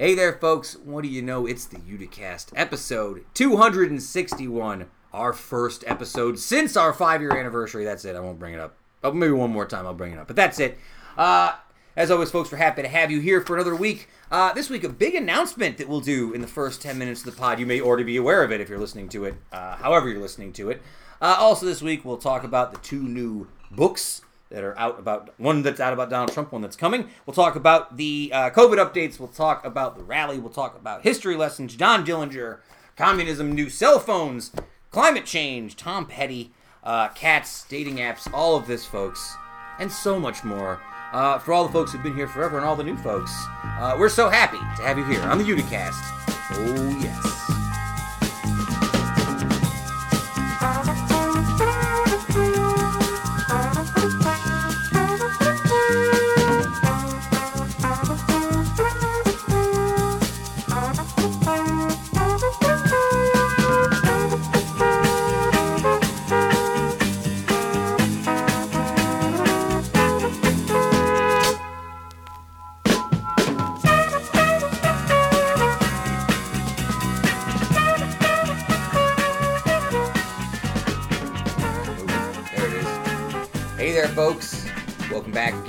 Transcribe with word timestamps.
Hey 0.00 0.14
there, 0.14 0.34
folks. 0.34 0.76
What 0.76 1.02
do 1.02 1.08
you 1.08 1.22
know? 1.22 1.44
It's 1.44 1.64
the 1.64 1.78
Uticast 1.78 2.52
episode 2.54 3.24
261, 3.34 4.86
our 5.12 5.32
first 5.32 5.82
episode 5.88 6.38
since 6.38 6.76
our 6.76 6.92
five 6.92 7.20
year 7.20 7.36
anniversary. 7.36 7.84
That's 7.84 8.04
it. 8.04 8.14
I 8.14 8.20
won't 8.20 8.38
bring 8.38 8.54
it 8.54 8.60
up. 8.60 8.76
Oh, 9.02 9.10
maybe 9.10 9.32
one 9.32 9.50
more 9.50 9.66
time 9.66 9.86
I'll 9.86 9.94
bring 9.94 10.12
it 10.12 10.18
up. 10.20 10.28
But 10.28 10.36
that's 10.36 10.60
it. 10.60 10.78
Uh, 11.16 11.56
as 11.96 12.12
always, 12.12 12.30
folks, 12.30 12.52
we're 12.52 12.58
happy 12.58 12.82
to 12.82 12.88
have 12.88 13.10
you 13.10 13.18
here 13.18 13.40
for 13.40 13.56
another 13.56 13.74
week. 13.74 14.08
Uh, 14.30 14.52
this 14.52 14.70
week, 14.70 14.84
a 14.84 14.88
big 14.88 15.16
announcement 15.16 15.78
that 15.78 15.88
we'll 15.88 15.98
do 15.98 16.32
in 16.32 16.42
the 16.42 16.46
first 16.46 16.80
10 16.80 16.96
minutes 16.96 17.26
of 17.26 17.34
the 17.34 17.40
pod. 17.40 17.58
You 17.58 17.66
may 17.66 17.80
already 17.80 18.04
be 18.04 18.18
aware 18.18 18.44
of 18.44 18.52
it 18.52 18.60
if 18.60 18.68
you're 18.68 18.78
listening 18.78 19.08
to 19.08 19.24
it, 19.24 19.34
uh, 19.50 19.78
however, 19.78 20.08
you're 20.08 20.20
listening 20.20 20.52
to 20.52 20.70
it. 20.70 20.80
Uh, 21.20 21.34
also, 21.40 21.66
this 21.66 21.82
week, 21.82 22.04
we'll 22.04 22.18
talk 22.18 22.44
about 22.44 22.70
the 22.70 22.78
two 22.78 23.02
new 23.02 23.48
books 23.72 24.20
that 24.50 24.64
are 24.64 24.78
out 24.78 24.98
about 24.98 25.34
one 25.38 25.62
that's 25.62 25.80
out 25.80 25.92
about 25.92 26.10
Donald 26.10 26.32
Trump, 26.32 26.52
one 26.52 26.62
that's 26.62 26.76
coming. 26.76 27.08
We'll 27.26 27.34
talk 27.34 27.56
about 27.56 27.96
the 27.96 28.30
uh, 28.32 28.50
COVID 28.50 28.76
updates. 28.76 29.18
We'll 29.18 29.28
talk 29.28 29.64
about 29.64 29.96
the 29.96 30.04
rally. 30.04 30.38
We'll 30.38 30.52
talk 30.52 30.76
about 30.76 31.02
history 31.02 31.36
lessons, 31.36 31.76
John 31.76 32.04
Dillinger, 32.04 32.58
communism, 32.96 33.52
new 33.52 33.68
cell 33.68 33.98
phones, 33.98 34.52
climate 34.90 35.26
change, 35.26 35.76
Tom 35.76 36.06
Petty, 36.06 36.52
uh, 36.82 37.08
cats, 37.08 37.66
dating 37.68 37.96
apps, 37.96 38.32
all 38.32 38.56
of 38.56 38.66
this, 38.66 38.84
folks, 38.84 39.36
and 39.78 39.90
so 39.92 40.18
much 40.18 40.44
more. 40.44 40.80
Uh, 41.12 41.38
for 41.38 41.54
all 41.54 41.66
the 41.66 41.72
folks 41.72 41.92
who've 41.92 42.02
been 42.02 42.14
here 42.14 42.28
forever 42.28 42.58
and 42.58 42.66
all 42.66 42.76
the 42.76 42.84
new 42.84 42.96
folks, 42.98 43.32
uh, 43.64 43.96
we're 43.98 44.10
so 44.10 44.28
happy 44.28 44.58
to 44.76 44.82
have 44.82 44.98
you 44.98 45.04
here 45.06 45.22
on 45.22 45.38
the 45.38 45.44
Uticast. 45.44 46.02
Oh, 46.50 46.98
yes. 47.02 47.27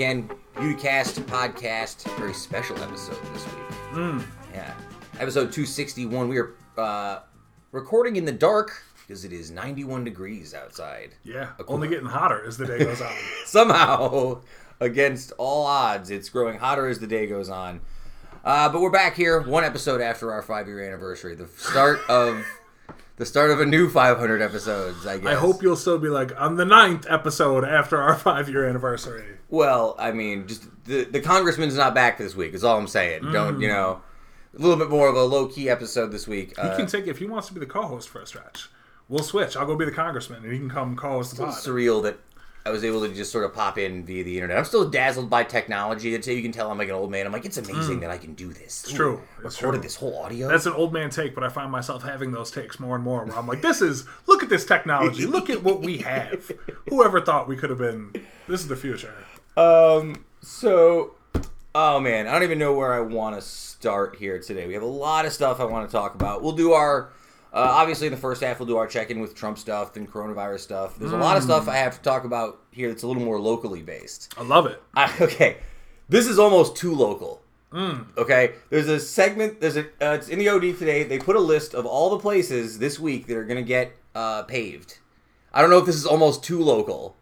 Again. 0.10 0.30
Uticast 0.56 1.22
podcast. 1.26 2.04
Very 2.18 2.34
special 2.34 2.78
episode 2.82 3.18
this 3.34 3.46
week. 3.46 4.26
Yeah. 4.54 4.74
Episode 5.20 5.52
261. 5.52 6.28
We 6.28 6.38
are 6.40 6.56
uh, 6.78 7.20
recording 7.72 8.16
in 8.16 8.26
the 8.26 8.32
dark 8.32 8.84
because 9.02 9.24
it 9.24 9.32
is 9.32 9.52
91 9.52 10.04
degrees 10.04 10.54
outside. 10.54 11.12
Yeah, 11.24 11.50
only 11.68 11.88
getting 11.88 12.08
hotter 12.08 12.44
as 12.46 12.58
the 12.58 12.66
day 12.66 12.80
goes 12.80 13.02
on. 13.02 13.14
Somehow, 13.46 14.42
against 14.80 15.32
all 15.38 15.66
odds, 15.66 16.10
it's 16.10 16.30
growing 16.30 16.58
hotter 16.58 16.88
as 16.88 17.00
the 17.00 17.08
day 17.08 17.28
goes 17.28 17.50
on. 17.50 17.82
Uh, 18.44 18.70
but 18.70 18.82
we're 18.82 18.90
back 18.90 19.16
here, 19.16 19.42
one 19.42 19.64
episode 19.64 20.02
after 20.02 20.32
our 20.32 20.42
five-year 20.42 20.82
anniversary, 20.82 21.36
the 21.36 21.48
start 21.48 22.00
of 22.10 22.46
the 23.18 23.26
start 23.26 23.52
of 23.52 23.60
a 23.60 23.66
new 23.66 23.90
500 23.90 24.42
episodes. 24.42 25.06
I 25.06 25.18
guess. 25.18 25.28
I 25.28 25.36
hope 25.36 25.62
you'll 25.62 25.76
still 25.76 26.00
be 26.00 26.10
like 26.10 26.40
on 26.40 26.56
the 26.56 26.66
ninth 26.66 27.06
episode 27.10 27.64
after 27.64 28.02
our 28.02 28.16
five 28.16 28.50
year 28.50 28.68
anniversary. 28.68 29.39
Well, 29.50 29.96
I 29.98 30.12
mean, 30.12 30.48
just 30.48 30.64
the 30.86 31.04
the 31.06 31.22
congressman's 31.22 31.76
not 31.76 31.96
back 31.96 32.18
this 32.18 32.36
week. 32.36 32.54
Is 32.54 32.64
all 32.64 32.78
I'm 32.78 32.88
saying. 32.88 33.24
Don't 33.32 33.60
you 33.60 33.68
Mm. 33.68 33.72
know? 33.74 34.02
A 34.58 34.62
little 34.62 34.78
bit 34.78 34.90
more 34.90 35.08
of 35.08 35.16
a 35.16 35.24
low 35.24 35.48
key 35.48 35.70
episode 35.70 36.12
this 36.12 36.28
week. 36.28 36.56
He 36.56 36.62
Uh, 36.62 36.76
can 36.76 36.88
take 36.88 37.08
if 37.08 37.20
he 37.20 37.26
wants 37.26 37.48
to 37.48 37.54
be 37.54 37.60
the 37.60 37.66
co-host 37.68 38.10
for 38.10 38.20
a 38.22 38.26
stretch. 38.26 38.70
We'll 39.08 39.24
switch. 39.24 39.56
I'll 39.56 39.66
go 39.66 39.76
be 39.76 39.86
the 39.86 39.92
congressman, 39.92 40.44
and 40.44 40.52
he 40.52 40.60
can 40.60 40.70
come 40.70 40.96
co-host 40.96 41.36
the 41.36 41.44
pod. 41.44 41.50
it's 41.56 41.66
surreal 41.68 42.02
that 42.04 42.20
I 42.66 42.72
was 42.72 42.84
able 42.84 43.02
to 43.08 43.14
just 43.14 43.32
sort 43.32 43.46
of 43.46 43.54
pop 43.54 43.78
in 43.78 44.06
via 44.06 44.24
the 44.24 44.36
internet. 44.36 44.58
I'm 44.58 44.66
still 44.66 44.88
dazzled 44.90 45.30
by 45.30 45.44
technology. 45.44 46.14
Until 46.14 46.36
you 46.36 46.42
can 46.44 46.52
tell 46.52 46.70
I'm 46.70 46.78
like 46.78 46.90
an 46.90 46.96
old 46.96 47.10
man. 47.10 47.26
I'm 47.26 47.32
like, 47.32 47.46
it's 47.46 47.58
amazing 47.58 48.02
that 48.02 48.12
I 48.12 48.18
can 48.18 48.34
do 48.34 48.52
this. 48.54 48.84
It's 48.84 48.92
Mm. 48.92 48.96
true. 48.96 49.22
It's 49.44 49.58
recorded 49.60 49.80
true. 49.80 49.84
this 49.84 49.96
whole 49.96 50.18
audio. 50.20 50.48
That's 50.50 50.66
an 50.68 50.74
old 50.74 50.94
man 50.94 51.10
take, 51.10 51.34
but 51.34 51.44
I 51.44 51.50
find 51.50 51.72
myself 51.72 52.04
having 52.04 52.32
those 52.32 52.52
takes 52.52 52.80
more 52.80 52.96
and 52.96 53.04
more. 53.04 53.24
Where 53.26 53.36
I'm 53.38 53.48
like, 53.48 53.62
"This 53.62 53.82
is 53.82 54.06
look 54.28 54.44
at 54.44 54.50
this 54.50 54.66
technology. 54.66 55.26
Look 55.26 55.50
at 55.50 55.64
what 55.64 55.82
we 55.82 56.00
have. 56.00 56.52
Whoever 56.90 57.22
thought 57.22 57.48
we 57.48 57.56
could 57.56 57.70
have 57.72 57.80
been? 57.80 58.14
This 58.48 58.62
is 58.62 58.68
the 58.68 58.76
future." 58.76 59.14
Um. 59.60 60.24
So, 60.42 61.16
oh 61.76 62.00
man, 62.00 62.28
I 62.28 62.32
don't 62.32 62.44
even 62.44 62.60
know 62.60 62.74
where 62.74 62.94
I 62.94 63.02
want 63.02 63.36
to 63.36 63.42
start 63.42 64.16
here 64.16 64.40
today. 64.40 64.66
We 64.68 64.74
have 64.74 64.84
a 64.84 64.86
lot 64.86 65.26
of 65.26 65.34
stuff 65.34 65.60
I 65.60 65.66
want 65.66 65.90
to 65.90 65.92
talk 65.92 66.16
about. 66.16 66.42
We'll 66.42 66.54
do 66.54 66.72
our. 66.72 67.12
Uh, 67.52 67.68
obviously, 67.68 68.08
in 68.08 68.14
the 68.14 68.20
first 68.20 68.42
half, 68.42 68.60
we'll 68.60 68.68
do 68.68 68.78
our 68.78 68.88
check-in 68.88 69.20
with 69.20 69.36
Trump 69.36 69.58
stuff 69.58 69.98
and 69.98 70.10
coronavirus 70.10 70.60
stuff. 70.60 70.98
There's 70.98 71.12
a 71.12 71.18
lot 71.18 71.36
of 71.36 71.44
stuff 71.44 71.68
I 71.68 71.76
have 71.78 71.98
to 71.98 72.02
talk 72.02 72.24
about 72.24 72.62
here 72.72 72.88
that's 72.88 73.04
a 73.04 73.08
little 73.08 73.24
more 73.24 73.40
locally 73.40 73.82
based. 73.82 74.34
I 74.38 74.44
love 74.44 74.66
it. 74.66 74.82
I, 74.94 75.14
okay, 75.22 75.58
this 76.08 76.26
is 76.28 76.40
almost 76.40 76.78
too 76.78 76.94
local. 76.94 77.42
Okay, 78.18 78.54
there's 78.70 78.88
a 78.88 79.00
segment. 79.00 79.60
There's 79.60 79.76
a. 79.76 79.86
Uh, 80.02 80.14
it's 80.14 80.30
in 80.30 80.40
the 80.40 80.48
OD 80.48 80.78
today. 80.78 81.04
They 81.04 81.20
put 81.20 81.36
a 81.36 81.42
list 81.42 81.74
of 81.74 81.86
all 81.86 82.12
the 82.12 82.20
places 82.20 82.80
this 82.80 82.98
week 82.98 83.28
that 83.28 83.36
are 83.36 83.46
going 83.46 83.62
to 83.62 83.68
get 83.68 83.92
uh, 84.16 84.44
paved. 84.44 85.00
I 85.52 85.62
don't 85.62 85.70
know 85.70 85.80
if 85.80 85.86
this 85.86 85.96
is 85.96 86.06
almost 86.06 86.46
too 86.46 86.62
local. 86.62 87.18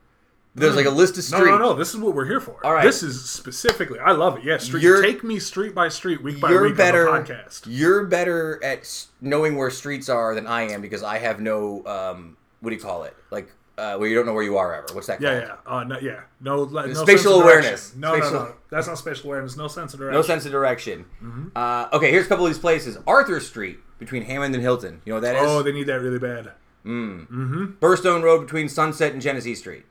There's 0.58 0.76
like 0.76 0.86
a 0.86 0.90
list 0.92 1.18
of 1.18 1.24
streets. 1.24 1.46
no, 1.46 1.58
no. 1.58 1.58
no. 1.58 1.74
This 1.74 1.90
is 1.94 1.98
what 1.98 2.16
we're 2.16 2.26
here 2.26 2.40
for. 2.40 2.60
All 2.66 2.74
right. 2.74 2.84
This 2.84 3.04
is 3.04 3.30
specifically. 3.30 4.00
I 4.00 4.12
love 4.12 4.38
it. 4.38 4.44
Yeah, 4.44 4.58
street. 4.58 4.84
You're- 4.84 5.02
take 5.02 5.24
me 5.24 5.40
street 5.40 5.76
by 5.76 5.90
street, 5.90 6.22
week 6.24 6.40
by 6.42 6.52
week 6.60 6.76
better. 6.76 7.08
on 7.10 7.24
the 7.24 7.34
podcast. 7.34 7.64
You're 7.68 8.06
better 8.06 8.64
at 8.64 9.06
knowing 9.22 9.56
where 9.56 9.70
streets 9.70 10.10
are 10.10 10.34
than 10.36 10.48
I 10.48 10.64
am 10.64 10.82
because 10.82 11.04
I 11.04 11.20
have 11.20 11.40
no. 11.40 11.86
Um, 11.86 12.38
what 12.62 12.72
do 12.72 12.76
you 12.76 12.82
call 12.82 13.04
it? 13.04 13.16
Like 13.30 13.52
uh, 13.78 13.98
where 13.98 14.10
you 14.10 14.16
don't 14.16 14.26
know 14.26 14.34
where 14.34 14.44
you 14.44 14.58
are 14.58 14.74
ever. 14.74 14.88
What's 14.94 15.08
that? 15.08 15.22
Yeah, 15.22 15.46
called? 15.46 15.60
yeah. 15.68 15.72
Uh, 15.78 15.84
no, 15.84 16.00
yeah. 16.00 16.22
No, 16.42 16.66
no 16.66 16.94
Spatial 16.94 17.42
awareness. 17.42 17.96
No, 17.96 18.14
Spatial- 18.16 18.32
no, 18.34 18.46
no. 18.46 18.56
That's 18.72 18.88
not 18.88 18.98
spatial 18.98 19.28
awareness. 19.30 19.56
No 19.56 19.68
sense 19.68 19.94
of 19.94 20.00
direction. 20.00 20.18
No 20.20 20.22
sense 20.24 20.46
of 20.46 20.52
direction. 20.52 21.06
Mm-hmm. 21.24 21.48
Uh, 21.56 21.88
okay, 21.94 22.10
here's 22.12 22.26
a 22.26 22.30
couple 22.30 22.46
of 22.46 22.52
these 22.52 22.60
places. 22.60 22.98
Arthur 23.06 23.40
Street 23.40 23.80
between 24.00 24.24
Hammond 24.24 24.56
and 24.56 24.64
Hilton. 24.64 25.02
You 25.06 25.12
know 25.12 25.18
what 25.18 25.22
that 25.22 25.36
is? 25.36 25.44
Oh, 25.50 25.62
they 25.62 25.72
need 25.72 25.86
that 25.88 26.02
really 26.02 26.20
bad. 26.20 26.52
Hmm. 26.84 27.20
Hmm. 27.24 27.66
Burrstone 27.80 28.24
Road 28.24 28.42
between 28.42 28.68
Sunset 28.70 29.14
and 29.14 29.22
Genesee 29.22 29.56
Street. 29.56 29.86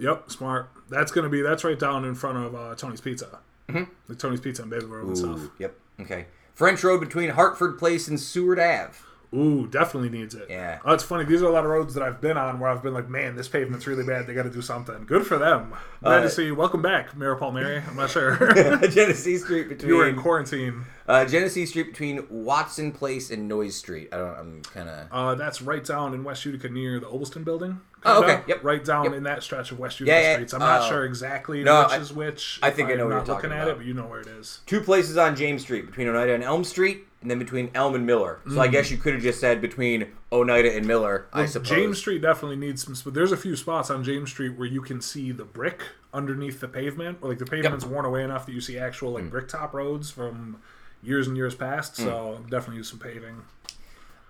Yep, 0.00 0.30
smart. 0.30 0.70
That's 0.88 1.12
gonna 1.12 1.28
be. 1.28 1.42
That's 1.42 1.62
right 1.62 1.78
down 1.78 2.04
in 2.04 2.14
front 2.14 2.38
of 2.38 2.54
uh, 2.54 2.74
Tony's 2.74 3.00
Pizza. 3.00 3.38
Mm-hmm. 3.68 3.84
Like 4.08 4.18
Tony's 4.18 4.40
Pizza 4.40 4.62
and 4.62 4.70
Baby 4.70 4.86
Road 4.86 5.06
and 5.08 5.18
stuff. 5.18 5.40
Yep. 5.58 5.74
Okay. 6.00 6.26
French 6.54 6.82
Road 6.82 7.00
between 7.00 7.30
Hartford 7.30 7.78
Place 7.78 8.08
and 8.08 8.18
Seward 8.18 8.58
Ave. 8.58 8.94
Ooh, 9.32 9.68
definitely 9.68 10.08
needs 10.08 10.34
it. 10.34 10.46
Yeah. 10.50 10.80
Oh, 10.84 10.92
it's 10.92 11.04
funny. 11.04 11.24
These 11.24 11.40
are 11.40 11.46
a 11.46 11.52
lot 11.52 11.64
of 11.64 11.70
roads 11.70 11.94
that 11.94 12.02
I've 12.02 12.20
been 12.20 12.36
on 12.36 12.58
where 12.58 12.68
I've 12.68 12.82
been 12.82 12.92
like, 12.94 13.08
man, 13.08 13.36
this 13.36 13.46
pavement's 13.46 13.86
really 13.86 14.02
bad. 14.02 14.26
They 14.26 14.34
got 14.34 14.42
to 14.42 14.50
do 14.50 14.60
something. 14.60 15.04
Good 15.06 15.24
for 15.24 15.38
them. 15.38 15.72
Glad 16.02 16.18
Uh, 16.18 16.22
to 16.22 16.30
see 16.30 16.46
you. 16.46 16.56
Welcome 16.56 16.82
back, 16.82 17.16
Mayor 17.16 17.36
Palmieri. 17.36 17.80
I'm 17.88 17.94
not 17.94 18.10
sure. 18.10 18.36
Genesee 18.88 19.38
Street 19.38 19.68
between. 19.68 19.88
you 19.88 19.96
were 19.98 20.08
in 20.08 20.16
quarantine. 20.16 20.84
uh, 21.06 21.24
Genesee 21.26 21.64
Street 21.66 21.90
between 21.92 22.26
Watson 22.28 22.90
Place 22.90 23.30
and 23.30 23.46
Noyes 23.46 23.76
Street. 23.76 24.08
I 24.12 24.16
don't. 24.16 24.34
I'm 24.36 24.62
kind 24.62 24.88
of. 24.88 25.06
Uh, 25.12 25.34
that's 25.36 25.62
right 25.62 25.84
down 25.84 26.12
in 26.12 26.24
West 26.24 26.44
Utica 26.44 26.68
near 26.68 26.98
the 26.98 27.06
Olbiston 27.06 27.44
building. 27.44 27.80
Oh, 28.04 28.24
okay. 28.24 28.40
Yep. 28.48 28.64
Right 28.64 28.84
down 28.84 29.04
Yep. 29.04 29.12
in 29.12 29.22
that 29.24 29.42
stretch 29.44 29.70
of 29.70 29.78
West 29.78 30.00
Utica 30.00 30.16
Yeah, 30.16 30.22
yeah. 30.28 30.32
streets. 30.34 30.54
I'm 30.54 30.60
not 30.60 30.82
Oh. 30.82 30.88
sure 30.88 31.04
exactly 31.04 31.62
No, 31.62 31.82
which 31.84 31.92
I- 31.92 31.96
is 31.98 32.12
which. 32.12 32.58
I 32.62 32.70
think 32.70 32.88
I 32.90 32.94
know 32.94 33.04
I'm 33.04 33.10
what 33.10 33.16
not 33.18 33.26
you're 33.28 33.36
looking 33.36 33.52
at 33.52 33.58
about. 33.58 33.68
it, 33.68 33.76
but 33.76 33.86
you 33.86 33.94
know 33.94 34.06
where 34.06 34.20
it 34.20 34.26
is. 34.26 34.60
two 34.66 34.80
places 34.80 35.16
on 35.16 35.36
James 35.36 35.62
Street 35.62 35.86
between 35.86 36.08
Oneida 36.08 36.34
and 36.34 36.42
Elm 36.42 36.64
Street, 36.64 37.06
and 37.22 37.30
then 37.30 37.38
between 37.38 37.70
Elm 37.74 37.94
and 37.94 38.06
Miller. 38.06 38.40
So 38.50 38.60
I 38.60 38.68
Mm. 38.68 38.72
guess 38.72 38.90
you 38.90 38.96
could 38.96 39.12
have 39.14 39.22
just 39.22 39.40
said 39.40 39.60
between 39.60 40.06
Oneida 40.32 40.74
and 40.74 40.86
Miller. 40.86 41.26
I 41.32 41.44
suppose. 41.46 41.68
James 41.68 41.98
Street 41.98 42.22
definitely 42.22 42.56
needs 42.56 42.82
some. 42.84 42.94
But 43.04 43.12
there's 43.14 43.32
a 43.32 43.36
few 43.36 43.56
spots 43.56 43.90
on 43.90 44.02
James 44.04 44.30
Street 44.30 44.56
where 44.56 44.66
you 44.68 44.80
can 44.80 45.00
see 45.00 45.30
the 45.32 45.44
brick 45.44 45.82
underneath 46.14 46.60
the 46.60 46.68
pavement, 46.68 47.18
or 47.20 47.28
like 47.28 47.38
the 47.38 47.44
pavement's 47.46 47.84
worn 47.84 48.04
away 48.04 48.24
enough 48.24 48.46
that 48.46 48.52
you 48.52 48.60
see 48.60 48.78
actual 48.78 49.10
Mm. 49.12 49.14
like 49.14 49.30
brick 49.30 49.48
top 49.48 49.74
roads 49.74 50.10
from 50.10 50.56
years 51.02 51.26
and 51.28 51.36
years 51.36 51.54
past. 51.54 51.96
So 51.96 52.42
definitely 52.48 52.76
use 52.78 52.88
some 52.88 52.98
paving. 52.98 53.42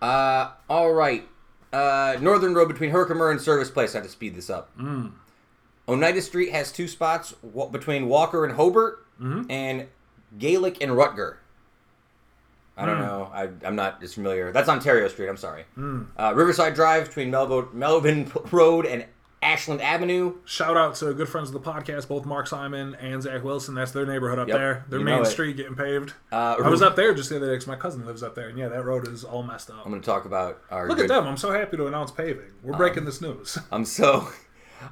Uh, 0.02 0.50
all 0.68 0.92
right. 0.92 1.28
Uh, 1.72 2.16
Northern 2.20 2.54
Road 2.54 2.68
between 2.68 2.90
Herkimer 2.90 3.30
and 3.30 3.40
Service 3.40 3.70
Place. 3.70 3.94
I 3.94 3.98
have 3.98 4.06
to 4.06 4.10
speed 4.10 4.34
this 4.34 4.50
up. 4.50 4.76
Mm. 4.78 5.12
Oneida 5.88 6.22
Street 6.22 6.50
has 6.50 6.72
two 6.72 6.88
spots 6.88 7.34
wa- 7.42 7.66
between 7.68 8.08
Walker 8.08 8.44
and 8.44 8.54
Hobart, 8.54 9.04
Mm-hmm. 9.20 9.50
and 9.50 9.86
Gaelic 10.38 10.80
and 10.82 10.92
Rutger. 10.92 11.36
I 12.80 12.86
don't 12.86 12.98
know. 13.00 13.30
I, 13.32 13.48
I'm 13.66 13.76
not 13.76 14.02
as 14.02 14.14
familiar. 14.14 14.52
That's 14.52 14.68
Ontario 14.68 15.08
Street. 15.08 15.28
I'm 15.28 15.36
sorry. 15.36 15.64
Hmm. 15.74 16.02
Uh, 16.16 16.32
Riverside 16.34 16.74
Drive 16.74 17.06
between 17.08 17.30
Melbourne, 17.30 17.68
Melbourne 17.72 18.30
Road 18.50 18.86
and 18.86 19.06
Ashland 19.42 19.80
Avenue. 19.80 20.34
Shout 20.44 20.76
out 20.76 20.96
to 20.96 21.14
good 21.14 21.28
friends 21.28 21.48
of 21.48 21.54
the 21.54 21.60
podcast, 21.60 22.08
both 22.08 22.26
Mark 22.26 22.46
Simon 22.46 22.94
and 22.96 23.22
Zach 23.22 23.42
Wilson. 23.42 23.74
That's 23.74 23.90
their 23.92 24.04
neighborhood 24.04 24.38
up 24.38 24.48
Yep, 24.48 24.56
there. 24.58 24.84
Their 24.90 25.00
main 25.00 25.24
street 25.24 25.56
getting 25.56 25.74
paved. 25.74 26.12
Uh, 26.30 26.56
I 26.62 26.68
was 26.68 26.82
up 26.82 26.94
there 26.94 27.14
just 27.14 27.30
the 27.30 27.36
other 27.36 27.46
day 27.46 27.52
because 27.52 27.66
my 27.66 27.76
cousin 27.76 28.04
lives 28.04 28.22
up 28.22 28.34
there, 28.34 28.48
and 28.48 28.58
yeah, 28.58 28.68
that 28.68 28.84
road 28.84 29.08
is 29.08 29.24
all 29.24 29.42
messed 29.42 29.70
up. 29.70 29.78
I'm 29.84 29.90
going 29.90 30.02
to 30.02 30.06
talk 30.06 30.26
about 30.26 30.60
our. 30.70 30.88
Look 30.88 30.98
good- 30.98 31.10
at 31.10 31.14
them! 31.14 31.26
I'm 31.26 31.38
so 31.38 31.52
happy 31.52 31.78
to 31.78 31.86
announce 31.86 32.10
paving. 32.10 32.50
We're 32.62 32.76
breaking 32.76 33.06
this 33.06 33.20
news. 33.22 33.56
I'm 33.72 33.84
so. 33.86 34.28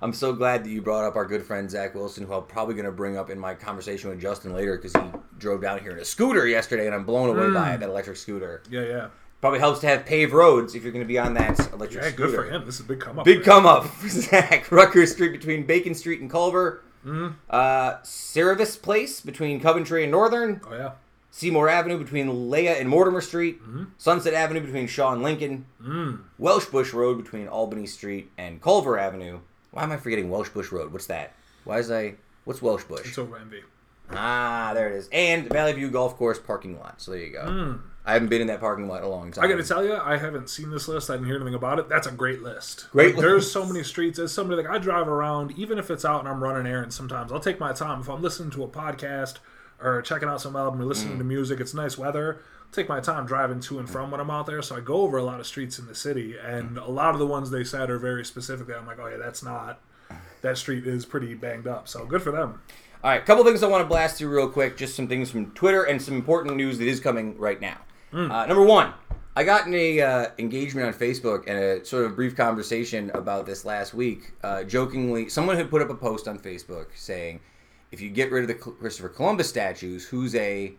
I'm 0.03 0.13
so 0.13 0.33
glad 0.33 0.65
that 0.65 0.71
you 0.71 0.83
brought 0.83 1.05
up 1.05 1.17
our 1.17 1.25
good 1.27 1.43
friend 1.43 1.71
Zach 1.71 1.95
Wilson, 1.95 2.27
who 2.27 2.33
I'm 2.35 2.45
probably 2.45 2.75
going 2.75 2.87
to 2.87 2.93
bring 2.93 3.17
up 3.17 3.31
in 3.31 3.39
my 3.39 3.55
conversation 3.55 4.11
with 4.11 4.21
Justin 4.21 4.53
later 4.53 4.77
because 4.77 4.93
he 4.93 5.19
drove 5.39 5.61
down 5.63 5.81
here 5.81 5.93
in 5.93 5.99
a 5.99 6.05
scooter 6.05 6.47
yesterday, 6.47 6.87
and 6.87 6.95
I'm 6.95 7.05
blown 7.05 7.29
away 7.37 7.53
by 7.53 7.75
it, 7.75 7.81
that 7.81 7.89
electric 7.89 8.17
scooter. 8.17 8.63
Yeah, 8.71 8.83
yeah. 8.83 9.09
Probably 9.41 9.61
helps 9.61 9.79
to 9.81 9.87
have 9.87 10.05
paved 10.05 10.33
roads 10.33 10.75
if 10.75 10.83
you're 10.83 10.91
going 10.93 11.05
to 11.05 11.09
be 11.09 11.19
on 11.19 11.35
that 11.35 11.59
electric 11.73 12.03
Yeah, 12.05 12.11
scooter. 12.11 12.27
good 12.27 12.35
for 12.35 12.45
him. 12.51 12.67
This 12.67 12.75
is 12.77 12.81
a 12.81 12.85
big 12.89 13.01
come 13.01 13.19
up. 13.21 13.25
Big 13.25 13.45
come 13.45 13.67
up 13.67 13.87
Zach. 14.09 14.71
Rutgers 14.73 15.13
Street 15.13 15.31
between 15.33 15.65
Bacon 15.65 15.95
Street 15.95 16.21
and 16.21 16.29
Culver. 16.31 16.83
Mm-hmm. 17.07 17.35
Uh, 17.49 17.93
Cerevis 18.03 18.81
Place 18.83 19.21
between 19.21 19.61
Coventry 19.61 20.03
and 20.03 20.11
Northern. 20.11 20.61
Oh 20.69 20.75
yeah. 20.75 20.91
Seymour 21.31 21.69
Avenue 21.69 21.99
between 21.99 22.51
Leah 22.51 22.79
and 22.79 22.89
Mortimer 22.89 23.21
Street. 23.21 23.63
Mm-hmm. 23.63 23.85
Sunset 23.97 24.35
Avenue 24.35 24.61
between 24.61 24.89
Shaw 24.89 25.13
and 25.13 25.23
Lincoln. 25.23 25.67
Mm. 25.81 26.23
Welsh 26.39 26.65
Bush 26.67 26.93
Road 26.93 27.23
between 27.23 27.47
Albany 27.47 27.87
Street 27.87 28.33
and 28.37 28.61
Culver 28.61 28.99
Avenue. 28.99 29.39
Why 29.71 29.83
am 29.83 29.93
I 29.93 29.97
forgetting 29.97 30.31
Welsh 30.31 30.49
Bush 30.51 30.73
Road? 30.73 30.93
What's 30.93 31.07
that? 31.07 31.35
Why 31.65 31.79
is 31.79 31.91
I? 31.91 32.15
What's 32.45 32.63
Welsh 32.63 32.85
Bush? 32.85 33.07
It's 33.07 33.19
over 33.19 33.37
envy. 33.39 33.63
Ah, 34.11 34.73
there 34.75 34.89
it 34.89 34.97
is. 34.97 35.09
And 35.13 35.49
Valley 35.51 35.75
View 35.75 35.91
Golf 35.91 36.17
Course 36.17 36.39
parking 36.39 36.79
lot. 36.79 37.01
So 37.03 37.11
there 37.11 37.21
you 37.21 37.33
go. 37.33 37.79
I 38.07 38.15
haven't 38.15 38.29
been 38.29 38.41
in 38.41 38.47
that 38.47 38.61
parking 38.61 38.89
lot 38.89 39.01
in 39.01 39.05
a 39.05 39.09
long 39.11 39.31
time. 39.33 39.45
I 39.45 39.49
got 39.49 39.57
to 39.57 39.65
tell 39.65 39.85
you, 39.85 39.95
I 39.95 40.17
haven't 40.17 40.49
seen 40.49 40.71
this 40.71 40.89
list. 40.89 41.11
I 41.11 41.15
didn't 41.15 41.27
hear 41.27 41.37
anything 41.37 41.53
about 41.55 41.79
it. 41.79 41.91
That's 41.91 42.07
a 42.07 42.11
great 42.11 42.43
list. 42.43 42.87
Great 42.91 43.15
Like, 43.17 43.21
There's 43.23 43.51
so 43.53 43.67
many 43.67 43.83
streets. 43.83 44.19
As 44.19 44.33
somebody 44.33 44.63
like 44.63 44.71
I 44.71 44.79
drive 44.79 45.09
around, 45.09 45.53
even 45.59 45.77
if 45.79 45.91
it's 45.91 46.07
out 46.07 46.21
and 46.21 46.29
I'm 46.29 46.43
running 46.43 46.67
errands. 46.67 46.97
Sometimes 46.97 47.31
I'll 47.31 47.41
take 47.41 47.61
my 47.61 47.75
time. 47.75 48.01
If 48.01 48.09
I'm 48.09 48.23
listening 48.23 48.51
to 48.53 48.63
a 48.63 48.69
podcast 48.69 49.35
or 49.79 50.01
checking 50.01 50.27
out 50.31 50.41
some 50.41 50.57
album 50.57 50.81
or 50.81 50.87
listening 50.87 51.17
Mm. 51.17 51.19
to 51.19 51.25
music, 51.25 51.61
it's 51.61 51.75
nice 51.75 51.99
weather. 51.99 52.41
Take 52.71 52.89
my 52.89 53.01
time 53.01 53.27
driving 53.27 53.61
to 53.61 53.79
and 53.79 53.89
from 53.89 54.11
when 54.11 54.21
I'm 54.21 54.31
out 54.31 54.47
there. 54.47 54.61
So 54.63 54.77
I 54.77 54.81
go 54.81 54.97
over 55.03 55.17
a 55.17 55.25
lot 55.25 55.41
of 55.41 55.47
streets 55.47 55.79
in 55.79 55.87
the 55.87 55.95
city, 55.95 56.37
and 56.37 56.77
a 56.79 56.91
lot 56.91 57.15
of 57.15 57.19
the 57.19 57.27
ones 57.27 57.51
they 57.51 57.65
said 57.65 57.89
are 57.91 57.99
very 57.99 58.25
specific. 58.25 58.67
That 58.67 58.79
I'm 58.79 58.87
like, 58.87 58.99
oh 58.99 59.07
yeah, 59.07 59.17
that's 59.17 59.43
not. 59.43 59.81
That 60.43 60.59
street 60.59 60.87
is 60.87 61.05
pretty 61.07 61.35
banged 61.35 61.67
up. 61.67 61.89
So 61.89 62.05
good 62.05 62.23
for 62.23 62.31
them. 62.31 62.61
All 63.03 63.11
right, 63.11 63.25
couple 63.25 63.45
things 63.45 63.63
I 63.63 63.69
want 63.69 63.83
to 63.83 63.89
blast 63.89 64.19
through 64.19 64.29
real 64.35 64.49
quick. 64.49 64.77
Just 64.77 64.97
some 64.97 65.09
things 65.09 65.31
from 65.31 65.53
Twitter 65.53 65.85
and 65.85 66.01
some 66.03 66.15
important 66.15 66.57
news 66.57 66.79
that 66.79 66.87
is 66.87 67.01
coming 67.01 67.39
right 67.39 67.61
now. 67.61 67.79
Uh, 68.13 68.47
number 68.47 68.65
one, 68.65 68.93
I 69.37 69.45
got 69.45 69.67
in 69.67 69.75
a 69.75 70.01
uh, 70.01 70.27
engagement 70.39 70.89
on 70.89 70.93
Facebook 70.93 71.45
and 71.47 71.59
a 71.59 71.85
sort 71.85 72.05
of 72.07 72.17
brief 72.17 72.35
conversation 72.37 73.11
about 73.15 73.47
this 73.47 73.65
last 73.65 73.95
week. 73.95 74.33
Uh, 74.43 74.65
jokingly, 74.65 75.29
someone 75.29 75.57
had 75.57 75.71
put 75.71 75.81
up 75.81 75.91
a 75.91 75.95
post 75.95 76.27
on 76.27 76.39
Facebook 76.39 76.87
saying, 76.97 77.39
"If 77.93 78.01
you 78.01 78.11
get 78.11 78.33
rid 78.33 78.43
of 78.43 78.49
the 78.49 78.55
Christopher 78.55 79.11
Columbus 79.11 79.49
statues, 79.49 80.05
who's 80.05 80.35
a 80.35 80.75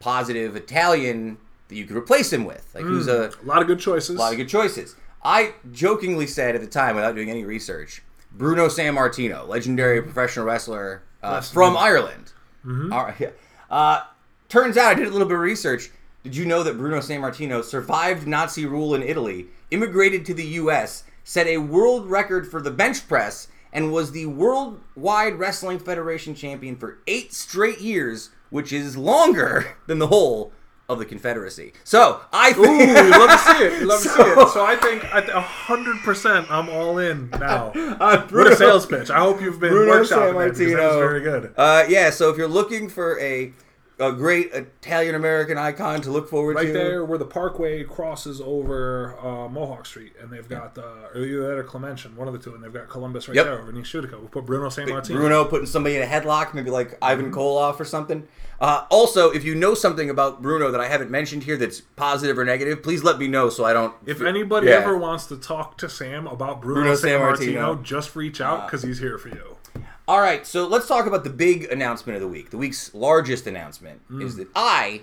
positive 0.00 0.56
Italian 0.56 1.38
that 1.68 1.76
you 1.76 1.84
could 1.84 1.96
replace 1.96 2.32
him 2.32 2.44
with? 2.44 2.68
Like 2.74 2.84
who's 2.84 3.06
a 3.06 3.30
A 3.42 3.44
lot 3.44 3.60
of 3.62 3.68
good 3.68 3.78
choices. 3.78 4.16
a 4.16 4.18
lot 4.18 4.32
of 4.32 4.38
good 4.38 4.48
choices. 4.48 4.96
I 5.22 5.52
jokingly 5.70 6.26
said 6.26 6.54
at 6.54 6.60
the 6.62 6.66
time, 6.66 6.96
without 6.96 7.14
doing 7.14 7.30
any 7.30 7.44
research, 7.44 8.02
Bruno 8.32 8.66
Sammartino, 8.68 9.46
legendary 9.46 10.00
professional 10.02 10.46
wrestler 10.46 11.02
uh, 11.22 11.40
from 11.42 11.76
Ireland. 11.76 12.32
All 12.66 13.04
right, 13.04 13.14
yeah. 13.18 13.30
Uh, 13.70 14.02
turns 14.48 14.76
out 14.76 14.90
I 14.90 14.94
did 14.94 15.06
a 15.06 15.10
little 15.10 15.28
bit 15.28 15.34
of 15.34 15.40
research. 15.40 15.90
Did 16.24 16.36
you 16.36 16.44
know 16.46 16.62
that 16.62 16.76
Bruno 16.78 16.98
Sammartino 16.98 17.62
survived 17.64 18.26
Nazi 18.26 18.66
rule 18.66 18.94
in 18.94 19.02
Italy, 19.02 19.46
immigrated 19.70 20.24
to 20.26 20.34
the 20.34 20.44
U.S., 20.44 21.04
set 21.24 21.46
a 21.46 21.58
world 21.58 22.10
record 22.10 22.50
for 22.50 22.60
the 22.60 22.70
bench 22.70 23.06
press, 23.08 23.48
and 23.72 23.92
was 23.92 24.12
the 24.12 24.26
Worldwide 24.26 25.38
Wrestling 25.38 25.78
Federation 25.78 26.34
champion 26.34 26.76
for 26.76 26.98
eight 27.06 27.32
straight 27.32 27.80
years, 27.80 28.30
which 28.50 28.72
is 28.72 28.96
longer 28.96 29.76
than 29.86 29.98
the 29.98 30.08
whole 30.08 30.52
of 30.88 30.98
the 30.98 31.04
Confederacy. 31.04 31.72
So 31.84 32.20
I 32.32 32.50
Ooh, 32.50 32.54
think 32.64 32.78
we 32.80 33.10
love 33.10 33.30
to 33.30 33.38
see 33.38 33.64
it. 33.64 33.82
Love 33.86 34.02
to 34.02 34.08
see 34.10 34.22
it. 34.22 34.48
So 34.48 34.64
I 34.66 34.74
think 34.74 35.02
th- 35.02 35.30
hundred 35.30 35.98
percent, 35.98 36.50
I'm 36.50 36.68
all 36.68 36.98
in 36.98 37.30
now. 37.30 37.70
Uh, 38.00 38.26
What 38.30 38.52
a 38.52 38.56
sales 38.56 38.86
pitch! 38.86 39.08
I 39.10 39.18
hope 39.20 39.40
you've 39.40 39.60
been 39.60 39.70
Bruno 39.70 39.92
workshopping 40.02 40.32
that 40.38 40.58
because 40.58 40.58
that 40.58 40.64
is 40.64 40.72
Sammartino. 40.74 40.98
very 40.98 41.20
good. 41.20 41.54
Uh, 41.56 41.84
yeah, 41.88 42.10
so 42.10 42.30
if 42.30 42.36
you're 42.36 42.48
looking 42.48 42.88
for 42.88 43.20
a 43.20 43.52
a 44.00 44.12
great 44.12 44.50
Italian 44.52 45.14
American 45.14 45.58
icon 45.58 46.00
to 46.02 46.10
look 46.10 46.28
forward 46.28 46.56
Right 46.56 46.62
to, 46.62 46.72
Right 46.72 46.72
there, 46.78 47.04
where 47.04 47.18
the 47.18 47.24
Parkway 47.26 47.84
crosses 47.84 48.40
over 48.40 49.16
uh, 49.20 49.48
Mohawk 49.48 49.86
Street, 49.86 50.14
and 50.20 50.30
they've 50.32 50.48
got 50.48 50.76
uh, 50.78 51.08
or 51.14 51.20
either 51.20 51.42
that 51.48 51.58
or 51.58 51.62
Clemention, 51.64 52.16
one 52.16 52.26
of 52.26 52.32
the 52.32 52.38
two, 52.40 52.54
and 52.54 52.64
they've 52.64 52.72
got 52.72 52.88
Columbus 52.88 53.28
right 53.28 53.34
Yep. 53.36 53.44
there 53.44 53.60
over 53.60 53.78
East 53.78 53.92
Utica. 53.94 54.18
We 54.18 54.26
put 54.28 54.46
Bruno 54.46 54.68
Sammartino. 54.68 55.08
Bruno 55.14 55.44
putting 55.44 55.66
somebody 55.66 55.96
in 55.96 56.02
a 56.02 56.06
headlock, 56.06 56.54
maybe 56.54 56.70
like 56.70 56.90
Mm-hmm. 56.92 57.04
Ivan 57.04 57.32
Koloff 57.32 57.78
or 57.78 57.84
something. 57.84 58.26
Uh, 58.60 58.84
also, 58.90 59.30
if 59.30 59.42
you 59.44 59.54
know 59.54 59.74
something 59.74 60.10
about 60.10 60.42
Bruno 60.42 60.70
that 60.70 60.80
I 60.80 60.88
haven't 60.88 61.10
mentioned 61.10 61.44
here 61.44 61.56
that's 61.56 61.80
positive 61.80 62.38
or 62.38 62.44
negative, 62.44 62.82
please 62.82 63.02
let 63.04 63.18
me 63.18 63.26
know 63.28 63.48
so 63.48 63.64
I 63.64 63.72
don't. 63.72 63.94
If 64.06 64.20
anybody 64.22 64.66
Yeah. 64.68 64.74
ever 64.74 64.96
wants 64.98 65.26
to 65.26 65.36
talk 65.36 65.78
to 65.78 65.88
Sam 65.88 66.26
about 66.26 66.60
Bruno, 66.60 66.80
Bruno 66.80 66.94
San 66.96 67.20
Martino, 67.20 67.76
Sammartino. 67.76 67.82
just 67.82 68.16
reach 68.16 68.40
out 68.40 68.66
because 68.66 68.82
he's 68.82 68.98
here 68.98 69.16
for 69.18 69.28
you. 69.28 69.56
All 70.10 70.20
right, 70.20 70.44
so 70.44 70.66
let's 70.66 70.88
talk 70.88 71.06
about 71.06 71.22
the 71.22 71.30
big 71.30 71.70
announcement 71.70 72.16
of 72.16 72.20
the 72.20 72.26
week. 72.26 72.50
The 72.50 72.58
week's 72.58 72.92
largest 72.92 73.46
announcement 73.46 74.00
Mm. 74.10 74.24
is 74.24 74.34
that 74.34 74.48
I, 74.56 75.02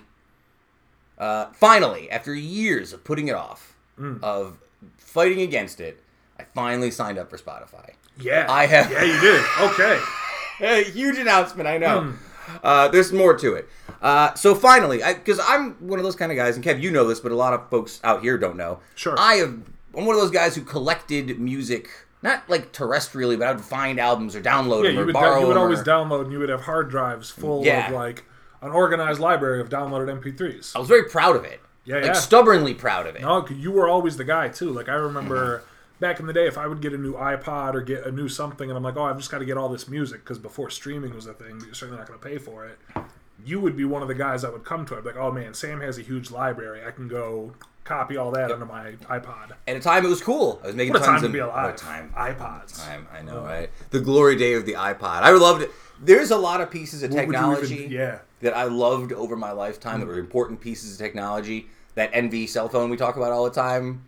uh, 1.17 1.45
finally, 1.53 2.11
after 2.11 2.35
years 2.35 2.91
of 2.91 3.05
putting 3.05 3.29
it 3.29 3.33
off, 3.33 3.73
Mm. 3.97 4.21
of 4.21 4.57
fighting 4.97 5.39
against 5.39 5.79
it, 5.79 6.03
I 6.37 6.43
finally 6.53 6.91
signed 6.91 7.17
up 7.17 7.29
for 7.29 7.37
Spotify. 7.37 7.91
Yeah, 8.19 8.47
I 8.49 8.65
have- 8.65 8.91
Yeah, 8.91 9.03
you 9.03 9.17
did. 9.21 9.45
Okay. 9.61 9.97
a 10.59 10.83
huge 10.83 11.17
announcement, 11.17 11.69
I 11.69 11.77
know. 11.77 12.01
Hmm. 12.01 12.11
Uh, 12.61 12.87
there's 12.89 13.13
more 13.13 13.33
to 13.37 13.53
it. 13.55 13.69
Uh, 14.01 14.33
so 14.33 14.55
finally, 14.55 14.97
because 15.01 15.39
I'm 15.39 15.75
one 15.87 15.99
of 15.99 16.03
those 16.03 16.17
kind 16.17 16.33
of 16.33 16.35
guys, 16.37 16.57
and 16.57 16.65
Kev, 16.65 16.81
you 16.81 16.91
know 16.91 17.07
this, 17.07 17.21
but 17.21 17.31
a 17.31 17.35
lot 17.35 17.53
of 17.53 17.69
folks 17.69 18.01
out 18.03 18.23
here 18.23 18.37
don't 18.37 18.57
know. 18.57 18.79
Sure. 18.95 19.15
I 19.17 19.35
have. 19.35 19.53
I'm 19.97 20.05
one 20.05 20.15
of 20.17 20.21
those 20.21 20.31
guys 20.31 20.53
who 20.55 20.63
collected 20.63 21.39
music, 21.39 21.89
not 22.21 22.49
like 22.49 22.73
terrestrially, 22.73 23.37
but 23.37 23.47
I 23.47 23.51
would 23.53 23.61
find 23.61 23.99
albums 23.99 24.35
or 24.35 24.41
download 24.41 24.83
Yeah, 24.83 24.91
them 24.91 24.99
or 24.99 25.05
would, 25.05 25.13
borrow 25.13 25.41
you 25.41 25.47
would 25.47 25.57
always 25.57 25.79
or- 25.79 25.83
download, 25.83 26.23
and 26.23 26.31
you 26.31 26.39
would 26.39 26.49
have 26.49 26.61
hard 26.61 26.89
drives 26.89 27.29
full 27.29 27.65
Yeah. 27.65 27.87
of 27.87 27.93
like 27.93 28.25
an 28.61 28.71
organized 28.71 29.19
library 29.19 29.61
of 29.61 29.69
downloaded 29.69 30.09
MP3s. 30.09 30.75
I 30.75 30.79
was 30.79 30.87
very 30.87 31.03
proud 31.03 31.35
of 31.35 31.43
it. 31.45 31.61
Yeah, 31.85 31.95
like 31.95 32.05
yeah. 32.05 32.13
stubbornly 32.13 32.73
proud 32.73 33.07
of 33.07 33.15
it. 33.15 33.21
No, 33.21 33.47
you 33.47 33.71
were 33.71 33.87
always 33.87 34.17
the 34.17 34.25
guy 34.25 34.49
too. 34.49 34.71
Like 34.71 34.89
I 34.89 34.95
remember 34.95 35.59
mm-hmm. 35.59 35.65
back 35.99 36.19
in 36.19 36.25
the 36.25 36.33
day, 36.33 36.45
if 36.47 36.57
I 36.57 36.67
would 36.67 36.81
get 36.81 36.91
a 36.91 36.97
new 36.97 37.13
iPod 37.13 37.75
or 37.75 37.81
get 37.81 38.05
a 38.05 38.11
new 38.11 38.27
something, 38.27 38.69
and 38.69 38.75
I'm 38.75 38.83
like, 38.83 38.97
oh, 38.97 39.03
I've 39.03 39.17
just 39.17 39.31
got 39.31 39.39
to 39.39 39.45
get 39.45 39.57
all 39.57 39.69
this 39.69 39.87
music 39.87 40.23
because 40.23 40.37
before 40.37 40.69
streaming 40.69 41.15
was 41.15 41.27
a 41.27 41.33
thing, 41.33 41.61
you're 41.63 41.73
certainly 41.73 41.97
not 41.97 42.07
going 42.07 42.19
to 42.19 42.25
pay 42.25 42.39
for 42.39 42.65
it. 42.65 42.77
You 43.45 43.61
would 43.61 43.77
be 43.77 43.85
one 43.85 44.01
of 44.01 44.09
the 44.09 44.15
guys 44.15 44.41
that 44.41 44.51
would 44.51 44.65
come 44.65 44.85
to 44.87 44.95
it, 44.97 45.05
like, 45.05 45.15
oh 45.15 45.31
man, 45.31 45.53
Sam 45.53 45.79
has 45.79 45.97
a 45.97 46.01
huge 46.01 46.29
library. 46.31 46.83
I 46.85 46.91
can 46.91 47.07
go 47.07 47.53
copy 47.87 48.17
all 48.17 48.31
that 48.31 48.51
onto 48.51 48.65
my 48.65 48.91
iPod. 49.03 49.51
At 49.67 49.75
a 49.75 49.79
time, 49.79 50.05
it 50.05 50.09
was 50.09 50.21
cool. 50.21 50.59
I 50.63 50.67
was 50.67 50.75
making 50.75 50.93
What 50.93 51.03
tons 51.03 51.07
time 51.07 51.19
to 51.21 51.25
of 51.27 51.31
be 51.33 51.39
alive! 51.39 51.65
What 51.65 51.77
time. 51.77 52.13
iPods. 52.15 52.85
Time, 52.85 53.07
I 53.11 53.21
know, 53.21 53.41
right? 53.41 53.69
The 53.91 54.01
glory 54.01 54.35
day 54.35 54.53
of 54.53 54.65
the 54.65 54.73
iPod. 54.73 55.21
I 55.23 55.31
loved 55.31 55.63
it. 55.63 55.71
There's 56.01 56.31
a 56.31 56.37
lot 56.37 56.61
of 56.61 56.69
pieces 56.69 57.01
of 57.03 57.11
What 57.11 57.19
technology 57.19 57.75
even- 57.75 57.91
yeah. 57.91 58.19
that 58.41 58.55
I 58.55 58.65
loved 58.65 59.13
over 59.13 59.35
my 59.35 59.51
lifetime 59.51 59.99
that 59.99 60.05
were 60.05 60.13
mm-hmm. 60.13 60.21
important 60.21 60.61
pieces 60.61 60.93
of 60.93 60.97
technology. 60.99 61.67
That 61.95 62.11
NV 62.13 62.49
cell 62.49 62.69
phone 62.69 62.91
we 62.91 62.97
talk 62.97 63.17
about 63.17 63.31
all 63.31 63.43
the 63.45 63.49
time. 63.49 64.03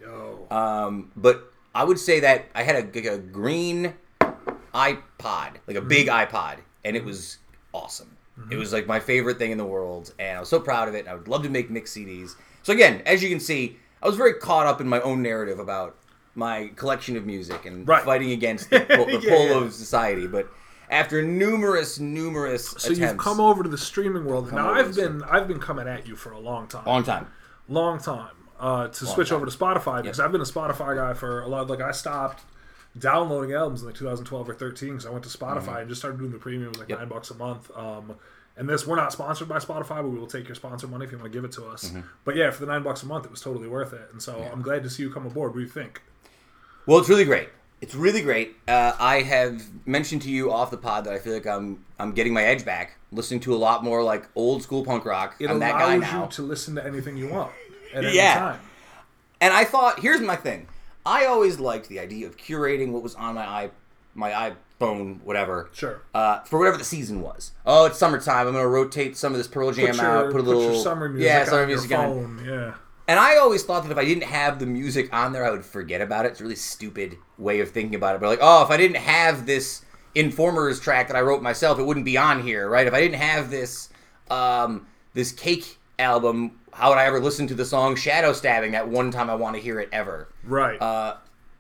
Um, 0.52 1.12
but 1.16 1.52
I 1.74 1.84
would 1.84 1.98
say 1.98 2.20
that 2.20 2.46
I 2.54 2.62
had 2.62 2.76
a, 2.76 3.14
a 3.14 3.18
green 3.18 3.96
iPod, 4.22 5.56
like 5.66 5.76
a 5.76 5.80
mm-hmm. 5.80 5.88
big 5.88 6.08
iPod, 6.08 6.58
and 6.86 6.96
it 6.96 7.04
was 7.04 7.38
awesome. 7.74 8.16
It 8.38 8.42
mm-hmm. 8.42 8.60
was 8.60 8.74
like 8.74 8.88
my 8.88 9.00
favorite 9.00 9.38
thing 9.38 9.52
in 9.52 9.58
the 9.58 9.66
world, 9.66 10.14
and 10.20 10.38
I 10.38 10.40
was 10.40 10.50
so 10.50 10.60
proud 10.60 10.88
of 10.88 10.96
it. 10.96 11.08
I 11.08 11.16
would 11.16 11.28
love 11.28 11.44
to 11.44 11.50
make 11.50 11.70
mix 11.70 11.94
CDs. 11.94 12.36
So 12.64 12.74
again, 12.74 13.02
as 13.06 13.22
you 13.24 13.30
can 13.30 13.40
see, 13.40 13.78
I 14.02 14.08
was 14.08 14.16
very 14.16 14.34
caught 14.34 14.66
up 14.68 14.80
in 14.82 14.88
my 14.88 15.02
own 15.02 15.22
narrative 15.22 15.60
about 15.60 15.96
my 16.36 16.72
collection 16.76 17.18
of 17.18 17.26
music 17.26 17.66
and 17.66 17.88
Right. 17.88 18.04
fighting 18.04 18.32
against 18.32 18.70
the, 18.72 18.80
pull, 18.82 19.06
the 19.06 19.20
Yeah, 19.22 19.30
pull 19.36 19.48
yeah. 19.48 19.58
of 19.64 19.74
society. 19.74 20.28
But 20.28 20.48
after 20.90 21.22
numerous, 21.22 22.00
numerous 22.00 22.68
so 22.70 22.78
attempts, 22.78 23.00
you've 23.00 23.18
come 23.18 23.40
over 23.40 23.64
to 23.64 23.70
the 23.70 23.78
streaming 23.78 24.26
world. 24.26 24.52
Now 24.52 24.72
I've 24.72 24.96
been 24.96 25.24
I've 25.24 25.48
been 25.48 25.60
coming 25.60 25.88
at 25.88 26.08
you 26.08 26.16
for 26.16 26.32
a 26.32 26.40
long 26.40 26.68
time. 26.68 26.86
long 26.86 27.04
time. 27.04 27.28
long 27.68 28.00
time 28.00 28.32
uh, 28.60 28.88
to 28.88 29.06
switch 29.06 29.30
time. 29.30 29.38
over 29.38 29.46
to 29.46 29.56
Spotify 29.58 30.02
because 30.02 30.20
I've 30.20 30.32
been 30.32 30.42
a 30.42 30.46
Spotify 30.46 30.96
guy 30.96 31.14
for 31.14 31.42
a 31.42 31.48
lot. 31.48 31.68
Like 31.70 31.82
I 31.82 31.92
stopped 31.92 32.44
downloading 32.98 33.54
albums 33.54 33.82
in 33.82 33.88
like 33.88 33.96
2012 33.96 34.50
or 34.50 34.54
13 34.54 34.90
because 34.90 35.06
I 35.06 35.10
went 35.12 35.24
to 35.26 35.30
Spotify 35.38 35.82
and 35.82 35.90
just 35.90 36.02
started 36.02 36.18
doing 36.20 36.32
the 36.32 36.40
premium. 36.40 36.66
It 36.66 36.70
was 36.70 36.78
like 36.80 36.88
Mm-hmm. 36.88 36.92
Yep. 36.92 37.00
nine 37.02 37.10
bucks 37.10 37.30
a 37.32 37.36
month. 37.36 37.72
Um, 37.76 38.16
and 38.60 38.70
this 38.70 38.86
we're 38.86 38.96
not 38.98 39.12
sponsored 39.12 39.48
by 39.48 39.58
Spotify, 39.58 39.98
but 39.98 40.10
we 40.10 40.20
will 40.20 40.28
take 40.28 40.48
your 40.48 40.56
sponsor 40.56 40.86
money 40.88 41.06
if 41.06 41.12
you 41.12 41.18
want 41.18 41.32
to 41.32 41.36
give 41.36 41.46
it 41.46 41.52
to 41.54 41.66
us. 41.66 41.86
Mm-hmm. 41.90 42.02
But 42.26 42.36
yeah, 42.36 42.52
for 42.52 42.66
the 42.66 42.72
nine 42.72 42.84
bucks 42.84 43.02
a 43.02 43.06
month, 43.08 43.26
it 43.26 43.32
was 43.32 43.42
totally 43.42 43.68
worth 43.68 43.94
it. 43.94 44.10
And 44.12 44.22
so 44.22 44.48
I'm 44.52 44.62
glad 44.62 44.84
to 44.84 44.90
see 44.90 45.02
you 45.04 45.10
come 45.10 45.26
aboard. 45.26 45.52
What 45.52 45.58
do 45.60 45.64
you 45.64 45.70
think? 45.70 46.02
Well, 46.86 47.00
it's 47.00 47.10
really 47.10 47.26
great. 47.26 47.50
It's 47.82 47.96
really 47.96 48.22
great. 48.22 48.56
Uh, 48.68 48.92
I 49.00 49.22
have 49.22 49.64
mentioned 49.88 50.22
to 50.24 50.30
you 50.30 50.52
off 50.52 50.70
the 50.70 50.78
pod 50.78 51.06
that 51.06 51.14
I 51.14 51.20
feel 51.20 51.34
like 51.34 51.48
I'm 51.48 51.86
I'm 51.98 52.12
getting 52.12 52.34
my 52.34 52.44
edge 52.44 52.66
back, 52.66 52.98
listening 53.12 53.40
to 53.42 53.54
a 53.54 53.58
lot 53.58 53.84
more 53.84 54.04
like 54.04 54.28
old 54.36 54.62
school 54.62 54.84
punk 54.84 55.06
rock. 55.06 55.36
It 55.40 55.50
I'm 55.50 55.60
that 55.60 55.74
guy 55.74 55.96
allows 55.96 56.12
now. 56.12 56.24
you 56.26 56.30
to 56.32 56.42
listen 56.42 56.76
to 56.76 56.86
anything 56.86 57.16
you 57.16 57.30
want 57.30 57.52
at 57.94 58.04
any 58.04 58.16
Yeah. 58.18 58.36
time. 58.40 58.60
And 59.40 59.54
I 59.54 59.64
thought, 59.64 60.02
here's 60.02 60.20
my 60.20 60.36
thing. 60.36 60.68
I 61.06 61.26
always 61.26 61.60
liked 61.60 61.88
the 61.88 62.00
idea 62.00 62.28
of 62.28 62.36
curating 62.36 62.92
what 62.92 63.02
was 63.02 63.16
on 63.16 63.36
my 63.36 63.46
i 63.46 63.70
my 64.16 64.54
iPhone, 64.80 65.22
whatever. 65.24 65.70
Sure. 65.74 66.02
Uh, 66.14 66.42
for 66.42 66.60
whatever 66.60 66.78
the 66.78 66.84
season 66.84 67.22
was. 67.22 67.52
Oh, 67.66 67.86
it's 67.86 67.98
summertime. 67.98 68.48
I'm 68.48 68.54
gonna 68.54 68.68
rotate 68.68 69.18
some 69.18 69.34
of 69.34 69.38
this 69.38 69.48
Pearl 69.48 69.72
Jam 69.72 69.88
Put 69.88 69.98
your, 69.98 70.06
out. 70.06 70.32
Put 70.32 70.42
a 70.42 70.44
little 70.44 70.74
your 70.74 70.84
summer 70.84 71.10
music 71.10 71.28
yeah, 71.28 71.46
summer 71.46 71.68
music 71.68 71.92
on. 71.92 72.44
Yeah. 72.46 72.74
And 73.08 73.20
I 73.20 73.38
always 73.38 73.64
thought 73.64 73.84
that 73.84 73.92
if 73.92 73.98
I 73.98 74.06
didn't 74.06 74.26
have 74.26 74.60
the 74.60 74.68
music 74.68 75.12
on 75.12 75.34
there, 75.34 75.44
I 75.44 75.50
would 75.50 75.66
forget 75.66 76.00
about 76.00 76.26
it. 76.26 76.30
It's 76.30 76.42
a 76.42 76.44
really 76.44 76.56
stupid 76.56 77.18
way 77.40 77.60
of 77.60 77.72
thinking 77.72 77.96
about 77.96 78.16
it. 78.16 78.22
But 78.22 78.28
like, 78.28 78.40
oh, 78.42 78.64
if 78.64 78.70
I 78.70 78.78
didn't 78.78 78.98
have 78.98 79.46
this 79.46 79.84
Informers 80.16 80.80
track 80.80 81.08
that 81.08 81.16
I 81.16 81.22
wrote 81.22 81.42
myself, 81.42 81.80
it 81.80 81.84
wouldn't 81.84 82.06
be 82.06 82.18
on 82.18 82.42
here, 82.42 82.68
right? 82.70 82.88
If 82.88 82.94
I 82.94 83.02
didn't 83.02 83.20
have 83.20 83.50
this 83.50 83.90
um, 84.30 84.88
this 85.14 85.32
Cake 85.32 85.78
album, 85.98 86.60
how 86.72 86.90
would 86.90 86.98
I 86.98 87.06
ever 87.06 87.20
listen 87.20 87.48
to 87.48 87.56
the 87.56 87.66
song 87.66 87.96
Shadow 87.96 88.34
Stabbing 88.34 88.72
that 88.72 88.88
one 88.88 89.12
time 89.12 89.30
I 89.30 89.36
want 89.36 89.56
to 89.56 89.62
hear 89.62 89.80
it 89.80 89.90
ever? 89.92 90.30
Right. 90.44 90.82
Uh, 90.82 91.18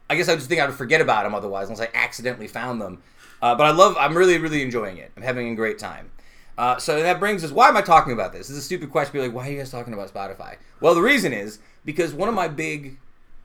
I 0.10 0.16
guess 0.16 0.28
I 0.30 0.36
just 0.36 0.50
think 0.50 0.60
I 0.62 0.66
would 0.66 0.75
forget 0.75 1.01
about 1.01 1.24
them 1.24 1.36
otherwise, 1.36 1.70
unless 1.70 1.88
I 1.88 1.89
accidentally 1.94 2.48
found 2.48 2.82
them. 2.82 3.01
Uh, 3.42 3.56
but 3.56 3.66
I 3.66 3.72
love, 3.72 3.96
I'm 3.98 4.18
really, 4.18 4.38
really 4.38 4.62
enjoying 4.62 4.98
it. 4.98 5.12
I'm 5.16 5.24
having 5.24 5.50
a 5.50 5.56
great 5.56 5.80
time. 5.80 6.12
Uh, 6.58 6.78
so 6.78 7.01
that 7.01 7.20
brings 7.20 7.44
us. 7.44 7.51
Why 7.51 7.70
am 7.70 7.78
I 7.78 7.82
talking 7.82 8.12
about 8.12 8.34
this? 8.34 8.48
This 8.48 8.58
is 8.58 8.63
a 8.63 8.66
stupid 8.66 8.92
question. 8.92 9.13
Be 9.13 9.22
like, 9.22 9.34
why 9.34 9.48
are 9.48 9.51
you 9.51 9.58
guys 9.60 9.72
talking 9.72 9.94
about 9.94 10.13
Spotify? 10.13 10.58
Well, 10.82 10.94
the 10.94 11.01
reason 11.01 11.32
is 11.32 11.60
because 11.86 12.13
one 12.13 12.28
of 12.28 12.36
my 12.36 12.50
big 12.50 12.98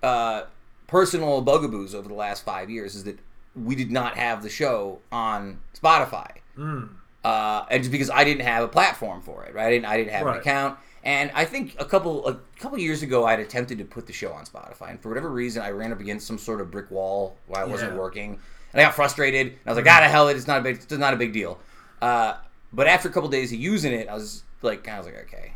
uh, 0.03 0.45
personal 0.89 1.41
bugaboos 1.41 1.95
over 1.95 2.09
the 2.09 2.15
last 2.15 2.45
five 2.45 2.71
years 2.71 2.97
is 2.97 3.05
that 3.05 3.19
we 3.55 3.77
did 3.77 3.93
not 3.93 4.17
have 4.17 4.43
the 4.43 4.49
show 4.51 4.99
on 5.13 5.61
Spotify, 5.81 6.29
uh, 7.25 7.65
and 7.71 7.83
just 7.85 7.93
because 7.93 8.11
I 8.11 8.25
didn't 8.25 8.43
have 8.45 8.65
a 8.65 8.69
platform 8.69 9.23
for 9.23 9.45
it, 9.45 9.55
right? 9.55 9.67
I 9.67 9.71
didn't, 9.71 9.85
I 9.87 9.97
didn't 9.97 10.11
have 10.13 10.27
an 10.27 10.33
account, 10.41 10.79
and 11.05 11.31
I 11.35 11.45
think 11.45 11.77
a 11.79 11.85
couple 11.85 12.27
a 12.27 12.39
couple 12.59 12.79
years 12.79 13.03
ago 13.03 13.25
I 13.25 13.31
had 13.33 13.41
attempted 13.41 13.79
to 13.79 13.85
put 13.85 14.07
the 14.07 14.13
show 14.13 14.33
on 14.33 14.45
Spotify, 14.47 14.91
and 14.91 15.01
for 15.01 15.09
whatever 15.11 15.31
reason 15.31 15.63
I 15.63 15.71
ran 15.71 15.93
up 15.93 16.01
against 16.01 16.27
some 16.27 16.39
sort 16.39 16.61
of 16.61 16.71
brick 16.71 16.91
wall 16.91 17.37
while 17.47 17.65
it 17.67 17.71
wasn't 17.71 17.93
Yeah. 17.93 17.99
working, 17.99 18.39
and 18.73 18.81
I 18.81 18.85
got 18.85 18.95
frustrated. 18.95 19.47
And 19.49 19.59
I 19.67 19.71
was 19.71 19.77
like, 19.77 19.87
"Ah, 19.87 20.01
the 20.01 20.09
hell! 20.09 20.29
It's 20.29 20.47
not 20.47 20.59
a 20.61 20.63
big, 20.63 20.77
it's 20.77 20.91
not 20.93 21.15
a 21.15 21.17
big 21.17 21.33
deal." 21.33 21.61
Uh, 22.03 22.35
but 22.73 22.87
after 22.89 23.09
a 23.09 23.13
couple 23.13 23.29
days 23.29 23.53
of 23.53 23.59
using 23.59 23.93
it, 23.93 24.09
I 24.09 24.15
was 24.15 24.43
like, 24.63 24.89
I 24.89 24.99
was 24.99 25.07
like, 25.07 25.17
okay, 25.27 25.53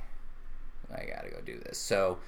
I 0.94 1.04
gotta 1.04 1.30
go 1.30 1.40
do 1.44 1.58
this. 1.58 1.78
So, 1.78 2.18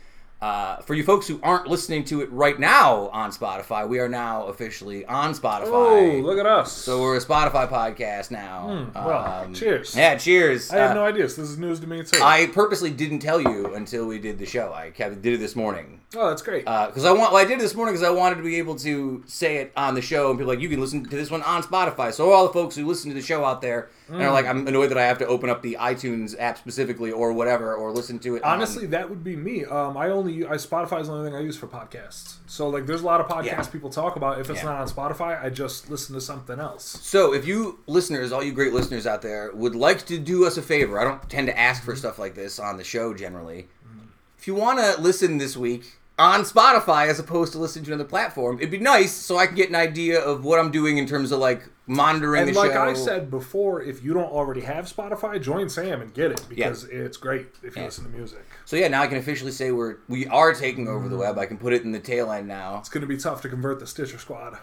uh, 0.42 0.76
for 0.78 0.94
you 0.94 1.04
folks 1.04 1.28
who 1.28 1.38
aren't 1.42 1.66
listening 1.66 2.02
to 2.04 2.22
it 2.22 2.32
right 2.32 2.58
now 2.58 3.08
on 3.08 3.30
Spotify, 3.30 3.86
we 3.86 3.98
are 3.98 4.08
now 4.08 4.46
officially 4.46 5.04
on 5.04 5.34
Spotify. 5.34 5.64
oh, 5.66 6.20
look 6.22 6.38
at 6.38 6.46
us. 6.46 6.72
So 6.72 7.00
we're 7.02 7.16
a 7.16 7.20
Spotify 7.20 7.68
podcast 7.68 8.30
now. 8.30 8.68
Um, 8.70 8.90
well, 8.94 9.50
cheers. 9.52 9.94
Yeah, 9.94 10.16
cheers. 10.16 10.70
I 10.70 10.76
had 10.76 10.90
Uh, 10.92 10.94
no 10.94 11.04
idea. 11.04 11.28
So 11.28 11.42
this 11.42 11.50
is 11.50 11.58
news 11.58 11.80
to 11.80 11.86
me 11.86 12.02
too. 12.04 12.20
I 12.22 12.46
purposely 12.46 12.90
didn't 12.90 13.18
tell 13.18 13.40
you 13.40 13.74
until 13.74 14.06
we 14.06 14.18
did 14.18 14.38
the 14.38 14.46
show. 14.46 14.72
I 14.72 14.90
kept, 14.90 15.20
did 15.20 15.34
it 15.34 15.38
this 15.38 15.54
morning 15.54 16.00
oh, 16.16 16.28
that's 16.30 16.42
great. 16.42 16.64
because 16.64 17.04
I 17.04 17.12
want. 17.12 17.32
Well, 17.32 17.42
I 17.42 17.44
did 17.44 17.58
it 17.58 17.60
this 17.60 17.74
morning 17.74 17.94
because 17.94 18.06
I 18.06 18.10
wanted 18.10 18.36
to 18.36 18.42
be 18.42 18.56
able 18.56 18.76
to 18.76 19.22
say 19.26 19.58
it 19.58 19.72
on 19.76 19.94
the 19.94 20.02
show 20.02 20.30
and 20.30 20.38
be 20.38 20.44
like, 20.44 20.58
you 20.60 20.68
can 20.70 20.80
listen 20.80 21.04
to 21.04 21.16
this 21.16 21.30
one 21.30 21.42
on 21.42 21.62
Spotify. 21.62 22.12
So 22.14 22.30
all 22.32 22.46
the 22.46 22.52
folks 22.52 22.74
who 22.76 22.86
listen 22.86 23.10
to 23.10 23.14
the 23.14 23.22
show 23.22 23.44
out 23.44 23.60
there 23.60 23.90
and 24.08 24.20
are 24.22 24.32
like, 24.32 24.46
I'm 24.46 24.66
annoyed 24.66 24.88
that 24.90 24.98
I 24.98 25.04
have 25.06 25.18
to 25.18 25.26
open 25.26 25.50
up 25.50 25.62
the 25.62 25.76
iTunes 25.78 26.34
app 26.40 26.58
specifically 26.58 27.12
or 27.12 27.32
whatever 27.32 27.74
or 27.74 27.92
listen 27.92 28.18
to 28.20 28.36
it. 28.36 28.42
on- 28.42 28.54
Honestly, 28.54 28.86
that 28.86 29.08
would 29.08 29.22
be 29.22 29.36
me. 29.36 29.64
Um, 29.66 29.96
I 29.96 30.08
only 30.08 30.29
I 30.30 30.54
Spotify 30.54 31.00
is 31.00 31.08
the 31.08 31.12
only 31.12 31.30
thing 31.30 31.38
I 31.38 31.42
use 31.42 31.56
for 31.56 31.66
podcasts. 31.66 32.36
So 32.46 32.68
like, 32.68 32.86
there's 32.86 33.02
a 33.02 33.06
lot 33.06 33.20
of 33.20 33.28
podcasts 33.28 33.44
Yeah. 33.44 33.62
people 33.64 33.90
talk 33.90 34.16
about. 34.16 34.40
If 34.40 34.50
it's 34.50 34.60
Yeah. 34.60 34.70
not 34.70 34.80
on 34.80 34.88
Spotify, 34.88 35.42
I 35.42 35.50
just 35.50 35.90
listen 35.90 36.14
to 36.14 36.20
something 36.20 36.58
else. 36.58 36.98
So, 37.02 37.32
if 37.34 37.46
you 37.46 37.80
listeners, 37.86 38.32
all 38.32 38.42
you 38.42 38.52
great 38.52 38.72
listeners 38.72 39.06
out 39.06 39.22
there, 39.22 39.50
would 39.54 39.74
like 39.74 40.06
to 40.06 40.18
do 40.18 40.46
us 40.46 40.56
a 40.56 40.62
favor, 40.62 40.98
I 40.98 41.04
don't 41.04 41.28
tend 41.28 41.46
to 41.48 41.58
ask 41.58 41.82
for 41.82 41.92
mm-hmm. 41.92 41.98
stuff 41.98 42.18
like 42.18 42.34
this 42.34 42.58
on 42.58 42.76
the 42.76 42.84
show 42.84 43.14
generally. 43.14 43.68
Mm-hmm. 43.86 44.06
If 44.38 44.46
you 44.46 44.54
want 44.54 44.78
to 44.78 45.00
listen 45.00 45.38
this 45.38 45.56
week 45.56 45.98
on 46.18 46.42
Spotify 46.42 47.08
as 47.08 47.18
opposed 47.18 47.52
to 47.52 47.58
listening 47.58 47.84
to 47.86 47.92
another 47.92 48.08
platform, 48.08 48.58
it'd 48.58 48.70
be 48.70 48.78
nice 48.78 49.12
so 49.12 49.38
I 49.38 49.46
can 49.46 49.56
get 49.56 49.68
an 49.68 49.74
idea 49.74 50.20
of 50.20 50.44
what 50.44 50.58
I'm 50.58 50.70
doing 50.70 50.98
in 50.98 51.06
terms 51.06 51.32
of 51.32 51.38
like 51.38 51.62
monitoring 51.90 52.42
And 52.42 52.50
the 52.54 52.58
like 52.58 52.72
show. 52.72 52.82
I 52.82 52.94
said 52.94 53.30
before, 53.30 53.82
if 53.82 54.02
you 54.04 54.14
don't 54.14 54.30
already 54.30 54.60
have 54.60 54.84
Spotify, 54.86 55.42
join 55.42 55.68
Sam 55.68 56.00
and 56.00 56.14
get 56.14 56.30
it 56.30 56.40
because 56.48 56.84
it's 56.84 57.16
great 57.16 57.48
if 57.64 57.74
you 57.74 57.82
Yeah. 57.82 57.86
listen 57.86 58.04
to 58.04 58.10
music. 58.10 58.44
So 58.64 58.76
yeah, 58.76 58.86
now 58.88 59.02
I 59.02 59.08
can 59.08 59.18
officially 59.18 59.50
say 59.50 59.72
we're 59.72 59.96
we 60.08 60.26
are 60.28 60.54
taking 60.54 60.86
over 60.86 61.06
Mm. 61.06 61.10
the 61.10 61.16
web. 61.16 61.38
I 61.38 61.46
can 61.46 61.58
put 61.58 61.72
it 61.72 61.82
in 61.82 61.90
the 61.90 61.98
tail 61.98 62.30
end 62.30 62.46
now. 62.46 62.78
It's 62.78 62.88
going 62.88 63.00
to 63.02 63.08
be 63.08 63.16
tough 63.16 63.42
to 63.42 63.48
convert 63.48 63.80
the 63.80 63.86
Stitcher 63.88 64.18
squad. 64.18 64.56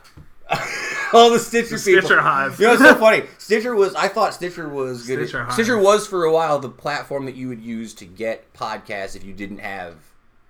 All 1.14 1.30
the 1.30 1.40
Stitcher 1.40 1.78
people. 1.78 2.02
Stitcher 2.08 2.22
Hive. 2.22 2.60
You 2.60 2.68
know, 2.68 2.74
it's 2.74 2.82
so 2.82 2.96
funny. 3.00 3.24
Stitcher 3.38 3.76
was. 3.76 3.94
I 3.96 4.08
thought 4.08 4.34
Stitcher 4.34 4.70
was 4.70 5.06
good. 5.06 5.28
Stitcher. 5.28 5.46
Stitcher 5.52 5.78
was 5.78 6.08
for 6.08 6.24
a 6.24 6.32
while 6.32 6.60
the 6.60 6.70
platform 6.70 7.26
that 7.26 7.36
you 7.36 7.50
would 7.50 7.62
use 7.62 7.94
to 7.96 8.06
get 8.06 8.54
podcasts 8.54 9.16
if 9.18 9.24
you 9.26 9.34
didn't 9.34 9.60
have 9.60 9.96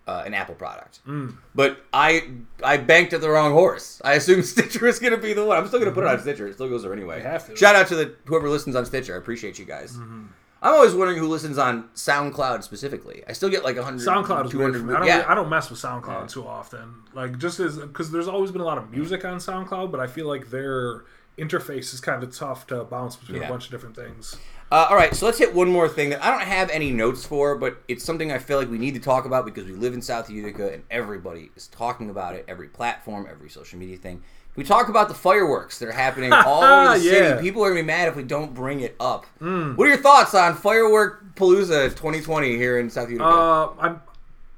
uh, 0.08 0.24
an 0.26 0.34
Apple 0.34 0.56
product. 0.56 1.00
Mm. 1.06 1.36
But 1.54 1.80
I 1.94 2.30
I 2.64 2.78
banked 2.78 3.14
at 3.14 3.22
the 3.22 3.30
wrong 3.30 3.52
horse. 3.52 4.02
I 4.04 4.14
assumed 4.14 4.46
Stitcher 4.54 4.88
is 4.88 5.00
going 5.00 5.12
to 5.14 5.18
be 5.20 5.34
the 5.34 5.46
one. 5.46 5.58
I'm 5.58 5.68
still 5.68 5.80
going 5.80 5.92
to 5.92 5.96
put 5.96 6.06
it 6.06 6.10
on 6.10 6.20
Stitcher. 6.20 6.48
It 6.48 6.54
still 6.56 6.70
goes 6.70 6.84
there 6.84 6.94
anyway. 6.94 7.22
Have 7.22 7.46
to. 7.48 7.56
Shout 7.56 7.76
out 7.76 7.88
to 7.88 7.96
the 7.96 8.16
whoever 8.26 8.50
listens 8.50 8.76
on 8.76 8.86
Stitcher. 8.86 9.14
I 9.16 9.18
appreciate 9.18 9.60
you 9.60 9.66
guys. 9.66 9.94
Mm-hmm. 9.94 10.28
I'm 10.60 10.74
always 10.74 10.96
wondering 10.96 11.20
who 11.20 11.28
listens 11.28 11.60
on 11.60 11.88
SoundCloud 11.94 12.64
specifically. 12.64 13.24
I 13.28 13.34
still 13.34 13.50
get 13.50 13.64
like 13.64 13.76
100, 13.76 14.02
SoundCloud 14.08 14.48
is 14.48 14.56
weird 14.56 14.74
200. 14.74 14.80
for 14.80 14.86
me. 14.88 14.94
I 14.96 14.98
don't, 14.98 15.08
yeah. 15.08 15.26
I 15.28 15.36
don't 15.36 15.50
mess 15.50 15.70
with 15.70 15.80
SoundCloud 15.80 16.32
too 16.32 16.48
often. 16.48 16.96
Like 17.14 17.38
just 17.38 17.60
as 17.60 17.78
because 17.78 18.10
there's 18.12 18.28
always 18.28 18.50
been 18.52 18.62
a 18.62 18.66
lot 18.66 18.80
of 18.80 18.90
music 18.90 19.24
on 19.24 19.38
SoundCloud, 19.38 19.92
but 19.92 20.00
I 20.00 20.08
feel 20.08 20.28
like 20.28 20.50
their 20.50 21.04
interface 21.38 21.94
is 21.94 22.02
kind 22.02 22.24
of 22.24 22.36
tough 22.36 22.66
to 22.68 22.84
bounce 22.86 23.16
between 23.16 23.42
Yeah. 23.42 23.48
a 23.48 23.52
bunch 23.52 23.66
of 23.66 23.72
different 23.72 23.96
things. 23.96 24.36
Uh, 24.70 24.88
all 24.90 24.98
right, 24.98 25.16
so 25.16 25.26
let's 25.26 25.38
hit 25.38 25.54
one 25.56 25.70
more 25.70 25.88
thing 25.88 26.10
that 26.10 26.22
I 26.24 26.30
don't 26.30 26.42
have 26.46 26.70
any 26.72 26.92
notes 26.92 27.26
for, 27.26 27.56
but 27.56 27.82
it's 27.88 28.04
something 28.04 28.34
I 28.34 28.38
feel 28.38 28.58
like 28.60 28.70
we 28.70 28.78
need 28.78 28.96
to 28.96 29.00
talk 29.00 29.24
about 29.26 29.46
because 29.46 29.66
we 29.66 29.72
live 29.72 29.94
in 29.94 30.02
South 30.02 30.30
Utica 30.30 30.74
and 30.74 30.84
everybody 30.92 31.52
is 31.56 31.68
talking 31.68 32.10
about 32.10 32.36
it. 32.36 32.44
Every 32.50 32.68
platform, 32.68 33.28
every 33.32 33.50
social 33.50 33.80
media 33.80 33.96
thing. 33.98 34.22
We 34.58 34.66
talk 34.66 34.90
about 34.90 35.08
the 35.08 35.14
fireworks 35.14 35.80
that 35.80 35.88
are 35.88 35.94
happening 35.94 36.34
all 36.46 36.64
over 36.64 36.98
the 36.98 37.06
Yeah. 37.06 37.12
city. 37.36 37.42
People 37.42 37.64
are 37.64 37.70
gonna 37.70 37.82
be 37.82 37.86
mad 37.88 38.10
if 38.10 38.16
we 38.18 38.24
don't 38.24 38.54
bring 38.54 38.82
it 38.82 38.96
up. 39.00 39.26
What 39.40 39.86
are 39.86 39.88
your 39.88 39.98
thoughts 39.98 40.34
on 40.36 40.56
Firework 40.56 41.36
Palooza 41.36 41.90
2020 41.92 42.58
here 42.58 42.78
in 42.80 42.90
South 42.90 43.10
Utica? 43.10 43.24
Uh, 43.26 43.70
I'm, 43.80 44.02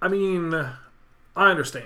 I 0.02 0.08
mean, 0.08 0.56
I 1.36 1.52
understand. 1.52 1.86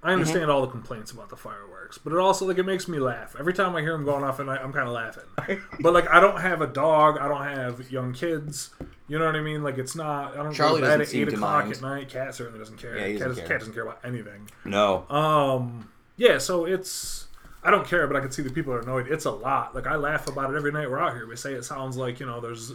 I 0.00 0.10
Mm-hmm. 0.10 0.20
understand 0.20 0.48
all 0.50 0.60
the 0.60 0.68
complaints 0.68 1.10
about 1.10 1.28
the 1.28 1.36
fireworks, 1.36 1.68
but 1.96 2.12
it 2.12 2.18
also 2.18 2.46
like 2.46 2.58
it 2.58 2.64
makes 2.64 2.88
me 2.88 2.98
laugh 2.98 3.34
every 3.38 3.54
time 3.54 3.74
I 3.74 3.80
hear 3.80 3.92
them 3.92 4.04
going 4.04 4.24
off, 4.24 4.40
and 4.40 4.50
I, 4.50 4.56
I'm 4.56 4.72
kind 4.72 4.86
of 4.86 4.94
laughing. 4.94 5.24
but 5.80 5.92
like, 5.94 6.08
I 6.10 6.20
don't 6.20 6.40
have 6.40 6.60
a 6.60 6.66
dog. 6.66 7.18
I 7.18 7.28
don't 7.28 7.44
have 7.44 7.90
young 7.90 8.12
kids. 8.12 8.70
You 9.08 9.18
know 9.18 9.24
what 9.24 9.36
I 9.36 9.40
mean? 9.40 9.62
Like, 9.62 9.78
it's 9.78 9.94
not. 9.94 10.34
I 10.34 10.42
don't 10.42 10.52
Charlie 10.52 10.80
go 10.80 10.86
to 10.86 10.98
bed 10.98 11.00
at 11.00 11.14
eight 11.14 11.28
o'clock 11.28 11.64
mind. 11.64 11.76
at 11.76 11.82
night. 11.82 12.08
Cat 12.10 12.34
certainly 12.34 12.58
doesn't 12.58 12.76
care. 12.76 12.98
Yeah, 12.98 13.06
he 13.06 13.12
cat, 13.12 13.28
doesn't 13.28 13.28
doesn't, 13.28 13.42
care. 13.42 13.48
cat 13.48 13.58
doesn't 13.60 13.74
care 13.74 13.82
about 13.84 14.00
anything. 14.04 14.50
no. 14.64 15.08
Um, 15.08 15.88
yeah, 16.16 16.38
so 16.38 16.66
it's. 16.66 17.28
I 17.62 17.70
don't 17.70 17.86
care, 17.86 18.06
but 18.06 18.16
I 18.16 18.20
can 18.20 18.30
see 18.30 18.42
the 18.42 18.50
people 18.50 18.72
are 18.72 18.80
annoyed. 18.80 19.08
It's 19.08 19.24
a 19.24 19.30
lot. 19.30 19.74
Like 19.74 19.86
I 19.86 19.96
laugh 19.96 20.28
about 20.28 20.52
it 20.52 20.56
every 20.56 20.72
night 20.72 20.90
we're 20.90 21.00
out 21.00 21.14
here. 21.14 21.26
We 21.26 21.36
say 21.36 21.54
it 21.54 21.64
sounds 21.64 21.96
like 21.96 22.20
you 22.20 22.26
know 22.26 22.40
there's 22.40 22.72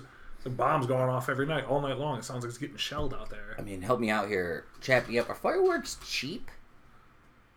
bombs 0.50 0.88
going 0.88 1.10
off 1.10 1.30
every 1.30 1.46
night, 1.46 1.66
all 1.66 1.82
night 1.82 1.98
long. 1.98 2.20
It 2.20 2.26
sounds 2.26 2.44
like 2.44 2.50
it's 2.50 2.58
getting 2.58 2.78
shelled 2.78 3.14
out 3.14 3.30
there. 3.30 3.56
I 3.58 3.62
mean, 3.62 3.82
help 3.82 4.00
me 4.00 4.10
out 4.10 4.28
here, 4.28 4.66
chap. 4.82 5.10
Yep, 5.10 5.30
are 5.30 5.36
fireworks 5.36 5.98
cheap? 6.06 6.50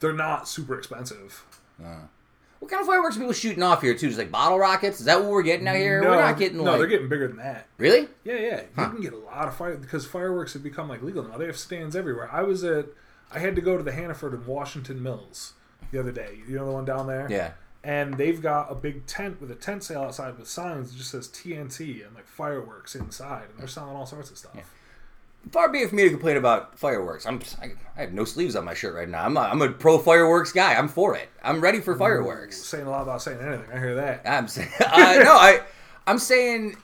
They're 0.00 0.12
not 0.12 0.48
super 0.48 0.78
expensive. 0.78 1.44
Uh. 1.82 2.06
What 2.58 2.70
kind 2.70 2.80
of 2.80 2.86
fireworks 2.86 3.16
are 3.16 3.20
people 3.20 3.34
shooting 3.34 3.62
off 3.62 3.82
here 3.82 3.94
too? 3.94 4.06
Just 4.06 4.18
like 4.18 4.30
bottle 4.30 4.58
rockets? 4.58 4.98
Is 5.00 5.06
that 5.06 5.20
what 5.20 5.30
we're 5.30 5.42
getting 5.42 5.68
out 5.68 5.76
here? 5.76 6.00
no, 6.00 6.10
we're 6.10 6.16
not 6.16 6.38
getting 6.38 6.58
no, 6.58 6.64
like 6.64 6.78
they're 6.78 6.86
getting 6.86 7.08
bigger 7.08 7.28
than 7.28 7.36
that. 7.36 7.66
really. 7.76 8.08
Yeah, 8.24 8.36
yeah. 8.36 8.60
You 8.78 8.90
can 8.90 9.00
get 9.00 9.12
a 9.12 9.18
lot 9.18 9.46
of 9.46 9.56
fire 9.56 9.76
because 9.76 10.06
fireworks 10.06 10.54
have 10.54 10.62
become 10.62 10.88
like 10.88 11.02
legal 11.02 11.22
now. 11.22 11.36
They 11.36 11.46
have 11.46 11.58
stands 11.58 11.94
everywhere. 11.94 12.30
I 12.32 12.42
was 12.42 12.64
at, 12.64 12.86
I 13.30 13.40
had 13.40 13.54
to 13.56 13.60
go 13.60 13.76
to 13.76 13.82
the 13.82 13.92
Hannaford 13.92 14.32
and 14.32 14.46
Washington 14.46 15.02
Mills 15.02 15.52
the 15.92 16.00
other 16.00 16.12
day. 16.12 16.38
You 16.48 16.56
know 16.56 16.66
the 16.66 16.72
one 16.72 16.84
down 16.86 17.06
there. 17.06 17.26
Yeah. 17.30 17.52
And 17.84 18.14
they've 18.14 18.40
got 18.40 18.72
a 18.72 18.74
big 18.74 19.06
tent 19.06 19.40
with 19.40 19.50
a 19.50 19.54
tent 19.54 19.84
sale 19.84 20.02
outside 20.02 20.36
with 20.38 20.48
signs 20.48 20.90
that 20.90 20.98
just 20.98 21.10
says 21.10 21.28
TNT 21.28 22.04
and 22.04 22.14
like 22.16 22.26
fireworks 22.26 22.96
inside, 22.96 23.44
and 23.50 23.58
they're 23.60 23.68
selling 23.68 23.94
all 23.94 24.06
sorts 24.06 24.30
of 24.30 24.38
stuff. 24.38 24.56
Far 25.52 25.68
be 25.70 25.78
it 25.80 25.88
for 25.90 25.94
me 25.94 26.02
to 26.04 26.10
complain 26.10 26.36
about 26.36 26.78
fireworks. 26.78 27.24
I'm 27.26 27.40
I, 27.62 27.72
I 27.96 28.00
have 28.00 28.12
no 28.12 28.24
sleeves 28.24 28.56
on 28.56 28.64
my 28.64 28.74
shirt 28.74 28.94
right 28.94 29.08
now. 29.08 29.24
I'm 29.24 29.36
a, 29.36 29.40
I'm 29.40 29.62
a 29.62 29.70
pro 29.70 29.98
fireworks 29.98 30.52
guy. 30.52 30.74
I'm 30.74 30.88
for 30.88 31.14
it. 31.16 31.28
I'm 31.42 31.60
ready 31.60 31.80
for 31.80 31.96
fireworks. 31.96 32.60
Saying 32.62 32.86
a 32.86 32.90
lot 32.90 33.02
about 33.02 33.22
saying 33.22 33.38
anything. 33.40 33.70
I 33.72 33.78
hear 33.78 33.94
that. 33.94 34.22
I'm 34.26 34.48
saying 34.54 34.68
uh, 34.80 35.20
no. 35.22 35.32
I 35.34 35.60
I'm 36.06 36.18
saying 36.18 36.76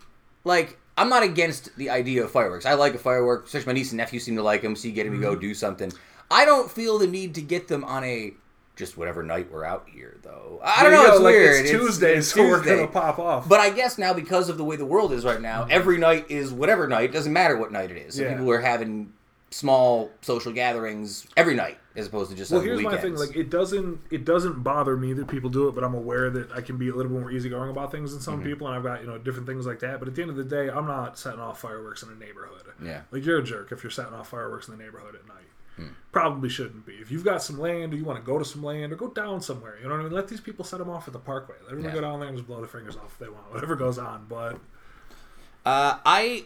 like 0.45 0.79
I'm 0.97 1.09
not 1.09 1.23
against 1.23 1.75
the 1.77 1.91
idea 1.91 2.23
of 2.25 2.31
fireworks. 2.31 2.65
I 2.67 2.75
like 2.75 2.95
a 2.95 2.99
firework. 2.99 3.47
Especially 3.47 3.67
my 3.67 3.73
niece 3.73 3.91
and 3.91 3.97
nephew 3.99 4.21
seem 4.21 4.37
to 4.37 4.43
like 4.43 4.63
them. 4.63 4.77
See, 4.77 4.93
getting 4.93 5.13
me 5.13 5.19
Mm-hmm. 5.19 5.27
go 5.27 5.37
do 5.37 5.55
something. 5.55 5.93
I 6.31 6.45
don't 6.45 6.71
feel 6.71 6.99
the 6.99 7.07
need 7.07 7.35
to 7.35 7.43
get 7.43 7.69
them 7.69 7.83
on 7.85 8.05
a 8.05 8.33
just 8.77 8.97
whatever 8.97 9.23
night 9.23 9.51
we're 9.53 9.65
out 9.65 9.87
here 9.89 10.19
though. 10.23 10.61
I 10.65 10.83
don't 10.83 10.93
know. 10.93 11.07
It's 11.13 11.21
like, 11.21 11.35
weird. 11.35 11.61
It's 11.67 11.71
Tuesday, 11.71 12.17
it's 12.17 12.29
so 12.33 12.43
we're 12.43 12.65
gonna 12.65 12.87
pop 12.87 13.19
off. 13.19 13.49
But 13.49 13.61
I 13.61 13.71
guess 13.71 13.99
now 13.99 14.13
because 14.15 14.49
of 14.49 14.57
the 14.59 14.65
way 14.65 14.77
the 14.77 14.87
world 14.87 15.13
is 15.13 15.25
right 15.25 15.41
now, 15.41 15.67
every 15.71 15.99
night 15.99 16.27
is 16.31 16.53
whatever 16.53 16.87
night. 16.89 17.11
It 17.11 17.13
doesn't 17.13 17.33
matter 17.33 17.57
what 17.57 17.71
night 17.73 17.91
it 17.91 17.97
is. 17.99 18.15
So 18.17 18.23
Yeah. 18.23 18.33
people 18.35 18.51
are 18.51 18.61
having 18.61 19.13
small 19.51 20.11
social 20.23 20.51
gatherings 20.51 21.27
every 21.37 21.55
night 21.55 21.77
as 21.95 22.07
opposed 22.07 22.31
to 22.31 22.37
just 22.37 22.51
Well, 22.51 22.63
here's 22.63 22.81
my 22.81 22.97
thing. 22.97 23.15
Like, 23.17 23.37
it 23.37 23.51
doesn't 23.51 24.01
it 24.11 24.25
doesn't 24.25 24.63
bother 24.63 24.97
me 24.97 25.13
that 25.13 25.29
people 25.29 25.51
do 25.51 25.69
it, 25.69 25.75
but 25.75 25.85
I'm 25.85 25.93
aware 25.95 26.31
that 26.31 26.51
I 26.53 26.63
can 26.63 26.79
be 26.79 26.89
a 26.89 26.95
little 26.95 27.13
bit 27.13 27.21
more 27.21 27.31
easygoing 27.31 27.69
about 27.69 27.93
things 27.93 28.13
than 28.13 28.23
some 28.23 28.37
Mm-hmm. 28.39 28.45
people, 28.45 28.67
and 28.69 28.77
I've 28.77 28.83
got 28.83 29.03
you 29.03 29.07
know 29.07 29.19
different 29.19 29.47
things 29.47 29.67
like 29.67 29.81
that. 29.81 29.99
But 29.99 30.09
at 30.09 30.15
the 30.15 30.23
end 30.23 30.31
of 30.31 30.39
the 30.39 30.45
day, 30.45 30.71
I'm 30.71 30.87
not 30.87 31.19
setting 31.19 31.41
off 31.41 31.61
fireworks 31.61 32.03
in 32.03 32.09
a 32.09 32.15
neighborhood. 32.15 32.63
Yeah. 32.83 33.03
like 33.11 33.25
you're 33.27 33.39
a 33.39 33.43
jerk 33.45 33.71
if 33.73 33.85
you're 33.85 33.91
setting 33.91 34.15
off 34.15 34.31
fireworks 34.31 34.67
in 34.69 34.77
the 34.79 34.83
neighborhood 34.83 35.15
at 35.15 35.29
night. 35.29 35.37
Probably 36.13 36.51
shouldn't 36.51 36.85
be. 36.85 36.93
If 36.95 37.11
you've 37.11 37.25
got 37.25 37.43
some 37.43 37.59
land, 37.59 37.95
or 37.95 37.97
you 37.97 38.05
want 38.05 38.19
to 38.19 38.25
go 38.25 38.39
to 38.39 38.45
some 38.45 38.63
land, 38.63 38.93
or 38.93 38.97
go 38.97 39.09
down 39.09 39.41
somewhere, 39.41 39.79
you 39.79 39.85
know 39.89 39.95
what 39.95 40.01
I 40.01 40.05
mean. 40.05 40.13
Let 40.13 40.29
these 40.29 40.43
people 40.43 40.63
set 40.65 40.79
them 40.79 40.91
off 40.91 41.07
at 41.07 41.15
the 41.15 41.19
parkway. 41.19 41.55
Let 41.63 41.71
them 41.77 41.85
Yeah. 41.85 41.93
go 41.95 42.03
down 42.03 42.21
there 42.21 42.29
and 42.29 42.37
just 42.37 42.47
blow 42.47 42.59
their 42.59 42.69
fingers 42.69 42.97
off 42.97 43.13
if 43.13 43.19
they 43.19 43.29
want. 43.31 43.51
Whatever 43.53 43.77
goes 43.77 43.97
on, 43.99 44.27
but 44.29 44.59
Uh, 45.65 45.99
I 46.05 46.45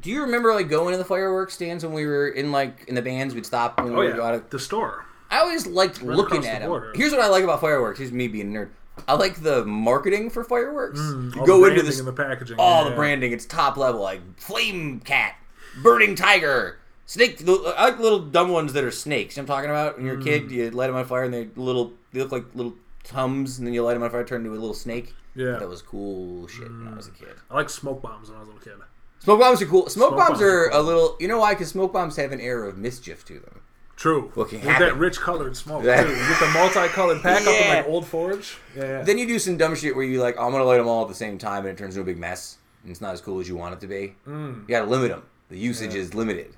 Do 0.00 0.10
you 0.10 0.22
remember 0.22 0.54
like 0.54 0.68
going 0.70 0.92
to 0.92 0.98
the 0.98 1.04
fireworks 1.04 1.54
stands 1.54 1.84
when 1.84 1.92
we 1.92 2.06
were 2.06 2.28
in 2.28 2.52
like 2.52 2.84
in 2.88 2.94
the 2.94 3.02
bands? 3.02 3.34
We'd 3.34 3.44
stop 3.44 3.78
when 3.82 3.94
Oh 3.94 3.98
we 3.98 4.04
yeah, 4.06 4.12
would 4.12 4.16
go 4.16 4.24
out 4.24 4.34
of 4.34 4.48
the 4.50 4.58
store. 4.58 5.04
I 5.30 5.40
always 5.40 5.66
liked 5.66 6.02
looking 6.02 6.38
across 6.38 6.44
the 6.44 6.50
at 6.52 6.60
them. 6.60 6.68
border. 6.70 6.92
Here's 6.94 7.10
what 7.12 7.20
I 7.20 7.26
like 7.28 7.42
about 7.44 7.60
fireworks. 7.60 7.98
Here's 7.98 8.12
me 8.12 8.28
being 8.28 8.56
a 8.56 8.58
nerd. 8.60 8.68
I 9.06 9.14
like 9.14 9.42
the 9.42 9.64
marketing 9.66 10.30
for 10.30 10.44
fireworks. 10.44 10.98
you 11.00 11.32
All 11.40 11.46
go 11.46 11.64
into 11.66 11.82
this, 11.82 12.00
the 12.00 12.12
packaging. 12.12 12.56
all 12.58 12.84
yeah, 12.84 12.90
the 12.90 12.96
branding. 12.96 13.32
It's 13.32 13.44
top 13.44 13.76
level, 13.76 14.00
like 14.00 14.20
flame 14.40 15.00
cat, 15.00 15.34
burning 15.82 16.14
tiger, 16.14 16.78
snake. 17.08 17.42
I 17.48 17.84
like 17.86 17.98
little 17.98 18.20
dumb 18.20 18.50
ones 18.50 18.72
that 18.74 18.84
are 18.84 18.92
snakes. 18.92 19.36
You 19.36 19.42
know 19.42 19.48
what 19.48 19.54
I'm 19.54 19.56
talking 19.64 19.70
about? 19.70 19.96
When 19.96 20.06
you're 20.06 20.14
a 20.14 20.18
Mm. 20.18 20.24
kid, 20.24 20.50
you 20.52 20.70
light 20.70 20.86
them 20.86 20.94
on 20.96 21.04
fire 21.04 21.24
and 21.24 21.34
they 21.34 21.48
little. 21.56 21.92
They 22.12 22.20
look 22.20 22.30
like 22.30 22.44
little 22.54 22.74
tums, 23.02 23.58
and 23.58 23.66
then 23.66 23.74
you 23.74 23.82
light 23.82 23.94
them 23.94 24.02
on 24.04 24.10
fire, 24.10 24.22
turn 24.24 24.42
into 24.42 24.52
a 24.52 24.60
little 24.60 24.74
snake. 24.74 25.14
Yeah. 25.34 25.58
that 25.58 25.68
was 25.68 25.82
cool 25.82 26.46
shit 26.48 26.68
when 26.68 26.88
I 26.92 26.96
was 26.96 27.06
a 27.06 27.10
kid. 27.12 27.28
I 27.50 27.54
like 27.54 27.70
smoke 27.70 28.02
bombs 28.02 28.28
when 28.28 28.36
I 28.36 28.40
was 28.40 28.48
a 28.48 28.52
little 28.52 28.64
kid. 28.64 28.82
Smoke 29.20 29.38
bombs 29.40 29.62
are 29.62 29.66
cool. 29.66 29.88
Smoke, 29.88 30.08
Smoke 30.10 30.16
bombs, 30.18 30.30
bombs 30.30 30.42
are 30.42 30.64
are 30.66 30.70
a 30.70 30.80
little. 30.82 31.16
You 31.20 31.28
know 31.28 31.38
why? 31.38 31.54
Because 31.54 31.68
smoke 31.68 31.92
bombs 31.92 32.16
have 32.16 32.32
an 32.32 32.40
air 32.40 32.64
of 32.64 32.76
mischief 32.78 33.24
to 33.26 33.34
them. 33.38 33.60
True. 33.96 34.30
What 34.34 34.50
With 34.52 34.62
happen? 34.62 34.86
that 34.88 34.96
rich 34.96 35.18
colored 35.20 35.56
smoke 35.56 35.82
That- 35.84 36.04
too. 36.06 36.10
You 36.10 36.16
get 36.16 36.38
the 36.40 36.46
multicolored 36.48 37.20
pack 37.20 37.40
up 37.42 37.46
Yeah. 37.48 37.70
in 37.70 37.76
like 37.78 37.86
Old 37.88 38.06
Forge. 38.06 38.56
Yeah. 38.76 38.82
yeah. 38.84 39.02
Then 39.02 39.18
you 39.18 39.26
do 39.26 39.38
some 39.40 39.56
dumb 39.56 39.74
shit 39.74 39.94
where 39.96 40.04
you 40.04 40.20
like, 40.20 40.36
I'm 40.38 40.50
gonna 40.52 40.64
light 40.64 40.78
them 40.78 40.86
all 40.88 41.02
at 41.02 41.08
the 41.08 41.14
same 41.14 41.36
time, 41.38 41.66
and 41.66 41.68
it 41.68 41.78
turns 41.78 41.96
into 41.96 42.02
a 42.02 42.12
big 42.12 42.18
mess, 42.18 42.58
and 42.82 42.90
it's 42.90 43.00
not 43.00 43.12
as 43.12 43.20
cool 43.20 43.38
as 43.40 43.48
you 43.48 43.56
want 43.56 43.74
it 43.74 43.80
to 43.80 43.86
be. 43.88 44.14
Mm. 44.26 44.62
You 44.62 44.66
gotta 44.68 44.86
limit 44.86 45.10
them. 45.10 45.22
The 45.50 45.58
usage 45.58 45.94
is 45.94 46.14
limited. 46.14 46.56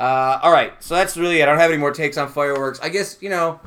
Uh, 0.00 0.40
all 0.42 0.52
right, 0.52 0.72
so 0.82 0.94
that's 0.94 1.16
really. 1.16 1.40
it. 1.40 1.42
I 1.42 1.46
don't 1.46 1.58
have 1.58 1.70
any 1.70 1.78
more 1.78 1.92
takes 1.92 2.16
on 2.18 2.28
fireworks. 2.28 2.80
I 2.80 2.88
guess 2.88 3.18
you 3.20 3.30
know, 3.30 3.60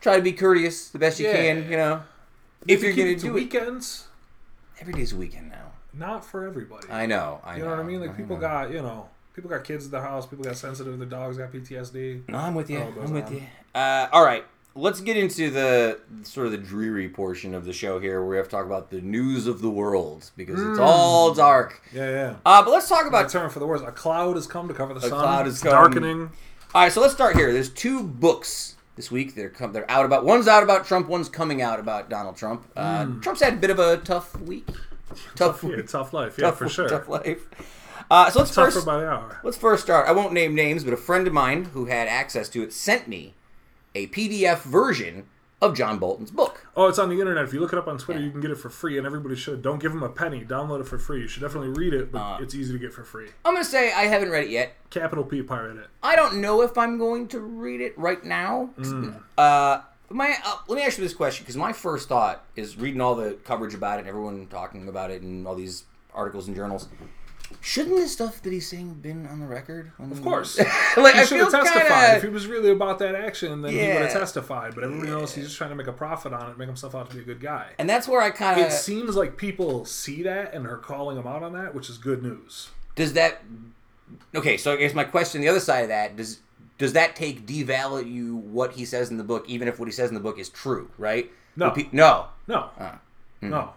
try 0.00 0.16
to 0.16 0.22
be 0.22 0.32
courteous 0.32 0.88
the 0.90 0.98
best 0.98 1.18
you 1.18 1.26
Yeah. 1.26 1.32
can. 1.36 1.70
You 1.70 1.76
know, 1.76 2.02
if 2.68 2.82
You 2.82 2.90
you're 2.90 2.96
gonna 2.96 3.16
do 3.18 3.32
weekends, 3.32 4.06
it, 4.76 4.82
every 4.82 4.94
day's 4.94 5.12
a 5.12 5.16
weekend 5.16 5.50
now. 5.50 5.72
not 5.92 6.24
for 6.24 6.46
everybody. 6.46 6.86
I 6.90 7.06
know. 7.06 7.40
I 7.44 7.56
you 7.56 7.62
know. 7.62 7.70
know 7.70 7.76
what 7.76 7.80
I 7.80 7.82
mean? 7.86 8.00
Like 8.00 8.16
people 8.16 8.36
know. 8.36 8.40
got 8.42 8.70
you 8.70 8.80
know 8.82 9.08
people 9.34 9.50
got 9.50 9.64
kids 9.64 9.84
at 9.86 9.90
the 9.90 10.00
house. 10.00 10.26
People 10.26 10.44
got 10.44 10.56
sensitive. 10.56 10.96
Their 10.98 11.08
dogs 11.08 11.36
got 11.36 11.52
PTSD. 11.52 12.28
No, 12.28 12.38
I'm 12.38 12.54
with 12.54 12.70
you. 12.70 12.78
I'm 12.80 13.12
with 13.12 13.26
on. 13.26 13.34
you. 13.34 13.42
Uh, 13.74 14.08
all 14.12 14.24
right, 14.24 14.44
let's 14.74 15.00
get 15.00 15.16
into 15.16 15.50
the 15.50 16.00
sort 16.22 16.46
of 16.46 16.52
the 16.52 16.58
dreary 16.58 17.08
portion 17.08 17.54
of 17.54 17.64
the 17.64 17.72
show 17.72 17.98
here, 18.00 18.20
where 18.20 18.30
we 18.30 18.36
have 18.36 18.46
to 18.46 18.50
talk 18.50 18.66
about 18.66 18.90
the 18.90 19.00
news 19.00 19.46
of 19.46 19.60
the 19.60 19.70
world 19.70 20.30
because 20.36 20.60
it's 20.60 20.78
all 20.78 21.32
dark. 21.34 21.82
Yeah, 21.92 22.10
yeah. 22.10 22.36
Uh, 22.44 22.62
but 22.62 22.70
let's 22.70 22.88
talk 22.88 23.06
about. 23.06 23.28
turn 23.30 23.50
for 23.50 23.58
the 23.60 23.66
words. 23.66 23.82
A 23.82 23.92
cloud 23.92 24.36
has 24.36 24.46
come 24.46 24.68
to 24.68 24.74
cover 24.74 24.94
the 24.94 25.00
sun. 25.00 25.12
A 25.12 25.14
cloud 25.16 25.46
It's 25.46 25.60
darkening. 25.60 26.30
All 26.74 26.82
right, 26.82 26.92
so 26.92 27.00
let's 27.00 27.14
start 27.14 27.36
here. 27.36 27.52
There's 27.52 27.70
two 27.70 28.02
books 28.02 28.74
this 28.96 29.10
week 29.10 29.34
that 29.36 29.44
are 29.44 29.50
come. 29.50 29.72
They're 29.72 29.90
out 29.90 30.04
about. 30.04 30.24
One's 30.24 30.48
out 30.48 30.62
about 30.62 30.86
Trump. 30.86 31.08
One's 31.08 31.28
coming 31.28 31.62
out 31.62 31.78
about 31.78 32.10
Donald 32.10 32.36
Trump. 32.36 32.66
Uh, 32.76 33.06
Trump's 33.20 33.40
had 33.42 33.54
a 33.54 33.56
bit 33.56 33.70
of 33.70 33.78
a 33.78 33.98
tough 33.98 34.38
week. 34.40 34.68
Tough, 35.36 35.60
Hmm. 35.60 35.70
Yeah, 35.70 35.82
tough 35.82 36.12
life. 36.12 36.36
Yeah, 36.36 36.46
tough, 36.46 36.58
for 36.58 36.68
sure. 36.68 36.88
Tough 36.88 37.08
life. 37.08 37.46
Uh, 38.10 38.28
so 38.30 38.40
let's 38.40 38.54
Tougher 38.54 38.70
first 38.72 38.86
by 38.86 38.98
the 38.98 39.08
hour. 39.08 39.40
let's 39.44 39.56
first 39.56 39.84
start. 39.84 40.08
I 40.08 40.12
won't 40.12 40.32
name 40.32 40.54
names, 40.54 40.82
but 40.84 40.92
a 40.92 40.96
friend 40.96 41.26
of 41.26 41.32
mine 41.32 41.66
who 41.66 41.86
had 41.86 42.08
access 42.08 42.48
to 42.50 42.62
it 42.62 42.72
sent 42.72 43.06
me 43.08 43.34
a 43.94 44.06
PDF 44.08 44.62
version 44.62 45.26
of 45.62 45.74
John 45.76 45.98
Bolton's 45.98 46.30
book. 46.30 46.66
Oh, 46.76 46.88
it's 46.88 46.98
on 46.98 47.08
the 47.08 47.18
internet. 47.18 47.44
If 47.44 47.52
you 47.54 47.60
look 47.60 47.72
it 47.72 47.78
up 47.78 47.86
on 47.88 47.96
Twitter, 47.96 48.20
you 48.20 48.30
can 48.30 48.40
get 48.40 48.50
it 48.50 48.56
for 48.56 48.68
free, 48.68 48.98
and 48.98 49.06
everybody 49.06 49.34
should. 49.36 49.62
Don't 49.62 49.78
give 49.80 49.92
them 49.92 50.02
a 50.02 50.08
penny. 50.08 50.44
Download 50.44 50.80
it 50.80 50.88
for 50.88 50.98
free. 50.98 51.20
You 51.22 51.28
should 51.28 51.40
definitely 51.42 51.68
read 51.70 51.94
it, 51.94 52.12
but 52.12 52.18
Uh. 52.18 52.38
it's 52.42 52.54
easy 52.54 52.72
to 52.72 52.78
get 52.78 52.92
for 52.92 53.04
free. 53.04 53.28
I'm 53.44 53.54
gonna 53.54 53.64
say 53.64 53.92
I 53.92 54.02
haven't 54.06 54.30
read 54.30 54.44
it 54.44 54.50
yet. 54.50 54.74
Capital 54.90 55.24
P 55.24 55.42
pirate 55.42 55.76
it. 55.78 55.86
I 56.02 56.16
don't 56.16 56.40
know 56.40 56.60
if 56.62 56.76
I'm 56.76 56.98
going 56.98 57.28
to 57.28 57.40
read 57.40 57.80
it 57.80 57.96
right 57.98 58.22
now. 58.24 58.70
Hmm. 58.76 59.10
Uh, 59.38 59.80
my 60.10 60.36
uh, 60.44 60.56
let 60.68 60.76
me 60.76 60.82
ask 60.82 60.98
you 60.98 61.04
this 61.04 61.14
question 61.14 61.44
because 61.44 61.56
my 61.56 61.72
first 61.72 62.08
thought 62.08 62.44
is 62.56 62.76
reading 62.76 63.00
all 63.00 63.14
the 63.14 63.38
coverage 63.44 63.74
about 63.74 63.96
it, 63.98 64.00
and 64.00 64.08
everyone 64.08 64.46
talking 64.48 64.86
about 64.88 65.10
it, 65.10 65.22
and 65.22 65.46
all 65.46 65.54
these 65.54 65.84
articles 66.12 66.46
and 66.46 66.54
journals. 66.54 66.88
Shouldn't 67.60 67.96
the 67.98 68.08
stuff 68.08 68.42
that 68.42 68.52
he's 68.52 68.68
saying 68.68 68.94
been 68.94 69.26
on 69.26 69.40
the 69.40 69.46
record? 69.46 69.92
Of 69.98 70.22
course. 70.22 70.58
like 70.96 71.14
He 71.14 71.20
I 71.20 71.24
should 71.24 71.38
have 71.40 71.50
testified. 71.50 71.88
kind 71.88 72.16
If 72.16 72.22
he 72.22 72.28
was 72.28 72.46
really 72.46 72.70
about 72.70 72.98
that 73.00 73.14
action, 73.14 73.62
then 73.62 73.72
he 73.72 73.78
would 73.78 73.86
have 74.02 74.12
testified. 74.12 74.74
But 74.74 74.84
everybody 74.84 75.10
knows 75.10 75.34
he's 75.34 75.46
just 75.46 75.56
trying 75.56 75.70
to 75.70 75.76
make 75.76 75.86
a 75.86 75.92
profit 75.92 76.32
on 76.32 76.50
it, 76.50 76.58
make 76.58 76.68
himself 76.68 76.94
out 76.94 77.08
to 77.10 77.16
be 77.16 77.22
a 77.22 77.24
good 77.24 77.40
guy. 77.40 77.70
And 77.78 77.88
that's 77.88 78.06
where 78.06 78.20
I 78.20 78.30
kind 78.30 78.60
of. 78.60 78.66
It 78.66 78.72
seems 78.72 79.16
like 79.16 79.36
people 79.36 79.84
see 79.84 80.22
that 80.24 80.54
and 80.54 80.66
are 80.66 80.76
calling 80.78 81.16
him 81.16 81.26
out 81.26 81.42
on 81.42 81.52
that, 81.54 81.74
which 81.74 81.88
is 81.90 81.98
good 81.98 82.22
news. 82.22 82.70
does 82.96 83.12
that. 83.14 83.42
Okay, 84.34 84.56
so 84.56 84.72
I 84.72 84.76
guess 84.76 84.94
my 84.94 85.04
question, 85.04 85.40
the 85.40 85.48
other 85.48 85.60
side 85.60 85.80
of 85.82 85.88
that, 85.88 86.16
does 86.16 86.40
does 86.76 86.92
that 86.94 87.14
take 87.16 87.46
devalue 87.46 88.32
what 88.34 88.72
he 88.72 88.84
says 88.84 89.10
in 89.10 89.16
the 89.16 89.24
book, 89.24 89.44
even 89.48 89.68
if 89.68 89.78
what 89.78 89.86
he 89.86 89.92
says 89.92 90.08
in 90.10 90.14
the 90.14 90.20
book 90.20 90.38
is 90.38 90.48
true, 90.48 90.90
right? 90.98 91.30
No. 91.56 91.70
Pe- 91.70 91.88
no, 91.92 92.26
No, 92.48 92.68
Uh, 92.78 92.96
no. 93.40 93.70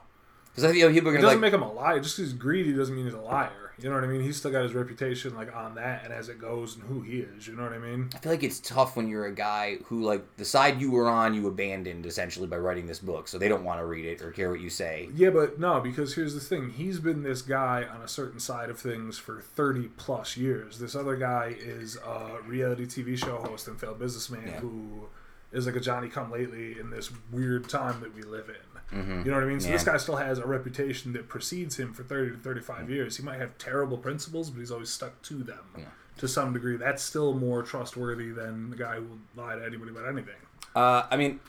because 0.49 0.63
I 0.63 0.71
think 0.73 0.91
people 0.93 1.09
are 1.09 1.13
It 1.13 1.17
gonna 1.17 1.21
doesn't 1.21 1.27
like. 1.27 1.39
make 1.39 1.53
him 1.53 1.61
a 1.61 1.71
liar. 1.71 1.99
Just 1.99 2.17
because 2.17 2.31
he's 2.31 2.39
greedy 2.39 2.73
doesn't 2.73 2.95
mean 2.95 3.05
he's 3.05 3.13
a 3.13 3.19
liar. 3.21 3.66
You 3.79 3.89
know 3.89 3.95
what 3.95 4.03
I 4.03 4.07
mean? 4.07 4.21
He's 4.21 4.37
still 4.37 4.51
got 4.51 4.63
his 4.63 4.73
reputation 4.73 5.35
like 5.35 5.55
on 5.55 5.75
that 5.75 6.03
and 6.03 6.11
as 6.13 6.29
it 6.29 6.39
goes 6.39 6.75
and 6.75 6.83
who 6.85 7.01
he 7.01 7.19
is. 7.19 7.47
You 7.47 7.55
know 7.55 7.63
what 7.63 7.73
I 7.73 7.77
mean? 7.77 8.09
I 8.15 8.17
feel 8.17 8.31
like 8.31 8.43
it's 8.43 8.59
tough 8.59 8.95
when 8.95 9.07
you're 9.07 9.27
a 9.27 9.33
guy 9.33 9.77
who 9.85 10.03
like 10.03 10.23
the 10.37 10.45
side 10.45 10.81
you 10.81 10.91
were 10.91 11.07
on, 11.07 11.33
you 11.33 11.47
abandoned 11.47 12.05
essentially 12.05 12.47
by 12.47 12.57
writing 12.57 12.87
this 12.87 12.99
book, 12.99 13.27
so 13.27 13.37
they 13.37 13.47
don't 13.47 13.63
want 13.63 13.79
to 13.79 13.85
read 13.85 14.05
it 14.05 14.21
or 14.21 14.31
care 14.31 14.49
what 14.49 14.59
you 14.61 14.69
say. 14.69 15.09
Yeah, 15.13 15.29
but 15.29 15.59
no, 15.59 15.79
because 15.79 16.15
here's 16.15 16.33
the 16.33 16.39
thing. 16.39 16.71
He's 16.71 16.99
been 16.99 17.21
this 17.23 17.41
guy 17.41 17.83
on 17.83 18.01
a 18.01 18.07
certain 18.07 18.39
side 18.39 18.69
of 18.69 18.79
things 18.79 19.17
for 19.19 19.41
30 19.41 19.89
plus 19.97 20.35
years. 20.37 20.79
This 20.79 20.95
other 20.95 21.15
guy 21.15 21.55
is 21.59 21.97
a 21.97 22.37
reality 22.45 22.85
TV 22.85 23.17
show 23.17 23.37
host 23.37 23.67
and 23.67 23.79
failed 23.79 23.99
businessman 23.99 24.47
Yeah. 24.47 24.59
who 24.59 25.07
is 25.51 25.65
like 25.65 25.75
a 25.75 25.79
Johnny 25.79 26.09
come 26.09 26.31
lately 26.31 26.77
in 26.79 26.89
this 26.89 27.09
weird 27.31 27.69
time 27.69 28.01
that 28.01 28.13
we 28.13 28.21
live 28.23 28.49
in. 28.49 28.55
You 28.89 29.31
know 29.31 29.33
what 29.33 29.43
I 29.43 29.47
mean? 29.47 29.59
So 29.59 29.65
Mm-hmm. 29.65 29.71
Yeah. 29.73 29.77
this 29.77 29.83
guy 29.83 29.97
still 29.97 30.15
has 30.15 30.39
a 30.39 30.45
reputation 30.47 31.11
that 31.13 31.27
precedes 31.27 31.77
him 31.77 31.93
for 31.93 32.03
30 32.03 32.31
to 32.31 32.37
35 32.37 32.89
years. 32.89 33.17
He 33.17 33.23
might 33.23 33.37
have 33.39 33.57
terrible 33.57 33.97
principles, 33.97 34.49
but 34.49 34.59
he's 34.59 34.71
always 34.71 34.89
stuck 34.89 35.21
to 35.23 35.35
them 35.43 35.85
to 36.17 36.27
some 36.27 36.53
degree. 36.53 36.77
That's 36.77 37.03
still 37.03 37.33
more 37.33 37.63
trustworthy 37.63 38.31
than 38.31 38.69
the 38.69 38.77
guy 38.77 38.95
who 38.95 39.03
will 39.03 39.19
lie 39.43 39.55
to 39.55 39.65
anybody 39.65 39.91
about 39.91 40.07
anything. 40.07 40.35
Uh, 40.73 41.03
I 41.11 41.17
mean, 41.17 41.39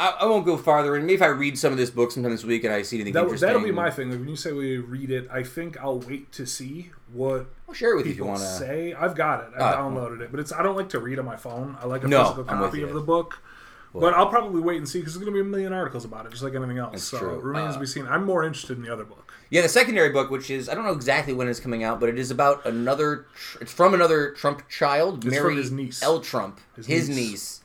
I, 0.00 0.08
I 0.20 0.26
won't 0.26 0.44
go 0.44 0.56
farther, 0.56 0.96
and 0.96 1.06
maybe 1.06 1.14
if 1.14 1.22
I 1.22 1.26
read 1.26 1.56
some 1.58 1.70
of 1.72 1.78
this 1.78 1.90
book 1.90 2.10
sometime 2.10 2.32
this 2.32 2.44
week 2.44 2.64
and 2.64 2.72
I 2.74 2.82
see 2.82 2.96
anything 2.96 3.12
That, 3.12 3.24
interesting, 3.24 3.46
that'll 3.46 3.62
be 3.62 3.70
my 3.70 3.90
thing. 3.90 4.10
Like 4.10 4.18
when 4.20 4.28
you 4.28 4.36
say 4.36 4.52
we 4.52 4.78
read 4.78 5.10
it, 5.10 5.28
I 5.30 5.42
think 5.44 5.76
I'll 5.80 5.98
wait 6.00 6.32
to 6.32 6.46
see 6.46 6.90
what 7.12 7.46
I'll 7.68 7.74
share 7.74 7.92
it 7.92 7.96
with 7.96 8.06
you 8.06 8.12
if 8.12 8.18
you 8.18 8.24
people 8.24 8.28
want 8.28 8.40
to. 8.40 8.46
say. 8.46 8.92
I've 8.94 9.14
got 9.14 9.40
it. 9.44 9.50
I 9.58 9.72
Oh. 9.72 9.76
downloaded 9.76 10.20
it, 10.20 10.30
but 10.30 10.40
it's 10.40 10.52
I 10.52 10.62
don't 10.62 10.76
like 10.76 10.88
to 10.90 10.98
read 10.98 11.18
on 11.18 11.24
my 11.24 11.36
phone. 11.36 11.76
I 11.80 11.86
like 11.86 12.04
a 12.04 12.08
No, 12.08 12.22
physical 12.24 12.44
I'm 12.48 12.60
with 12.60 12.70
copy 12.70 12.78
you. 12.80 12.86
of 12.88 12.94
the 12.94 13.00
book. 13.00 13.40
But 13.94 14.12
I'll 14.14 14.28
probably 14.28 14.60
wait 14.60 14.76
and 14.76 14.88
see 14.88 14.98
because 15.00 15.14
there's 15.14 15.24
going 15.24 15.34
to 15.34 15.42
be 15.42 15.48
a 15.48 15.50
million 15.50 15.72
articles 15.72 16.04
about 16.04 16.26
it, 16.26 16.30
just 16.30 16.42
like 16.44 16.54
anything 16.54 16.78
else. 16.78 17.02
So 17.02 17.18
true. 17.18 17.34
it 17.38 17.42
remains 17.42 17.70
Uh, 17.70 17.74
to 17.74 17.80
be 17.80 17.86
seen. 17.86 18.06
I'm 18.06 18.22
more 18.24 18.44
interested 18.44 18.76
in 18.76 18.84
the 18.84 18.92
other 18.92 19.04
book. 19.04 19.32
Yeah, 19.50 19.62
the 19.62 19.68
secondary 19.68 20.10
book, 20.10 20.30
which 20.30 20.50
is 20.50 20.68
I 20.68 20.74
don't 20.74 20.84
know 20.84 20.92
exactly 20.92 21.32
when 21.32 21.48
it's 21.48 21.58
coming 21.58 21.82
out, 21.82 21.98
but 21.98 22.08
it 22.10 22.18
is 22.18 22.30
about 22.30 22.64
another. 22.66 23.26
tr- 23.34 23.58
It's 23.62 23.72
from 23.72 23.94
another 23.94 24.32
Trump 24.32 24.68
child, 24.68 25.24
Mary 25.24 25.40
from 25.40 25.56
his 25.56 25.72
niece. 25.72 26.02
L. 26.02 26.20
Trump, 26.20 26.60
his, 26.76 26.86
His 26.86 27.08
niece. 27.08 27.16
niece. 27.18 27.60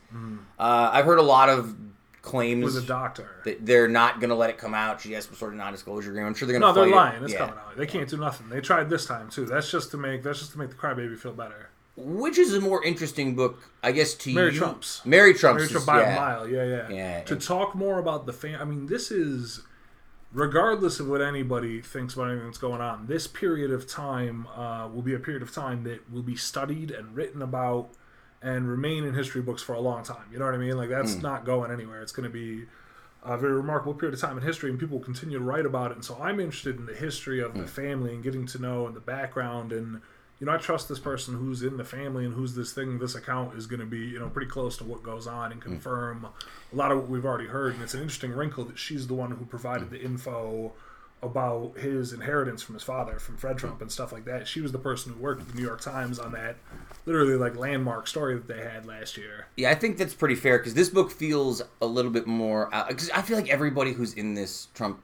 Uh, 0.58 0.90
I've 0.94 1.06
heard 1.06 1.20
a 1.20 1.24
lot 1.24 1.50
of 1.50 1.76
claims 2.24 2.64
With 2.64 2.84
a 2.84 2.88
doctor. 2.88 3.30
that 3.46 3.64
they're 3.66 3.88
not 3.88 4.20
going 4.20 4.30
to 4.30 4.36
let 4.36 4.50
it 4.50 4.58
come 4.58 4.74
out. 4.74 5.02
She 5.02 5.12
has 5.12 5.26
some 5.26 5.36
sort 5.36 5.52
of 5.52 5.58
non-disclosure 5.58 6.10
agreement. 6.10 6.30
I'm 6.30 6.36
sure 6.36 6.48
they're 6.48 6.60
going 6.60 6.74
to. 6.74 6.80
No, 6.80 6.86
they're 6.86 6.96
lying. 6.96 7.22
It. 7.22 7.26
It's 7.26 7.34
Yeah. 7.34 7.40
coming 7.40 7.56
out. 7.56 7.78
They 7.78 7.86
can't 7.86 8.10
do 8.10 8.18
nothing. 8.18 8.50
They 8.50 8.62
tried 8.62 8.90
this 8.90 9.06
time 9.06 9.30
too. 9.30 9.46
That's 9.46 9.70
just 9.70 9.92
to 9.92 9.98
make 9.98 10.24
that's 10.24 10.40
just 10.40 10.54
to 10.54 10.58
make 10.58 10.70
the 10.70 10.76
crybaby 10.76 11.18
feel 11.18 11.34
better. 11.34 11.70
Which 11.96 12.40
is 12.40 12.56
a 12.56 12.60
more 12.62 12.84
interesting 12.84 13.36
book, 13.36 13.62
I 13.84 13.92
guess, 13.92 14.16
to 14.16 14.34
Mary 14.34 14.52
you? 14.54 14.58
Trump's. 14.58 15.06
Mary 15.06 15.34
Trump's. 15.36 15.60
Mary 15.60 15.70
Trump 15.70 15.86
by 15.86 16.02
yeah. 16.02 16.16
a 16.16 16.20
mile. 16.20 16.50
Yeah, 16.50 16.64
yeah. 16.64 16.90
Yeah, 16.90 17.22
To 17.26 17.36
talk 17.36 17.76
more 17.76 18.00
about 18.00 18.26
the 18.26 18.34
fan. 18.34 18.60
I 18.60 18.64
mean, 18.64 18.88
this 18.88 19.12
is 19.12 19.62
regardless 20.32 21.00
of 21.00 21.08
what 21.08 21.22
anybody 21.22 21.82
thinks 21.82 22.16
about 22.16 22.30
anything 22.30 22.46
that's 22.48 22.58
going 22.58 22.82
on. 22.82 23.06
This 23.06 23.28
period 23.28 23.70
of 23.72 23.88
time 23.88 24.48
uh, 24.56 24.90
will 24.92 25.04
be 25.04 25.14
a 25.14 25.20
period 25.20 25.44
of 25.44 25.54
time 25.54 25.84
that 25.84 26.10
will 26.12 26.24
be 26.24 26.36
studied 26.36 26.90
and 26.90 27.16
written 27.16 27.42
about 27.44 27.90
and 28.44 28.68
remain 28.70 29.06
in 29.06 29.14
history 29.14 29.42
books 29.42 29.64
for 29.64 29.74
a 29.74 29.80
long 29.80 30.04
time. 30.04 30.26
You 30.32 30.38
know 30.38 30.46
what 30.46 30.54
I 30.54 30.58
mean? 30.58 30.78
Like 30.78 30.90
Hmm. 30.90 30.96
that's 30.96 31.16
not 31.16 31.46
going 31.46 31.72
anywhere. 31.72 32.02
It's 32.02 32.12
going 32.12 32.30
to 32.30 32.34
be 32.34 32.66
a 33.24 33.38
very 33.38 33.54
remarkable 33.54 33.94
period 33.94 34.14
of 34.16 34.20
time 34.20 34.38
in 34.38 34.44
history, 34.44 34.70
and 34.70 34.78
people 34.78 34.98
will 34.98 35.06
continue 35.06 35.38
to 35.38 35.44
write 35.44 35.66
about 35.66 35.92
it. 35.92 35.96
And 35.96 36.04
so 36.06 36.18
I'm 36.22 36.42
interested 36.42 36.76
in 36.78 36.86
the 36.86 36.94
history 36.94 37.40
of 37.40 37.54
Hmm. 37.54 37.62
the 37.62 37.68
family 37.68 38.14
and 38.14 38.22
getting 38.22 38.46
to 38.48 38.60
know 38.62 38.86
and 38.86 38.96
the 38.96 39.00
background 39.02 39.72
and. 39.72 40.02
You 40.40 40.48
know, 40.48 40.54
I 40.56 40.58
trust 40.58 40.90
this 40.90 41.00
person 41.00 41.36
who's 41.36 41.64
in 41.64 41.78
the 41.78 41.86
family 41.86 42.26
and 42.26 42.34
who's 42.34 42.54
this 42.54 42.74
thing, 42.74 43.00
this 43.00 43.16
account 43.16 43.56
is 43.56 43.66
going 43.66 43.80
to 43.80 43.86
be, 43.86 44.00
you 44.00 44.20
know, 44.20 44.28
pretty 44.28 44.50
close 44.50 44.76
to 44.78 44.84
what 44.84 45.02
goes 45.02 45.26
on 45.26 45.46
Hmm. 45.46 45.52
and 45.54 45.62
confirm 45.62 46.26
a 46.26 46.76
lot 46.76 46.92
of 46.92 46.98
what 46.98 47.08
we've 47.08 47.24
already 47.24 47.46
heard. 47.48 47.76
And 47.76 47.84
it's 47.84 47.94
an 47.94 48.02
interesting 48.02 48.34
wrinkle 48.34 48.66
that 48.66 48.78
she's 48.78 49.08
the 49.08 49.14
one 49.14 49.32
who 49.32 49.46
provided 49.46 49.90
the 49.90 50.02
info 50.02 50.74
about 51.24 51.78
his 51.78 52.14
inheritance 52.14 52.62
from 52.62 52.76
his 52.76 52.84
father, 52.84 53.18
from 53.20 53.38
Fred 53.38 53.58
Trump 53.58 53.82
and 53.82 53.92
stuff 53.92 54.12
like 54.12 54.26
that. 54.26 54.48
She 54.48 54.62
was 54.62 54.72
the 54.72 54.78
person 54.78 55.14
who 55.14 55.20
worked 55.20 55.42
at 55.42 55.48
the 55.50 55.56
New 55.56 55.66
York 55.66 55.82
Times 55.82 56.20
on 56.20 56.32
that 56.34 56.58
literally 57.06 57.36
like 57.36 57.56
landmark 57.56 58.08
story 58.08 58.36
that 58.36 58.48
they 58.48 58.62
had 58.62 58.86
last 58.86 59.18
year. 59.18 59.48
Yeah, 59.58 59.72
I 59.72 59.76
think 59.76 59.98
that's 59.98 60.14
pretty 60.14 60.36
fair 60.36 60.58
because 60.58 60.74
this 60.74 60.90
book 60.90 61.12
feels 61.12 61.62
a 61.82 61.86
little 61.86 62.12
bit 62.12 62.28
more. 62.28 62.70
Because 62.88 63.10
I 63.12 63.22
feel 63.22 63.38
like 63.38 63.50
everybody 63.50 63.94
who's 63.94 64.14
in 64.14 64.34
this 64.34 64.68
Trump 64.74 65.02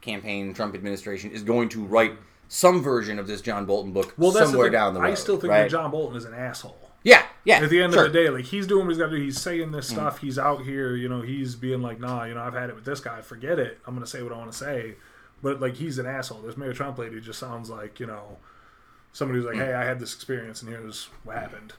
campaign, 0.00 0.52
Trump 0.54 0.74
administration, 0.74 1.30
is 1.30 1.42
going 1.42 1.68
to 1.70 1.84
write 1.84 2.12
some 2.48 2.82
version 2.82 3.18
of 3.18 3.26
this 3.26 3.40
John 3.40 3.64
Bolton 3.64 3.92
book 3.92 4.14
Well, 4.18 4.30
the 4.30 4.44
somewhere 4.44 4.66
thing. 4.66 4.72
down 4.72 4.94
the 4.94 5.00
road. 5.00 5.10
I 5.10 5.14
still 5.14 5.38
think 5.38 5.50
right? 5.52 5.62
that 5.62 5.70
John 5.70 5.90
Bolton 5.90 6.16
is 6.16 6.24
an 6.24 6.34
asshole. 6.34 6.76
Yeah, 7.04 7.24
yeah. 7.44 7.58
At 7.60 7.70
the 7.70 7.82
end 7.82 7.92
sure. 7.94 8.06
of 8.06 8.12
the 8.12 8.18
day, 8.22 8.28
like 8.30 8.44
he's 8.44 8.66
doing 8.66 8.84
what 8.86 8.90
he's 8.90 8.98
got 8.98 9.10
to 9.10 9.16
do. 9.16 9.22
He's 9.22 9.40
saying 9.40 9.72
this 9.72 9.88
Mm. 9.90 9.94
stuff. 9.94 10.18
He's 10.18 10.38
out 10.38 10.62
here, 10.62 10.94
you 10.94 11.08
know. 11.08 11.20
He's 11.20 11.56
being 11.56 11.82
like, 11.82 11.98
"Nah, 11.98 12.24
you 12.24 12.34
know, 12.34 12.42
I've 12.42 12.52
had 12.54 12.68
it 12.70 12.76
with 12.76 12.84
this 12.84 13.00
guy. 13.00 13.20
Forget 13.22 13.58
it. 13.58 13.78
I'm 13.86 13.94
gonna 13.94 14.06
say 14.06 14.22
what 14.22 14.32
I 14.32 14.36
want 14.36 14.52
to 14.52 14.56
say." 14.58 14.94
But 15.42 15.60
like, 15.60 15.74
he's 15.74 15.98
an 15.98 16.06
asshole. 16.06 16.40
This 16.42 16.56
Mary 16.56 16.74
Trump 16.74 16.98
lady 16.98 17.20
just 17.20 17.38
sounds 17.38 17.68
like, 17.68 17.98
you 17.98 18.06
know, 18.06 18.38
somebody 19.12 19.40
who's 19.40 19.46
like, 19.46 19.56
"Hey, 19.56 19.74
I 19.74 19.84
had 19.84 19.98
this 19.98 20.14
experience, 20.14 20.62
and 20.62 20.70
here's 20.70 21.08
what 21.24 21.36
happened." 21.36 21.72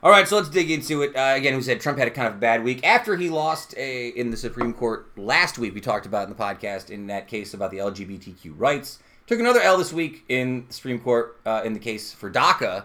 All 0.00 0.12
right, 0.12 0.28
so 0.28 0.36
let's 0.36 0.48
dig 0.48 0.70
into 0.70 1.02
it. 1.02 1.16
Uh, 1.16 1.34
again, 1.34 1.54
who 1.54 1.62
said 1.62 1.80
Trump 1.80 1.98
had 1.98 2.06
a 2.06 2.12
kind 2.12 2.28
of 2.28 2.38
bad 2.38 2.62
week 2.62 2.86
after 2.86 3.16
he 3.16 3.28
lost 3.28 3.74
a 3.76 4.08
in 4.10 4.30
the 4.30 4.36
Supreme 4.36 4.72
Court 4.72 5.10
last 5.16 5.58
week? 5.58 5.74
We 5.74 5.80
talked 5.80 6.06
about 6.06 6.24
in 6.24 6.30
the 6.30 6.36
podcast 6.40 6.90
in 6.90 7.08
that 7.08 7.26
case 7.26 7.52
about 7.52 7.72
the 7.72 7.78
LGBTQ 7.78 8.52
rights. 8.56 9.00
Took 9.26 9.40
another 9.40 9.60
L 9.60 9.76
this 9.76 9.92
week 9.92 10.24
in 10.28 10.66
the 10.68 10.72
Supreme 10.72 11.00
Court 11.00 11.40
uh, 11.44 11.62
in 11.64 11.72
the 11.72 11.80
case 11.80 12.12
for 12.12 12.30
DACA, 12.30 12.84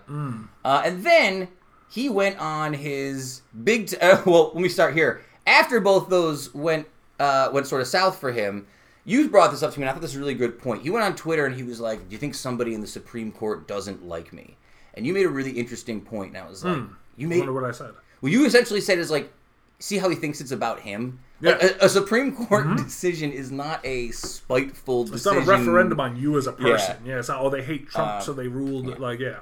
uh, 0.65 0.81
and 0.83 1.03
then 1.03 1.49
he 1.87 2.09
went 2.09 2.39
on 2.39 2.73
his 2.73 3.43
big. 3.63 3.87
T- 3.87 3.97
uh, 3.97 4.23
well, 4.25 4.51
let 4.53 4.61
me 4.63 4.69
start 4.69 4.95
here. 4.95 5.21
After 5.45 5.79
both 5.79 6.09
those 6.09 6.51
went 6.55 6.87
uh, 7.19 7.49
went 7.53 7.67
sort 7.67 7.81
of 7.81 7.87
south 7.87 8.19
for 8.19 8.31
him, 8.31 8.65
you 9.05 9.29
brought 9.29 9.51
this 9.51 9.63
up 9.63 9.73
to 9.73 9.79
me, 9.79 9.83
and 9.83 9.89
I 9.89 9.93
thought 9.93 10.01
this 10.01 10.11
was 10.11 10.17
a 10.17 10.19
really 10.19 10.33
good 10.33 10.59
point. 10.59 10.81
He 10.83 10.89
went 10.89 11.03
on 11.05 11.15
Twitter 11.15 11.45
and 11.45 11.55
he 11.55 11.63
was 11.63 11.79
like, 11.79 11.99
"Do 12.07 12.13
you 12.13 12.17
think 12.17 12.35
somebody 12.35 12.73
in 12.73 12.81
the 12.81 12.87
Supreme 12.87 13.31
Court 13.31 13.67
doesn't 13.67 14.05
like 14.05 14.31
me?" 14.33 14.57
And 14.93 15.05
you 15.05 15.13
made 15.13 15.25
a 15.25 15.29
really 15.29 15.51
interesting 15.51 16.01
point, 16.01 16.29
and 16.35 16.37
I 16.37 16.47
was 16.49 16.63
like, 16.63 16.81
"You 17.17 17.27
I 17.27 17.29
made 17.29 17.37
wonder 17.39 17.53
what 17.53 17.63
I 17.65 17.71
said. 17.71 17.91
well, 18.21 18.31
you 18.31 18.45
essentially 18.45 18.79
said 18.81 18.99
is 18.99 19.11
like, 19.11 19.31
see 19.79 19.97
how 19.97 20.07
he 20.07 20.15
thinks 20.15 20.39
it's 20.39 20.51
about 20.51 20.79
him. 20.81 21.19
Yeah. 21.41 21.53
Mm-hmm. 21.55 21.65
Like, 21.67 21.81
a, 21.81 21.85
a 21.85 21.89
Supreme 21.89 22.33
Court 22.33 22.77
decision 22.77 23.33
is 23.33 23.51
not 23.51 23.85
a 23.85 24.11
spiteful 24.11 25.01
It's 25.01 25.11
decision. 25.11 25.39
not 25.39 25.47
a 25.47 25.51
referendum 25.59 25.99
on 25.99 26.15
you 26.15 26.37
as 26.37 26.47
a 26.47 26.53
person. 26.53 26.95
Yeah, 27.05 27.19
it's 27.19 27.27
not. 27.27 27.41
Oh, 27.41 27.49
they 27.49 27.63
hate 27.63 27.89
Trump, 27.89 28.07
Uh, 28.11 28.19
so 28.21 28.31
they 28.31 28.47
ruled. 28.47 28.97
Like, 28.99 29.19
yeah. 29.19 29.39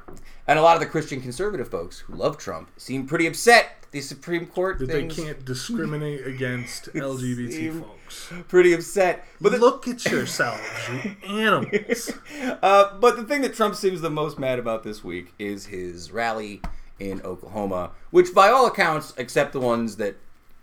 And 0.47 0.57
a 0.57 0.63
lot 0.63 0.75
of 0.75 0.79
the 0.79 0.87
Christian 0.87 1.21
conservative 1.21 1.67
folks 1.69 1.99
who 1.99 2.15
love 2.15 2.37
Trump 2.39 2.71
seem 2.77 3.05
pretty 3.05 3.27
upset. 3.27 3.80
The 3.91 4.01
Supreme 4.01 4.45
Court 4.45 4.79
That 4.79 4.87
they 4.87 5.05
can't 5.07 5.43
discriminate 5.43 6.25
against 6.25 6.85
LGBT 6.93 7.81
folks. 7.81 8.31
pretty 8.47 8.73
upset. 8.73 9.25
But 9.41 9.51
the, 9.51 9.57
Look 9.57 9.87
at 9.87 10.03
yourselves, 10.05 10.61
you 10.89 11.15
animals. 11.27 12.11
uh, 12.61 12.97
but 12.99 13.17
the 13.17 13.23
thing 13.23 13.41
that 13.41 13.53
Trump 13.53 13.75
seems 13.75 14.01
the 14.01 14.09
most 14.09 14.39
mad 14.39 14.59
about 14.59 14.83
this 14.83 15.03
week 15.03 15.33
is 15.37 15.65
his 15.67 16.11
rally 16.11 16.61
in 16.99 17.21
Oklahoma, 17.23 17.91
which 18.11 18.33
by 18.33 18.49
all 18.49 18.65
accounts, 18.65 19.13
except 19.17 19.51
the 19.53 19.59
ones 19.59 19.97
that 19.97 20.15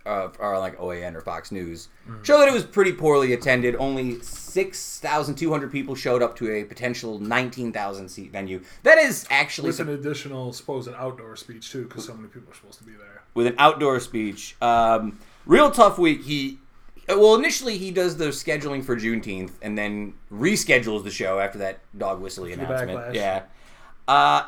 uh, 0.05 0.29
are 0.39 0.57
like 0.59 0.77
OAN 0.77 1.15
or 1.15 1.21
Fox 1.21 1.51
News, 1.51 1.89
show 2.23 2.39
that 2.39 2.47
it 2.47 2.53
was 2.53 2.63
pretty 2.63 2.91
poorly 2.93 3.33
attended. 3.33 3.75
Only 3.75 4.19
6,200 4.21 5.71
people 5.71 5.95
showed 5.95 6.21
up 6.21 6.35
to 6.37 6.51
a 6.51 6.63
potential 6.63 7.19
19,000 7.19 8.09
seat 8.09 8.31
venue. 8.31 8.61
That 8.83 8.97
is 8.97 9.25
actually 9.29 9.67
With 9.67 9.79
an 9.79 9.89
additional 9.89 10.53
supposed 10.53 10.89
outdoor 10.89 11.35
speech 11.35 11.71
too, 11.71 11.83
because 11.85 12.05
so 12.05 12.13
many 12.13 12.27
people 12.27 12.51
are 12.51 12.55
supposed 12.55 12.79
to 12.79 12.83
be 12.85 12.93
there. 12.93 13.21
with 13.35 13.47
an 13.47 13.55
outdoor 13.57 13.99
speech. 13.99 14.55
Um, 14.61 15.19
real 15.45 15.71
tough 15.71 15.97
week. 15.97 16.23
He 16.23 16.59
well 17.07 17.35
initially 17.35 17.77
he 17.77 17.89
does 17.91 18.17
the 18.17 18.25
scheduling 18.25 18.83
for 18.83 18.95
Juneteenth 18.95 19.51
and 19.61 19.75
then 19.77 20.13
reschedules 20.31 21.03
the 21.03 21.09
show 21.11 21.39
after 21.39 21.57
that 21.59 21.79
dog 21.97 22.21
whistly 22.21 22.53
announcement. 22.53 22.99
backlash. 22.99 23.13
Yeah. 23.15 23.43
Uh, 24.07 24.43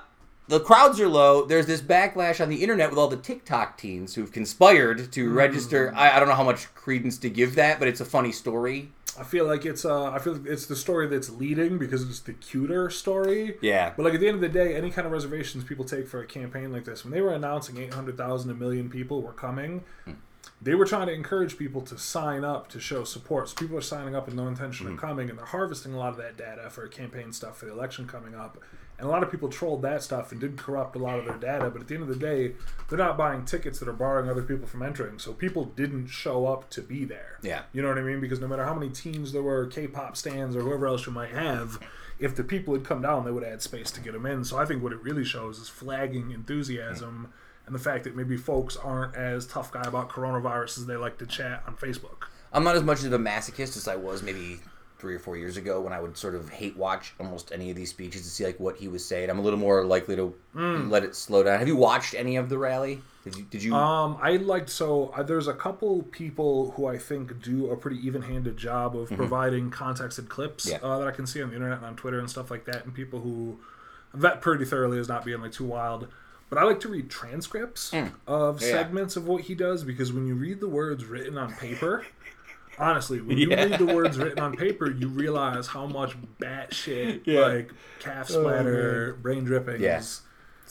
the 0.47 0.59
crowds 0.59 0.99
are 0.99 1.07
low. 1.07 1.45
There's 1.45 1.65
this 1.67 1.81
backlash 1.81 2.41
on 2.41 2.49
the 2.49 2.61
internet 2.63 2.89
with 2.89 2.99
all 2.99 3.07
the 3.07 3.17
TikTok 3.17 3.77
teens 3.77 4.15
who've 4.15 4.31
conspired 4.31 5.11
to 5.13 5.29
Mm. 5.29 5.35
register. 5.35 5.93
I, 5.95 6.11
I 6.15 6.19
don't 6.19 6.27
know 6.27 6.35
how 6.35 6.43
much 6.43 6.73
credence 6.75 7.17
to 7.19 7.29
give 7.29 7.55
that, 7.55 7.79
but 7.79 7.87
it's 7.87 8.01
a 8.01 8.05
funny 8.05 8.31
story. 8.31 8.91
I 9.19 9.23
feel 9.23 9.45
like 9.45 9.65
it's 9.65 9.83
uh, 9.83 10.11
I 10.11 10.19
feel 10.19 10.33
like 10.33 10.45
it's 10.45 10.65
the 10.67 10.75
story 10.75 11.05
that's 11.07 11.29
leading 11.29 11.77
because 11.77 12.01
it's 12.09 12.21
the 12.21 12.31
cuter 12.33 12.89
story. 12.89 13.57
Yeah. 13.61 13.91
But 13.95 14.03
like 14.03 14.13
at 14.13 14.19
the 14.21 14.27
end 14.27 14.35
of 14.35 14.41
the 14.41 14.49
day, 14.49 14.73
any 14.75 14.89
kind 14.89 15.05
of 15.05 15.11
reservations 15.11 15.63
people 15.65 15.83
take 15.83 16.07
for 16.07 16.21
a 16.21 16.25
campaign 16.25 16.71
like 16.71 16.85
this, 16.85 17.03
when 17.03 17.11
they 17.11 17.19
were 17.21 17.33
announcing 17.33 17.77
eight 17.77 17.93
hundred 17.93 18.15
thousand, 18.17 18.51
a 18.51 18.53
million 18.53 18.89
people 18.89 19.21
were 19.21 19.33
coming, 19.33 19.83
they 20.61 20.75
were 20.75 20.85
trying 20.85 21.07
to 21.07 21.13
encourage 21.13 21.57
people 21.57 21.81
to 21.81 21.97
sign 21.97 22.45
up 22.45 22.69
to 22.69 22.79
show 22.79 23.03
support. 23.03 23.49
So 23.49 23.55
people 23.55 23.77
are 23.77 23.81
signing 23.81 24.15
up 24.15 24.27
with 24.27 24.35
no 24.35 24.47
intention 24.47 24.87
of 24.87 24.97
coming, 24.97 25.29
and 25.29 25.37
they're 25.37 25.45
harvesting 25.45 25.93
a 25.93 25.97
lot 25.97 26.09
of 26.09 26.17
that 26.17 26.37
data 26.37 26.69
for 26.69 26.87
campaign 26.87 27.33
stuff 27.33 27.57
for 27.57 27.65
the 27.65 27.73
election 27.73 28.07
coming 28.07 28.33
up. 28.33 28.59
And 29.01 29.09
a 29.09 29.11
lot 29.11 29.23
of 29.23 29.31
people 29.31 29.49
trolled 29.49 29.81
that 29.81 30.03
stuff 30.03 30.31
and 30.31 30.39
did 30.39 30.57
corrupt 30.57 30.95
a 30.95 30.99
lot 30.99 31.17
of 31.17 31.25
their 31.25 31.37
data. 31.37 31.71
But 31.71 31.81
at 31.81 31.87
the 31.87 31.95
end 31.95 32.03
of 32.03 32.09
the 32.09 32.15
day, 32.15 32.53
they're 32.87 32.99
not 32.99 33.17
buying 33.17 33.45
tickets 33.45 33.79
that 33.79 33.87
are 33.87 33.93
barring 33.93 34.29
other 34.29 34.43
people 34.43 34.67
from 34.67 34.83
entering. 34.83 35.17
So 35.17 35.33
people 35.33 35.65
didn't 35.65 36.05
show 36.05 36.45
up 36.45 36.69
to 36.69 36.83
be 36.83 37.03
there. 37.03 37.39
Yeah. 37.41 37.63
You 37.73 37.81
know 37.81 37.87
what 37.87 37.97
I 37.97 38.03
mean? 38.03 38.21
Because 38.21 38.39
no 38.39 38.47
matter 38.47 38.63
how 38.63 38.75
many 38.75 38.91
teams 38.91 39.31
there 39.31 39.41
were, 39.41 39.65
K-pop 39.65 40.15
stands 40.15 40.55
or 40.55 40.61
whoever 40.61 40.85
else 40.85 41.07
you 41.07 41.11
might 41.11 41.31
have, 41.31 41.79
if 42.19 42.35
the 42.35 42.43
people 42.43 42.75
had 42.75 42.83
come 42.83 43.01
down, 43.01 43.25
they 43.25 43.31
would 43.31 43.41
have 43.41 43.53
had 43.53 43.61
space 43.63 43.89
to 43.89 44.01
get 44.01 44.13
them 44.13 44.27
in. 44.27 44.43
So 44.43 44.59
I 44.59 44.65
think 44.65 44.83
what 44.83 44.93
it 44.93 45.01
really 45.01 45.25
shows 45.25 45.57
is 45.57 45.67
flagging 45.67 46.29
enthusiasm 46.29 47.33
and 47.65 47.73
the 47.73 47.79
fact 47.79 48.03
that 48.03 48.15
maybe 48.15 48.37
folks 48.37 48.77
aren't 48.77 49.15
as 49.15 49.47
tough 49.47 49.71
guy 49.71 49.81
about 49.81 50.09
coronavirus 50.09 50.77
as 50.77 50.85
they 50.85 50.95
like 50.95 51.17
to 51.17 51.25
chat 51.25 51.63
on 51.65 51.75
Facebook. 51.75 52.25
I'm 52.53 52.63
not 52.63 52.75
as 52.75 52.83
much 52.83 53.03
of 53.03 53.11
a 53.11 53.17
masochist 53.17 53.77
as 53.77 53.87
I 53.87 53.95
was 53.95 54.21
maybe 54.21 54.59
three 55.01 55.15
or 55.15 55.19
four 55.19 55.35
years 55.35 55.57
ago 55.57 55.81
when 55.81 55.91
I 55.91 55.99
would 55.99 56.15
sort 56.15 56.35
of 56.35 56.49
hate 56.49 56.77
watch 56.77 57.13
almost 57.19 57.51
any 57.51 57.69
of 57.71 57.75
these 57.75 57.89
speeches 57.89 58.21
to 58.21 58.29
see 58.29 58.45
like 58.45 58.59
what 58.59 58.77
he 58.77 58.87
was 58.87 59.03
saying. 59.03 59.29
I'm 59.29 59.39
a 59.39 59.41
little 59.41 59.59
more 59.59 59.83
likely 59.83 60.15
to 60.15 60.33
let 60.53 61.03
it 61.03 61.15
slow 61.15 61.43
down. 61.43 61.59
Have 61.59 61.67
you 61.67 61.75
watched 61.75 62.13
any 62.13 62.35
of 62.37 62.47
the 62.49 62.57
rally? 62.59 63.01
Did 63.23 63.35
you? 63.35 63.43
Did 63.51 63.63
you? 63.63 63.75
Um, 63.75 64.17
I 64.21 64.37
liked 64.37 64.69
so 64.69 65.11
uh, 65.15 65.21
there's 65.23 65.47
a 65.47 65.53
couple 65.53 66.03
people 66.03 66.71
who 66.71 66.85
I 66.87 66.97
think 66.97 67.41
do 67.43 67.69
a 67.69 67.75
pretty 67.77 67.97
even-handed 68.07 68.57
job 68.57 68.95
of 68.95 69.09
providing 69.09 69.69
contexted 69.69 70.29
clips 70.29 70.65
Mm-hmm. 70.69 70.83
Yeah. 70.85 70.91
uh, 70.91 70.99
that 70.99 71.07
I 71.07 71.11
can 71.11 71.27
see 71.27 71.41
on 71.41 71.49
the 71.49 71.55
internet 71.55 71.77
and 71.79 71.85
on 71.87 71.95
Twitter 71.95 72.19
and 72.19 72.29
stuff 72.29 72.49
like 72.49 72.65
that, 72.65 72.85
and 72.85 72.93
people 72.93 73.19
who 73.19 73.59
vet 74.13 74.41
pretty 74.41 74.65
thoroughly 74.65 74.97
as 74.99 75.07
not 75.07 75.25
being 75.25 75.41
like 75.41 75.51
too 75.51 75.65
wild. 75.65 76.07
But 76.49 76.57
I 76.57 76.63
like 76.63 76.79
to 76.81 76.89
read 76.89 77.09
transcripts 77.09 77.93
of 78.27 78.57
Mm. 78.57 78.61
Yeah. 78.61 78.67
segments 78.67 79.15
of 79.15 79.25
what 79.27 79.43
he 79.43 79.55
does 79.55 79.83
because 79.83 80.11
when 80.11 80.25
you 80.27 80.35
read 80.35 80.59
the 80.59 80.67
words 80.67 81.05
written 81.05 81.37
on 81.37 81.53
paper, 81.53 82.05
honestly, 82.79 83.21
when 83.21 83.37
you 83.37 83.49
read 83.49 83.77
the 83.77 83.85
words 83.85 84.17
written 84.19 84.39
on 84.39 84.55
paper, 84.55 84.89
you 84.89 85.07
realize 85.07 85.67
how 85.67 85.85
much 85.85 86.15
batshit 86.39 87.21
Yeah. 87.25 87.41
like 87.41 87.71
calf 87.99 88.29
splatter, 88.29 89.17
brain 89.21 89.43
drippings. 89.43 89.81
Yeah. 89.81 90.01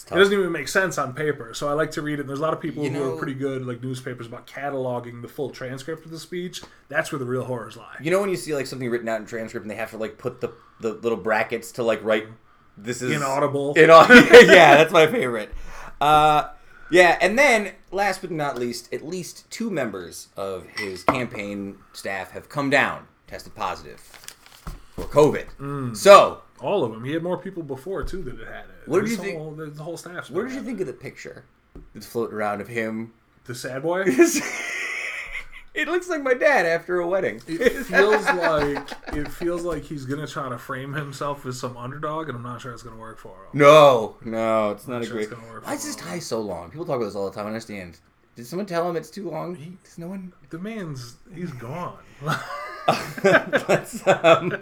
It 0.06 0.18
doesn't 0.18 0.32
even 0.32 0.50
make 0.50 0.66
sense 0.68 0.96
on 0.96 1.12
paper, 1.12 1.52
so 1.52 1.68
I 1.68 1.74
like 1.74 1.90
to 1.90 2.00
read 2.02 2.14
it. 2.14 2.20
And 2.20 2.28
there's 2.30 2.38
a 2.38 2.42
lot 2.42 2.54
of 2.54 2.60
people 2.60 2.82
You 2.82 2.90
who 2.90 2.98
know- 2.98 3.14
are 3.14 3.18
pretty 3.18 3.34
good, 3.34 3.66
like 3.66 3.82
newspapers, 3.82 4.26
about 4.26 4.46
cataloging 4.46 5.20
the 5.20 5.28
full 5.28 5.50
transcript 5.50 6.06
of 6.06 6.10
the 6.10 6.18
speech. 6.18 6.62
That's 6.88 7.12
where 7.12 7.18
the 7.18 7.26
real 7.26 7.44
horrors 7.44 7.76
lie. 7.76 7.96
You 8.00 8.10
know 8.10 8.18
when 8.20 8.30
you 8.30 8.36
see 8.36 8.54
like 8.54 8.66
something 8.66 8.88
written 8.88 9.08
out 9.10 9.20
in 9.20 9.26
transcript 9.26 9.62
and 9.64 9.70
they 9.70 9.74
have 9.76 9.90
to 9.90 9.98
like 9.98 10.16
put 10.16 10.40
the 10.40 10.52
the 10.80 10.94
little 10.94 11.18
brackets 11.18 11.72
to 11.72 11.82
like 11.82 12.02
write 12.02 12.26
this 12.78 13.02
is 13.02 13.12
Inaudible. 13.12 13.74
Inaudible. 13.74 14.14
yeah, 14.46 14.76
that's 14.78 14.90
my 14.92 15.06
favorite. 15.06 15.50
Uh, 16.00 16.48
yeah, 16.90 17.18
and 17.20 17.38
then 17.38 17.72
last 17.90 18.20
but 18.20 18.30
not 18.30 18.58
least, 18.58 18.92
at 18.92 19.06
least 19.06 19.50
two 19.50 19.70
members 19.70 20.28
of 20.36 20.66
his 20.76 21.04
campaign 21.04 21.76
staff 21.92 22.30
have 22.32 22.48
come 22.48 22.70
down, 22.70 23.06
tested 23.26 23.54
positive 23.54 24.00
for 24.00 25.04
COVID. 25.04 25.46
Mm. 25.58 25.96
So, 25.96 26.42
All 26.60 26.84
of 26.84 26.92
them. 26.92 27.04
He 27.04 27.12
had 27.12 27.22
more 27.22 27.38
people 27.38 27.62
before 27.62 28.02
too 28.04 28.22
that 28.22 28.38
had 28.38 28.46
had 28.48 28.64
it. 28.64 28.86
What 28.88 29.00
did 29.02 29.10
you 29.10 29.16
think- 29.16 29.38
Whole, 29.38 29.52
the, 29.52 29.66
the 29.66 29.82
whole 29.82 29.96
staff. 29.96 30.30
what 30.30 30.46
did 30.46 30.52
you 30.54 30.62
think 30.62 30.80
of 30.80 30.86
the 30.86 30.92
picture 30.92 31.44
that's 31.94 32.06
floating 32.06 32.36
around 32.36 32.60
of 32.60 32.68
him? 32.68 33.12
The 33.44 33.54
sad 33.54 33.82
boy. 33.82 34.04
it 35.74 35.88
looks 35.88 36.08
like 36.08 36.22
my 36.22 36.34
dad 36.34 36.66
after 36.66 37.00
a 37.00 37.06
wedding. 37.06 37.40
It 37.46 37.70
feels 37.86 38.24
like 38.26 38.90
it 39.14 39.28
feels 39.28 39.62
like 39.62 39.82
he's 39.84 40.04
gonna 40.04 40.26
try 40.26 40.48
to 40.48 40.58
frame 40.58 40.92
himself 40.92 41.46
as 41.46 41.58
some 41.58 41.76
underdog, 41.76 42.28
and 42.28 42.36
I'm 42.36 42.42
not 42.42 42.60
sure 42.60 42.72
it's 42.72 42.82
gonna 42.82 42.96
work 42.96 43.18
for 43.18 43.30
him. 43.30 43.50
No, 43.54 44.16
no, 44.24 44.70
it's 44.70 44.88
not 44.88 45.02
a 45.02 45.06
sure 45.06 45.14
great. 45.14 45.30
gonna 45.30 45.46
work 45.48 45.66
Why 45.66 45.74
is 45.74 45.84
this 45.84 45.96
tie 45.96 46.18
so 46.18 46.40
long? 46.40 46.70
People 46.70 46.84
talk 46.84 46.96
about 46.96 47.06
this 47.06 47.14
all 47.14 47.28
the 47.30 47.34
time. 47.34 47.44
I 47.46 47.48
understand. 47.48 47.98
Did 48.36 48.46
someone 48.46 48.66
tell 48.66 48.88
him 48.88 48.96
it's 48.96 49.10
too 49.10 49.30
long? 49.30 49.78
Does 49.84 49.98
no 49.98 50.08
one? 50.08 50.32
The 50.50 50.58
man's 50.58 51.16
he's 51.34 51.52
gone. 51.52 51.98
let's 53.68 54.06
um, 54.06 54.56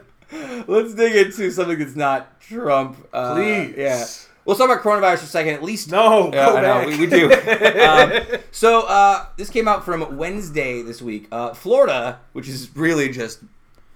let's 0.66 0.94
dig 0.94 1.27
into 1.27 1.51
something 1.51 1.79
that's 1.79 1.97
not 1.97 2.40
Trump. 2.40 2.99
Uh, 3.12 3.35
Please. 3.35 3.75
yeah. 3.77 4.05
We'll 4.49 4.57
talk 4.57 4.71
about 4.71 4.83
coronavirus 4.83 5.19
for 5.19 5.25
a 5.25 5.27
second. 5.27 5.53
At 5.57 5.63
least 5.63 5.91
no, 5.91 6.33
Yeah, 6.33 6.49
I 6.49 6.61
know 6.63 6.89
we, 6.89 7.01
we 7.01 7.07
do. 7.07 7.31
um, 7.31 8.41
so 8.51 8.87
uh, 8.87 9.27
this 9.37 9.51
came 9.51 9.69
out 9.69 9.85
from 9.85 10.17
Wednesday 10.17 10.81
this 10.81 11.03
week. 11.03 11.29
Uh, 11.31 11.53
Florida, 11.53 12.21
which 12.33 12.49
is 12.49 12.75
really 12.75 13.11
just 13.11 13.41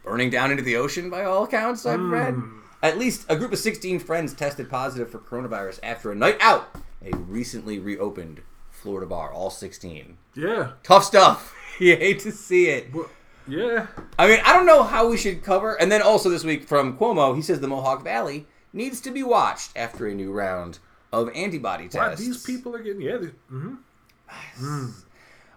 burning 0.05 0.29
down 0.29 0.51
into 0.51 0.63
the 0.63 0.77
ocean 0.77 1.09
by 1.09 1.25
all 1.25 1.45
accounts 1.45 1.87
I've 1.87 2.03
read. 2.03 2.39
At 2.83 2.99
least 2.99 3.25
a 3.31 3.37
group 3.37 3.55
of 3.55 3.61
16 3.61 4.01
friends 4.01 4.35
tested 4.35 4.69
positive 4.69 5.11
for 5.11 5.21
coronavirus 5.21 5.81
after 5.83 6.13
a 6.13 6.15
night 6.15 6.37
out 6.43 6.69
at 7.03 7.15
a 7.15 7.17
recently 7.17 7.79
reopened 7.79 8.43
Florida 8.71 9.07
bar. 9.07 9.33
All 9.33 9.49
16. 9.49 10.19
yeah, 10.35 10.73
Tough 10.83 11.05
stuff. 11.05 11.57
you 11.81 11.97
hate 11.97 12.19
to 12.21 12.31
see 12.31 12.67
it. 12.67 12.93
Well, 12.93 13.09
yeah. 13.49 13.87
I 14.19 14.29
mean, 14.29 14.41
I 14.45 14.53
don't 14.53 14.67
know 14.67 14.83
how 14.83 15.09
we 15.09 15.17
should 15.17 15.43
cover. 15.43 15.81
And 15.81 15.91
then 15.91 16.03
also 16.03 16.29
this 16.29 16.45
week 16.45 16.69
from 16.69 16.99
Cuomo, 16.99 17.35
he 17.35 17.41
says 17.41 17.61
the 17.61 17.69
Mohawk 17.69 18.05
Valley 18.05 18.47
needs 18.73 19.01
to 19.03 19.11
be 19.11 19.23
watched 19.23 19.71
after 19.77 20.07
a 20.07 20.15
new 20.15 20.33
round 20.33 20.79
of 21.13 21.29
antibody 21.35 21.89
Wow, 21.93 22.09
tests. 22.11 22.25
these 22.25 22.43
people 22.43 22.75
are 22.75 22.83
getting 22.83 23.03
yeah. 23.03 23.19
They, 23.19 23.29
hmm 23.49 23.75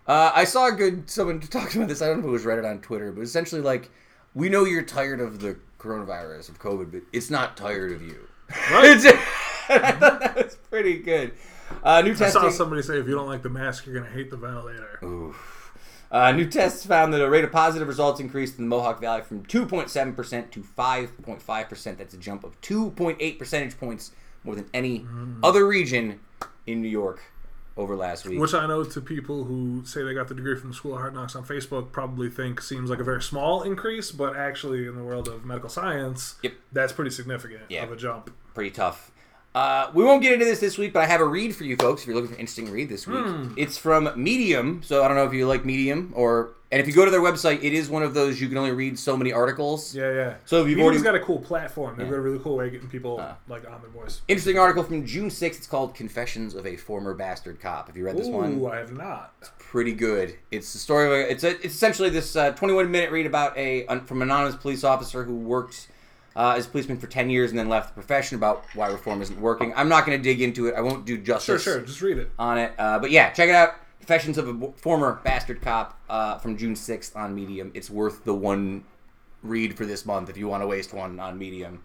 Uh, 0.08 0.32
I 0.36 0.43
saw 0.43 0.67
a 0.67 0.71
good 0.71 1.10
someone 1.10 1.39
talked 1.41 1.75
about 1.75 1.88
this. 1.88 2.01
I 2.01 2.08
don't 2.08 2.17
know 2.17 2.25
if 2.25 2.30
it 2.30 2.32
was 2.32 2.45
Reddit 2.45 2.69
on 2.69 2.80
Twitter, 2.82 3.12
but 3.12 3.21
essentially 3.21 3.62
like, 3.62 3.89
we 4.34 4.49
know 4.49 4.65
you're 4.65 4.84
tired 4.84 5.19
of 5.21 5.39
the 5.39 5.58
coronavirus 5.80 6.49
of 6.49 6.60
COVID, 6.60 6.91
but 6.91 7.01
it's 7.13 7.30
not 7.30 7.58
tired 7.58 7.91
of 7.91 8.01
you. 8.01 8.28
Right. 8.71 8.99
that 9.69 10.34
was 10.36 10.56
pretty 10.69 10.99
good. 10.99 11.32
Uh, 11.84 12.01
new 12.01 12.12
I 12.12 12.15
testing. 12.15 12.41
saw 12.41 12.49
somebody 12.49 12.84
say 12.84 12.99
if 12.99 13.08
you 13.08 13.15
don't 13.15 13.28
like 13.28 13.41
the 13.41 13.49
mask, 13.49 13.86
you're 13.88 13.95
gonna 13.99 14.13
hate 14.13 14.30
the 14.30 14.38
ventilator. 14.38 14.99
Uh, 16.15 16.32
new 16.32 16.49
tests 16.49 16.86
found 16.86 17.13
that 17.13 17.21
a 17.21 17.30
rate 17.30 17.43
of 17.43 17.51
positive 17.51 17.89
results 17.89 18.21
increased 18.21 18.58
in 18.58 18.63
the 18.63 18.69
Mohawk 18.69 19.01
Valley 19.01 19.21
from 19.21 19.43
2.7% 19.43 20.49
to 20.51 20.62
5.5%. 20.62 21.97
That's 21.97 22.13
a 22.13 22.17
jump 22.17 22.45
of 22.45 22.60
2.8 22.62 23.38
percentage 23.38 23.78
points 23.78 24.13
more 24.45 24.56
than 24.56 24.65
any 24.73 25.06
other 25.43 25.67
region 25.67 26.21
in 26.65 26.82
New 26.82 26.88
York 26.88 27.21
over 27.75 27.97
last 27.97 28.25
week. 28.25 28.39
Which 28.39 28.54
I 28.54 28.65
know 28.65 28.86
to 28.86 29.01
people 29.01 29.43
who 29.43 29.84
say 29.84 30.04
they 30.04 30.13
got 30.13 30.30
the 30.30 30.36
degree 30.36 30.58
from 30.58 30.69
the 30.69 30.75
School 30.75 30.93
of 30.93 30.99
Hard 31.01 31.13
Knocks 31.13 31.36
on 31.36 31.43
Facebook 31.43 31.91
probably 31.91 32.30
think 32.30 32.62
seems 32.62 32.89
like 32.89 32.99
a 32.99 33.04
very 33.04 33.21
small 33.21 33.63
increase, 33.63 34.13
but 34.13 34.38
actually 34.38 34.88
in 34.88 34.95
the 34.95 35.04
world 35.04 35.28
of 35.28 35.43
medical 35.43 35.67
science, 35.67 36.36
Yep. 36.43 36.54
that's 36.71 36.93
pretty 36.93 37.12
significant 37.12 37.63
Yeah. 37.67 37.84
of 37.84 37.91
a 37.91 37.97
jump. 37.97 38.32
pretty 38.54 38.71
tough. 38.71 39.12
Uh, 39.56 39.89
we 39.94 40.04
won't 40.04 40.22
get 40.22 40.34
into 40.34 40.44
this 40.44 40.60
this 40.60 40.78
week, 40.78 40.91
but 40.91 41.02
I 41.02 41.06
have 41.06 41.22
a 41.22 41.26
read 41.26 41.56
for 41.56 41.63
you 41.63 41.78
folks 41.78 42.02
if 42.02 42.08
you're 42.08 42.15
looking 42.15 42.28
for 42.28 42.34
an 42.36 42.41
interesting 42.41 42.70
read 42.70 42.89
this 42.89 43.08
week. 43.08 43.24
Hmm. 43.26 43.54
It's 43.56 43.78
from 43.78 44.12
Medium, 44.22 44.82
so 44.84 45.02
I 45.02 45.08
don't 45.08 45.15
know 45.15 45.24
if 45.26 45.34
you 45.34 45.48
like 45.48 45.63
Medium 45.63 46.12
or 46.13 46.52
and 46.74 46.82
if 46.82 46.88
you 46.88 46.94
go 46.94 47.06
to 47.06 47.12
their 47.12 47.22
website, 47.22 47.63
it 47.63 47.72
is 47.72 47.88
one 47.89 48.04
of 48.04 48.13
those 48.13 48.41
you 48.41 48.50
can 48.50 48.58
only 48.58 48.72
read 48.72 49.00
so 49.00 49.15
many 49.15 49.32
articles. 49.32 49.96
Yeah, 49.96 50.12
yeah. 50.12 50.34
So 50.44 50.62
if 50.62 50.68
you've 50.68 50.78
Medium's 50.80 50.98
already- 50.98 51.04
got 51.04 51.15
a 51.15 51.26
cool 51.26 51.39
platform. 51.39 51.96
They've 51.96 52.06
Yeah. 52.06 52.12
got 52.12 52.18
a 52.18 52.22
really 52.22 52.39
cool 52.39 52.58
way 52.58 52.65
of 52.65 52.74
getting 52.74 52.89
people 52.89 53.15
like 53.48 53.65
on 53.70 53.80
their 53.82 53.89
voice. 53.91 54.24
Interesting 54.28 54.60
article 54.60 54.84
from 54.84 55.06
June 55.06 55.30
6th. 55.30 55.60
It's 55.60 55.68
called 55.68 55.96
"Confessions 55.96 56.54
of 56.54 56.68
a 56.68 56.76
Former 56.76 57.13
Bastard 57.13 57.62
Cop." 57.62 57.88
Have 57.88 57.96
you 57.96 58.04
read 58.06 58.18
this 58.18 58.28
one? 58.28 58.60
Ooh, 58.60 58.68
I 58.68 58.76
have 58.80 58.91
not. 58.91 59.36
It's 59.39 59.52
pretty 59.58 59.94
good. 59.94 60.36
It's 60.52 60.74
the 60.74 60.80
story 60.80 61.06
of 61.06 61.12
a, 61.13 61.32
it's 61.32 61.46
a, 61.46 61.52
it's 61.63 61.76
essentially 61.76 62.10
this 62.10 62.36
uh, 62.36 62.52
21 62.52 62.91
minute 62.91 63.10
read 63.12 63.26
about 63.26 63.58
a 63.58 63.86
from 64.06 64.22
an 64.22 64.28
anonymous 64.28 64.56
police 64.58 64.84
officer 64.84 65.24
who 65.24 65.36
worked 65.36 65.88
uh, 66.36 66.56
as 66.58 66.65
a 66.65 66.69
policeman 66.69 66.98
for 66.98 67.08
10 67.08 67.30
years 67.30 67.52
and 67.52 67.60
then 67.60 67.69
left 67.69 67.89
the 67.89 67.93
profession 67.93 68.36
about 68.36 68.65
why 68.74 68.88
reform 68.88 69.21
isn't 69.21 69.39
working. 69.39 69.74
I'm 69.76 69.89
not 69.89 70.06
going 70.06 70.17
to 70.17 70.24
dig 70.24 70.41
into 70.41 70.67
it. 70.67 70.76
I 70.76 70.82
won't 70.82 71.06
do 71.06 71.17
justice 71.17 71.63
sure. 71.63 71.76
sure. 71.76 71.86
Just 71.86 72.02
read 72.02 72.17
it. 72.17 72.32
on 72.38 72.58
it. 72.58 72.74
Uh, 72.78 73.00
but 73.00 73.12
yeah, 73.12 73.30
check 73.32 73.50
it 73.50 73.56
out. 73.56 73.76
Confessions 74.00 74.38
of 74.38 74.48
a 74.48 74.71
former 74.74 75.21
bastard 75.24 75.62
cop 75.62 76.00
uh, 76.10 76.38
from 76.38 76.58
June 76.58 76.76
6th 76.76 77.15
on 77.15 77.34
Medium. 77.34 77.71
It's 77.74 77.89
worth 77.89 78.24
the 78.24 78.34
one 78.34 78.84
read 79.41 79.78
for 79.78 79.86
this 79.86 80.06
month 80.06 80.30
if 80.30 80.38
you 80.38 80.48
want 80.48 80.63
to 80.63 80.67
waste 80.67 80.93
one 80.93 81.19
on 81.19 81.38
Medium. 81.38 81.82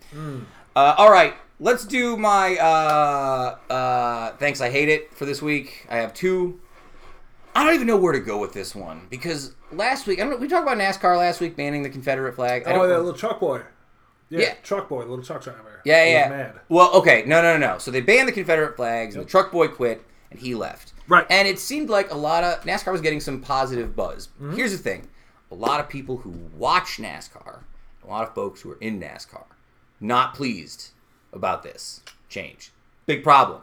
Uh, 0.75 0.95
all 0.99 1.11
right, 1.11 1.35
let's 1.59 1.85
do 1.85 2.17
my 2.17 2.57
uh, 2.57 3.57
uh, 3.73 4.37
thanks. 4.37 4.61
I 4.61 4.71
hate 4.71 4.89
it 4.89 5.15
for 5.15 5.25
this 5.25 5.41
week. 5.41 5.87
I 5.89 5.97
have 5.97 6.13
two. 6.15 6.61
I 7.55 7.65
don't 7.65 7.75
even 7.75 7.87
know 7.87 7.97
where 7.97 8.13
to 8.13 8.21
go 8.21 8.39
with 8.39 8.53
this 8.53 8.75
one 8.75 9.07
because 9.11 9.55
last 9.73 10.07
week 10.07 10.19
I 10.21 10.23
don't 10.23 10.31
know. 10.31 10.37
We 10.37 10.49
talked 10.49 10.63
about 10.63 10.79
NASCAR 10.79 11.17
last 11.17 11.41
week 11.41 11.57
banning 11.57 11.83
the 11.83 11.91
Confederate 11.91 12.35
flag. 12.35 12.65
I 12.67 12.75
Oh, 12.75 12.87
that 12.87 12.99
little 12.99 13.13
truck 13.13 13.41
boy. 13.41 13.63
Yeah, 14.31 14.39
Yeah. 14.41 14.55
truck 14.63 14.89
boy, 14.89 15.01
little 15.01 15.23
truck 15.23 15.43
driver. 15.43 15.81
yeah, 15.85 16.05
He 16.05 16.11
yeah. 16.13 16.29
was 16.29 16.37
mad. 16.39 16.61
Well, 16.69 16.93
okay, 16.95 17.25
no, 17.27 17.43
no, 17.43 17.59
no, 17.59 17.73
no. 17.73 17.79
So 17.79 17.91
they 17.91 18.01
banned 18.01 18.29
the 18.29 18.33
Confederate 18.33 18.77
flags, 18.77 19.15
and 19.17 19.25
the 19.25 19.29
truck 19.29 19.51
boy 19.53 19.69
quit, 19.69 20.03
and 20.31 20.39
he 20.41 20.55
left. 20.55 20.93
Right. 21.09 21.27
And 21.29 21.49
it 21.49 21.59
seemed 21.59 21.91
like 21.91 22.11
a 22.13 22.17
lot 22.17 22.45
of 22.45 22.61
NASCAR 22.63 22.93
was 22.93 23.01
getting 23.01 23.21
some 23.21 23.41
positive 23.41 23.97
buzz. 23.97 24.29
Mm-hmm. 24.41 24.55
Here's 24.55 24.71
the 24.73 24.79
thing: 24.79 25.09
a 25.51 25.55
lot 25.57 25.81
of 25.81 25.89
people 25.89 26.19
who 26.19 26.31
watch 26.57 26.99
NASCAR, 26.99 27.61
a 28.05 28.07
lot 28.07 28.27
of 28.29 28.35
folks 28.35 28.61
who 28.61 28.71
are 28.71 28.79
in 28.81 29.01
NASCAR, 29.01 29.45
not 30.01 30.35
pleased 30.35 30.91
about 31.33 31.63
this 31.65 32.03
change. 32.29 32.71
Big 33.07 33.25
problem. 33.25 33.63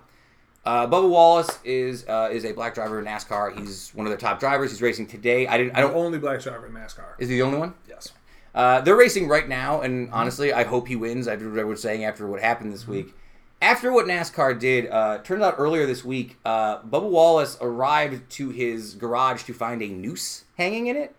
Uh, 0.66 0.86
Bubba 0.86 1.08
Wallace 1.10 1.60
is 1.64 2.06
uh, 2.10 2.28
is 2.30 2.44
a 2.44 2.52
black 2.52 2.74
driver 2.76 3.00
in 3.00 3.06
NASCAR. 3.06 3.58
He's 3.58 3.92
one 3.96 4.06
of 4.06 4.12
their 4.12 4.18
top 4.18 4.42
drivers. 4.42 4.72
He's 4.72 4.82
racing 4.82 5.08
today. 5.08 5.48
I 5.48 5.58
didn't. 5.58 5.78
I 5.78 5.80
don't. 5.80 5.96
only 5.96 6.20
black 6.20 6.42
driver 6.42 6.66
in 6.68 6.74
NASCAR. 6.74 7.14
Is 7.20 7.30
he 7.30 7.36
the 7.38 7.44
only 7.44 7.58
one? 7.60 7.74
Yes. 7.88 8.12
Uh, 8.58 8.82
they're 8.82 8.96
racing 8.96 9.28
right 9.28 9.48
now, 9.48 9.82
and 9.82 10.10
honestly, 10.12 10.52
I 10.52 10.64
hope 10.64 10.88
he 10.88 10.96
wins. 10.96 11.28
I 11.28 11.36
was 11.36 11.80
saying 11.80 12.04
after 12.04 12.26
what 12.26 12.42
happened 12.42 12.74
this 12.74 12.88
week. 12.88 13.14
After 13.62 13.92
what 13.92 14.08
NASCAR 14.08 14.60
did, 14.60 14.90
uh, 14.90 15.20
turned 15.20 15.44
out 15.44 15.56
earlier 15.60 15.86
this 15.86 16.04
week, 16.04 16.38
uh, 16.44 16.82
Bubba 16.82 17.08
Wallace 17.08 17.60
arrived 17.62 18.28
to 18.32 18.50
his 18.50 18.96
garage 18.96 19.44
to 19.44 19.54
find 19.54 19.84
a 19.84 19.88
noose 19.90 20.46
hanging 20.58 20.88
in 20.88 20.96
it. 20.96 21.16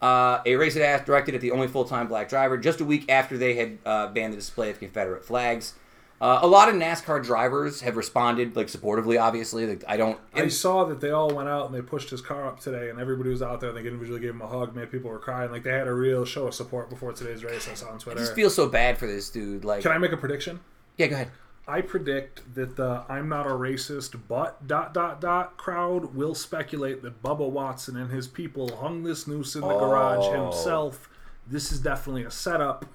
Uh, 0.00 0.40
a 0.46 0.54
race 0.54 0.74
had 0.76 1.04
directed 1.04 1.34
at 1.34 1.40
the 1.40 1.50
only 1.50 1.66
full-time 1.66 2.06
black 2.06 2.28
driver 2.28 2.56
just 2.56 2.80
a 2.80 2.84
week 2.84 3.04
after 3.08 3.36
they 3.36 3.54
had 3.54 3.78
uh, 3.84 4.06
banned 4.06 4.32
the 4.32 4.36
display 4.36 4.70
of 4.70 4.78
Confederate 4.78 5.24
flags. 5.24 5.74
Uh, 6.20 6.40
a 6.42 6.46
lot 6.48 6.68
of 6.68 6.74
NASCAR 6.74 7.22
drivers 7.24 7.80
have 7.82 7.96
responded, 7.96 8.56
like 8.56 8.66
supportively. 8.66 9.20
Obviously, 9.20 9.66
like 9.66 9.84
I 9.86 9.96
don't. 9.96 10.18
I 10.34 10.48
saw 10.48 10.84
that 10.86 11.00
they 11.00 11.10
all 11.10 11.30
went 11.32 11.48
out 11.48 11.66
and 11.66 11.74
they 11.74 11.80
pushed 11.80 12.10
his 12.10 12.20
car 12.20 12.44
up 12.46 12.58
today, 12.58 12.90
and 12.90 12.98
everybody 12.98 13.30
was 13.30 13.40
out 13.40 13.60
there. 13.60 13.70
And 13.70 13.78
They 13.78 13.82
individually 13.88 14.20
gave 14.20 14.30
him 14.30 14.42
a 14.42 14.48
hug. 14.48 14.74
Made 14.74 14.90
people 14.90 15.10
were 15.10 15.20
crying. 15.20 15.52
Like 15.52 15.62
they 15.62 15.70
had 15.72 15.86
a 15.86 15.94
real 15.94 16.24
show 16.24 16.48
of 16.48 16.54
support 16.54 16.90
before 16.90 17.12
today's 17.12 17.44
race. 17.44 17.68
I 17.68 17.74
saw 17.74 17.90
on 17.90 17.98
Twitter. 18.00 18.18
I 18.18 18.22
just 18.22 18.34
feel 18.34 18.50
so 18.50 18.68
bad 18.68 18.98
for 18.98 19.06
this 19.06 19.30
dude. 19.30 19.64
Like, 19.64 19.82
Can 19.82 19.92
I 19.92 19.98
make 19.98 20.10
a 20.12 20.16
prediction? 20.16 20.58
yeah, 20.96 21.06
go 21.06 21.14
ahead. 21.14 21.30
I 21.68 21.82
predict 21.82 22.54
that 22.54 22.74
the 22.76 23.04
"I'm 23.08 23.28
not 23.28 23.46
a 23.46 23.50
racist, 23.50 24.18
but 24.26 24.66
dot 24.66 24.92
dot 24.94 25.20
dot" 25.20 25.56
crowd 25.56 26.14
will 26.16 26.34
speculate 26.34 27.02
that 27.02 27.22
Bubba 27.22 27.48
Watson 27.48 27.96
and 27.96 28.10
his 28.10 28.26
people 28.26 28.74
hung 28.78 29.04
this 29.04 29.28
noose 29.28 29.54
in 29.54 29.60
the 29.60 29.68
garage 29.78 30.24
Oh. 30.26 30.44
himself. 30.50 31.08
This 31.46 31.70
is 31.70 31.78
definitely 31.78 32.24
a 32.24 32.30
setup, 32.30 32.86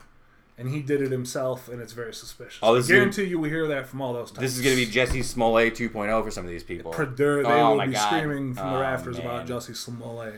and 0.57 0.69
he 0.69 0.81
did 0.81 1.01
it 1.01 1.11
himself, 1.11 1.67
and 1.69 1.81
it's 1.81 1.93
very 1.93 2.13
suspicious. 2.13 2.59
Oh, 2.61 2.77
I 2.77 2.81
guarantee 2.81 3.23
you 3.25 3.39
we 3.39 3.49
hear 3.49 3.67
that 3.67 3.87
from 3.87 4.01
all 4.01 4.13
those. 4.13 4.29
times. 4.31 4.39
This 4.39 4.55
is 4.57 4.61
going 4.63 4.77
to 4.77 4.85
be 4.85 4.91
Jussie 4.91 5.23
Smollett 5.23 5.75
2.0 5.75 6.23
for 6.23 6.31
some 6.31 6.45
of 6.45 6.51
these 6.51 6.63
people. 6.63 6.91
They 6.91 7.43
Oh 7.45 7.69
will 7.71 7.75
my 7.77 7.87
be 7.87 7.93
God. 7.93 8.07
screaming 8.07 8.53
from 8.53 8.69
the 8.71 8.77
Oh, 8.77 8.81
rafters 8.81 9.17
man. 9.17 9.25
about 9.25 9.47
Jussie 9.47 9.75
Smollett. 9.75 10.35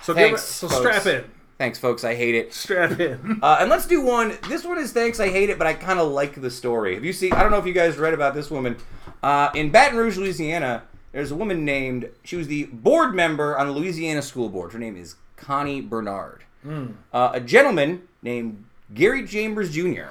so, 0.03 0.15
Thanks, 0.15 0.43
it, 0.43 0.47
so 0.47 0.69
folks. 0.69 0.81
strap 0.81 1.07
in, 1.07 1.25
Thanks, 1.59 1.79
folks. 1.79 2.05
I 2.05 2.15
hate 2.15 2.35
it. 2.35 2.55
strap 2.55 2.99
in. 2.99 3.39
Uh, 3.43 3.59
and 3.61 3.69
let's 3.71 3.87
do 3.87 4.01
one. 4.03 4.37
This 4.49 4.65
one 4.65 4.79
is 4.79 4.93
thanks. 4.93 5.21
I 5.21 5.29
hate 5.29 5.51
it, 5.51 5.59
but 5.59 5.67
I 5.67 5.75
kind 5.75 5.99
of 5.99 6.11
like 6.11 6.41
the 6.41 6.51
story. 6.51 6.95
Have 6.95 7.05
you 7.05 7.13
seen? 7.13 7.33
I 7.35 7.43
don't 7.43 7.51
know 7.51 7.59
if 7.59 7.67
you 7.67 7.73
guys 7.75 7.99
read 7.99 8.15
about 8.15 8.35
this 8.35 8.51
woman. 8.51 8.77
Uh, 9.23 9.51
in 9.55 9.71
Baton 9.71 9.99
Rouge, 9.99 10.17
Louisiana, 10.17 10.85
there's 11.13 11.31
a 11.31 11.35
woman 11.35 11.65
named. 11.67 12.09
She 12.25 12.37
was 12.37 12.47
the 12.49 12.65
board 12.65 13.15
member 13.15 13.59
on 13.59 13.67
the 13.67 13.73
Louisiana 13.75 14.23
School 14.23 14.49
Board. 14.49 14.73
Her 14.73 14.79
name 14.79 14.97
is 14.97 15.17
Connie 15.37 15.81
Bernard. 15.83 16.45
Uh, 16.67 17.31
a 17.35 17.41
gentleman 17.41 18.03
named 18.23 18.65
Gary 18.95 19.27
Chambers 19.27 19.71
Jr. 19.73 20.09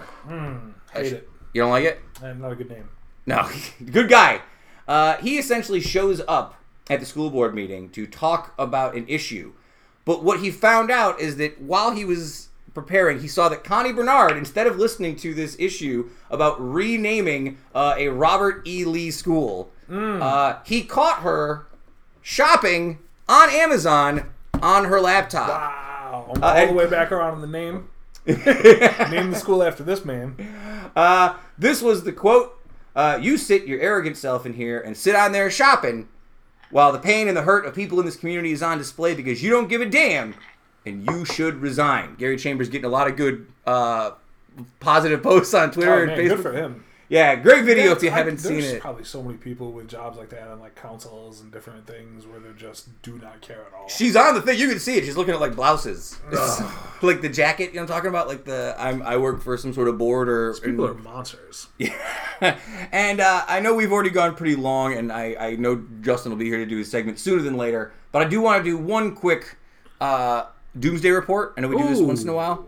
Hate 0.94 1.14
it. 1.14 1.30
You 1.54 1.62
don't 1.62 1.72
like 1.72 1.86
it? 1.86 2.02
Not 2.22 2.52
a 2.52 2.56
good 2.56 2.70
name. 2.70 2.90
No, 3.26 3.48
good 3.92 4.10
guy. 4.10 4.42
Uh, 4.88 5.18
he 5.18 5.38
essentially 5.38 5.80
shows 5.82 6.22
up 6.28 6.56
at 6.90 7.00
the 7.00 7.06
school 7.06 7.30
board 7.30 7.54
meeting 7.54 7.90
to 7.92 8.08
talk 8.08 8.54
about 8.58 8.96
an 8.96 9.06
issue. 9.08 9.54
But 10.06 10.24
what 10.24 10.40
he 10.40 10.50
found 10.50 10.90
out 10.90 11.20
is 11.20 11.38
that 11.38 11.62
while 11.62 11.92
he 11.92 12.04
was 12.06 12.48
preparing, 12.74 13.20
he 13.20 13.28
saw 13.28 13.50
that 13.50 13.64
Connie 13.64 13.94
Bernard, 13.94 14.38
instead 14.38 14.66
of 14.66 14.78
listening 14.78 15.16
to 15.18 15.34
this 15.36 15.56
issue 15.60 16.10
about 16.32 16.56
renaming 16.60 17.58
uh, 17.76 17.94
a 17.98 18.08
Robert 18.08 18.68
E. 18.68 18.86
Lee 18.86 19.12
school, 19.12 19.72
uh, 19.92 20.60
he 20.66 20.84
caught 20.84 21.20
her 21.22 21.68
shopping 22.22 23.00
on 23.28 23.50
Amazon 23.50 24.32
on 24.62 24.86
her 24.86 25.00
laptop. 25.00 25.50
Wow, 25.50 26.34
Uh, 26.42 26.46
all 26.46 26.68
the 26.68 26.74
way 26.74 26.88
back 26.88 27.12
around 27.12 27.36
on 27.36 27.42
the 27.42 27.48
name. 27.48 27.88
Name 29.12 29.32
the 29.32 29.36
school 29.38 29.64
after 29.64 29.84
this 29.84 30.06
man. 30.06 30.36
Uh, 30.96 31.36
this 31.58 31.82
was 31.82 32.04
the 32.04 32.12
quote 32.12 32.58
uh, 32.96 33.18
You 33.22 33.38
sit 33.38 33.66
your 33.68 33.80
arrogant 33.80 34.18
self 34.18 34.46
in 34.46 34.54
here 34.54 34.80
and 34.80 34.96
sit 34.96 35.16
on 35.16 35.32
there 35.32 35.50
shopping 35.50 36.08
while 36.72 36.92
the 36.92 37.00
pain 37.00 37.28
and 37.28 37.36
the 37.36 37.42
hurt 37.42 37.66
of 37.66 37.74
people 37.74 38.00
in 38.00 38.06
this 38.06 38.16
community 38.16 38.52
is 38.52 38.62
on 38.62 38.78
display 38.78 39.16
because 39.16 39.42
you 39.42 39.50
don't 39.50 39.68
give 39.70 39.82
a 39.82 39.86
damn 39.88 40.36
and 40.86 41.06
you 41.10 41.26
should 41.26 41.56
resign. 41.56 42.16
Gary 42.16 42.38
Chambers 42.38 42.70
getting 42.70 42.86
a 42.86 42.90
lot 42.90 43.08
of 43.08 43.16
good 43.16 43.48
uh, 43.66 44.12
positive 44.80 45.22
posts 45.24 45.54
on 45.54 45.72
Twitter 45.72 45.94
Oh, 45.94 46.04
and 46.04 46.12
Facebook. 46.12 46.28
good 46.30 46.40
for 46.42 46.54
him. 46.54 46.84
Yeah, 47.10 47.36
great 47.36 47.66
video 47.66 47.92
if 47.92 48.04
you 48.04 48.10
I- 48.10 48.14
haven't 48.14 48.38
seen 48.38 48.60
there's 48.60 48.74
it. 48.74 48.82
Probably 48.82 49.04
so 49.04 49.24
many 49.24 49.38
people 49.38 49.72
with 49.72 49.88
jobs 49.90 50.20
like 50.20 50.30
that 50.30 50.48
on 50.48 50.60
like 50.60 50.76
councils 50.76 51.42
and 51.42 51.52
different 51.52 51.88
things 51.88 52.28
where 52.28 52.40
they 52.40 52.52
just 52.56 53.02
do 53.02 53.18
not 53.18 53.42
care 53.42 53.66
at 53.66 53.74
all. 53.74 53.90
She's 53.90 54.16
on 54.16 54.36
the 54.36 54.42
thing. 54.44 54.60
You 54.60 54.70
can 54.70 54.78
see 54.80 54.96
it. 54.98 55.06
She's 55.06 55.18
looking 55.18 55.34
at 55.34 55.40
like 55.40 55.56
blouses, 55.56 56.20
like 57.02 57.22
the 57.22 57.30
jacket. 57.30 57.70
You 57.70 57.78
know 57.78 57.82
what 57.82 57.92
I'm 57.92 57.96
talking 57.98 58.10
about? 58.10 58.28
Like 58.28 58.46
the 58.46 58.76
I'm 58.78 59.02
I 59.02 59.18
work 59.18 59.42
for 59.42 59.58
some 59.58 59.74
sort 59.74 59.88
of 59.88 59.98
board 59.98 60.30
or 60.30 60.54
People 60.54 60.86
are 60.86 60.94
monsters. 60.94 61.68
Yeah, 61.80 61.96
and 62.92 63.20
uh, 63.20 63.44
I 63.48 63.60
know 63.60 63.74
we've 63.74 63.92
already 63.92 64.12
gone 64.12 64.36
pretty 64.36 64.56
long, 64.56 64.94
and 64.94 65.12
I, 65.12 65.36
I 65.40 65.56
know 65.56 65.84
Justin 66.02 66.32
will 66.32 66.38
be 66.38 66.46
here 66.46 66.60
to 66.60 66.66
do 66.68 66.78
his 66.78 66.92
segment 66.92 67.18
sooner 67.18 67.42
than 67.42 67.58
later. 67.58 67.92
But 68.12 68.22
I 68.22 68.30
do 68.30 68.40
want 68.40 68.64
to 68.64 68.70
do 68.70 68.78
one 68.78 69.16
quick 69.16 69.58
uh, 70.00 70.46
Doomsday 70.80 71.10
report. 71.10 71.56
I 71.58 71.62
know 71.62 71.70
we 71.70 71.78
do 71.78 71.88
this 71.88 72.00
once 72.00 72.22
in 72.22 72.30
a 72.30 72.34
while. 72.34 72.68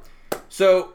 So, 0.49 0.93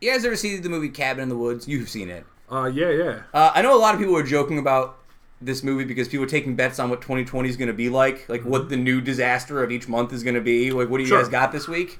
you 0.00 0.10
guys 0.10 0.24
ever 0.24 0.36
see 0.36 0.56
the 0.58 0.68
movie 0.68 0.88
Cabin 0.88 1.22
in 1.22 1.28
the 1.28 1.36
Woods? 1.36 1.66
You've 1.66 1.88
seen 1.88 2.10
it. 2.10 2.26
Uh, 2.50 2.66
yeah, 2.72 2.90
yeah. 2.90 3.22
Uh, 3.34 3.50
I 3.54 3.62
know 3.62 3.76
a 3.76 3.80
lot 3.80 3.94
of 3.94 4.00
people 4.00 4.16
are 4.16 4.22
joking 4.22 4.58
about 4.58 4.98
this 5.40 5.62
movie 5.62 5.84
because 5.84 6.08
people 6.08 6.24
are 6.24 6.28
taking 6.28 6.54
bets 6.56 6.78
on 6.78 6.88
what 6.90 7.00
2020 7.02 7.48
is 7.48 7.56
going 7.56 7.68
to 7.68 7.74
be 7.74 7.88
like, 7.88 8.28
like 8.28 8.42
what 8.44 8.68
the 8.68 8.76
new 8.76 9.00
disaster 9.00 9.62
of 9.62 9.70
each 9.70 9.88
month 9.88 10.12
is 10.12 10.22
going 10.22 10.34
to 10.34 10.40
be. 10.40 10.70
Like, 10.70 10.88
what 10.88 10.98
do 10.98 11.02
you 11.02 11.08
Sure. 11.08 11.20
guys 11.20 11.28
got 11.28 11.52
this 11.52 11.68
week? 11.68 11.98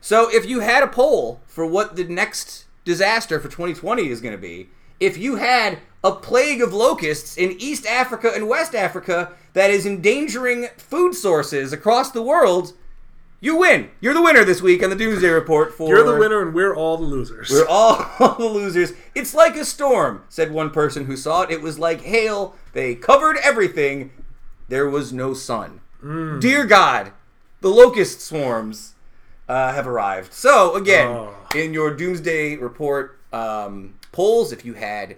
So, 0.00 0.30
if 0.30 0.46
you 0.46 0.60
had 0.60 0.82
a 0.82 0.86
poll 0.86 1.40
for 1.46 1.66
what 1.66 1.96
the 1.96 2.04
next 2.04 2.66
disaster 2.84 3.40
for 3.40 3.48
2020 3.48 4.08
is 4.08 4.20
going 4.20 4.32
to 4.34 4.40
be, 4.40 4.68
if 5.00 5.18
you 5.18 5.36
had 5.36 5.78
a 6.04 6.12
plague 6.12 6.62
of 6.62 6.72
locusts 6.72 7.36
in 7.36 7.56
East 7.58 7.84
Africa 7.86 8.30
and 8.34 8.48
West 8.48 8.74
Africa 8.74 9.32
that 9.52 9.70
is 9.70 9.84
endangering 9.84 10.68
food 10.76 11.14
sources 11.14 11.72
across 11.72 12.12
the 12.12 12.22
world, 12.22 12.72
you 13.40 13.56
win. 13.56 13.90
You're 14.00 14.14
the 14.14 14.22
winner 14.22 14.44
this 14.44 14.60
week 14.60 14.82
on 14.82 14.90
the 14.90 14.96
Doomsday 14.96 15.28
Report 15.28 15.72
for 15.72 15.88
You're 15.88 16.04
the 16.04 16.16
winner, 16.18 16.42
and 16.42 16.52
we're 16.54 16.74
all 16.74 16.96
the 16.96 17.04
losers. 17.04 17.50
we're 17.50 17.66
all 17.68 18.34
the 18.38 18.44
losers. 18.44 18.92
It's 19.14 19.34
like 19.34 19.56
a 19.56 19.64
storm, 19.64 20.22
said 20.28 20.50
one 20.52 20.70
person 20.70 21.04
who 21.06 21.16
saw 21.16 21.42
it. 21.42 21.50
It 21.50 21.62
was 21.62 21.78
like 21.78 22.00
hail. 22.02 22.54
They 22.72 22.94
covered 22.94 23.36
everything. 23.42 24.10
There 24.68 24.88
was 24.88 25.12
no 25.12 25.34
sun. 25.34 25.80
Dear 26.02 26.64
God, 26.64 27.12
the 27.60 27.68
locust 27.70 28.20
swarms 28.20 28.94
uh, 29.48 29.72
have 29.72 29.86
arrived. 29.86 30.32
So, 30.32 30.74
again, 30.76 31.08
Oh. 31.08 31.34
in 31.56 31.72
your 31.72 31.94
doomsday 31.94 32.56
report 32.56 33.18
um, 33.32 33.94
polls, 34.12 34.52
if 34.52 34.64
you 34.64 34.74
had 34.74 35.16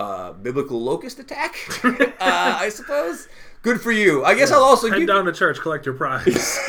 uh, 0.00 0.32
biblical 0.32 0.80
locust 0.80 1.18
attack, 1.18 1.54
uh, 1.84 2.00
I 2.20 2.68
suppose. 2.68 3.28
Good 3.62 3.80
for 3.80 3.92
you. 3.92 4.24
I 4.24 4.34
guess 4.34 4.50
I'll 4.50 4.62
also 4.62 4.88
Head 4.88 4.98
give 4.98 5.08
down 5.08 5.24
to 5.24 5.32
church, 5.32 5.58
collect 5.60 5.84
your 5.84 5.94
prize. 5.94 6.58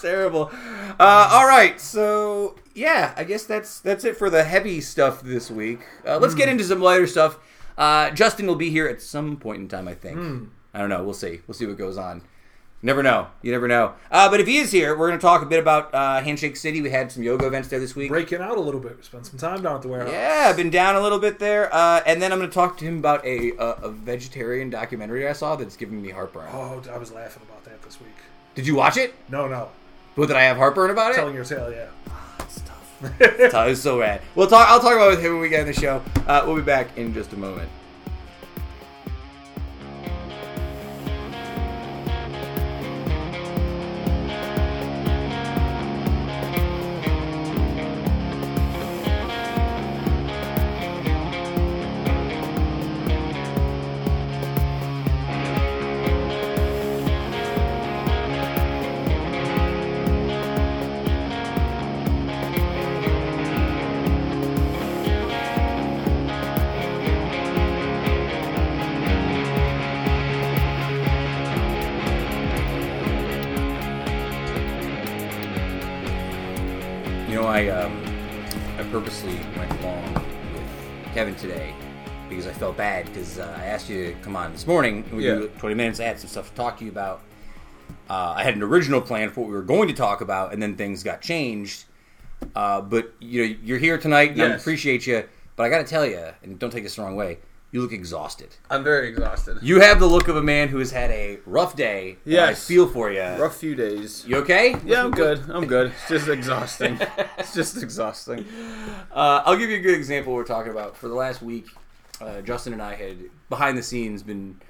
terrible. 0.00 0.50
Uh, 0.98 1.28
all 1.32 1.46
right, 1.46 1.80
so 1.80 2.56
yeah, 2.74 3.14
I 3.16 3.24
guess 3.24 3.44
that's 3.44 3.80
that's 3.80 4.04
it 4.04 4.16
for 4.16 4.30
the 4.30 4.44
heavy 4.44 4.80
stuff 4.80 5.22
this 5.22 5.50
week. 5.50 5.80
Uh, 6.06 6.18
let's 6.18 6.34
get 6.34 6.48
into 6.48 6.64
some 6.64 6.80
lighter 6.80 7.06
stuff. 7.06 7.38
Uh, 7.78 8.10
Justin 8.10 8.46
will 8.46 8.56
be 8.56 8.70
here 8.70 8.86
at 8.86 9.00
some 9.00 9.36
point 9.36 9.60
in 9.60 9.68
time, 9.68 9.88
I 9.88 9.94
think. 9.94 10.18
I 10.74 10.78
don't 10.78 10.88
know. 10.88 11.02
We'll 11.04 11.14
see. 11.14 11.40
We'll 11.46 11.54
see 11.54 11.66
what 11.66 11.78
goes 11.78 11.96
on. 11.98 12.22
Never 12.84 13.00
know. 13.02 13.28
You 13.42 13.52
never 13.52 13.68
know. 13.68 13.94
Uh, 14.10 14.28
but 14.28 14.40
if 14.40 14.48
he 14.48 14.58
is 14.58 14.72
here, 14.72 14.98
we're 14.98 15.06
going 15.06 15.18
to 15.18 15.22
talk 15.22 15.42
a 15.42 15.46
bit 15.46 15.60
about 15.60 15.94
uh, 15.94 16.20
Handshake 16.20 16.56
City. 16.56 16.80
We 16.82 16.90
had 16.90 17.12
some 17.12 17.22
yoga 17.22 17.46
events 17.46 17.68
there 17.68 17.78
this 17.78 17.94
week. 17.94 18.08
Breaking 18.10 18.40
out 18.40 18.58
a 18.58 18.60
little 18.60 18.80
bit. 18.80 18.96
We 18.96 19.04
spent 19.04 19.24
some 19.24 19.38
time 19.38 19.62
down 19.62 19.76
at 19.76 19.82
the 19.82 19.88
warehouse. 19.88 20.10
Yeah, 20.10 20.46
I've 20.48 20.56
been 20.56 20.70
down 20.70 20.96
a 20.96 21.00
little 21.00 21.20
bit 21.20 21.38
there, 21.38 21.72
uh, 21.72 22.02
and 22.04 22.20
then 22.20 22.32
I'm 22.32 22.38
going 22.40 22.50
to 22.50 22.54
talk 22.54 22.76
to 22.78 22.84
him 22.84 22.98
about 22.98 23.24
a, 23.24 23.52
a 23.52 23.66
a 23.82 23.88
vegetarian 23.90 24.68
documentary 24.68 25.28
I 25.28 25.32
saw 25.32 25.54
that's 25.54 25.76
giving 25.76 26.02
me 26.02 26.10
heartburn. 26.10 26.48
Oh, 26.52 26.82
I 26.92 26.98
was 26.98 27.12
laughing 27.12 27.44
about 27.48 27.64
that 27.66 27.80
this 27.82 28.00
week. 28.00 28.16
Did 28.56 28.66
you 28.66 28.74
watch 28.74 28.96
it? 28.96 29.14
No, 29.28 29.46
no. 29.46 29.68
But 30.16 30.26
did 30.26 30.36
I 30.36 30.42
have 30.42 30.56
heartburn 30.56 30.90
about 30.90 31.12
it? 31.12 31.14
Telling 31.14 31.34
your 31.36 31.44
tale, 31.44 31.70
yeah. 31.70 31.86
It's 32.40 32.60
tough. 32.62 33.12
It's 33.20 33.52
tough. 33.52 33.68
It's 33.68 33.80
so 33.80 34.00
bad. 34.00 34.22
We'll 34.34 34.48
talk. 34.48 34.68
I'll 34.68 34.80
talk 34.80 34.94
about 34.94 35.12
it 35.12 35.16
with 35.16 35.24
him 35.24 35.32
when 35.34 35.40
we 35.42 35.48
get 35.48 35.60
in 35.60 35.66
the 35.66 35.72
show. 35.80 36.02
Uh, 36.26 36.42
we'll 36.46 36.56
be 36.56 36.62
back 36.62 36.98
in 36.98 37.14
just 37.14 37.32
a 37.32 37.36
moment. 37.36 37.70
Asked 83.82 83.90
you 83.90 84.12
to 84.12 84.20
come 84.20 84.36
on 84.36 84.52
this 84.52 84.64
morning. 84.64 85.04
We 85.12 85.26
Yeah. 85.26 85.34
do 85.34 85.48
20 85.58 85.74
minutes. 85.74 85.98
I 85.98 86.04
had 86.04 86.20
some 86.20 86.28
stuff 86.30 86.50
to 86.50 86.54
talk 86.54 86.78
to 86.78 86.84
you 86.84 86.90
about. 86.92 87.20
Uh, 88.08 88.34
I 88.36 88.44
had 88.44 88.54
an 88.54 88.62
original 88.62 89.00
plan 89.00 89.30
for 89.30 89.40
what 89.40 89.48
we 89.48 89.54
were 89.54 89.62
going 89.62 89.88
to 89.88 89.94
talk 89.94 90.20
about, 90.20 90.52
and 90.52 90.62
then 90.62 90.76
things 90.76 91.02
got 91.02 91.20
changed. 91.20 91.84
Uh, 92.54 92.80
but 92.80 93.12
you 93.18 93.42
know, 93.48 93.54
you're 93.64 93.78
here 93.78 93.98
tonight. 93.98 94.32
and 94.32 94.42
I 94.42 94.46
appreciate 94.56 95.04
you, 95.08 95.24
but 95.56 95.64
I 95.64 95.68
got 95.68 95.78
to 95.78 95.84
tell 95.84 96.06
you, 96.06 96.28
and 96.44 96.58
don't 96.60 96.70
take 96.70 96.84
this 96.84 96.94
the 96.94 97.02
wrong 97.02 97.16
way. 97.16 97.38
You 97.72 97.80
look 97.80 97.92
exhausted. 97.92 98.54
I'm 98.70 98.84
very 98.84 99.08
exhausted. 99.08 99.58
You 99.62 99.80
have 99.80 99.98
the 99.98 100.06
look 100.06 100.28
of 100.28 100.36
a 100.36 100.42
man 100.42 100.68
who 100.68 100.78
has 100.78 100.90
had 100.92 101.10
a 101.10 101.38
rough 101.46 101.74
day. 101.74 102.18
and 102.26 102.36
I 102.38 102.54
feel 102.54 102.86
for 102.86 103.10
you. 103.10 103.22
Rough 103.22 103.56
few 103.56 103.74
days. 103.74 104.24
You 104.28 104.36
okay? 104.38 104.76
Yeah, 104.84 105.02
I'm 105.02 105.10
good. 105.10 105.40
I'm 105.48 105.66
good. 105.66 105.86
It's 105.88 106.08
just 106.08 106.28
exhausting. 106.28 107.00
it's 107.38 107.54
just 107.54 107.82
exhausting. 107.82 108.44
Uh, 109.10 109.42
I'll 109.46 109.56
give 109.56 109.70
you 109.70 109.76
a 109.78 109.80
good 109.80 109.94
example 109.94 110.34
we're 110.34 110.44
talking 110.44 110.70
about. 110.70 110.96
For 110.98 111.08
the 111.08 111.14
last 111.14 111.40
week, 111.42 111.66
uh, 112.22 112.40
Justin 112.42 112.72
and 112.72 112.82
I 112.82 112.94
had, 112.94 113.18
behind 113.48 113.76
the 113.76 113.82
scenes, 113.82 114.22
been 114.22 114.60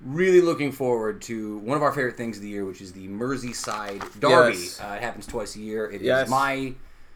really 0.00 0.40
looking 0.40 0.72
forward 0.72 1.22
to 1.22 1.58
one 1.58 1.76
of 1.76 1.82
our 1.82 1.92
favorite 1.92 2.16
things 2.16 2.36
of 2.38 2.42
the 2.42 2.48
year, 2.48 2.64
which 2.64 2.80
is 2.80 2.92
the 2.92 3.06
Merseyside 3.08 4.20
Derby. 4.20 4.56
Yes. 4.58 4.80
Uh, 4.80 4.94
it 4.96 5.02
happens 5.02 5.26
twice 5.26 5.54
a 5.56 5.60
year. 5.60 5.88
It 5.90 6.00
is 6.00 6.06
Yes. 6.06 6.28
my 6.28 6.74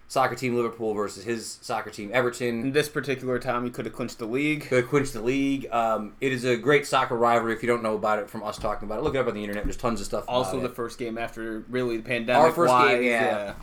soccer 0.09 0.37
team, 0.37 0.54
Liverpool, 0.54 0.94
versus 0.94 1.24
his 1.24 1.59
soccer 1.62 1.90
team, 1.90 2.11
Everton. 2.12 2.61
In 2.61 2.72
this 2.72 2.88
particular 2.88 3.40
time, 3.40 3.64
you 3.64 3.70
could 3.72 3.87
have 3.87 3.94
clinched 3.94 4.18
the 4.18 4.26
league. 4.26 4.68
to 4.68 4.82
quench 4.85 5.11
the 5.11 5.20
league. 5.20 5.66
Um, 5.72 6.12
it 6.20 6.30
is 6.32 6.44
a 6.44 6.56
great 6.56 6.87
soccer 6.87 7.16
rivalry. 7.16 7.54
If 7.54 7.62
you 7.62 7.66
don't 7.68 7.82
know 7.82 7.96
about 7.96 8.20
it 8.20 8.30
from 8.30 8.44
us 8.44 8.56
talking 8.56 8.87
about 8.87 9.00
it, 9.00 9.02
look 9.02 9.16
it 9.16 9.18
up 9.18 9.26
on 9.26 9.35
the 9.35 9.42
internet. 9.42 9.64
There's 9.64 9.76
tons 9.76 10.00
of 10.00 10.06
stuff. 10.06 10.24
Also, 10.28 10.61
the 10.61 10.66
it. 10.66 10.76
first 10.76 10.98
game 10.98 11.18
after 11.18 11.64
really 11.68 11.96
the 11.96 12.04
pandemic. 12.04 12.40
Our 12.40 12.52
first 12.52 12.70
wise, 12.72 12.90
game, 13.00 13.02
yeah. 13.04 13.54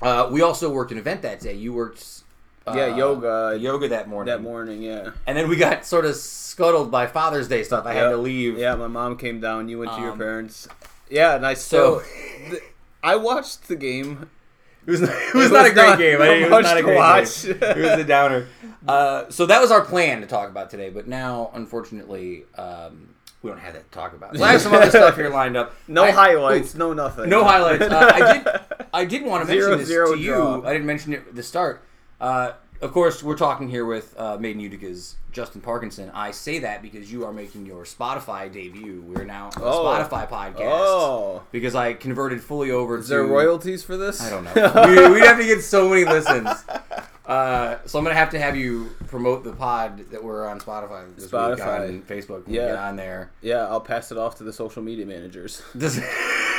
Uh, 0.00 0.28
we 0.32 0.40
also 0.40 0.72
worked 0.72 0.90
an 0.92 0.96
event 0.98 1.20
that 1.22 1.40
day. 1.40 1.52
You 1.52 1.74
worked. 1.74 2.22
Uh, 2.66 2.72
Yeah, 2.76 2.96
yoga. 2.96 3.56
Yoga 3.60 3.88
that 3.88 4.08
morning. 4.08 4.32
That 4.32 4.42
morning, 4.42 4.82
yeah. 4.82 5.10
And 5.26 5.36
then 5.36 5.48
we 5.48 5.56
got 5.56 5.84
sort 5.84 6.04
of 6.06 6.14
scuttled 6.16 6.90
by 6.90 7.06
Father's 7.06 7.48
Day 7.48 7.62
stuff. 7.62 7.84
I 7.86 7.94
had 7.94 8.10
to 8.10 8.16
leave. 8.16 8.58
Yeah, 8.58 8.74
my 8.76 8.86
mom 8.88 9.16
came 9.16 9.40
down. 9.40 9.68
You 9.68 9.78
went 9.80 9.92
to 9.92 10.00
your 10.00 10.12
Um, 10.12 10.18
parents. 10.18 10.68
Yeah, 11.10 11.34
and 11.36 11.46
I 11.46 11.54
so- 11.54 12.00
still. 12.00 12.50
th- 12.50 12.62
I 13.02 13.16
watched 13.16 13.68
the 13.68 13.76
game. 13.76 14.30
It 14.86 14.90
was, 14.90 15.02
it 15.02 15.34
was 15.34 15.50
was 15.50 15.50
not 15.52 15.66
a 15.66 15.72
great 15.72 15.86
not- 15.90 15.98
game. 15.98 16.18
not 16.18 16.28
I- 16.28 16.32
it 16.34 16.50
was 16.50 16.62
not 16.64 16.76
a 16.78 16.82
great 16.82 16.96
watch. 16.96 17.44
game. 17.44 17.58
It 17.60 17.76
was 17.76 18.00
a 18.00 18.04
downer. 18.04 18.46
Uh, 18.88 19.24
so 19.30 19.46
that 19.46 19.60
was 19.60 19.70
our 19.70 19.82
plan 19.84 20.20
to 20.22 20.26
talk 20.26 20.48
about 20.48 20.70
today, 20.70 20.90
but 20.90 21.06
now, 21.06 21.50
unfortunately, 21.54 22.44
um, 22.56 23.08
we 23.42 23.50
don't 23.50 23.60
have 23.60 23.74
that 23.74 23.90
to 23.90 23.98
talk 23.98 24.14
about. 24.14 24.36
So 24.36 24.42
I 24.44 24.52
have 24.52 24.60
some 24.62 24.72
other 24.74 24.88
stuff 24.90 25.16
here 25.16 25.28
lined 25.30 25.56
up. 25.56 25.74
No 25.88 26.04
I- 26.04 26.10
highlights, 26.12 26.74
no 26.74 26.92
nothing. 26.94 27.28
No 27.28 27.44
highlights. 27.44 27.82
Uh, 27.82 28.10
I 28.14 28.32
did. 28.32 28.86
I 28.94 29.04
did 29.04 29.24
want 29.24 29.46
to 29.46 29.48
mention 29.54 29.78
this 29.78 29.88
zero 29.88 30.14
to 30.14 30.18
you. 30.18 30.64
I 30.64 30.72
didn't 30.72 30.86
mention 30.86 31.12
it 31.12 31.24
at 31.28 31.34
the 31.34 31.42
start. 31.42 31.82
Uh, 32.24 32.54
of 32.80 32.92
course, 32.92 33.22
we're 33.22 33.36
talking 33.36 33.68
here 33.68 33.84
with 33.84 34.14
uh, 34.18 34.36
Made 34.38 34.56
in 34.56 34.60
Utica's 34.62 35.16
Justin 35.30 35.60
Parkinson. 35.60 36.10
I 36.14 36.30
say 36.30 36.60
that 36.60 36.80
because 36.82 37.12
you 37.12 37.24
are 37.26 37.32
making 37.32 37.66
your 37.66 37.84
Spotify 37.84 38.50
debut. 38.52 39.02
We're 39.06 39.24
now 39.24 39.50
a 39.56 39.60
Oh. 39.62 39.84
Spotify 39.84 40.28
podcast 40.28 40.54
Oh. 40.60 41.42
because 41.52 41.74
I 41.74 41.92
converted 41.92 42.42
fully 42.42 42.70
over 42.70 42.98
Is 42.98 43.06
to. 43.06 43.10
there 43.10 43.24
royalties 43.24 43.84
for 43.84 43.96
this? 43.98 44.20
I 44.22 44.30
don't 44.30 44.44
know. 44.44 44.52
we, 45.08 45.14
we'd 45.14 45.24
have 45.24 45.38
to 45.38 45.44
get 45.44 45.62
so 45.62 45.88
many 45.88 46.04
listens. 46.04 46.48
Uh, 47.26 47.78
so 47.86 47.98
I'm 47.98 48.04
gonna 48.04 48.14
have 48.14 48.28
to 48.32 48.38
have 48.38 48.54
you 48.54 48.90
promote 49.06 49.44
the 49.44 49.52
pod 49.54 50.10
that 50.10 50.22
we're 50.22 50.46
on 50.46 50.60
Spotify 50.60 51.06
this 51.14 51.24
week 51.24 51.32
Spotify. 51.32 51.88
on 51.88 52.02
Facebook. 52.02 52.42
Yeah. 52.46 52.66
get 52.66 52.76
on 52.76 52.96
there. 52.96 53.30
Yeah, 53.40 53.66
I'll 53.66 53.80
pass 53.80 54.12
it 54.12 54.18
off 54.18 54.36
to 54.36 54.44
the 54.44 54.52
social 54.52 54.82
media 54.82 55.06
managers. 55.06 55.62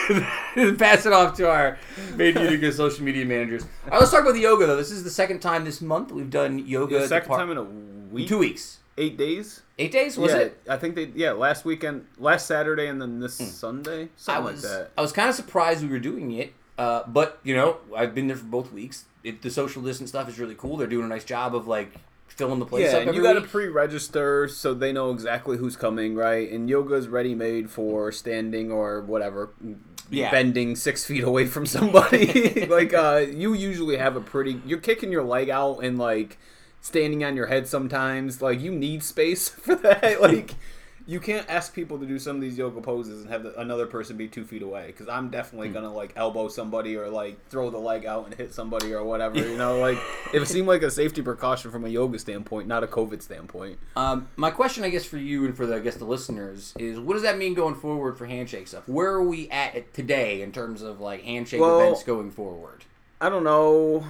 pass 0.78 1.06
it 1.06 1.14
off 1.14 1.36
to 1.38 1.50
our 1.50 1.78
Made 2.16 2.38
in 2.38 2.44
Utica 2.44 2.72
social 2.72 3.04
media 3.04 3.26
managers. 3.26 3.66
Let's 3.92 4.12
talk 4.12 4.22
about 4.22 4.34
the 4.34 4.42
yoga 4.42 4.68
though. 4.68 4.76
This 4.76 4.92
is 4.92 5.04
the 5.04 5.10
second 5.10 5.40
time 5.40 5.66
this 5.66 5.82
month 5.82 6.12
we've 6.12 6.30
done 6.30 6.60
yoga. 6.60 7.00
The 7.00 7.08
second 7.08 7.32
time 7.32 7.52
in 7.52 7.58
a 7.58 7.64
week, 7.64 8.28
two 8.28 8.38
weeks, 8.38 8.80
eight 8.98 9.18
days. 9.18 9.62
eight 9.80 9.92
days 9.92 10.18
was 10.18 10.32
yeah, 10.32 10.38
it? 10.40 10.62
I 10.70 10.78
think 10.78 10.96
they. 10.96 11.06
Yeah, 11.16 11.32
last 11.32 11.66
weekend, 11.66 12.06
last 12.20 12.46
Saturday, 12.48 12.88
and 12.88 13.02
then 13.02 13.20
this 13.20 13.36
Sunday, 13.36 14.10
I 14.28 14.40
was 14.40 14.64
like 14.64 14.72
that. 14.72 14.92
I 14.98 15.02
was 15.02 15.12
kind 15.12 15.30
of 15.30 15.36
surprised 15.36 15.82
we 15.82 15.90
were 15.90 16.00
doing 16.00 16.32
it, 16.34 16.54
uh, 16.78 17.04
but 17.08 17.40
you 17.44 17.56
know 17.56 17.78
I've 17.96 18.14
been 18.14 18.28
there 18.28 18.38
for 18.38 18.46
both 18.46 18.72
weeks. 18.72 19.06
It, 19.24 19.42
the 19.42 19.50
social 19.50 19.82
distance 19.82 20.12
stuff 20.12 20.30
is 20.30 20.38
really 20.38 20.56
cool. 20.56 20.78
They're 20.78 20.88
doing 20.88 21.06
a 21.06 21.10
nice 21.10 21.26
job 21.26 21.56
of 21.56 21.68
like 21.68 21.94
filling 22.28 22.60
the 22.60 22.66
place 22.66 22.92
Yeah, 22.92 23.00
up 23.00 23.16
you 23.16 23.24
got 23.24 23.34
to 23.34 23.42
pre-register 23.42 24.48
so 24.48 24.74
they 24.74 24.92
know 24.92 25.12
exactly 25.12 25.58
who's 25.58 25.76
coming, 25.76 26.16
right? 26.16 26.52
And 26.52 26.70
yoga 26.70 26.96
is 26.96 27.08
ready-made 27.08 27.70
for 27.70 28.12
standing 28.12 28.72
or 28.72 29.02
whatever, 29.02 29.52
Yeah. 30.10 30.32
bending 30.32 30.76
six 30.76 31.06
feet 31.06 31.24
away 31.24 31.46
from 31.46 31.66
somebody. 31.66 32.66
like 32.70 32.94
uh, 32.94 33.26
you 33.30 33.54
usually 33.54 33.98
have 33.98 34.16
a 34.16 34.22
pretty. 34.22 34.62
You're 34.66 34.80
kicking 34.80 35.12
your 35.12 35.24
leg 35.24 35.50
out 35.50 35.80
and 35.80 35.98
like 35.98 36.38
standing 36.82 37.24
on 37.24 37.36
your 37.36 37.48
head 37.48 37.68
sometimes. 37.68 38.42
Like 38.42 38.62
you 38.62 38.72
need 38.72 39.04
space 39.04 39.50
for 39.66 39.76
that. 39.76 40.22
Like 40.22 40.56
you 41.08 41.20
can't 41.20 41.48
ask 41.50 41.74
people 41.74 42.00
to 42.00 42.06
do 42.06 42.18
some 42.18 42.36
of 42.36 42.42
these 42.42 42.58
yoga 42.58 42.82
poses 42.82 43.22
and 43.22 43.30
have 43.32 43.44
the, 43.44 43.60
another 43.60 43.86
person 43.86 44.18
be 44.18 44.28
two 44.28 44.44
feet 44.44 44.62
away 44.64 44.88
because 44.88 45.08
I'm 45.08 45.26
Hmm. 45.26 45.32
definitely 45.32 45.70
gonna 45.70 45.94
like 45.94 46.14
elbow 46.16 46.48
somebody 46.48 46.96
or 46.96 47.10
like 47.10 47.48
throw 47.50 47.70
the 47.70 47.78
leg 47.78 48.06
out 48.06 48.26
and 48.26 48.34
hit 48.34 48.54
somebody 48.54 48.94
or 48.94 49.04
whatever. 49.04 49.38
You 49.38 49.58
know, 49.58 49.78
like 49.80 49.98
it 50.34 50.46
seemed 50.48 50.68
like 50.68 50.82
a 50.82 50.90
safety 50.90 51.22
precaution 51.22 51.70
from 51.72 51.86
a 51.86 51.90
yoga 51.90 52.18
standpoint, 52.20 52.68
not 52.68 52.84
a 52.84 52.88
COVID 52.88 53.22
standpoint. 53.22 53.78
Um, 53.96 54.28
my 54.36 54.50
question, 54.52 54.84
I 54.84 54.90
guess, 54.90 55.06
for 55.06 55.18
you 55.18 55.46
and 55.46 55.56
for 55.56 55.66
the 55.66 55.76
I 55.76 55.80
guess 55.80 55.96
the 55.96 56.06
listeners 56.06 56.74
is, 56.80 57.00
what 57.00 57.14
does 57.14 57.24
that 57.24 57.38
mean 57.38 57.54
going 57.54 57.76
forward 57.76 58.18
for 58.18 58.26
handshake 58.26 58.68
stuff? 58.68 58.88
Where 58.88 59.12
are 59.12 59.24
we 59.24 59.50
at 59.50 59.94
today 59.94 60.42
in 60.42 60.52
terms 60.52 60.82
of 60.82 61.00
like 61.00 61.22
handshake 61.24 61.62
Well- 61.62 61.80
events 61.82 62.04
going 62.04 62.32
forward? 62.32 62.84
I 63.22 63.30
don't 63.30 63.44
know. 63.46 64.06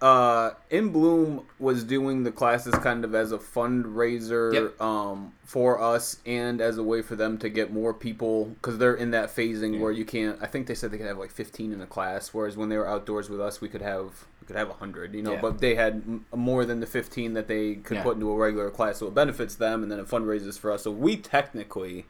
Uh, 0.00 0.50
In 0.70 0.90
Bloom 0.90 1.46
was 1.58 1.82
doing 1.82 2.22
the 2.24 2.30
classes 2.30 2.74
kind 2.74 3.02
of 3.02 3.14
as 3.14 3.32
a 3.32 3.38
fundraiser 3.38 4.52
Yep. 4.52 4.80
um, 4.80 5.32
for 5.44 5.80
us 5.80 6.18
and 6.26 6.60
as 6.60 6.76
a 6.76 6.82
way 6.82 7.00
for 7.00 7.16
them 7.16 7.38
to 7.38 7.48
get 7.48 7.72
more 7.72 7.94
people 7.94 8.46
because 8.60 8.76
they're 8.76 8.94
in 8.94 9.10
that 9.12 9.34
phasing 9.34 9.80
where 9.80 9.92
you 9.92 10.04
can't. 10.04 10.38
I 10.42 10.46
think 10.46 10.66
they 10.66 10.74
said 10.74 10.90
they 10.90 10.98
could 10.98 11.06
have 11.06 11.16
like 11.18 11.30
15 11.30 11.72
in 11.72 11.80
a 11.80 11.86
class, 11.86 12.34
whereas 12.34 12.58
when 12.58 12.68
they 12.68 12.76
were 12.76 12.86
outdoors 12.86 13.30
with 13.30 13.40
us, 13.40 13.60
we 13.62 13.68
could 13.70 13.80
have 13.82 14.26
we 14.42 14.46
could 14.46 14.56
have 14.56 14.68
100. 14.68 15.14
You 15.14 15.22
know, 15.22 15.32
Yeah. 15.32 15.40
but 15.40 15.60
they 15.60 15.74
had 15.76 16.02
m- 16.06 16.26
more 16.34 16.66
than 16.66 16.80
the 16.80 16.86
15 16.86 17.32
that 17.32 17.48
they 17.48 17.76
could 17.76 17.96
Yeah. 17.96 18.02
put 18.02 18.14
into 18.16 18.30
a 18.30 18.36
regular 18.36 18.70
class, 18.70 18.98
so 18.98 19.06
it 19.06 19.14
benefits 19.14 19.54
them 19.54 19.82
and 19.82 19.90
then 19.90 19.98
it 19.98 20.06
fundraises 20.08 20.58
for 20.58 20.70
us. 20.72 20.82
So 20.82 20.90
we 20.90 21.16
technically 21.16 22.04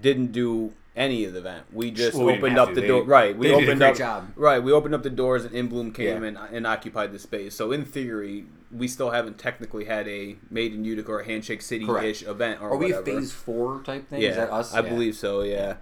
didn't 0.00 0.30
do 0.30 0.72
any 0.98 1.24
of 1.24 1.32
the 1.32 1.38
event. 1.38 1.64
We 1.72 1.90
just 1.90 2.16
Well, 2.16 2.26
we 2.26 2.34
opened 2.34 2.58
up 2.58 2.70
to. 2.70 2.74
the 2.74 2.86
door. 2.86 3.04
Right, 3.04 3.36
we 3.36 3.48
they 3.48 3.54
did 3.54 3.62
a 3.62 3.66
opened 3.72 3.82
up. 3.82 3.96
job. 3.96 4.28
Right, 4.36 4.62
we 4.62 4.72
opened 4.72 4.94
up 4.94 5.02
the 5.02 5.10
doors, 5.10 5.44
and 5.44 5.54
In 5.54 5.68
Bloom 5.68 5.92
came 5.92 6.22
Yeah. 6.22 6.28
and, 6.28 6.38
and 6.52 6.66
occupied 6.66 7.12
the 7.12 7.18
space. 7.18 7.54
So 7.54 7.72
in 7.72 7.84
theory, 7.84 8.44
we 8.70 8.88
still 8.88 9.10
haven't 9.10 9.38
technically 9.38 9.84
had 9.86 10.06
a 10.08 10.36
Made 10.50 10.74
in 10.74 10.84
Utica 10.84 11.10
or 11.12 11.22
Handshake 11.22 11.62
City 11.62 11.86
ish 12.02 12.22
event 12.26 12.60
or 12.60 12.70
Are 12.70 12.76
we 12.76 12.92
a 12.92 13.00
phase 13.00 13.32
four 13.32 13.80
type 13.82 14.08
thing? 14.08 14.20
Yeah, 14.20 14.30
Is 14.30 14.36
that 14.36 14.50
us? 14.52 14.74
I 14.74 14.80
Yeah. 14.80 14.88
believe 14.90 15.14
so. 15.16 15.42
Yeah. 15.42 15.76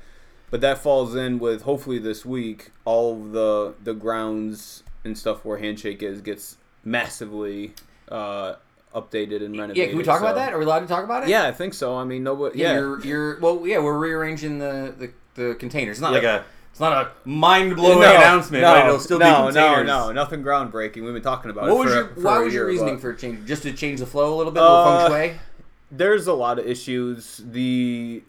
but 0.50 0.60
that 0.60 0.78
falls 0.78 1.16
in 1.16 1.40
with 1.40 1.62
hopefully 1.62 1.98
this 1.98 2.24
week 2.24 2.70
all 2.84 3.14
of 3.14 3.32
the 3.32 3.74
the 3.82 3.92
grounds 3.94 4.84
and 5.04 5.18
stuff 5.18 5.44
where 5.44 5.58
Handshake 5.58 6.02
is 6.04 6.20
gets 6.20 6.56
massively 6.84 7.74
uh, 8.08 8.54
updated 9.00 9.44
and 9.44 9.52
renovated. 9.54 9.76
Yeah, 9.76 9.86
can 9.88 9.98
we 9.98 10.02
talk 10.04 10.20
about 10.20 10.34
that? 10.36 10.52
Are 10.52 10.58
we 10.58 10.64
allowed 10.64 10.80
to 10.80 10.86
talk 10.86 11.04
about 11.04 11.22
it? 11.24 11.28
Yeah, 11.28 11.46
I 11.46 11.52
think 11.52 11.74
so. 11.74 11.96
I 11.96 12.04
mean, 12.04 12.24
nobody. 12.24 12.58
Yeah, 12.58 12.72
Yeah, 12.72 12.78
you're, 12.78 13.00
you're 13.06 13.40
well. 13.40 13.66
Yeah, 13.66 13.78
we're 13.78 13.98
rearranging 13.98 14.58
the 14.58 14.94
the, 14.98 15.10
the 15.48 15.54
containers. 15.56 15.98
It's 15.98 16.00
not 16.00 16.12
Yep. 16.14 16.22
like 16.22 16.32
a 16.42 16.44
it's 16.72 16.80
not 16.80 16.92
a 17.06 17.28
mind 17.28 17.74
blowing 17.76 18.00
No, 18.00 18.14
announcement, 18.16 18.62
no, 18.62 18.74
but 18.74 18.86
it'll 18.86 18.98
still 19.00 19.18
no, 19.18 19.46
be 19.48 19.52
containers. 19.54 19.86
No, 19.86 20.06
no, 20.08 20.12
nothing 20.12 20.42
groundbreaking. 20.42 21.04
We've 21.04 21.14
been 21.14 21.22
talking 21.22 21.50
about 21.50 21.64
What 21.70 21.70
it. 21.70 21.84
was 21.84 21.88
for, 21.92 21.94
your 22.00 22.08
for 22.08 22.20
why 22.20 22.36
a 22.40 22.44
was 22.44 22.54
your 22.54 22.66
reasoning 22.66 22.94
but- 22.96 23.00
for 23.02 23.14
change? 23.14 23.46
Just 23.46 23.62
to 23.62 23.72
change 23.72 24.00
the 24.00 24.06
flow 24.06 24.34
a 24.34 24.36
little 24.36 24.52
bit, 24.52 24.62
a 24.62 24.66
Uh, 24.66 25.08
feng 25.08 25.30
shui. 25.30 25.40
there's 25.90 26.26
a 26.26 26.34
lot 26.34 26.58
of 26.58 26.66
issues. 26.66 27.40
The 27.50 28.22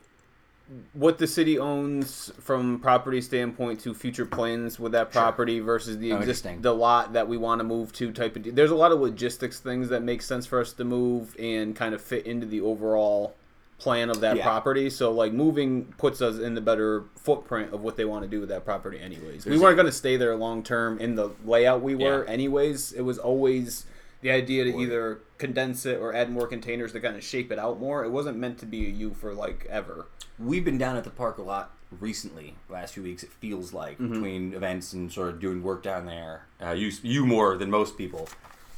what 0.94 1.18
the 1.18 1.28
city 1.28 1.58
owns 1.58 2.32
from 2.40 2.80
property 2.80 3.22
standpoint 3.22 3.80
to 3.82 3.94
future 3.94 4.26
plans 4.26 4.80
with 4.80 4.92
that 4.92 5.12
property 5.12 5.60
versus 5.62 5.98
the 5.98 6.12
Oh, 6.12 6.18
exist 6.18 6.46
interesting. 6.46 6.62
the 6.62 6.74
lot 6.74 7.14
that 7.14 7.28
we 7.28 7.38
want 7.38 7.60
to 7.60 7.64
move 7.64 7.94
to 7.94 8.12
type 8.12 8.36
of. 8.36 8.44
de- 8.44 8.52
There's 8.52 8.72
a 8.72 8.76
lot 8.76 8.92
of 8.92 9.00
logistics 9.00 9.60
things 9.60 9.90
that 9.90 10.04
make 10.04 10.22
sense 10.22 10.46
for 10.46 10.60
us 10.60 10.74
to 10.74 10.84
move 10.84 11.36
and 11.40 11.76
kind 11.76 11.96
of 11.96 12.02
fit 12.02 12.26
into 12.26 12.46
the 12.46 12.60
overall 12.62 13.36
plan 13.78 14.10
of 14.10 14.20
that 14.22 14.36
Yeah. 14.38 14.44
property. 14.44 14.90
So 14.90 15.12
like 15.12 15.32
moving 15.32 15.94
puts 15.98 16.22
us 16.22 16.40
in 16.40 16.56
the 16.56 16.62
better 16.62 17.04
footprint 17.16 17.74
of 17.74 17.82
what 17.82 17.96
they 17.96 18.06
want 18.06 18.24
to 18.24 18.28
do 18.28 18.40
with 18.40 18.50
that 18.50 18.66
property 18.66 19.00
anyways. 19.00 19.46
we 19.46 19.58
weren't 19.60 19.76
going 19.78 19.86
to 19.86 19.92
stay 19.92 20.18
there 20.18 20.36
long 20.36 20.64
term 20.64 20.98
in 21.00 21.16
the 21.16 21.30
layout 21.46 21.82
we 21.82 21.96
were 21.96 22.26
Yeah. 22.26 22.30
anyways. 22.32 22.92
It 22.94 23.04
was 23.04 23.20
always 23.20 23.86
the 24.22 24.32
idea 24.32 24.64
to 24.64 24.78
either 24.80 25.20
condense 25.38 25.86
it 25.86 26.00
or 26.00 26.14
add 26.14 26.32
more 26.32 26.48
containers 26.48 26.92
to 26.94 27.00
kind 27.00 27.16
of 27.16 27.24
shape 27.24 27.52
it 27.52 27.60
out 27.60 27.80
more. 27.80 28.04
It 28.04 28.10
wasn't 28.10 28.38
meant 28.38 28.58
to 28.60 28.66
be 28.66 28.86
a 28.88 28.90
U 28.90 29.14
for 29.14 29.34
like 29.34 29.66
ever. 29.70 30.08
We've 30.40 30.66
been 30.66 30.78
down 30.78 30.96
at 30.98 31.04
the 31.04 31.10
park 31.10 31.38
a 31.38 31.42
lot 31.44 31.72
recently. 32.00 32.56
Last 32.70 32.94
few 32.96 33.04
weeks, 33.04 33.24
it 33.24 33.32
feels 33.32 33.74
like 33.74 33.98
Mm-hmm. 34.00 34.12
between 34.14 34.54
events 34.54 34.94
and 34.94 35.12
sort 35.12 35.30
of 35.30 35.40
doing 35.40 35.62
work 35.64 35.84
down 35.84 36.06
there. 36.06 36.46
Uh, 36.64 36.72
you 36.72 36.92
you 37.04 37.26
more 37.26 37.58
than 37.58 37.70
most 37.70 37.98
people, 37.98 38.28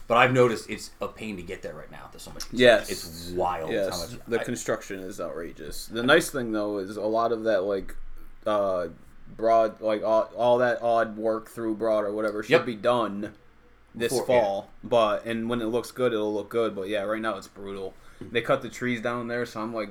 but 0.08 0.18
I've 0.18 0.34
noticed 0.34 0.70
it's 0.70 0.92
a 1.02 1.08
pain 1.08 1.36
to 1.38 1.42
get 1.44 1.62
there 1.62 1.74
right 1.74 1.92
now. 1.92 2.10
There's 2.12 2.24
so 2.24 2.32
much. 2.32 2.44
Yes. 2.52 2.90
it's 2.90 3.32
wild. 3.32 3.70
How 3.70 3.76
Yes, 3.76 4.12
much 4.12 4.20
the 4.28 4.40
I- 4.42 4.44
construction 4.44 5.00
is 5.00 5.20
outrageous. 5.22 5.88
The 5.88 6.04
nice 6.04 6.30
thing 6.30 6.52
though 6.52 6.78
is 6.80 6.98
a 6.98 7.02
lot 7.04 7.32
of 7.32 7.44
that 7.44 7.64
like 7.64 7.96
uh 8.46 8.88
broad 9.36 9.80
like 9.82 10.04
all, 10.04 10.30
all 10.36 10.58
that 10.58 10.82
odd 10.82 11.16
work 11.18 11.50
through 11.50 11.76
broad 11.76 12.04
or 12.04 12.12
whatever 12.12 12.42
should 12.44 12.52
Yep. 12.52 12.66
be 12.66 12.76
done 12.76 13.34
this 13.96 14.12
Before- 14.14 14.26
fall. 14.26 14.70
But 14.84 15.26
and 15.26 15.50
when 15.50 15.62
it 15.62 15.66
looks 15.68 15.92
good, 15.92 16.14
it'll 16.14 16.34
look 16.34 16.50
good. 16.50 16.76
But 16.76 16.88
yeah, 16.90 17.02
right 17.04 17.22
now 17.22 17.38
it's 17.38 17.48
brutal. 17.48 17.94
They 18.22 18.42
cut 18.42 18.62
the 18.62 18.70
trees 18.70 19.02
down 19.02 19.28
there, 19.28 19.46
so 19.46 19.62
I'm 19.62 19.74
like. 19.74 19.90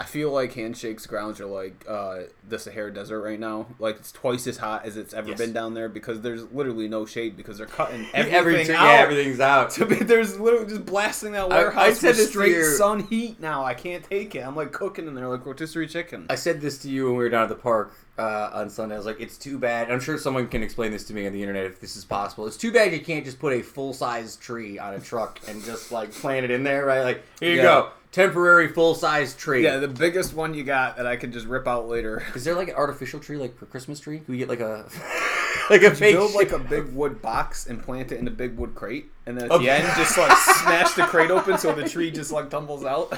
I 0.00 0.04
feel 0.04 0.30
like 0.30 0.52
Handshake's 0.54 1.06
grounds 1.06 1.40
are 1.40 1.46
like 1.46 1.84
uh, 1.88 2.18
the 2.48 2.56
Sahara 2.56 2.94
Desert 2.94 3.20
right 3.20 3.40
now. 3.40 3.66
Like 3.80 3.96
it's 3.96 4.12
twice 4.12 4.46
as 4.46 4.56
hot 4.56 4.84
as 4.84 4.96
it's 4.96 5.12
ever 5.12 5.30
Yes. 5.30 5.38
been 5.38 5.52
down 5.52 5.74
there 5.74 5.88
because 5.88 6.20
there's 6.20 6.44
literally 6.52 6.86
no 6.86 7.04
shade 7.04 7.36
because 7.36 7.58
they're 7.58 7.66
cutting 7.66 8.06
Every 8.14 8.30
everything 8.40 8.76
out. 8.76 8.84
yeah, 8.84 9.00
everything's 9.00 9.40
out. 9.40 9.70
To 9.78 9.86
be, 9.86 9.96
there's 9.96 10.38
literally 10.38 10.66
just 10.68 10.86
blasting 10.86 11.32
that 11.32 11.42
I- 11.42 11.44
I 11.46 11.48
warehouse 11.48 11.98
said 11.98 12.16
with 12.16 12.28
straight 12.28 12.52
you- 12.52 12.64
sun 12.76 13.00
heat 13.08 13.40
now. 13.40 13.64
I 13.64 13.74
can't 13.74 14.04
take 14.04 14.36
it. 14.36 14.46
I'm 14.46 14.54
like 14.54 14.70
cooking 14.70 15.08
in 15.08 15.14
there 15.16 15.26
like 15.26 15.44
rotisserie 15.44 15.88
chicken. 15.88 16.26
I 16.30 16.36
said 16.36 16.60
this 16.60 16.78
to 16.82 16.88
you 16.88 17.06
when 17.06 17.16
we 17.16 17.24
were 17.24 17.30
down 17.30 17.42
at 17.42 17.48
the 17.48 17.54
park 17.56 17.92
uh, 18.20 18.50
on 18.52 18.70
Sunday. 18.70 18.94
I 18.94 18.98
was 18.98 19.06
like, 19.06 19.20
"It's 19.20 19.36
too 19.36 19.58
bad." 19.58 19.90
I'm 19.90 19.98
sure 20.00 20.16
someone 20.16 20.46
can 20.46 20.62
explain 20.62 20.92
this 20.92 21.04
to 21.08 21.12
me 21.14 21.26
on 21.26 21.32
the 21.32 21.40
internet 21.42 21.64
if 21.66 21.80
this 21.80 21.96
is 21.96 22.04
possible. 22.04 22.46
It's 22.46 22.56
too 22.56 22.70
bad 22.72 22.92
you 22.92 23.00
can't 23.00 23.24
just 23.24 23.38
put 23.40 23.52
a 23.52 23.62
full 23.62 23.92
size 23.92 24.36
tree 24.36 24.78
on 24.78 24.94
a 24.94 25.00
truck 25.00 25.40
and 25.48 25.62
just 25.64 25.90
like 25.92 26.12
plant 26.12 26.44
it 26.44 26.50
in 26.52 26.62
there, 26.62 26.84
right? 26.86 27.02
Like, 27.02 27.22
here 27.40 27.50
you 27.50 27.56
Yeah. 27.56 27.62
go, 27.62 27.90
temporary 28.12 28.68
full 28.68 28.94
size 28.94 29.34
tree. 29.34 29.64
yeah, 29.64 29.76
the 29.78 29.88
biggest 29.88 30.34
one 30.34 30.54
you 30.54 30.64
got 30.64 30.96
that 30.96 31.06
I 31.06 31.16
could 31.16 31.32
just 31.32 31.46
rip 31.46 31.66
out 31.68 31.88
later. 31.88 32.22
Is 32.34 32.44
there 32.44 32.54
like 32.54 32.68
an 32.68 32.74
artificial 32.74 33.20
tree, 33.20 33.36
like 33.36 33.54
a 33.60 33.66
Christmas 33.66 34.00
tree? 34.00 34.18
Can 34.20 34.32
we 34.32 34.38
get 34.38 34.48
like 34.48 34.60
a 34.60 34.88
like 35.70 35.82
a 35.82 35.94
fake 35.94 36.14
Build 36.14 36.34
like 36.34 36.52
a 36.52 36.58
big 36.70 36.92
wood 36.94 37.20
box 37.20 37.66
and 37.66 37.82
plant 37.82 38.12
it 38.12 38.18
in 38.20 38.26
a 38.26 38.30
big 38.30 38.56
wood 38.56 38.74
crate, 38.74 39.10
and 39.26 39.36
then 39.36 39.44
at 39.46 39.50
Okay. 39.52 39.64
the 39.66 39.70
end 39.72 39.86
just 39.96 40.16
like 40.16 40.36
smash 40.36 40.92
the 40.94 41.02
crate 41.04 41.30
open 41.30 41.58
so 41.58 41.74
the 41.74 41.88
tree 41.88 42.10
just 42.10 42.32
like 42.32 42.48
tumbles 42.50 42.84
out. 42.84 43.12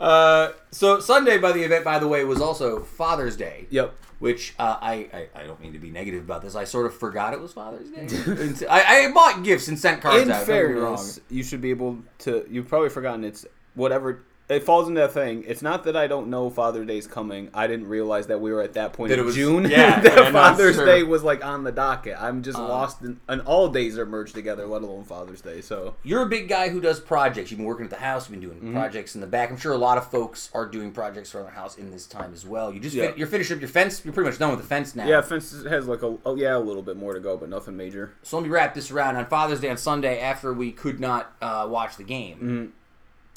Uh, 0.00 0.52
so 0.70 1.00
Sunday, 1.00 1.38
by 1.38 1.52
the 1.52 1.62
event, 1.62 1.84
by 1.84 1.98
the 1.98 2.08
way, 2.08 2.24
was 2.24 2.40
also 2.40 2.80
Father's 2.80 3.36
Day. 3.36 3.66
Yep. 3.70 3.94
Which 4.18 4.54
uh, 4.58 4.78
I, 4.80 5.08
I 5.12 5.42
I 5.42 5.46
don't 5.46 5.60
mean 5.60 5.74
to 5.74 5.78
be 5.78 5.90
negative 5.90 6.24
about 6.24 6.40
this. 6.40 6.54
I 6.54 6.64
sort 6.64 6.86
of 6.86 6.94
forgot 6.96 7.34
it 7.34 7.40
was 7.40 7.52
Father's 7.52 7.90
Day. 7.90 8.66
I, 8.66 9.08
I 9.08 9.12
bought 9.12 9.42
gifts 9.44 9.68
and 9.68 9.78
sent 9.78 10.00
cards 10.00 10.22
In 10.22 10.30
out. 10.30 10.48
me 10.48 10.54
wrong. 10.54 10.96
fairness, 10.96 11.20
you 11.28 11.42
should 11.42 11.60
be 11.60 11.68
able 11.68 11.98
to. 12.20 12.46
You've 12.50 12.66
probably 12.66 12.88
forgotten 12.88 13.24
it's 13.24 13.44
whatever. 13.76 14.24
It 14.48 14.62
falls 14.62 14.86
into 14.86 15.00
that 15.00 15.10
thing. 15.10 15.42
It's 15.48 15.60
not 15.60 15.82
that 15.84 15.96
I 15.96 16.06
don't 16.06 16.28
know 16.28 16.50
Father's 16.50 16.86
Day's 16.86 17.08
coming. 17.08 17.50
I 17.52 17.66
didn't 17.66 17.88
realize 17.88 18.28
that 18.28 18.40
we 18.40 18.52
were 18.52 18.62
at 18.62 18.74
that 18.74 18.92
point 18.92 19.10
That 19.10 19.18
in 19.18 19.24
was- 19.24 19.34
June. 19.34 19.64
yeah, 19.68 19.98
that 20.00 20.32
Father's. 20.32 20.76
Day 20.76 21.02
was 21.02 21.24
like 21.24 21.44
on 21.44 21.64
the 21.64 21.72
docket. 21.72 22.16
I'm 22.16 22.44
just 22.44 22.56
Uh, 22.56 22.68
lost 22.68 23.02
in, 23.02 23.18
and 23.26 23.40
all 23.40 23.68
days 23.68 23.98
are 23.98 24.06
merged 24.06 24.36
together, 24.36 24.64
let 24.68 24.82
alone 24.82 25.02
Father's 25.02 25.40
Day. 25.40 25.62
So 25.62 25.96
You're 26.04 26.22
a 26.22 26.26
big 26.28 26.48
guy 26.48 26.68
who 26.68 26.80
does 26.80 27.00
projects. 27.00 27.50
You've 27.50 27.58
been 27.58 27.66
working 27.66 27.86
at 27.86 27.90
the 27.90 27.96
house. 27.96 28.30
You've 28.30 28.38
been 28.40 28.48
doing 28.48 28.60
Mm-hmm. 28.60 28.72
projects 28.74 29.16
in 29.16 29.20
the 29.20 29.26
back. 29.26 29.50
I'm 29.50 29.56
sure 29.56 29.72
a 29.72 29.76
lot 29.78 29.98
of 29.98 30.08
folks 30.12 30.48
are 30.54 30.66
doing 30.66 30.92
projects 30.92 31.34
around 31.34 31.46
the 31.46 31.50
house 31.50 31.76
in 31.76 31.90
this 31.90 32.06
time 32.06 32.32
as 32.32 32.46
well. 32.46 32.72
You 32.72 32.78
just 32.78 32.94
Yeah. 32.94 33.08
fin- 33.08 33.14
you're 33.18 33.26
finishing 33.26 33.56
up 33.56 33.60
your 33.60 33.68
fence. 33.68 34.00
You're 34.04 34.14
pretty 34.14 34.30
much 34.30 34.38
done 34.38 34.50
with 34.52 34.60
the 34.60 34.66
fence 34.68 34.94
now. 34.94 35.08
yeah, 35.08 35.22
fence 35.22 35.50
has 35.68 35.88
like 35.88 36.02
a 36.04 36.18
oh 36.24 36.36
yeah 36.36 36.56
a 36.56 36.60
little 36.60 36.82
bit 36.82 36.96
more 36.96 37.14
to 37.14 37.20
go, 37.20 37.36
but 37.36 37.48
nothing 37.48 37.76
major. 37.76 38.12
So 38.22 38.36
let 38.36 38.44
me 38.44 38.48
wrap 38.50 38.74
this 38.74 38.92
around. 38.92 39.16
On 39.16 39.26
Father's 39.26 39.58
Day 39.58 39.70
on 39.70 39.76
Sunday, 39.76 40.20
after 40.20 40.52
we 40.54 40.70
could 40.70 41.00
not 41.00 41.32
uh, 41.42 41.66
watch 41.68 41.96
the 41.96 42.04
game, 42.04 42.36
Mm-hmm. 42.36 42.66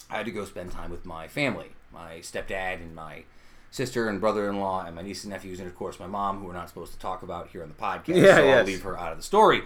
I 0.10 0.18
had 0.18 0.26
to 0.26 0.32
go 0.32 0.46
spend 0.46 0.72
time 0.72 0.90
with 0.92 1.06
my 1.06 1.28
family, 1.28 1.68
my 1.94 2.16
stepdad 2.22 2.76
and 2.76 2.96
my 2.96 3.24
sister 3.72 4.10
and 4.10 4.20
brother-in-law 4.20 4.86
and 4.86 4.96
my 4.96 5.02
nieces 5.04 5.26
and 5.26 5.34
nephews, 5.34 5.60
and 5.60 5.68
of 5.68 5.76
course 5.76 6.00
my 6.00 6.08
mom, 6.08 6.40
who 6.40 6.46
we're 6.48 6.54
not 6.54 6.68
supposed 6.70 6.92
to 6.94 7.00
talk 7.00 7.22
about 7.22 7.50
here 7.50 7.62
on 7.62 7.70
the 7.70 7.76
podcast. 7.76 8.22
Yeah, 8.22 8.36
so 8.36 8.48
I'll 8.50 8.64
leave 8.64 8.82
her 8.82 8.98
out 8.98 9.12
of 9.12 9.18
the 9.18 9.24
story. 9.24 9.62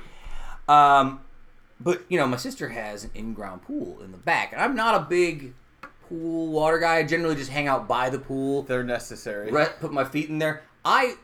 Um, 0.67 1.21
but 1.79 2.01
you 2.09 2.17
know, 2.17 2.27
my 2.27 2.37
sister 2.37 2.69
has 2.69 3.03
an 3.03 3.11
in-ground 3.15 3.61
pool 3.63 4.01
in 4.03 4.11
the 4.11 4.17
back, 4.17 4.51
and 4.53 4.61
I'm 4.61 4.75
not 4.75 4.95
a 4.95 5.05
big 5.05 5.53
pool 6.09 6.47
water 6.47 6.79
guy. 6.79 6.97
I 6.97 7.03
generally 7.03 7.35
just 7.35 7.49
hang 7.51 7.67
out 7.67 7.87
by 7.87 8.09
the 8.09 8.19
pool 8.19 8.63
They're 8.63 8.83
necessary. 8.83 9.51
re- 9.51 9.67
put 9.79 9.91
my 9.93 10.03
feet 10.03 10.29
in 10.29 10.39
there. 10.39 10.63
I 10.83 11.15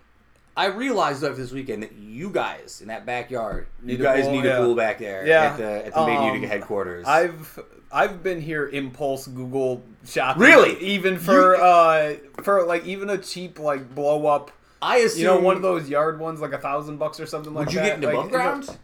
I 0.60 0.66
realized 0.68 1.24
after 1.24 1.36
this 1.38 1.52
weekend 1.52 1.84
that 1.84 1.94
you 1.94 2.30
guys 2.30 2.82
in 2.82 2.88
that 2.90 3.06
backyard, 3.06 3.68
Need 3.82 4.00
you 4.00 4.06
a 4.06 4.08
guys 4.08 4.24
pool, 4.26 4.34
need 4.34 4.44
yeah. 4.46 4.58
a 4.58 4.64
pool 4.66 4.76
back 4.76 4.98
there 5.00 5.26
Yeah, 5.26 5.44
at 5.44 5.58
the 5.58 5.86
at 5.88 5.94
the 5.94 6.06
main 6.06 6.18
um, 6.18 6.26
Utica 6.28 6.48
headquarters. 6.48 7.06
I've 7.08 7.60
I've 7.92 8.22
been 8.22 8.42
here 8.42 8.68
impulse 8.68 9.26
Google 9.28 9.82
shopping. 10.06 10.42
Really? 10.44 10.78
Even 10.82 11.18
for 11.18 11.56
uh 11.56 12.16
for 12.44 12.66
like 12.66 12.86
even 12.86 13.10
a 13.10 13.18
cheap 13.18 13.58
like 13.60 13.94
blow 13.96 14.26
up 14.28 14.52
I 14.82 14.98
assume 14.98 15.20
you 15.22 15.26
know 15.28 15.40
one 15.40 15.56
of 15.56 15.62
those 15.62 15.90
yard 15.90 16.20
ones 16.20 16.40
like 16.42 16.54
a 16.54 16.58
thousand 16.58 16.98
bucks 16.98 17.20
or 17.20 17.26
something 17.26 17.54
like 17.54 17.68
Would 17.68 17.74
you 17.76 17.80
that. 17.82 17.86
get 17.86 17.96
into 17.96 18.08
Like, 18.08 18.14
above 18.16 18.26
in 18.26 18.32
the- 18.32 18.38
ground? 18.38 18.78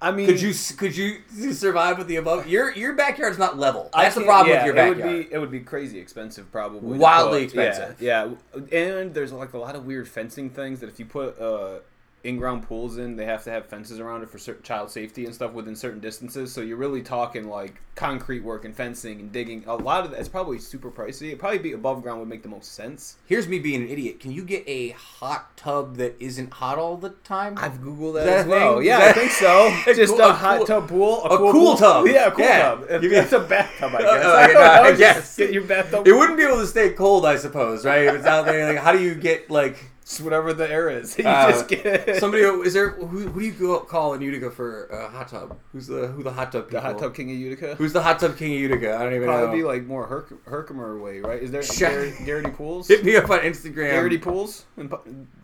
I 0.00 0.12
mean 0.12 0.26
Could 0.26 0.40
you 0.40 0.54
could 0.76 0.96
you 0.96 1.20
survive 1.52 1.98
with 1.98 2.06
the 2.06 2.16
above? 2.16 2.46
Your 2.46 2.72
your 2.74 2.94
backyard's 2.94 3.38
not 3.38 3.58
level. 3.58 3.90
That's 3.92 4.14
the 4.14 4.22
problem 4.22 4.52
yeah, 4.52 4.58
with 4.58 4.66
your 4.66 4.74
backyard. 4.74 4.98
It 4.98 5.04
would 5.04 5.28
be 5.28 5.34
it 5.34 5.38
would 5.38 5.50
be 5.50 5.60
crazy 5.60 5.98
expensive 5.98 6.50
probably. 6.52 6.98
Wildly 6.98 7.46
put- 7.46 7.54
yeah, 7.54 7.62
expensive. 7.62 8.02
Yeah, 8.02 8.30
and 8.72 9.14
there's 9.14 9.32
like 9.32 9.54
a 9.54 9.58
lot 9.58 9.74
of 9.74 9.86
weird 9.86 10.08
fencing 10.08 10.50
things 10.50 10.80
that 10.80 10.88
if 10.88 10.98
you 10.98 11.06
put 11.06 11.38
uh 11.40 11.80
in-ground 12.24 12.64
pools 12.66 12.98
in, 12.98 13.16
they 13.16 13.24
have 13.26 13.44
to 13.44 13.50
have 13.50 13.66
fences 13.66 14.00
around 14.00 14.22
it 14.22 14.28
for 14.28 14.38
certain 14.38 14.62
child 14.62 14.90
safety 14.90 15.24
and 15.24 15.34
stuff 15.34 15.52
within 15.52 15.76
certain 15.76 16.00
distances. 16.00 16.52
So 16.52 16.60
you're 16.60 16.76
really 16.76 17.00
talking 17.02 17.48
like 17.48 17.80
concrete 17.94 18.40
work 18.44 18.64
and 18.64 18.74
fencing 18.76 19.20
and 19.20 19.32
digging. 19.32 19.64
A 19.66 19.74
lot 19.76 20.04
of 20.04 20.10
that's 20.10 20.28
probably 20.28 20.58
super 20.58 20.90
pricey. 20.90 21.28
It'd 21.28 21.38
probably 21.38 21.58
be 21.58 21.72
above 21.72 22.02
ground 22.02 22.18
would 22.20 22.28
make 22.28 22.42
the 22.42 22.48
most 22.48 22.74
sense. 22.74 23.16
Here's 23.26 23.46
me 23.48 23.58
being 23.60 23.82
an 23.82 23.88
idiot. 23.88 24.18
Can 24.20 24.32
you 24.32 24.42
get 24.44 24.64
a 24.66 24.90
hot 24.90 25.56
tub 25.56 25.96
that 25.96 26.16
isn't 26.20 26.52
hot 26.54 26.76
all 26.78 26.96
the 26.96 27.10
time? 27.10 27.54
I've 27.56 27.80
googled 27.80 28.14
that, 28.14 28.24
that 28.26 28.38
as 28.40 28.46
a 28.46 28.48
well. 28.48 28.76
thing? 28.78 28.86
Yeah, 28.86 28.98
that- 28.98 29.08
I 29.10 29.12
think 29.12 29.30
so. 29.32 29.66
A 29.90 29.94
Just 29.94 30.12
cool- 30.14 30.20
a, 30.22 30.28
a 30.28 30.32
hot 30.32 30.56
cool- 30.58 30.66
tub 30.66 30.88
pool, 30.88 31.24
a 31.24 31.36
cool 31.38 31.52
pool. 31.52 31.76
tub. 31.76 32.06
Yeah, 32.06 32.26
a 32.26 32.30
cool 32.32 32.44
Yeah. 32.44 32.62
tub. 32.74 33.02
You 33.02 33.08
get- 33.10 33.24
it's 33.24 33.32
a 33.32 33.40
bathtub, 33.40 33.94
I 33.94 33.98
guess. 34.02 34.24
Uh, 34.24 34.28
I 34.36 34.46
know. 34.52 34.60
I 34.90 34.92
guess. 34.96 35.36
Get 35.36 35.52
your 35.52 35.64
bathtub. 35.64 36.06
it 36.06 36.12
wouldn't 36.12 36.36
be 36.36 36.44
able 36.44 36.58
to 36.58 36.66
stay 36.66 36.90
cold, 36.90 37.24
I 37.26 37.36
suppose, 37.36 37.84
right? 37.84 38.02
If 38.04 38.14
it's 38.16 38.26
out 38.26 38.44
there, 38.46 38.72
like 38.74 38.82
how 38.82 38.92
do 38.92 39.00
you 39.00 39.14
get 39.14 39.50
like 39.50 39.76
Just 40.16 40.22
whatever 40.22 40.54
the 40.54 40.70
air 40.70 40.88
is. 40.88 41.18
You 41.18 41.24
Uh, 41.26 41.50
just 41.50 41.68
get 41.68 42.16
somebody? 42.16 42.42
Is 42.42 42.72
there 42.72 42.90
who, 42.90 43.06
who 43.28 43.40
do 43.40 43.46
you 43.46 43.52
go 43.52 43.80
call 43.80 44.14
in 44.14 44.22
Utica 44.22 44.50
for 44.50 44.86
a 44.86 45.08
hot 45.08 45.28
tub? 45.28 45.58
Who's 45.72 45.86
the 45.86 46.06
who 46.08 46.22
the 46.22 46.32
hot 46.32 46.50
tub? 46.52 46.70
the 46.70 46.80
hot 46.80 46.98
tub 46.98 47.14
king 47.14 47.30
of 47.30 47.36
Utica. 47.36 47.74
Who's 47.74 47.92
the 47.92 48.02
hot 48.02 48.18
tub 48.18 48.36
king 48.38 48.54
of 48.54 48.58
Utica? 48.60 48.96
I 48.96 49.02
don't 49.04 49.12
even 49.14 49.26
know. 49.26 49.32
Probably 49.34 49.46
know. 49.48 49.54
be 49.56 49.62
like 49.64 49.84
more 49.86 50.08
Herk- 50.08 50.38
Herkimer 50.46 50.98
way, 50.98 51.20
right? 51.20 51.42
Is 51.42 51.50
there 51.50 51.62
Garrity, 51.62 52.24
Garrity 52.24 52.50
Pools? 52.50 52.88
Hit 52.92 53.04
me 53.04 53.16
up 53.16 53.28
on 53.28 53.40
Instagram. 53.40 53.90
Garrity 53.90 54.18
Pools 54.18 54.64
and 54.78 54.90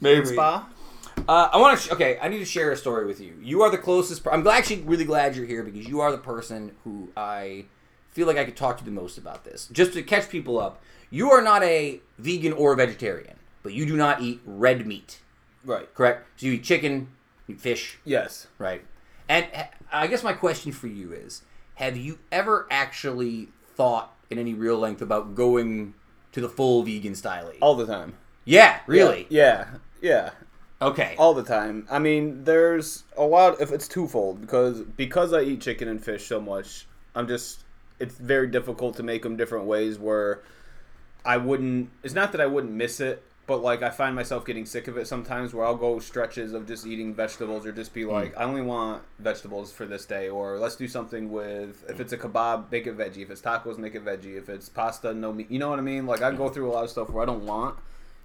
Maybe. 0.01 0.25
Spa. 0.27 0.67
Uh, 1.29 1.49
I 1.53 1.59
want 1.59 1.79
to. 1.79 1.87
Sh- 1.87 1.93
okay, 1.93 2.19
I 2.23 2.29
need 2.29 2.39
to 2.39 2.45
share 2.45 2.73
a 2.73 2.77
story 2.77 3.05
with 3.07 3.21
you. 3.21 3.35
You 3.43 3.63
are 3.63 3.71
the 3.71 3.79
closest. 3.79 4.25
Per- 4.25 4.31
I'm 4.33 4.43
glad- 4.43 4.59
actually 4.59 4.81
really 4.83 5.05
glad 5.05 5.37
you're 5.37 5.47
here 5.47 5.63
because 5.63 5.87
you 5.87 6.01
are 6.01 6.11
the 6.11 6.19
person 6.19 6.73
who 6.85 7.11
I 7.17 7.67
feel 8.11 8.27
like 8.27 8.39
I 8.39 8.45
could 8.45 8.57
talk 8.57 8.79
to 8.79 8.85
the 8.85 8.91
most 8.91 9.19
about 9.19 9.45
this. 9.45 9.69
Just 9.73 9.93
to 9.93 10.03
catch 10.03 10.29
people 10.31 10.59
up, 10.59 10.81
you 11.11 11.31
are 11.31 11.43
not 11.43 11.63
a 11.63 12.01
vegan 12.19 12.53
or 12.55 12.73
a 12.73 12.77
vegetarian. 12.77 13.37
But 13.65 13.73
you 13.73 13.85
do 13.87 13.97
not 13.97 14.21
eat 14.23 14.41
red 14.45 14.87
meat, 14.87 15.19
Right. 15.65 15.93
correct? 15.95 16.29
So 16.37 16.47
you 16.47 16.53
eat 16.53 16.63
chicken, 16.63 17.09
you 17.49 17.57
eat 17.57 17.61
fish, 17.61 17.99
Yes. 18.05 18.47
right? 18.59 18.85
And 19.29 19.49
I 19.91 20.07
guess 20.07 20.23
my 20.23 20.35
question 20.35 20.71
for 20.71 20.87
you 20.87 21.13
is: 21.13 21.43
Have 21.77 21.97
you 21.97 22.19
ever 22.31 22.69
actually 22.71 23.49
thought 23.75 24.15
in 24.31 24.39
any 24.39 24.55
real 24.55 24.79
length 24.79 25.01
about 25.03 25.35
going 25.35 25.95
to 26.33 26.41
the 26.41 26.49
full 26.49 26.83
vegan 26.85 27.15
style? 27.17 27.51
All 27.61 27.75
the 27.75 27.87
time. 27.87 28.15
yeah, 28.45 28.81
really? 28.87 29.27
Yeah. 29.31 29.67
Yeah. 30.03 30.31
Okay. 30.83 31.15
All 31.19 31.33
the 31.33 31.43
time. 31.43 31.87
I 31.91 31.99
mean, 31.99 32.45
there's 32.45 33.05
a 33.17 33.25
lot. 33.25 33.59
If 33.63 33.73
it's 33.73 33.89
twofold, 33.89 34.43
because 34.43 34.83
because 34.83 35.33
I 35.33 35.41
eat 35.41 35.63
chicken 35.63 35.89
and 35.89 36.05
fish 36.05 36.27
so 36.27 36.39
much, 36.41 36.87
I'm 37.15 37.27
just. 37.27 37.61
It's 38.01 38.17
very 38.17 38.49
difficult 38.49 38.97
to 38.97 39.03
make 39.03 39.23
them 39.23 39.37
different 39.37 39.65
ways 39.67 39.99
where 39.99 40.43
I 41.25 41.39
wouldn't. 41.39 41.89
It's 42.03 42.13
not 42.13 42.33
that 42.33 42.41
I 42.43 42.47
wouldn't 42.47 42.73
miss 42.75 43.01
it, 43.01 43.23
but 43.47 43.63
like 43.63 43.83
I 43.83 43.91
find 43.91 44.15
myself 44.15 44.47
getting 44.47 44.67
sick 44.67 44.89
of 44.89 44.97
it 44.97 45.07
sometimes. 45.07 45.53
Where 45.53 45.67
I'll 45.67 45.77
go 45.77 45.99
stretches 45.99 46.53
of 46.53 46.67
just 46.67 46.87
eating 46.87 47.15
vegetables, 47.15 47.67
or 47.67 47.73
just 47.73 47.93
be 47.93 48.03
mm. 48.03 48.13
like, 48.13 48.37
I 48.37 48.45
only 48.45 48.63
want 48.63 49.03
vegetables 49.19 49.73
for 49.73 49.87
this 49.87 50.05
day, 50.05 50.29
or 50.29 50.59
let's 50.59 50.77
do 50.77 50.89
something 50.89 51.31
with. 51.31 51.85
If 51.89 52.01
it's 52.01 52.13
a 52.13 52.19
kebab, 52.19 52.71
make 52.71 52.87
it 52.87 52.97
veggie. 52.97 53.23
If 53.23 53.31
it's 53.31 53.41
tacos, 53.41 53.79
make 53.79 53.95
it 53.95 54.05
veggie. 54.05 54.37
If 54.39 54.49
it's 54.49 54.69
pasta, 54.69 55.13
no 55.13 55.33
meat. 55.33 55.51
You 55.51 55.59
know 55.59 55.71
what 55.71 55.79
I 55.79 55.83
mean? 55.83 56.07
Like 56.07 56.23
I 56.23 56.33
go 56.33 56.49
through 56.49 56.71
a 56.71 56.73
lot 56.73 56.85
of 56.85 56.91
stuff 56.91 57.11
where 57.11 57.23
I 57.23 57.27
don't 57.27 57.45
want 57.45 57.77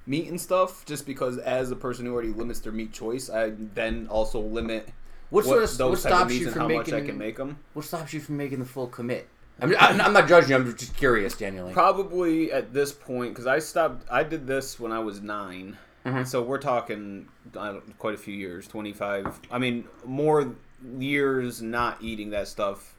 meat 0.09 0.27
and 0.27 0.41
stuff 0.41 0.83
just 0.85 1.05
because 1.05 1.37
as 1.37 1.69
a 1.71 1.75
person 1.75 2.05
who 2.05 2.13
already 2.13 2.29
limits 2.29 2.59
their 2.59 2.71
meat 2.71 2.91
choice 2.91 3.29
i 3.29 3.51
then 3.75 4.07
also 4.09 4.39
limit 4.39 4.89
What 5.29 5.45
sort 5.45 5.63
of- 5.63 5.77
those 5.77 5.89
what 5.91 5.99
stops 5.99 6.33
you 6.33 6.49
from 6.49 6.73
much 6.73 6.87
i 6.89 6.93
making- 6.93 7.05
can 7.05 7.17
make 7.17 7.37
them 7.37 7.59
What 7.73 7.85
stops 7.85 8.11
you 8.11 8.19
from 8.19 8.37
making 8.37 8.59
the 8.59 8.65
full 8.65 8.87
commit? 8.87 9.29
I'm, 9.61 9.75
I'm, 9.79 10.01
I'm 10.01 10.13
not 10.13 10.27
judging 10.27 10.49
you. 10.51 10.55
I'm 10.55 10.75
just 10.77 10.95
curious, 10.95 11.35
Daniel. 11.35 11.69
probably 11.71 12.51
at 12.51 12.73
this 12.73 12.91
point 12.91 13.31
because 13.33 13.47
i 13.47 13.59
stopped 13.59 14.05
i 14.11 14.23
did 14.23 14.47
this 14.47 14.79
when 14.79 14.91
i 14.91 14.99
was 14.99 15.21
9 15.21 15.77
Mm-hmm. 16.05 16.23
so 16.23 16.41
we're 16.41 16.59
talking 16.59 17.27
I 17.59 17.73
don't, 17.73 17.99
quite 17.99 18.13
a 18.13 18.17
few 18.17 18.33
years 18.33 18.67
25 18.69 19.39
i 19.51 19.57
mean 19.57 19.83
more 20.05 20.55
years 20.97 21.61
not 21.61 22.01
eating 22.01 22.29
that 22.29 22.47
stuff 22.47 22.95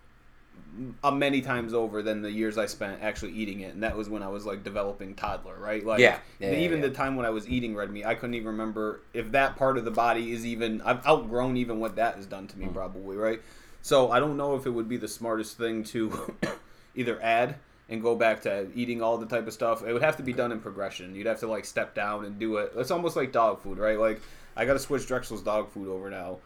uh, 1.03 1.11
many 1.11 1.41
times 1.41 1.73
over 1.75 2.03
than 2.03 2.23
the 2.23 2.31
years 2.31 2.57
I 2.57 2.67
spent 2.67 3.03
actually 3.03 3.33
eating 3.33 3.61
it, 3.61 3.75
and 3.75 3.83
that 3.83 3.97
was 3.97 4.09
when 4.09 4.23
I 4.23 4.29
was 4.29 4.47
like 4.47 4.63
developing 4.63 5.15
toddler, 5.17 5.57
right? 5.59 5.85
Like, 5.85 5.99
Yeah. 5.99 6.19
Yeah, 6.39 6.53
yeah, 6.53 6.59
even 6.59 6.81
yeah. 6.81 6.89
the 6.89 6.95
time 6.95 7.17
when 7.17 7.27
I 7.27 7.31
was 7.31 7.49
eating 7.49 7.75
red 7.75 7.91
meat, 7.91 8.05
I 8.07 8.15
couldn't 8.15 8.35
even 8.35 8.47
remember 8.49 9.01
if 9.13 9.33
that 9.33 9.57
part 9.57 9.79
of 9.79 9.85
the 9.85 9.91
body 9.91 10.31
is 10.33 10.47
even. 10.47 10.81
I've 10.83 11.05
outgrown 11.05 11.57
even 11.57 11.81
what 11.81 11.97
that 11.97 12.15
has 12.17 12.27
done 12.27 12.47
to 12.49 12.59
me, 12.59 12.67
Mm. 12.67 12.75
probably, 12.75 13.17
right? 13.17 13.41
So 13.83 14.11
I 14.11 14.21
don't 14.21 14.37
know 14.37 14.57
if 14.57 14.67
it 14.67 14.71
would 14.71 14.89
be 14.89 14.97
the 14.97 15.09
smartest 15.09 15.57
thing 15.57 15.85
to 15.85 16.35
either 16.95 17.21
add 17.23 17.57
and 17.89 18.01
go 18.01 18.15
back 18.15 18.43
to 18.43 18.69
eating 18.75 19.03
all 19.03 19.19
the 19.19 19.27
type 19.27 19.47
of 19.47 19.53
stuff. 19.53 19.83
It 19.85 19.93
would 19.93 20.03
have 20.03 20.17
to 20.19 20.23
be 20.23 20.33
done 20.33 20.53
in 20.53 20.61
progression. 20.61 21.15
You'd 21.15 21.27
have 21.27 21.41
to 21.41 21.49
like 21.49 21.65
step 21.65 21.95
down 21.95 22.25
and 22.25 22.39
do 22.39 22.57
it. 22.59 22.73
It's 22.77 22.91
almost 22.91 23.17
like 23.17 23.33
dog 23.33 23.61
food, 23.63 23.79
right? 23.79 23.99
Like 23.99 24.21
I 24.57 24.65
got 24.65 24.75
to 24.75 24.79
switch 24.79 25.07
Drexel's 25.07 25.43
dog 25.43 25.71
food 25.71 25.89
over 25.89 26.09
now. 26.09 26.39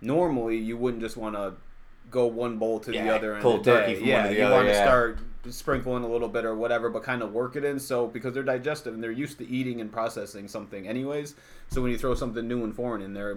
Normally, 0.00 0.58
you 0.58 0.76
wouldn't 0.76 1.02
just 1.02 1.16
want 1.16 1.34
to 1.34 1.54
go 2.10 2.26
one 2.26 2.58
bowl 2.58 2.78
to 2.80 2.90
the 2.90 3.08
other 3.08 3.34
end 3.34 3.42
cold 3.42 3.64
turkey 3.64 3.94
day. 3.94 3.98
from 3.98 4.08
yeah, 4.08 4.16
one 4.16 4.22
to 4.24 4.28
the 4.34 4.40
you 4.40 4.46
other, 4.46 4.54
want 4.54 4.66
to 4.66 4.72
yeah. 4.72 4.84
start 4.84 5.18
sprinkling 5.50 6.04
a 6.04 6.08
little 6.08 6.28
bit 6.28 6.44
or 6.44 6.54
whatever, 6.54 6.88
but 6.88 7.02
kind 7.02 7.22
of 7.22 7.32
work 7.32 7.56
it 7.56 7.64
in. 7.64 7.78
So 7.80 8.06
because 8.06 8.34
they're 8.34 8.42
digestive 8.42 8.94
and 8.94 9.02
they're 9.02 9.10
used 9.10 9.38
to 9.38 9.48
eating 9.48 9.80
and 9.80 9.90
processing 9.90 10.46
something 10.46 10.86
anyways, 10.86 11.34
so 11.68 11.82
when 11.82 11.90
you 11.90 11.98
throw 11.98 12.14
something 12.14 12.46
new 12.46 12.62
and 12.64 12.74
foreign 12.74 13.02
in 13.02 13.14
there, 13.14 13.36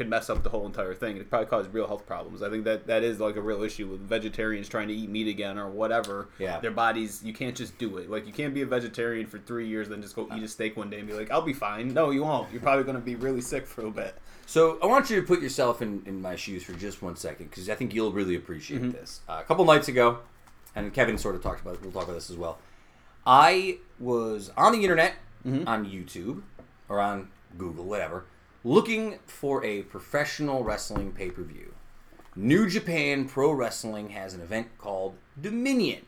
could 0.00 0.08
mess 0.08 0.30
up 0.30 0.42
the 0.42 0.48
whole 0.48 0.64
entire 0.64 0.94
thing. 0.94 1.18
It 1.18 1.28
probably 1.28 1.46
cause 1.46 1.68
real 1.68 1.86
health 1.86 2.06
problems. 2.06 2.42
I 2.42 2.48
think 2.48 2.64
that 2.64 2.86
that 2.86 3.02
is 3.02 3.20
like 3.20 3.36
a 3.36 3.42
real 3.42 3.62
issue 3.62 3.86
with 3.86 4.00
vegetarians 4.00 4.66
trying 4.66 4.88
to 4.88 4.94
eat 4.94 5.10
meat 5.10 5.28
again 5.28 5.58
or 5.58 5.68
whatever. 5.68 6.30
Yeah. 6.38 6.58
their 6.58 6.70
bodies 6.70 7.22
you 7.22 7.34
can't 7.34 7.54
just 7.54 7.76
do 7.76 7.98
it. 7.98 8.08
Like 8.08 8.26
you 8.26 8.32
can't 8.32 8.54
be 8.54 8.62
a 8.62 8.66
vegetarian 8.66 9.26
for 9.26 9.38
three 9.38 9.68
years 9.68 9.90
then 9.90 10.00
just 10.00 10.16
go 10.16 10.26
eat 10.34 10.42
a 10.42 10.48
steak 10.48 10.74
one 10.74 10.88
day 10.88 11.00
and 11.00 11.06
be 11.06 11.12
like, 11.12 11.30
I'll 11.30 11.42
be 11.42 11.52
fine. 11.52 11.92
No, 11.92 12.10
you 12.12 12.22
won't. 12.22 12.50
You're 12.50 12.62
probably 12.62 12.84
going 12.84 12.96
to 12.96 13.02
be 13.02 13.14
really 13.14 13.42
sick 13.42 13.66
for 13.66 13.84
a 13.84 13.90
bit. 13.90 14.14
So 14.46 14.78
I 14.82 14.86
want 14.86 15.10
you 15.10 15.20
to 15.20 15.26
put 15.26 15.42
yourself 15.42 15.82
in, 15.82 16.02
in 16.06 16.22
my 16.22 16.34
shoes 16.34 16.64
for 16.64 16.72
just 16.72 17.02
one 17.02 17.14
second 17.14 17.50
because 17.50 17.68
I 17.68 17.74
think 17.74 17.92
you'll 17.92 18.12
really 18.12 18.36
appreciate 18.36 18.92
this. 18.92 19.20
Uh, 19.28 19.40
a 19.40 19.44
couple 19.44 19.66
nights 19.66 19.88
ago, 19.88 20.20
and 20.74 20.94
Kevin 20.94 21.18
sort 21.18 21.34
of 21.34 21.42
talked 21.42 21.60
about 21.60 21.74
it. 21.74 21.82
We'll 21.82 21.92
talk 21.92 22.04
about 22.04 22.14
this 22.14 22.30
as 22.30 22.38
well. 22.38 22.58
I 23.26 23.78
was 23.98 24.50
on 24.56 24.72
the 24.72 24.82
internet, 24.82 25.14
on 25.66 25.84
YouTube, 25.84 26.40
or 26.88 27.00
on 27.00 27.28
Google, 27.58 27.84
whatever, 27.84 28.24
looking 28.64 29.18
for 29.26 29.64
a 29.64 29.82
professional 29.82 30.64
wrestling 30.64 31.12
pay 31.12 31.30
per 31.30 31.42
view. 31.42 31.74
New 32.36 32.68
Japan 32.68 33.26
Pro 33.26 33.52
Wrestling 33.52 34.10
has 34.10 34.34
an 34.34 34.40
event 34.40 34.68
called 34.78 35.14
Dominion. 35.40 36.02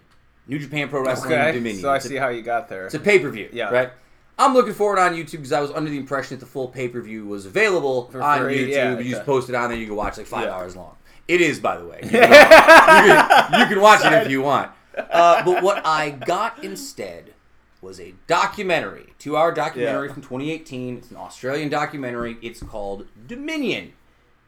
New 0.46 0.58
Japan 0.58 0.88
Pro 0.88 1.02
Wrestling 1.04 1.30
Dominion. 1.30 1.76
so 1.80 1.88
I 1.90 1.96
It's 1.96 2.04
a- 2.04 2.08
see 2.08 2.16
how 2.16 2.28
you 2.28 2.42
got 2.42 2.68
there. 2.68 2.86
it's 2.86 2.94
a 2.94 3.00
pay 3.00 3.18
per 3.18 3.28
view, 3.30 3.48
Yeah. 3.52 3.70
right? 3.70 3.90
I'm 4.38 4.54
looking 4.54 4.72
forward 4.74 4.98
on 4.98 5.14
YouTube 5.14 5.32
because 5.32 5.52
I 5.52 5.60
was 5.60 5.70
under 5.70 5.90
the 5.90 5.96
impression 5.98 6.36
that 6.38 6.44
the 6.44 6.50
full 6.50 6.68
pay 6.68 6.88
per 6.88 7.00
view 7.00 7.26
was 7.26 7.44
available 7.46 8.10
on 8.20 8.40
free, 8.40 8.58
YouTube. 8.66 8.70
yeah, 8.70 8.98
you 8.98 9.10
just 9.10 9.24
post 9.26 9.48
it 9.48 9.54
on 9.54 9.68
there, 9.70 9.78
you 9.78 9.86
can 9.86 9.94
watch 9.96 10.16
like 10.16 10.26
five 10.26 10.44
Yeah. 10.46 10.54
hours 10.54 10.74
long. 10.74 10.96
It 11.28 11.40
is, 11.40 11.60
by 11.60 11.76
the 11.76 11.84
way. 11.86 12.00
You 12.02 12.10
can, 12.10 12.20
you 12.22 13.14
can- 13.14 13.60
you 13.60 13.66
can 13.66 13.80
watch 13.80 14.04
it 14.04 14.12
if 14.12 14.30
you 14.30 14.42
want. 14.42 14.70
Uh, 14.96 15.42
but 15.44 15.62
what 15.62 15.82
I 15.86 16.10
got 16.10 16.62
instead 16.64 17.34
was 17.82 18.00
a 18.00 18.14
documentary, 18.26 19.12
two 19.18 19.36
hour 19.36 19.52
documentary 19.52 20.06
Yeah. 20.08 20.14
from 20.14 20.22
2018. 20.22 20.98
It's 20.98 21.10
an 21.10 21.16
Australian 21.18 21.68
documentary. 21.68 22.38
It's 22.40 22.62
called 22.62 23.06
Dominion. 23.26 23.92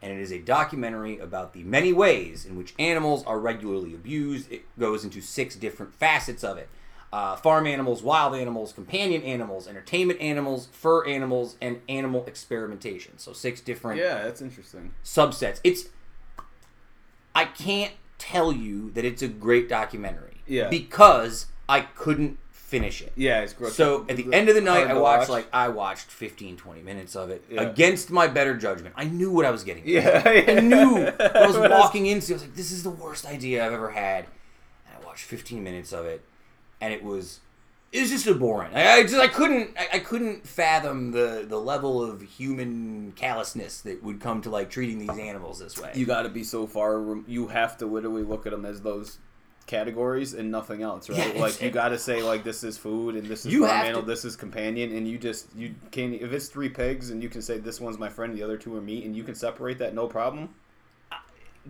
And 0.01 0.13
it 0.13 0.21
is 0.21 0.33
a 0.33 0.39
documentary 0.39 1.19
about 1.19 1.53
the 1.55 1.63
many 1.65 1.93
ways 1.93 2.45
in 2.45 2.57
which 2.57 2.75
animals 2.79 3.25
are 3.25 3.39
regularly 3.39 3.95
abused. 3.95 4.53
It 4.53 4.63
goes 4.79 5.03
into 5.03 5.21
six 5.21 5.57
different 5.57 5.95
facets 5.95 6.45
of 6.45 6.59
it 6.59 6.69
uh, 7.13 7.37
farm 7.37 7.65
animals, 7.67 8.03
wild 8.03 8.35
animals, 8.35 8.73
companion 8.73 9.23
animals, 9.23 9.69
entertainment 9.69 10.21
animals, 10.21 10.67
fur 10.73 11.07
animals, 11.07 11.57
and 11.63 11.81
animal 11.89 12.25
experimentation. 12.27 13.19
So, 13.19 13.33
six 13.33 13.61
different 13.61 14.01
yeah, 14.01 14.25
that's 14.25 14.43
interesting. 14.43 14.93
subsets. 15.05 15.61
It's 15.63 15.85
I 17.35 17.45
can't 17.45 17.93
tell 18.19 18.53
you 18.53 18.91
that 18.93 19.05
it's 19.05 19.23
a 19.23 19.29
great 19.29 19.69
documentary. 19.69 20.43
Yeah. 20.47 20.69
Because 20.69 21.47
I 21.69 21.81
couldn't 21.83 22.39
finish 22.79 23.03
it. 23.03 23.13
Yeah, 23.17 23.41
it's 23.41 23.53
gross. 23.53 23.75
So 23.75 24.05
at 24.09 24.17
the 24.17 24.27
end 24.33 24.49
of 24.49 24.55
the 24.55 24.61
night, 24.61 24.87
I 24.89 24.95
watched 24.95 25.21
watch. 25.21 25.29
like 25.29 25.47
I 25.53 25.69
watched 25.69 26.07
15, 26.11 26.57
20 26.57 26.83
minutes 26.83 27.15
of 27.17 27.31
it 27.31 27.45
Yeah. 27.51 27.63
against 27.63 28.11
my 28.11 28.27
better 28.29 28.55
judgment. 28.57 28.95
I 28.99 29.05
knew 29.05 29.31
what 29.31 29.45
I 29.45 29.51
was 29.51 29.63
getting. 29.65 29.83
Yeah, 29.87 30.23
I 30.25 30.61
knew 30.61 31.07
I 31.21 31.47
was 31.47 31.57
walking 31.59 32.07
into. 32.07 32.33
I 32.33 32.37
was 32.37 32.43
like, 32.43 32.55
"This 32.55 32.71
is 32.73 32.83
the 32.83 32.91
worst 32.91 33.27
idea 33.27 33.65
I've 33.67 33.73
ever 33.73 33.91
had." 33.91 34.27
And 34.87 34.97
I 35.03 35.07
watched 35.07 35.25
fifteen 35.25 35.63
minutes 35.63 35.93
of 35.93 36.05
it, 36.07 36.23
and 36.81 36.93
it 36.93 37.03
was 37.05 37.41
it 37.93 38.01
was 38.01 38.11
just 38.11 38.39
boring. 38.41 38.75
I, 38.75 38.95
I 38.99 39.03
just 39.03 39.15
I 39.17 39.29
couldn't 39.29 39.71
I, 39.79 39.87
I 39.95 39.99
couldn't 40.01 40.47
fathom 40.47 41.13
the 41.13 41.45
the 41.49 41.61
level 41.61 42.03
of 42.03 42.23
human 42.23 43.13
callousness 43.15 43.81
that 43.83 44.03
would 44.03 44.21
come 44.21 44.43
to 44.43 44.51
like 44.51 44.69
treating 44.71 44.99
these 44.99 45.17
animals 45.19 45.59
this 45.61 45.81
way. 45.81 45.93
you 45.95 46.05
got 46.05 46.23
to 46.23 46.29
be 46.29 46.43
so 46.43 46.67
far. 46.67 47.19
You 47.27 47.49
have 47.49 47.79
to 47.79 47.87
literally 47.87 48.25
look 48.25 48.47
at 48.47 48.51
them 48.53 48.65
as 48.67 48.81
those 48.81 49.19
categories 49.67 50.35
and 50.35 50.51
nothing 50.51 50.83
else, 50.83 51.09
right? 51.09 51.35
Yeah, 51.35 51.41
like 51.41 51.61
you 51.63 51.71
got 51.71 51.89
to 51.89 51.99
say 51.99 52.23
like 52.23 52.45
this 52.45 52.65
is 52.65 52.77
food 52.77 53.15
and 53.15 53.27
this 53.27 53.47
is 53.47 53.53
animal, 53.63 54.03
this 54.03 54.25
is 54.25 54.37
companion, 54.37 54.95
and 54.97 55.09
you 55.09 55.19
just 55.19 55.47
you 55.57 55.75
can 55.91 56.15
if 56.15 56.33
it's 56.33 56.49
three 56.49 56.69
pigs 56.69 57.11
and 57.11 57.23
you 57.23 57.29
can 57.29 57.43
say 57.43 57.59
this 57.59 57.81
one's 57.81 57.99
my 57.99 58.09
friend, 58.09 58.37
the 58.37 58.43
other 58.43 58.57
two 58.57 58.75
are 58.77 58.81
meat, 58.81 59.05
and 59.05 59.17
you 59.17 59.25
can 59.25 59.35
separate 59.35 59.79
that 59.79 59.95
no 59.95 60.07
problem. 60.07 60.51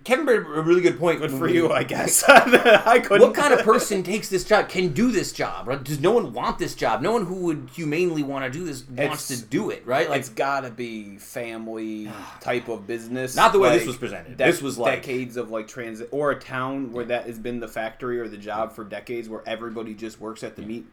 Kevin 0.02 0.26
made 0.26 0.36
a 0.36 0.40
really 0.40 0.80
good 0.80 0.98
point. 0.98 1.20
Good 1.20 1.30
for 1.30 1.48
you, 1.48 1.64
mm-hmm. 1.64 1.72
I 1.72 1.84
guess. 1.84 2.24
I 2.28 2.98
couldn't. 2.98 3.28
What 3.28 3.34
kind 3.34 3.54
of 3.54 3.64
person 3.64 4.02
takes 4.02 4.28
this 4.28 4.42
job? 4.44 4.68
Can 4.68 4.92
do 4.92 5.12
this 5.12 5.32
job? 5.32 5.68
Right? 5.68 5.82
Does 5.82 6.00
no 6.00 6.10
one 6.10 6.32
want 6.32 6.58
this 6.58 6.74
job? 6.74 7.00
No 7.00 7.12
one 7.12 7.24
who 7.24 7.36
would 7.44 7.70
humanely 7.72 8.24
want 8.24 8.44
to 8.44 8.50
do 8.50 8.64
this 8.64 8.86
wants 8.88 9.30
It's- 9.30 9.40
to 9.40 9.46
do 9.46 9.70
it, 9.70 9.86
right? 9.86 10.10
Like 10.10 10.20
it's 10.20 10.28
got 10.30 10.62
to 10.62 10.70
be 10.70 11.16
family 11.18 12.10
type 12.40 12.68
of 12.68 12.86
business. 12.88 13.36
Not 13.36 13.52
the 13.52 13.60
way 13.60 13.78
this 13.78 13.86
was 13.86 13.96
presented. 13.96 14.32
dec- 14.36 14.46
This 14.46 14.60
was 14.60 14.78
like- 14.78 15.02
decades 15.02 15.36
of 15.36 15.50
like 15.50 15.68
transit 15.68 16.08
or 16.10 16.32
a 16.32 16.40
town 16.40 16.92
where 16.92 17.04
that 17.04 17.26
has 17.26 17.38
been 17.38 17.60
the 17.60 17.68
factory 17.68 18.18
or 18.18 18.26
the 18.28 18.36
job 18.36 18.72
for 18.72 18.82
decades, 18.84 19.28
where 19.28 19.42
everybody 19.46 19.94
just 19.94 20.20
works 20.20 20.42
at 20.42 20.56
the 20.56 20.62
meat 20.62 20.86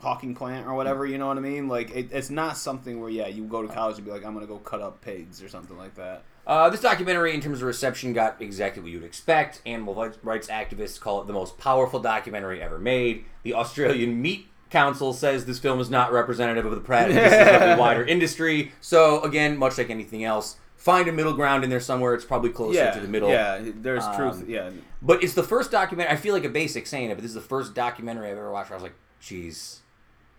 hawking 0.00 0.34
plant 0.34 0.66
or 0.66 0.74
whatever. 0.74 1.06
You 1.06 1.18
know 1.18 1.28
what 1.28 1.36
I 1.36 1.40
mean? 1.40 1.68
Like 1.68 1.90
it, 1.94 2.08
it's 2.12 2.30
not 2.30 2.56
something 2.56 3.00
where 3.00 3.10
yeah, 3.10 3.28
you 3.28 3.44
go 3.44 3.62
to 3.62 3.68
uh. 3.68 3.74
college 3.74 3.96
and 3.96 4.04
be 4.06 4.10
like, 4.10 4.24
I'm 4.24 4.34
gonna 4.34 4.46
go 4.46 4.58
cut 4.58 4.80
up 4.80 5.00
pigs 5.02 5.42
or 5.42 5.48
something 5.48 5.76
like 5.76 5.94
that. 5.96 6.24
Uh, 6.46 6.68
this 6.70 6.80
documentary, 6.80 7.34
in 7.34 7.40
terms 7.40 7.58
of 7.58 7.64
reception, 7.66 8.12
got 8.12 8.40
exactly 8.42 8.82
what 8.82 8.90
you'd 8.90 9.04
expect. 9.04 9.62
Animal 9.64 9.94
rights- 10.22 10.48
activists 10.48 10.98
call 10.98 11.20
it 11.20 11.26
the 11.26 11.32
most 11.32 11.56
powerful 11.58 12.00
documentary 12.00 12.60
ever 12.60 12.78
made. 12.78 13.24
The 13.44 13.54
Australian 13.54 14.20
Meat 14.22 14.48
Council 14.70 15.12
says 15.12 15.44
this 15.46 15.58
film 15.58 15.80
is 15.80 15.88
not 15.90 16.12
representative 16.12 16.64
of 16.66 16.72
the 16.74 16.80
practices 16.80 17.32
of 17.32 17.60
the 17.70 17.76
wider 17.78 18.04
industry. 18.06 18.72
So, 18.80 19.20
again, 19.22 19.56
much 19.56 19.78
like 19.78 19.90
anything 19.90 20.24
else, 20.24 20.56
find 20.76 21.06
a 21.06 21.12
middle 21.12 21.34
ground 21.34 21.62
in 21.62 21.70
there 21.70 21.78
somewhere. 21.78 22.14
It's 22.14 22.24
probably 22.24 22.50
closer 22.50 22.76
Yeah, 22.78 22.90
to 22.92 23.00
the 23.00 23.06
middle. 23.08 23.28
Yeah, 23.30 23.60
there's 23.76 24.04
truth. 24.16 24.42
Um, 24.42 24.48
Yeah, 24.48 24.70
But 25.00 25.22
it's 25.22 25.34
the 25.34 25.42
first 25.44 25.70
documentary. 25.70 26.12
I 26.12 26.16
feel 26.16 26.34
like 26.34 26.44
a 26.44 26.48
basic 26.48 26.86
saying 26.88 27.10
it, 27.10 27.14
but 27.14 27.22
this 27.22 27.30
is 27.30 27.34
the 27.36 27.40
first 27.40 27.74
documentary 27.74 28.30
I've 28.30 28.38
ever 28.38 28.50
watched 28.50 28.70
where 28.70 28.78
I 28.78 28.82
was 28.82 28.90
like, 28.90 28.96
geez, 29.20 29.80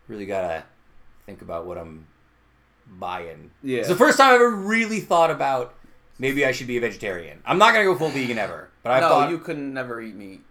really 0.09 0.25
gotta 0.25 0.63
think 1.25 1.41
about 1.41 1.65
what 1.65 1.77
I'm 1.77 2.07
buying. 2.87 3.51
Yeah. 3.61 3.79
It's 3.79 3.87
the 3.87 3.95
first 3.95 4.17
time 4.17 4.29
I've 4.33 4.41
ever 4.41 4.49
really 4.53 4.99
thought 4.99 5.31
about 5.31 5.75
maybe 6.19 6.45
I 6.45 6.51
should 6.51 6.67
be 6.67 6.77
a 6.77 6.81
vegetarian. 6.81 7.41
I'm 7.45 7.57
not 7.57 7.73
gonna 7.73 7.85
go 7.85 7.95
full 7.95 8.09
vegan 8.09 8.37
ever, 8.37 8.69
but 8.83 8.91
I 8.91 8.99
no, 8.99 9.09
thought 9.09 9.29
you 9.29 9.37
couldn't 9.39 9.73
never 9.73 10.01
eat 10.01 10.15
meat. 10.15 10.41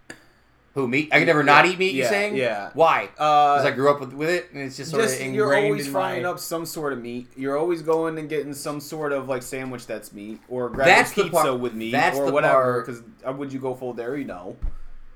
Who 0.75 0.87
meat? 0.87 1.09
I 1.11 1.19
can 1.19 1.27
never 1.27 1.43
not 1.43 1.67
eat 1.67 1.77
meat. 1.77 1.93
You 1.93 2.01
Yeah, 2.01 2.09
saying? 2.09 2.35
yeah. 2.35 2.71
Why? 2.73 3.03
Uh, 3.17 3.57
Because 3.57 3.65
I 3.65 3.71
grew 3.71 3.91
up 3.91 3.99
with, 3.99 4.11
with 4.13 4.29
it, 4.29 4.49
and 4.53 4.59
it's 4.63 4.75
just 4.75 4.89
sort 4.89 5.03
just 5.03 5.21
of 5.21 5.27
you're 5.33 5.55
always 5.55 5.85
in 5.85 5.91
frying 5.91 6.23
my... 6.23 6.29
up 6.29 6.39
some 6.39 6.65
sort 6.65 6.93
of 6.93 6.99
meat. 6.99 7.27
You're 7.35 7.57
always 7.57 7.83
going 7.83 8.17
and 8.17 8.27
getting 8.27 8.55
some 8.55 8.79
sort 8.79 9.11
of 9.11 9.29
like 9.29 9.43
sandwich 9.43 9.85
that's 9.85 10.11
meat, 10.13 10.39
or 10.49 10.69
That's 10.69 11.13
grabbing 11.13 11.31
the 11.31 11.37
pizza 11.37 11.49
part- 11.49 11.59
with 11.59 11.73
meat, 11.75 11.91
that's 11.91 12.17
or 12.17 12.31
whatever. 12.31 12.81
Because 12.81 13.03
would 13.37 13.53
you 13.53 13.59
go 13.59 13.75
full 13.75 13.93
dairy? 13.93 14.23
No. 14.23 14.57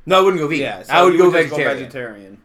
No, 0.06 0.20
I 0.20 0.22
wouldn't 0.22 0.40
go 0.40 0.48
vegan. 0.48 0.62
Yeah, 0.64 0.84
so 0.84 0.94
I 0.94 1.04
would 1.04 1.14
you 1.14 1.20
go 1.20 1.32
just 1.32 1.56
vegetarian. 1.56 2.38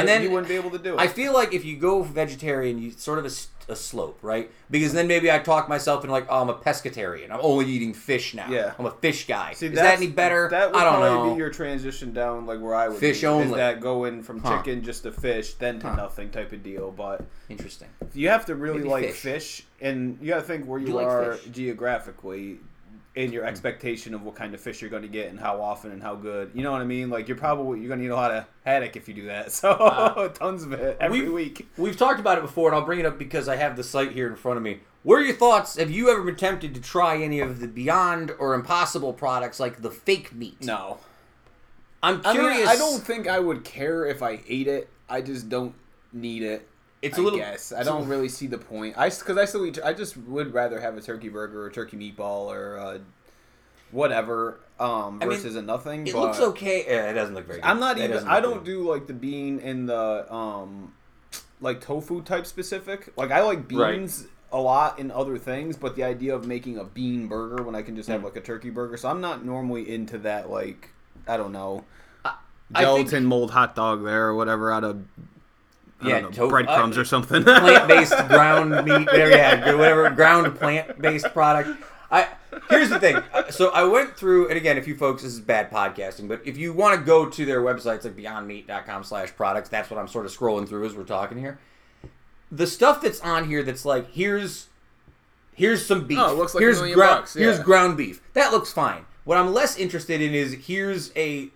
And 0.00 0.08
then- 0.08 0.22
you 0.22 0.30
wouldn't 0.30 0.48
be 0.48 0.56
able 0.56 0.70
to 0.70 0.78
do 0.78 0.94
it. 0.94 1.00
I 1.00 1.06
feel 1.08 1.32
like 1.32 1.52
if 1.54 1.64
you 1.64 1.76
go 1.76 2.02
vegetarian, 2.02 2.78
you 2.80 2.90
sort 2.92 3.18
of 3.18 3.24
a 3.68 3.74
slope, 3.74 4.18
right? 4.22 4.48
Because 4.70 4.92
then 4.92 5.08
maybe 5.08 5.28
I 5.30 5.40
talk 5.40 5.68
myself 5.68 6.04
into 6.04 6.12
like, 6.12 6.26
oh, 6.28 6.40
I'm 6.40 6.48
a 6.48 6.54
pescatarian. 6.54 7.32
I'm 7.32 7.40
only 7.42 7.66
eating 7.66 7.94
fish 7.94 8.32
now. 8.32 8.48
Yeah. 8.48 8.74
I'm 8.78 8.86
a 8.86 8.92
fish 8.92 9.26
guy. 9.26 9.54
See, 9.54 9.66
Is 9.66 9.74
that 9.74 9.96
any 9.96 10.06
better? 10.06 10.48
That 10.50 10.70
would 10.70 10.80
I 10.80 10.84
don't 10.84 11.00
probably 11.00 11.28
know. 11.30 11.34
be 11.34 11.38
your 11.38 11.50
transition 11.50 12.12
down 12.12 12.46
like 12.46 12.60
where 12.60 12.76
I 12.76 12.86
would 12.88 12.98
Fish 12.98 13.22
be, 13.22 13.26
only. 13.26 13.46
Is 13.48 13.54
that 13.56 13.80
going 13.80 14.22
from 14.22 14.38
Huh. 14.40 14.58
chicken 14.58 14.84
just 14.84 15.02
to 15.02 15.10
fish, 15.10 15.54
then 15.54 15.80
to 15.80 15.88
Huh. 15.88 15.96
nothing 15.96 16.30
type 16.30 16.52
of 16.52 16.62
deal. 16.62 16.92
But 16.96 17.24
Interesting. 17.48 17.88
you 18.14 18.28
have 18.28 18.46
to 18.46 18.54
really 18.54 18.78
Maybe 18.78 18.88
like 18.90 19.04
fish. 19.06 19.16
fish. 19.16 19.66
and 19.80 20.16
you 20.22 20.28
got 20.28 20.36
to 20.36 20.42
think 20.42 20.64
where 20.66 20.78
you, 20.78 20.86
You 20.86 20.94
like 20.94 21.06
are 21.08 21.34
fish. 21.34 21.50
geographically 21.52 22.60
in 23.16 23.32
your 23.32 23.44
expectation 23.44 24.12
of 24.14 24.22
what 24.22 24.34
kind 24.36 24.54
of 24.54 24.60
fish 24.60 24.80
you're 24.82 24.90
going 24.90 25.02
to 25.02 25.08
get 25.08 25.30
and 25.30 25.40
how 25.40 25.60
often 25.60 25.90
and 25.90 26.02
how 26.02 26.14
good. 26.14 26.50
You 26.54 26.62
know 26.62 26.70
what 26.70 26.82
I 26.82 26.84
mean? 26.84 27.08
Like 27.10 27.26
you're 27.28 27.36
probably 27.38 27.80
you're 27.80 27.88
going 27.88 27.98
to 27.98 28.04
need 28.04 28.10
a 28.10 28.14
lot 28.14 28.30
of 28.30 28.44
haddock 28.64 28.94
if 28.94 29.08
you 29.08 29.14
do 29.14 29.26
that. 29.26 29.50
So 29.56 29.70
Uh, 29.70 30.28
tons 30.34 30.62
of 30.62 30.72
it 30.72 30.96
every 31.00 31.20
we've- 31.22 31.32
week. 31.32 31.68
We've 31.76 31.96
talked 31.96 32.20
about 32.20 32.38
it 32.38 32.42
before, 32.42 32.68
and 32.68 32.76
I'll 32.76 32.84
bring 32.84 33.00
it 33.00 33.06
up 33.06 33.18
because 33.18 33.48
I 33.48 33.56
have 33.56 33.74
the 33.76 33.82
site 33.82 34.12
here 34.12 34.28
in 34.28 34.36
front 34.36 34.58
of 34.58 34.62
me. 34.62 34.80
What 35.02 35.16
are 35.16 35.22
your 35.24 35.36
thoughts? 35.36 35.76
Have 35.76 35.90
you 35.90 36.10
ever 36.10 36.22
been 36.22 36.36
tempted 36.36 36.74
to 36.74 36.80
try 36.80 37.16
any 37.22 37.40
of 37.40 37.60
the 37.60 37.68
Beyond 37.68 38.32
or 38.38 38.54
Impossible 38.54 39.12
products 39.12 39.58
like 39.60 39.80
the 39.80 39.90
fake 39.90 40.34
meat? 40.34 40.60
No, 40.62 40.98
I'm 42.02 42.20
I 42.24 42.32
curious. 42.32 42.58
mean 42.58 42.68
I 42.68 42.76
don't 42.76 43.00
think 43.02 43.26
I 43.28 43.38
would 43.38 43.64
care 43.64 44.04
if 44.04 44.22
I 44.22 44.40
ate 44.48 44.66
it. 44.68 44.88
I 45.08 45.20
just 45.22 45.48
don't 45.48 45.74
need 46.12 46.42
it. 46.42 46.68
It's 47.02 47.18
I 47.18 47.20
a 47.20 47.24
little. 47.24 47.38
guess 47.38 47.72
I 47.72 47.82
don't 47.82 48.08
really 48.08 48.28
see 48.28 48.46
the 48.46 48.58
point. 48.58 48.96
I 48.98 49.08
because 49.10 49.36
I 49.36 49.44
still 49.44 49.64
eat. 49.66 49.78
I 49.84 49.92
just 49.92 50.16
would 50.16 50.52
rather 50.54 50.80
have 50.80 50.96
a 50.96 51.00
turkey 51.00 51.28
burger 51.28 51.62
or 51.64 51.70
turkey 51.70 51.96
meatball 51.96 52.46
or 52.46 52.78
uh, 52.78 52.98
whatever 53.90 54.60
um, 54.80 55.18
I 55.22 55.26
mean, 55.26 55.36
versus 55.36 55.56
a 55.56 55.62
nothing. 55.62 56.06
It 56.06 56.12
but 56.14 56.20
looks 56.22 56.40
okay. 56.40 56.84
Yeah, 56.86 57.10
it 57.10 57.14
doesn't 57.14 57.34
look 57.34 57.46
very 57.46 57.60
good. 57.60 57.66
I'm 57.66 57.80
not 57.80 57.96
That 57.98 58.10
even. 58.10 58.26
I 58.28 58.40
don't 58.40 58.64
good. 58.64 58.64
do 58.64 58.90
like 58.90 59.06
the 59.06 59.12
bean 59.14 59.60
and 59.60 59.88
the 59.88 60.32
um, 60.32 60.92
like 61.60 61.80
tofu 61.80 62.22
type 62.22 62.46
specific. 62.46 63.12
Like 63.16 63.30
I 63.30 63.42
like 63.42 63.70
Right. 63.72 63.96
beans 63.98 64.26
a 64.52 64.58
lot 64.60 64.98
in 64.98 65.10
other 65.10 65.38
things, 65.38 65.76
but 65.76 65.96
the 65.96 66.04
idea 66.04 66.34
of 66.34 66.46
making 66.46 66.78
a 66.78 66.84
bean 66.84 67.26
burger 67.28 67.62
when 67.62 67.74
I 67.74 67.82
can 67.82 67.96
just 67.96 68.08
have 68.08 68.20
Mm. 68.22 68.24
like 68.24 68.36
a 68.36 68.40
turkey 68.40 68.70
burger. 68.70 68.96
So 68.96 69.08
I'm 69.08 69.20
not 69.20 69.44
normally 69.44 69.92
into 69.92 70.18
that. 70.18 70.50
Like 70.50 70.90
I 71.28 71.36
don't 71.36 71.52
know. 71.52 71.84
I 72.74 72.82
Gelatin 72.82 73.06
think 73.06 73.24
mold 73.26 73.52
hot 73.52 73.76
dog 73.76 74.02
there 74.02 74.26
or 74.26 74.34
whatever 74.34 74.72
out 74.72 74.82
of 74.82 75.04
I 76.00 76.08
Yeah, 76.08 76.20
don't 76.20 76.30
know, 76.30 76.36
tofu- 76.36 76.50
breadcrumbs 76.50 76.98
uh, 76.98 77.00
or 77.00 77.04
something. 77.04 77.42
plant-based 77.44 78.16
ground 78.28 78.70
meat. 78.84 79.08
There, 79.10 79.30
yeah, 79.30 79.72
whatever 79.74 80.10
ground 80.10 80.54
plant-based 80.58 81.32
product. 81.32 81.70
I 82.10 82.28
here's 82.70 82.88
the 82.90 83.00
thing. 83.00 83.20
So 83.50 83.70
I 83.72 83.82
went 83.84 84.16
through, 84.16 84.48
and 84.48 84.56
again, 84.56 84.78
if 84.78 84.86
you 84.86 84.94
folks, 84.96 85.22
this 85.22 85.32
is 85.32 85.40
bad 85.40 85.70
podcasting, 85.70 86.28
but 86.28 86.40
if 86.44 86.56
you 86.56 86.72
want 86.72 86.98
to 86.98 87.04
go 87.04 87.26
to 87.28 87.44
their 87.44 87.62
websites 87.62 88.04
like 88.04 88.14
BeyondMeat.com/products, 88.16 89.68
that's 89.68 89.90
what 89.90 89.98
I'm 89.98 90.08
sort 90.08 90.26
of 90.26 90.32
scrolling 90.36 90.68
through 90.68 90.86
as 90.86 90.94
we're 90.94 91.04
talking 91.04 91.38
here. 91.38 91.58
The 92.52 92.66
stuff 92.66 93.00
that's 93.00 93.20
on 93.22 93.48
here 93.48 93.62
that's 93.62 93.84
like 93.84 94.12
here's 94.12 94.68
here's 95.54 95.84
some 95.84 96.06
beef. 96.06 96.18
Oh, 96.20 96.30
it 96.32 96.36
looks 96.38 96.54
like 96.54 96.60
a 96.62 96.64
here's 96.64 96.76
million 96.78 96.98
grou- 96.98 97.08
bucks, 97.08 97.34
Here's 97.34 97.58
ground 97.58 97.96
beef. 97.96 98.20
That 98.34 98.52
looks 98.52 98.72
fine. 98.72 99.04
What 99.24 99.38
I'm 99.38 99.52
less 99.52 99.76
interested 99.76 100.20
in 100.20 100.32
is 100.34 100.52
here's 100.66 101.10
a 101.16 101.48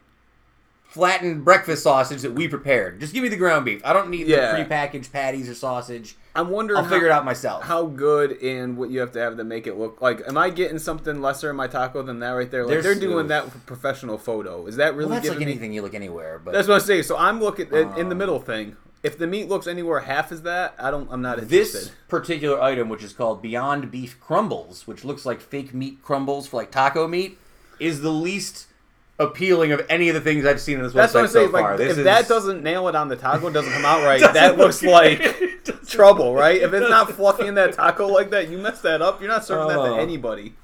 flattened 0.91 1.45
breakfast 1.45 1.82
sausage 1.84 2.22
that 2.22 2.32
we 2.32 2.49
prepared. 2.49 2.99
Just 3.01 3.12
give 3.14 3.22
me 3.22 3.28
the 3.28 3.36
ground 3.36 3.64
beef. 3.64 3.80
I 3.84 3.93
don't 3.93 4.11
need 4.11 4.26
Yeah. 4.26 4.57
the 4.57 4.64
prepackaged 4.64 5.12
patties 5.12 5.49
or 5.49 5.55
sausage. 5.55 6.16
I'm 6.34 6.51
wondering. 6.51 6.78
I'll 6.78 6.84
how- 6.84 6.91
figure 6.91 7.07
it 7.07 7.12
out 7.12 7.24
myself. 7.24 7.62
How 7.64 7.86
good 7.86 8.32
and 8.43 8.76
what 8.76 8.91
you 8.91 9.01
have 9.01 9.12
to 9.12 9.20
have 9.20 9.36
to 9.36 9.45
make 9.45 9.66
it 9.66 9.76
look 9.78 10.01
like. 10.03 10.22
Am 10.28 10.36
I 10.36 10.51
getting 10.51 10.78
something 10.78 11.22
lesser 11.22 11.49
in 11.51 11.57
my 11.57 11.66
taco 11.68 12.03
than 12.03 12.18
that 12.20 12.30
right 12.32 12.51
there? 12.51 12.62
Like 12.64 12.70
There's- 12.70 12.84
they're 12.84 12.95
doing 13.09 13.28
that 13.28 13.51
for 13.51 13.59
professional 13.61 14.18
photo. 14.18 14.66
Is 14.66 14.76
that 14.76 14.95
really 14.97 15.11
well, 15.11 15.16
that's 15.20 15.28
like 15.28 15.38
me? 15.38 15.45
anything 15.45 15.72
you 15.72 15.82
look 15.82 15.95
anywhere, 15.95 16.41
but 16.45 16.53
That's 16.53 16.66
what 16.68 16.82
I 16.82 16.84
say. 16.84 17.03
So 17.03 17.16
I'm 17.16 17.41
looking 17.41 17.66
at, 17.68 17.97
in 17.99 18.09
the 18.09 18.12
Um, 18.12 18.18
middle 18.18 18.41
thing. 18.41 18.76
If 19.03 19.16
the 19.16 19.26
meat 19.26 19.49
looks 19.49 19.66
anywhere 19.66 20.01
half 20.01 20.30
as 20.30 20.43
that, 20.43 20.74
I 20.78 20.91
don't. 20.91 21.09
I'm 21.11 21.22
not 21.22 21.38
interested. 21.38 21.80
this 21.84 21.91
particular 22.09 22.61
item, 22.61 22.88
which 22.91 23.03
is 23.03 23.12
called 23.14 23.41
Beyond 23.41 23.91
Beef 23.91 24.20
Crumbles, 24.20 24.86
which 24.86 25.05
looks 25.05 25.24
like 25.24 25.41
fake 25.41 25.72
meat 25.72 26.03
crumbles 26.03 26.47
for 26.49 26.59
like 26.59 26.70
taco 26.70 27.09
meat, 27.09 27.38
is 27.78 28.03
the 28.03 28.11
least 28.12 28.66
appealing 29.21 29.71
of 29.73 29.85
any 29.89 30.09
of 30.09 30.14
the 30.14 30.21
things 30.21 30.45
I've 30.45 30.61
seen 30.61 30.79
in 30.79 30.83
this 30.83 30.93
That's 30.93 31.14
what 31.14 31.21
website 31.21 31.27
I'm 31.27 31.31
saying. 31.31 31.47
so 31.49 31.53
far. 31.53 31.68
like, 31.71 31.79
This 31.79 31.93
if 31.93 31.99
is- 31.99 32.05
that 32.05 32.27
doesn't 32.27 32.62
nail 32.62 32.89
it 32.89 32.95
on 32.97 33.09
the 33.09 33.16
taco, 33.16 33.51
doesn't 33.51 33.73
come 33.73 33.85
out 33.85 34.03
right. 34.05 34.21
that 34.21 34.59
looks 34.59 34.83
like 34.83 35.23
trouble, 35.87 36.35
right? 36.35 36.61
If 36.61 36.73
it's 36.73 36.89
not 36.91 37.12
fluffy 37.12 37.47
in 37.47 37.55
that 37.55 37.75
taco 37.75 38.09
like 38.09 38.31
that, 38.31 38.49
you 38.49 38.59
mess 38.59 38.81
that 38.81 39.01
up. 39.03 39.21
You're 39.21 39.29
not 39.31 39.45
serving 39.45 39.68
that 39.68 39.79
Oh. 39.79 39.95
to 39.97 40.01
anybody. 40.03 40.55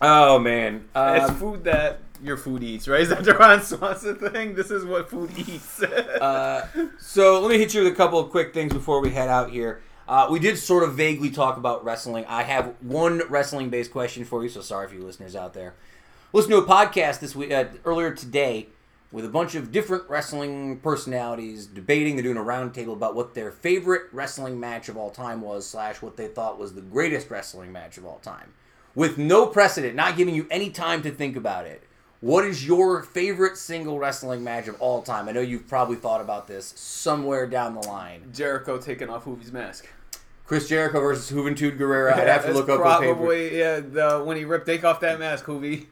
oh 0.00 0.38
man, 0.38 0.84
it's 0.94 1.28
Um, 1.30 1.36
food 1.36 1.64
that 1.64 1.98
your 2.22 2.36
food 2.38 2.62
eats, 2.62 2.88
right? 2.88 3.00
Is 3.00 3.10
that 3.10 3.24
the 3.24 3.34
Ron 3.34 3.60
Swanson 3.62 4.16
thing? 4.16 4.54
This 4.54 4.70
is 4.70 4.84
what 4.86 5.10
food 5.10 5.30
eats. 5.36 5.82
Uh, 5.82 6.66
so 6.98 7.40
let 7.40 7.50
me 7.50 7.58
hit 7.58 7.74
you 7.74 7.82
with 7.84 7.92
a 7.92 7.96
couple 7.96 8.18
of 8.18 8.30
quick 8.30 8.54
things 8.54 8.72
before 8.72 9.00
we 9.00 9.10
head 9.10 9.28
out 9.28 9.50
here. 9.50 9.82
Uh, 10.08 10.28
we 10.30 10.38
did 10.38 10.56
sort 10.56 10.84
of 10.84 10.94
vaguely 10.94 11.30
talk 11.30 11.56
about 11.56 11.84
wrestling. 11.84 12.24
I 12.28 12.44
have 12.44 12.74
one 12.80 13.22
wrestling 13.28 13.68
based 13.70 13.90
question 13.90 14.24
for 14.24 14.42
you, 14.42 14.48
so 14.48 14.60
sorry 14.60 14.86
for 14.88 14.94
you 14.94 15.02
listeners 15.02 15.34
out 15.34 15.52
there. 15.52 15.74
Listen 16.32 16.50
to 16.50 16.58
a 16.58 16.66
podcast 16.66 17.20
this 17.20 17.36
week 17.36 17.52
uh, 17.52 17.66
earlier 17.84 18.12
today 18.12 18.66
with 19.12 19.24
a 19.24 19.28
bunch 19.28 19.54
of 19.54 19.70
different 19.70 20.08
wrestling 20.08 20.80
personalities 20.80 21.66
debating. 21.66 22.16
They're 22.16 22.24
doing 22.24 22.36
a 22.36 22.40
roundtable 22.40 22.94
about 22.94 23.14
what 23.14 23.34
their 23.34 23.52
favorite 23.52 24.08
wrestling 24.12 24.58
match 24.58 24.88
of 24.88 24.96
all 24.96 25.10
time 25.10 25.40
was, 25.40 25.66
slash 25.68 26.02
what 26.02 26.16
they 26.16 26.26
thought 26.26 26.58
was 26.58 26.74
the 26.74 26.80
greatest 26.80 27.30
wrestling 27.30 27.70
match 27.70 27.96
of 27.96 28.04
all 28.04 28.18
time, 28.18 28.52
with 28.96 29.18
no 29.18 29.46
precedent, 29.46 29.94
not 29.94 30.16
giving 30.16 30.34
you 30.34 30.48
any 30.50 30.68
time 30.68 31.00
to 31.02 31.12
think 31.12 31.36
about 31.36 31.64
it. 31.64 31.84
What 32.20 32.44
is 32.44 32.66
your 32.66 33.02
favorite 33.04 33.56
single 33.56 34.00
wrestling 34.00 34.42
match 34.42 34.66
of 34.66 34.80
all 34.80 35.02
time? 35.02 35.28
I 35.28 35.32
know 35.32 35.40
you've 35.40 35.68
probably 35.68 35.96
thought 35.96 36.20
about 36.20 36.48
this 36.48 36.74
somewhere 36.76 37.46
down 37.46 37.74
the 37.74 37.86
line. 37.86 38.32
Jericho 38.34 38.78
taking 38.78 39.08
off 39.08 39.26
Juvi's 39.26 39.52
mask. 39.52 39.88
Chris 40.44 40.68
Jericho 40.68 41.00
versus 41.00 41.30
Juventud 41.30 41.78
Guerrera. 41.78 42.14
I'd 42.14 42.26
have 42.26 42.46
to 42.46 42.52
look 42.52 42.68
up 42.68 42.80
probably 42.80 43.56
yeah. 43.56 43.78
The, 43.80 44.22
when 44.24 44.36
he 44.36 44.44
ripped, 44.44 44.66
take 44.66 44.82
off 44.82 45.00
that 45.00 45.20
mask, 45.20 45.44
Juvi. 45.44 45.86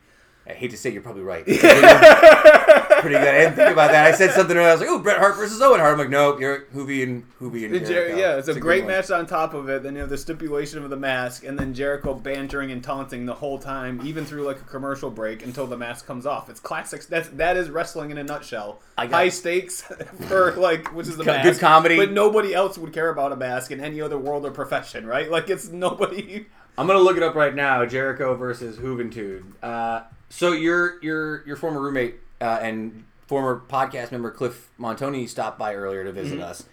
I 0.46 0.52
hate 0.52 0.72
to 0.72 0.76
say 0.76 0.90
you're 0.90 1.00
probably 1.00 1.22
right. 1.22 1.44
Pretty 1.46 1.60
good. 1.60 1.72
I 1.72 3.38
didn't 3.38 3.54
think 3.54 3.70
about 3.70 3.92
that. 3.92 4.06
I 4.06 4.12
said 4.12 4.32
something 4.32 4.56
and 4.56 4.66
I 4.66 4.72
was 4.72 4.80
like, 4.80 4.90
"Oh, 4.90 4.98
Bret 4.98 5.18
Hart 5.18 5.36
versus 5.36 5.60
Owen 5.62 5.80
Hart." 5.80 5.92
I'm 5.92 5.98
like, 5.98 6.10
"Nope, 6.10 6.38
you're 6.38 6.66
Juvi 6.74 7.02
and 7.02 7.24
Juvi 7.40 7.64
and 7.64 7.86
Jericho." 7.86 8.16
yeah, 8.16 8.36
it's 8.36 8.48
a, 8.48 8.52
good 8.54 8.62
great 8.62 8.86
match 8.86 9.10
on 9.10 9.26
top 9.26 9.54
of 9.54 9.70
it. 9.70 9.82
Then 9.82 9.94
you 9.94 10.00
have 10.00 10.10
the 10.10 10.18
stipulation 10.18 10.84
of 10.84 10.90
the 10.90 10.96
mask, 10.96 11.44
and 11.44 11.58
then 11.58 11.72
Jericho 11.72 12.12
bantering 12.14 12.70
and 12.70 12.84
taunting 12.84 13.24
the 13.24 13.34
whole 13.34 13.58
time, 13.58 14.00
even 14.04 14.26
through 14.26 14.44
like 14.44 14.60
a 14.60 14.64
commercial 14.64 15.10
break 15.10 15.42
until 15.42 15.66
the 15.66 15.78
mask 15.78 16.06
comes 16.06 16.26
off. 16.26 16.50
It's 16.50 16.60
classic. 16.60 17.06
That's 17.06 17.28
that 17.30 17.56
is 17.56 17.70
wrestling 17.70 18.10
in 18.10 18.18
a 18.18 18.24
nutshell. 18.24 18.82
High 18.98 19.30
stakes 19.30 19.80
for 20.28 20.52
like 20.52 20.94
which 20.94 21.08
is 21.08 21.16
the 21.16 21.24
mask. 21.24 21.44
good 21.44 21.58
comedy. 21.58 21.96
but 21.96 22.12
nobody 22.12 22.52
else 22.52 22.76
would 22.76 22.92
care 22.92 23.08
about 23.08 23.32
a 23.32 23.36
mask 23.36 23.70
in 23.70 23.80
any 23.80 24.00
other 24.02 24.18
world 24.18 24.44
or 24.44 24.50
profession, 24.50 25.06
right? 25.06 25.30
Like 25.30 25.48
it's 25.48 25.68
nobody. 25.70 26.46
I'm 26.76 26.86
gonna 26.86 26.98
look 26.98 27.16
it 27.16 27.22
up 27.22 27.34
right 27.34 27.54
now. 27.54 27.86
Jericho 27.86 28.34
versus 28.34 28.76
Juventud. 28.76 29.44
Uh, 29.62 30.02
so 30.28 30.52
your 30.52 31.02
your 31.02 31.46
your 31.46 31.56
former 31.56 31.80
roommate 31.80 32.16
uh, 32.40 32.58
and 32.62 33.04
former 33.26 33.62
podcast 33.68 34.12
member 34.12 34.30
Cliff 34.30 34.68
Montoni 34.78 35.26
stopped 35.26 35.58
by 35.58 35.74
earlier 35.74 36.04
to 36.04 36.12
visit 36.12 36.38
Mm-hmm. 36.38 36.44
us, 36.50 36.64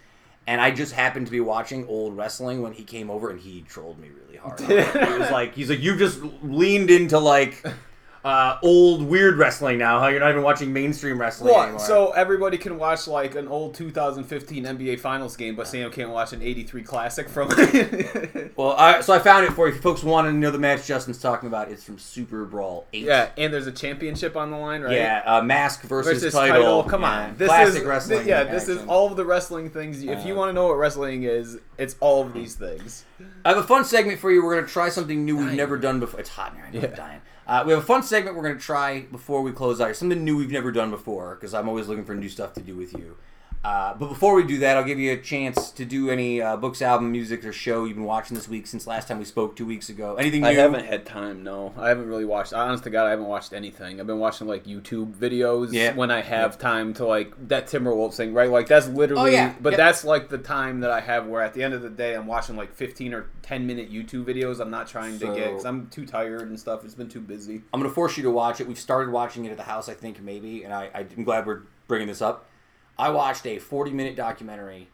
and 0.46 0.60
I 0.60 0.70
just 0.70 0.92
happened 0.92 1.26
to 1.26 1.32
be 1.32 1.40
watching 1.40 1.86
old 1.86 2.16
wrestling 2.16 2.62
when 2.62 2.72
he 2.72 2.84
came 2.84 3.10
over, 3.10 3.30
and 3.30 3.40
he 3.40 3.62
trolled 3.62 3.98
me 3.98 4.08
really 4.08 4.36
hard. 4.38 4.60
it 4.68 5.18
was 5.18 5.30
like 5.30 5.54
he's 5.54 5.70
like 5.70 5.80
you've 5.80 5.98
just 5.98 6.20
leaned 6.42 6.90
into 6.90 7.18
like 7.18 7.64
uh, 8.24 8.56
old 8.62 9.02
weird 9.02 9.36
wrestling 9.36 9.78
now. 9.78 9.98
How 9.98 10.06
you're 10.08 10.20
not 10.20 10.30
even 10.30 10.42
watching 10.42 10.72
mainstream 10.72 11.20
wrestling 11.20 11.52
What? 11.52 11.62
anymore. 11.64 11.80
So 11.84 12.12
everybody 12.12 12.56
can 12.56 12.78
watch 12.78 13.08
like 13.08 13.34
an 13.34 13.48
old 13.48 13.74
2015 13.74 14.64
NBA 14.64 15.00
Finals 15.00 15.36
game, 15.36 15.56
but 15.56 15.66
Sam 15.66 15.90
can't 15.90 16.10
watch 16.10 16.32
an 16.32 16.40
'83 16.42 16.82
classic 16.82 17.28
from. 17.28 17.48
well, 18.56 18.72
I, 18.78 19.00
so 19.00 19.12
I 19.12 19.18
found 19.18 19.46
it 19.46 19.52
for 19.52 19.68
you. 19.68 19.74
If 19.74 19.80
folks 19.80 20.02
want 20.02 20.26
to 20.28 20.32
know 20.32 20.50
the 20.50 20.58
match 20.58 20.86
Justin's 20.86 21.18
talking 21.20 21.46
about, 21.48 21.70
it's 21.70 21.84
from 21.84 21.98
Super 21.98 22.44
Brawl 22.44 22.86
Eight. 22.92 23.04
yeah, 23.04 23.30
and 23.36 23.52
there's 23.52 23.66
a 23.66 23.72
championship 23.72 24.36
on 24.36 24.50
the 24.50 24.56
line, 24.56 24.82
right? 24.82 24.94
Yeah, 24.94 25.22
uh, 25.26 25.42
mask 25.42 25.82
versus, 25.82 26.12
versus 26.22 26.32
title. 26.32 26.54
title. 26.62 26.82
Come 26.84 27.02
Yeah, 27.02 27.24
on, 27.26 27.36
this 27.36 27.48
classic 27.48 27.82
is 27.82 27.88
wrestling. 27.88 28.22
thi- 28.22 28.28
yeah, 28.28 28.44
this 28.44 28.68
is 28.68 28.82
all 28.86 29.08
of 29.10 29.16
the 29.16 29.24
wrestling 29.24 29.70
things. 29.70 30.02
If 30.02 30.24
you 30.26 30.34
Uh, 30.34 30.36
want 30.36 30.48
to 30.50 30.52
know 30.52 30.68
what 30.68 30.74
wrestling 30.78 31.24
is, 31.24 31.58
it's 31.78 31.96
all 32.00 32.22
of 32.24 32.32
these 32.32 32.54
things. 32.54 33.04
I 33.44 33.48
have 33.50 33.58
a 33.58 33.62
fun 33.62 33.84
segment 33.84 34.18
for 34.20 34.30
you. 34.30 34.44
We're 34.44 34.54
going 34.54 34.66
to 34.66 34.72
try 34.72 34.88
something 34.88 35.24
new 35.24 35.36
we've 35.36 35.52
never 35.54 35.76
done 35.76 36.00
before. 36.00 36.20
It's 36.20 36.30
hot 36.30 36.52
in 36.52 36.56
here. 36.58 36.66
I 36.66 36.70
know 36.72 36.78
I'm 36.78 36.84
Yeah. 36.90 36.96
dying. 36.96 37.20
Uh, 37.46 37.62
we 37.66 37.72
have 37.72 37.82
a 37.82 37.86
fun 37.86 38.02
segment 38.02 38.36
we're 38.36 38.42
going 38.42 38.56
to 38.56 38.60
try 38.60 39.00
before 39.02 39.42
we 39.42 39.52
close 39.52 39.80
out. 39.80 39.94
Something 39.96 40.24
new 40.24 40.36
we've 40.36 40.50
never 40.50 40.70
done 40.70 40.90
before 40.90 41.34
because 41.34 41.54
I'm 41.54 41.68
always 41.68 41.88
looking 41.88 42.04
for 42.04 42.14
new 42.14 42.28
stuff 42.28 42.52
to 42.54 42.60
do 42.60 42.76
with 42.76 42.92
you. 42.92 43.16
Uh, 43.64 43.94
but 43.94 44.08
before 44.08 44.34
we 44.34 44.42
do 44.42 44.58
that, 44.58 44.76
I'll 44.76 44.82
give 44.82 44.98
you 44.98 45.12
a 45.12 45.16
chance 45.16 45.70
to 45.70 45.84
do 45.84 46.10
any 46.10 46.42
uh, 46.42 46.56
books, 46.56 46.82
album, 46.82 47.12
music, 47.12 47.44
or 47.44 47.52
show 47.52 47.84
you've 47.84 47.96
been 47.96 48.04
watching 48.04 48.34
this 48.36 48.48
week 48.48 48.66
since 48.66 48.88
last 48.88 49.06
time 49.06 49.20
we 49.20 49.24
spoke 49.24 49.54
two 49.54 49.64
weeks 49.64 49.88
ago. 49.88 50.16
Anything 50.16 50.40
new? 50.40 50.48
I 50.48 50.54
haven't 50.54 50.84
had 50.84 51.06
time. 51.06 51.44
No, 51.44 51.72
I 51.78 51.88
haven't 51.88 52.08
really 52.08 52.24
watched. 52.24 52.52
Honest 52.52 52.82
to 52.84 52.90
God, 52.90 53.06
I 53.06 53.10
haven't 53.10 53.26
watched 53.28 53.52
anything. 53.52 54.00
I've 54.00 54.06
been 54.08 54.18
watching 54.18 54.48
like 54.48 54.64
YouTube 54.64 55.14
videos 55.14 55.72
Yeah. 55.72 55.94
when 55.94 56.10
I 56.10 56.22
have 56.22 56.58
time 56.58 56.92
to 56.94 57.06
like 57.06 57.34
that 57.48 57.68
Timberwolves 57.68 58.14
thing. 58.16 58.34
Right, 58.34 58.50
like 58.50 58.66
that's 58.66 58.88
literally. 58.88 59.30
Oh, 59.30 59.32
yeah. 59.32 59.54
But 59.60 59.74
Yep. 59.74 59.76
that's 59.78 60.04
like 60.04 60.28
the 60.28 60.38
time 60.38 60.80
that 60.80 60.90
I 60.90 61.00
have 61.00 61.28
where 61.28 61.42
at 61.42 61.54
the 61.54 61.62
end 61.62 61.72
of 61.72 61.82
the 61.82 61.90
day 61.90 62.14
I'm 62.16 62.26
watching 62.26 62.56
like 62.56 62.74
15 62.74 63.14
or 63.14 63.26
10 63.42 63.64
minute 63.64 63.92
YouTube 63.92 64.24
videos. 64.24 64.58
I'm 64.58 64.70
not 64.70 64.88
trying 64.88 65.20
to 65.20 65.26
get 65.26 65.50
because 65.50 65.64
I'm 65.66 65.86
too 65.86 66.04
tired 66.04 66.48
and 66.48 66.58
stuff. 66.58 66.84
It's 66.84 66.94
been 66.96 67.08
too 67.08 67.20
busy. 67.20 67.62
I'm 67.72 67.80
gonna 67.80 67.94
force 67.94 68.16
you 68.16 68.24
to 68.24 68.30
watch 68.30 68.60
it. 68.60 68.66
We've 68.66 68.76
started 68.76 69.12
watching 69.12 69.44
it 69.44 69.50
at 69.52 69.56
the 69.56 69.62
house, 69.62 69.88
I 69.88 69.94
think 69.94 70.20
maybe, 70.20 70.64
and 70.64 70.74
I, 70.74 70.90
I'm 70.92 71.22
glad 71.22 71.46
we're 71.46 71.60
bringing 71.86 72.08
this 72.08 72.20
up. 72.22 72.46
I 72.98 73.10
watched 73.10 73.46
a 73.46 73.58
40 73.58 73.90
minute 73.92 74.16
documentary 74.16 74.88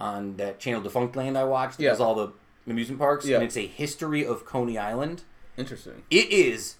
on 0.00 0.36
that 0.36 0.58
channel 0.58 0.82
Defunctland. 0.82 1.36
I 1.36 1.44
watched. 1.44 1.80
Yeah. 1.80 1.88
It 1.88 1.90
has 1.92 2.00
all 2.00 2.14
the 2.14 2.32
amusement 2.66 2.98
parks, 3.00 3.26
Yeah. 3.26 3.36
and 3.36 3.44
it's 3.44 3.56
a 3.56 3.66
history 3.66 4.26
of 4.26 4.44
Coney 4.44 4.76
Island. 4.78 5.22
Interesting. 5.56 6.02
It 6.10 6.30
is 6.30 6.76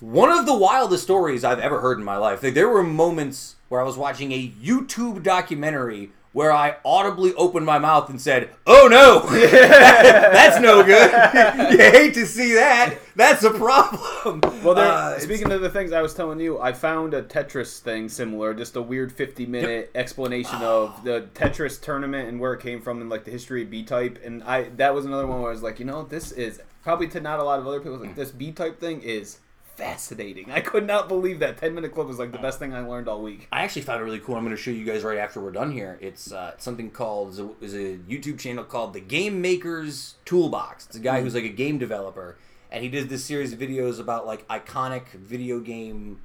one 0.00 0.30
of 0.30 0.46
the 0.46 0.54
wildest 0.56 1.04
stories 1.04 1.44
I've 1.44 1.60
ever 1.60 1.80
heard 1.80 1.98
in 1.98 2.04
my 2.04 2.16
life. 2.16 2.42
Like, 2.42 2.54
there 2.54 2.68
were 2.68 2.82
moments 2.82 3.56
where 3.68 3.80
I 3.80 3.84
was 3.84 3.96
watching 3.96 4.32
a 4.32 4.48
YouTube 4.62 5.22
documentary 5.22 6.10
where 6.32 6.50
I 6.52 6.76
audibly 6.84 7.34
opened 7.34 7.66
my 7.66 7.78
mouth 7.78 8.08
and 8.10 8.20
said, 8.20 8.50
"Oh 8.66 8.88
no, 8.90 9.20
that's 9.72 10.60
no 10.60 10.82
good." 10.82 11.10
you 11.72 11.78
hate 11.78 12.14
to 12.14 12.26
see 12.26 12.54
that. 12.54 12.94
That's 13.14 13.42
a 13.44 13.50
problem. 13.50 14.40
Well, 14.64 14.74
there, 14.74 14.86
Uh, 14.86 15.08
it's- 15.10 15.24
speaking 15.24 15.52
of 15.52 15.60
the 15.60 15.68
things 15.68 15.92
I 15.92 16.00
was 16.00 16.14
telling 16.14 16.40
you, 16.40 16.58
I 16.58 16.72
found 16.72 17.12
a 17.12 17.22
Tetris 17.22 17.78
thing 17.80 18.08
similar, 18.08 18.54
just 18.54 18.74
a 18.76 18.80
weird 18.82 19.12
50 19.12 19.44
minute 19.46 19.90
explanation 19.94 20.56
of 20.62 21.04
the 21.04 21.28
Tetris 21.34 21.80
tournament 21.80 22.28
and 22.28 22.40
where 22.40 22.54
it 22.54 22.60
came 22.60 22.80
from 22.80 23.00
and 23.00 23.10
like 23.10 23.24
the 23.24 23.30
history 23.30 23.62
of 23.62 23.70
B 23.70 23.82
type. 23.82 24.18
And 24.24 24.42
I 24.44 24.70
that 24.76 24.94
was 24.94 25.04
another 25.04 25.26
one 25.26 25.40
where 25.40 25.50
I 25.50 25.52
was 25.54 25.62
like, 25.62 25.78
you 25.78 25.84
know, 25.84 26.04
this 26.04 26.32
is 26.32 26.60
probably 26.82 27.08
to 27.08 27.20
not 27.20 27.38
a 27.38 27.44
lot 27.44 27.58
of 27.60 27.66
other 27.66 27.80
people 27.80 27.98
like 27.98 28.16
this 28.16 28.30
B 28.30 28.50
type 28.52 28.80
thing 28.80 29.02
is 29.02 29.38
fascinating. 29.82 30.50
I 30.50 30.60
could 30.60 30.86
not 30.86 31.08
believe 31.08 31.40
that 31.40 31.58
10 31.58 31.74
minute 31.74 31.92
clip 31.92 32.06
was 32.06 32.18
like 32.18 32.30
the 32.30 32.38
uh, 32.38 32.42
best 32.42 32.58
thing 32.58 32.72
I 32.72 32.80
learned 32.80 33.08
all 33.08 33.20
week. 33.20 33.48
I 33.50 33.62
actually 33.64 33.82
found 33.82 34.00
it 34.00 34.04
really 34.04 34.20
cool. 34.20 34.36
I'm 34.36 34.44
going 34.44 34.54
to 34.54 34.62
show 34.62 34.70
you 34.70 34.84
guys 34.84 35.02
right 35.02 35.18
after 35.18 35.40
we're 35.40 35.50
done 35.50 35.72
here. 35.72 35.98
It's 36.00 36.32
uh, 36.32 36.52
something 36.58 36.90
called 36.90 37.30
is 37.60 37.74
a, 37.74 37.98
YouTube 37.98 38.38
channel 38.38 38.64
called 38.64 38.94
the 38.94 39.00
Game 39.00 39.40
Makers 39.40 40.14
Toolbox. 40.24 40.86
It's 40.86 40.96
a 40.96 41.00
guy 41.00 41.18
hmm. 41.18 41.24
who's 41.24 41.34
like 41.34 41.44
a 41.44 41.48
game 41.48 41.78
developer, 41.78 42.36
and 42.70 42.82
he 42.82 42.88
did 42.88 43.08
this 43.08 43.24
series 43.24 43.52
of 43.52 43.58
videos 43.58 43.98
about 43.98 44.26
like 44.26 44.46
iconic 44.48 45.08
video 45.10 45.58
game 45.58 46.20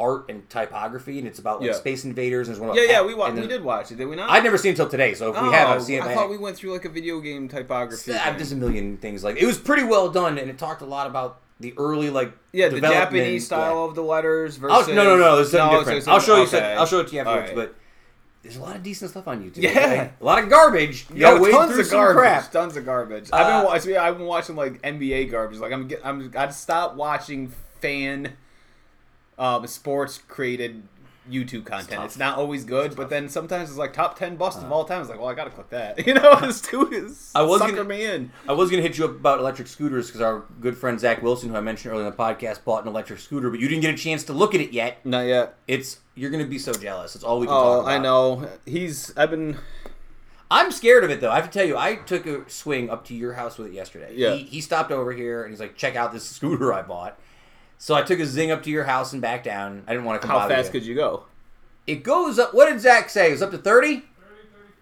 art 0.00 0.28
and 0.28 0.48
typography, 0.50 1.20
and 1.20 1.28
it's 1.28 1.38
about 1.38 1.60
like 1.60 1.68
Yeah. 1.68 1.74
Space 1.74 2.04
Invaders. 2.04 2.48
And 2.48 2.56
there's 2.56 2.60
one 2.60 2.76
Yeah, 2.76 2.82
about 2.82 2.90
yeah, 2.90 2.98
Pat- 2.98 3.06
we 3.06 3.14
watched. 3.14 3.36
we 3.36 3.46
did 3.46 3.62
watch 3.62 3.92
it, 3.92 3.98
did 3.98 4.06
we 4.06 4.16
not? 4.16 4.28
I'd 4.30 4.42
never 4.42 4.58
seen 4.58 4.70
it 4.70 4.72
until 4.72 4.88
today, 4.88 5.14
so 5.14 5.32
if 5.32 5.40
we 5.40 5.48
have, 5.50 5.68
oh, 5.68 5.72
I've 5.74 5.82
seen 5.84 5.98
it. 5.98 6.02
I 6.02 6.14
thought 6.14 6.28
we 6.28 6.38
went 6.38 6.56
through 6.56 6.72
like 6.72 6.84
a 6.84 6.88
video 6.88 7.20
game 7.20 7.48
typography. 7.48 8.12
Uh, 8.12 8.18
I've 8.24 8.36
just 8.36 8.50
a 8.50 8.56
million 8.56 8.96
things 8.96 9.22
like 9.22 9.36
it 9.36 9.46
was 9.46 9.58
pretty 9.58 9.84
well 9.84 10.10
done, 10.10 10.38
and 10.38 10.50
it 10.50 10.58
talked 10.58 10.82
a 10.82 10.86
lot 10.86 11.06
about 11.06 11.40
the 11.60 11.72
early 11.78 12.10
like 12.10 12.32
Yeah, 12.52 12.68
the 12.68 12.80
Japanese 12.80 13.46
style 13.46 13.84
yeah. 13.84 13.88
of 13.90 13.94
the 13.94 14.02
letters 14.02 14.56
I'll, 14.62 14.80
versus. 14.80 14.94
no, 14.94 15.04
no, 15.04 15.16
no. 15.16 15.36
There's 15.36 15.50
something 15.50 15.72
No, 15.72 15.78
different. 15.80 15.98
it's- 15.98 16.08
I'll 16.08 16.20
show 16.20 16.36
you. 16.36 16.42
okay. 16.42 16.50
Some, 16.50 16.78
I'll 16.78 16.86
show 16.86 17.00
it 17.00 17.08
to 17.08 17.14
you 17.14 17.20
afterwards. 17.20 17.50
Alright. 17.50 17.68
But 17.70 17.74
there's 18.42 18.56
a 18.56 18.60
lot 18.62 18.76
of 18.76 18.82
decent 18.82 19.10
stuff 19.10 19.26
on 19.28 19.42
YouTube. 19.42 19.62
Yeah. 19.62 19.70
okay? 19.70 20.10
a 20.20 20.24
lot 20.24 20.42
of 20.42 20.50
garbage. 20.50 21.06
You 21.14 21.20
Yeah, 21.22 21.38
tons 21.38 21.78
of 21.78 21.90
garbage. 21.90 22.20
crap. 22.20 22.52
Tons 22.52 22.76
of 22.76 22.84
garbage. 22.84 23.30
Uh, 23.32 23.36
I've 23.36 23.46
been 23.46 23.64
watching. 23.72 23.96
I've 23.96 24.18
been 24.18 24.26
watching 24.26 24.56
like 24.56 24.82
NBA 24.82 25.30
garbage. 25.30 25.58
Like 25.58 25.72
I'm. 25.72 25.90
I'm. 26.02 26.32
I'd 26.36 26.52
stop 26.52 26.94
watching 26.96 27.52
fan, 27.80 28.32
um, 29.38 29.66
sports 29.66 30.18
created 30.18 30.82
YouTube 31.30 31.64
content. 31.64 31.90
tough. 31.90 32.04
It's 32.04 32.18
not 32.18 32.38
always 32.38 32.64
good, 32.64 32.94
but 32.94 33.08
then 33.10 33.28
sometimes 33.28 33.70
it's 33.70 33.78
like 33.78 33.92
top 33.92 34.18
ten 34.18 34.36
bust 34.36 34.58
of 34.58 34.64
uh-huh. 34.64 34.74
all 34.74 34.84
time. 34.84 35.00
It's 35.00 35.10
like, 35.10 35.18
well, 35.18 35.28
I 35.28 35.34
gotta 35.34 35.50
click 35.50 35.70
that. 35.70 36.06
You 36.06 36.14
know, 36.14 36.38
it's 36.42 36.60
too. 36.60 36.88
It's 36.92 37.34
I 37.34 37.42
was 37.42 37.60
sucker 37.60 37.76
gonna- 37.76 37.88
me 37.88 38.04
in. 38.04 38.30
I 38.48 38.52
was 38.52 38.70
gonna 38.70 38.82
hit 38.82 38.98
you 38.98 39.06
up 39.06 39.12
about 39.12 39.38
electric 39.38 39.68
scooters 39.68 40.06
because 40.06 40.20
our 40.20 40.44
good 40.60 40.76
friend 40.76 41.00
Zach 41.00 41.22
Wilson, 41.22 41.48
who 41.50 41.56
I 41.56 41.60
mentioned 41.60 41.92
earlier 41.92 42.06
in 42.06 42.10
the 42.10 42.16
podcast, 42.16 42.64
bought 42.64 42.82
an 42.82 42.88
electric 42.88 43.20
scooter, 43.20 43.50
but 43.50 43.58
you 43.60 43.68
didn't 43.68 43.82
get 43.82 43.94
a 43.94 43.96
chance 43.96 44.24
to 44.24 44.32
look 44.32 44.54
at 44.54 44.60
it 44.60 44.72
yet. 44.72 45.04
Not 45.04 45.22
yet. 45.22 45.54
It's 45.66 46.00
you're 46.14 46.30
gonna 46.30 46.46
be 46.46 46.58
so 46.58 46.72
jealous. 46.72 47.14
It's 47.14 47.24
all 47.24 47.40
we 47.40 47.46
can 47.46 47.54
oh, 47.54 47.58
talk 47.62 47.66
Oh, 47.66 47.80
about. 47.80 47.90
I 47.90 47.98
know. 47.98 48.48
He's. 48.66 49.16
I've 49.16 49.30
been. 49.30 49.56
I'm 50.50 50.70
scared 50.70 51.04
of 51.04 51.10
it 51.10 51.20
though. 51.20 51.30
I 51.30 51.36
have 51.36 51.50
to 51.50 51.58
tell 51.58 51.66
you, 51.66 51.76
I 51.76 51.96
took 51.96 52.26
a 52.26 52.48
swing 52.48 52.90
up 52.90 53.06
to 53.06 53.14
your 53.14 53.32
house 53.32 53.58
with 53.58 53.68
it 53.68 53.72
yesterday. 53.72 54.12
Yeah. 54.14 54.34
He, 54.34 54.44
he 54.44 54.60
stopped 54.60 54.92
over 54.92 55.12
here 55.12 55.42
and 55.42 55.50
he's 55.50 55.60
like, 55.60 55.76
"Check 55.76 55.96
out 55.96 56.12
this 56.12 56.24
scooter 56.28 56.72
I 56.72 56.82
bought." 56.82 57.18
So 57.84 57.94
I 57.94 58.00
took 58.00 58.18
a 58.18 58.24
zing 58.24 58.50
up 58.50 58.62
to 58.62 58.70
your 58.70 58.84
house 58.84 59.12
and 59.12 59.20
back 59.20 59.44
down. 59.44 59.84
I 59.86 59.92
didn't 59.92 60.06
want 60.06 60.22
to 60.22 60.26
come 60.26 60.40
How 60.40 60.48
fast 60.48 60.68
you. 60.68 60.80
could 60.80 60.86
you 60.86 60.94
go? 60.94 61.24
It 61.86 61.96
goes 61.96 62.38
up. 62.38 62.54
What 62.54 62.72
did 62.72 62.80
Zach 62.80 63.10
say? 63.10 63.28
It 63.28 63.32
was 63.32 63.42
up 63.42 63.50
to 63.50 63.58
thirty. 63.58 63.96
30 63.96 64.04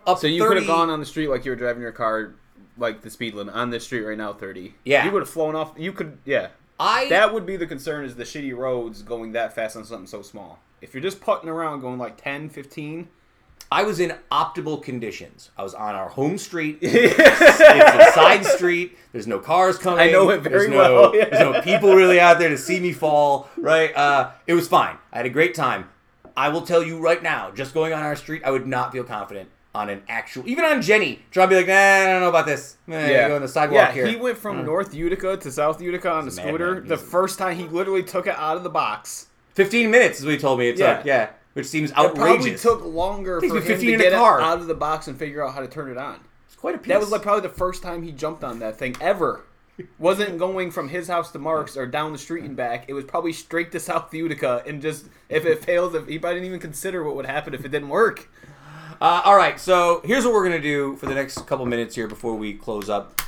Up 0.07 0.19
So 0.21 0.29
you 0.29 0.47
could 0.47 0.57
have 0.57 0.69
gone 0.69 0.89
on 0.89 1.01
the 1.01 1.05
street 1.05 1.27
like 1.27 1.45
you 1.45 1.51
were 1.51 1.57
driving 1.57 1.83
your 1.83 1.91
car, 1.91 2.35
like 2.79 3.03
the 3.03 3.11
speed 3.11 3.35
limit 3.35 3.57
on 3.57 3.71
this 3.71 3.83
street 3.83 4.03
right 4.03 4.17
now, 4.17 4.33
thirty. 4.33 4.77
Yeah. 4.85 5.05
You 5.05 5.11
would 5.11 5.23
have 5.23 5.29
flown 5.29 5.57
off. 5.57 5.73
You 5.77 5.91
could. 5.93 6.17
Yeah. 6.25 6.51
I 6.79 7.09
That 7.09 7.35
would 7.35 7.45
be 7.45 7.57
the 7.57 7.67
concern 7.67 8.05
is 8.05 8.15
the 8.15 8.23
shitty 8.23 8.57
roads 8.57 9.03
going 9.03 9.33
that 9.33 9.53
fast 9.53 9.77
on 9.77 9.85
something 9.85 10.07
so 10.07 10.23
small. 10.23 10.61
If 10.81 10.95
you're 10.95 11.03
just 11.03 11.21
putting 11.21 11.49
around 11.49 11.81
going 11.81 11.99
like 11.99 12.23
10, 12.23 12.51
15. 12.51 13.09
I 13.73 13.85
was 13.85 14.01
in 14.01 14.15
optimal 14.31 14.83
conditions. 14.83 15.51
I 15.57 15.63
was 15.63 15.73
on 15.73 15.95
our 15.95 16.11
home 16.11 16.37
street. 16.37 16.79
it's 16.83 17.19
a 17.19 18.13
side 18.13 18.45
street. 18.45 18.99
There's 19.13 19.27
no 19.27 19.39
cars 19.39 19.79
coming. 19.79 19.99
I 19.99 20.11
know 20.11 20.29
it 20.29 20.43
very 20.43 20.67
there's 20.67 20.69
no, 20.69 20.77
well, 20.77 21.17
yeah. 21.17 21.31
There's 21.31 21.41
no 21.41 21.63
people 21.63 21.95
really 21.95 22.21
out 22.21 22.39
there 22.39 22.51
to 22.51 22.59
see 22.59 22.81
me 22.81 22.93
fall. 22.93 23.49
Right? 23.57 23.97
Uh, 23.97 24.33
it 24.47 24.53
was 24.53 24.69
fine. 24.69 24.99
I 25.11 25.17
had 25.17 25.25
a 25.25 25.31
great 25.31 25.55
time. 25.55 25.89
I 26.37 26.51
will 26.51 26.61
tell 26.61 26.83
you 26.83 26.99
right 26.99 27.23
now, 27.23 27.51
just 27.51 27.73
going 27.73 27.95
on 27.95 28.03
our 28.03 28.15
street, 28.15 28.43
I 28.45 28.51
would 28.51 28.67
not 28.67 28.93
feel 28.93 29.05
confident 29.05 29.49
on 29.75 29.89
an 29.89 30.03
actual, 30.07 30.47
even 30.47 30.67
on 30.67 30.83
Jenny. 30.83 31.23
Trying 31.31 31.49
to 31.49 31.55
be 31.55 31.57
like, 31.57 31.69
nah, 31.69 31.75
I 31.75 32.13
don't 32.13 32.21
know 32.21 32.29
about 32.29 32.45
this. 32.45 32.77
Eh, 32.91 33.27
go 33.27 33.37
on 33.37 33.41
the 33.43 33.49
sidewalk 33.49 33.89
yeah, 33.89 33.93
here. 33.93 34.07
he 34.07 34.17
went 34.17 34.37
from 34.37 34.67
North 34.67 34.93
Utica 34.95 35.39
to 35.39 35.51
South 35.51 35.81
Utica 35.81 36.11
on 36.11 36.27
the 36.27 36.31
He's 36.31 36.41
scooter. 36.41 36.83
The 36.83 36.99
first 36.99 37.39
time 37.39 37.57
he 37.57 37.65
literally 37.65 38.03
took 38.03 38.27
it 38.27 38.37
out 38.37 38.59
of 38.59 38.65
the 38.65 38.71
box. 38.71 39.29
15 39.55 39.91
minutes 39.91 40.19
is 40.19 40.27
what 40.27 40.33
he 40.33 40.39
told 40.39 40.59
me 40.59 40.69
it 40.69 40.79
Yeah. 40.79 40.97
took. 40.97 41.07
Yeah, 41.07 41.31
which 41.55 41.67
seems 41.67 41.93
outrageous. 41.93 42.63
It 42.63 42.63
probably 42.63 42.85
took 42.85 42.95
longer 42.95 43.41
for 43.41 43.47
him 43.57 43.63
15 43.63 43.91
to 43.93 43.97
get 43.99 44.13
out 44.13 44.59
of 44.59 44.67
the 44.67 44.75
box 44.75 45.09
and 45.09 45.19
figure 45.19 45.45
out 45.45 45.55
how 45.55 45.61
to 45.61 45.69
turn 45.69 45.91
it 45.91 45.99
on. 45.99 46.21
it's 46.47 46.57
quite 46.57 46.75
a 46.75 46.79
piece. 46.79 46.89
That 46.89 47.01
was 47.01 47.11
like 47.11 47.23
probably 47.23 47.43
the 47.43 47.49
first 47.55 47.83
time 47.83 48.03
he 48.03 48.13
jumped 48.13 48.43
on 48.45 48.59
that 48.61 48.79
thing 48.79 48.97
ever. 49.01 49.43
Wasn't 49.99 50.39
going 50.39 50.71
from 50.71 50.91
his 50.91 51.09
house 51.09 51.33
to 51.33 51.39
Mark's 51.39 51.77
or 51.77 51.87
down 51.87 52.13
the 52.13 52.19
street 52.19 52.45
and 52.45 52.55
back. 52.55 52.85
It 52.89 52.93
was 52.93 53.05
probably 53.05 53.33
straight 53.33 53.73
to 53.73 53.81
South 53.81 54.13
Utica, 54.13 54.63
and 54.67 54.83
just 54.83 55.07
if 55.29 55.47
it 55.47 55.65
failed, 55.65 55.97
if 55.97 56.07
he 56.07 56.19
probably 56.19 56.37
didn't 56.37 56.49
even 56.49 56.61
consider 56.61 57.03
what 57.03 57.17
would 57.17 57.27
happen 57.27 57.55
if 57.55 57.65
it 57.65 57.71
didn't 57.71 57.89
work. 57.89 58.29
Uh, 59.01 59.23
all 59.25 59.35
right, 59.37 59.59
so 59.59 60.01
here's 60.05 60.25
what 60.25 60.35
we're 60.35 60.45
gonna 60.45 60.61
do 60.61 60.95
for 60.97 61.07
the 61.07 61.15
next 61.15 61.47
couple 61.47 61.65
minutes 61.67 61.95
here 61.95 62.07
before 62.07 62.35
we 62.37 62.53
close 62.55 62.89
up. 62.89 63.21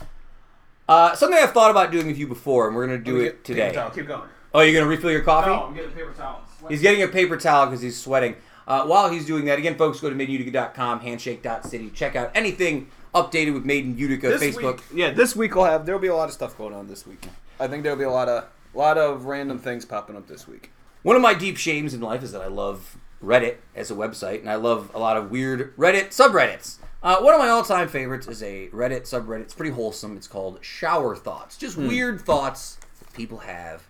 Uh, 0.89 1.15
something 1.17 1.39
I've 1.39 1.53
thought 1.53 1.71
about 1.71 1.91
doing 1.91 2.07
with 2.07 2.19
you 2.19 2.27
before, 2.29 2.67
and 2.69 2.77
we're 2.77 2.87
gonna 2.87 2.99
do 2.99 3.17
it 3.27 3.43
today. 3.43 3.73
Keep 3.95 4.07
going. 4.07 4.29
Oh, 4.55 4.61
you're 4.61 4.73
gonna 4.73 4.89
refill 4.89 5.11
your 5.11 5.23
coffee? 5.23 5.51
No, 5.51 5.65
I'm 5.65 5.75
getting 5.75 5.91
paper 5.91 6.13
towels. 6.17 6.43
He's 6.69 6.81
getting 6.81 7.03
a 7.03 7.09
paper 7.09 7.37
towel 7.37 7.67
because 7.67 7.83
he's 7.83 7.99
sweating. 8.01 8.37
Uh, 8.67 8.87
while 8.87 9.11
he's 9.11 9.27
doing 9.27 9.45
that, 9.47 9.59
again, 9.59 9.77
folks, 9.77 10.01
go 10.01 10.09
to 10.09 10.17
madeinutica.com, 10.17 11.01
handshake.city. 11.01 11.91
Check 11.91 12.17
out 12.17 12.31
anything 12.35 12.89
updated 13.15 13.53
with 13.53 13.65
Made 13.65 13.85
in 13.85 13.99
Utica, 13.99 14.29
This 14.29 14.57
Facebook. 14.57 14.77
week, 14.77 14.83
yeah, 14.95 15.11
this 15.11 15.37
week 15.37 15.55
we'll 15.55 15.65
have. 15.67 15.85
There'll 15.85 16.01
be 16.01 16.09
a 16.09 16.15
lot 16.17 16.29
of 16.29 16.35
stuff 16.35 16.57
going 16.57 16.73
on 16.73 16.89
this 16.89 17.07
week. 17.07 17.27
I 17.61 17.69
think 17.69 17.83
there'll 17.83 17.99
be 17.99 18.05
a 18.05 18.11
lot 18.11 18.29
of, 18.29 18.45
a 18.75 18.79
lot 18.79 18.97
of 18.97 19.27
random 19.27 19.59
things 19.59 19.85
popping 19.85 20.17
up 20.17 20.29
this 20.29 20.49
week. 20.49 20.71
One 21.03 21.15
of 21.17 21.21
my 21.21 21.35
deep 21.35 21.57
shames 21.59 21.93
in 21.93 22.01
life 22.01 22.23
is 22.23 22.33
that 22.33 22.41
I 22.41 22.47
love 22.47 22.97
Reddit 23.23 23.57
as 23.75 23.91
a 23.91 23.95
website, 23.95 24.41
and 24.41 24.49
I 24.49 24.55
love 24.55 24.91
a 24.95 24.99
lot 24.99 25.17
of 25.19 25.31
weird 25.31 25.77
Reddit 25.77 26.09
subreddits. 26.09 26.77
Uh, 27.03 27.19
one 27.19 27.35
of 27.35 27.41
my 27.41 27.49
all-time 27.49 27.89
favorites 27.89 28.27
is 28.27 28.43
a 28.43 28.69
Reddit 28.69 29.03
subreddit. 29.03 29.43
It's 29.43 29.55
pretty 29.55 29.73
wholesome. 29.73 30.17
It's 30.17 30.27
called 30.27 30.59
Shower 30.63 31.15
Thoughts. 31.15 31.59
Just 31.59 31.77
weird 31.77 32.23
thoughts 32.23 32.79
that 33.01 33.13
people 33.13 33.39
have 33.39 33.83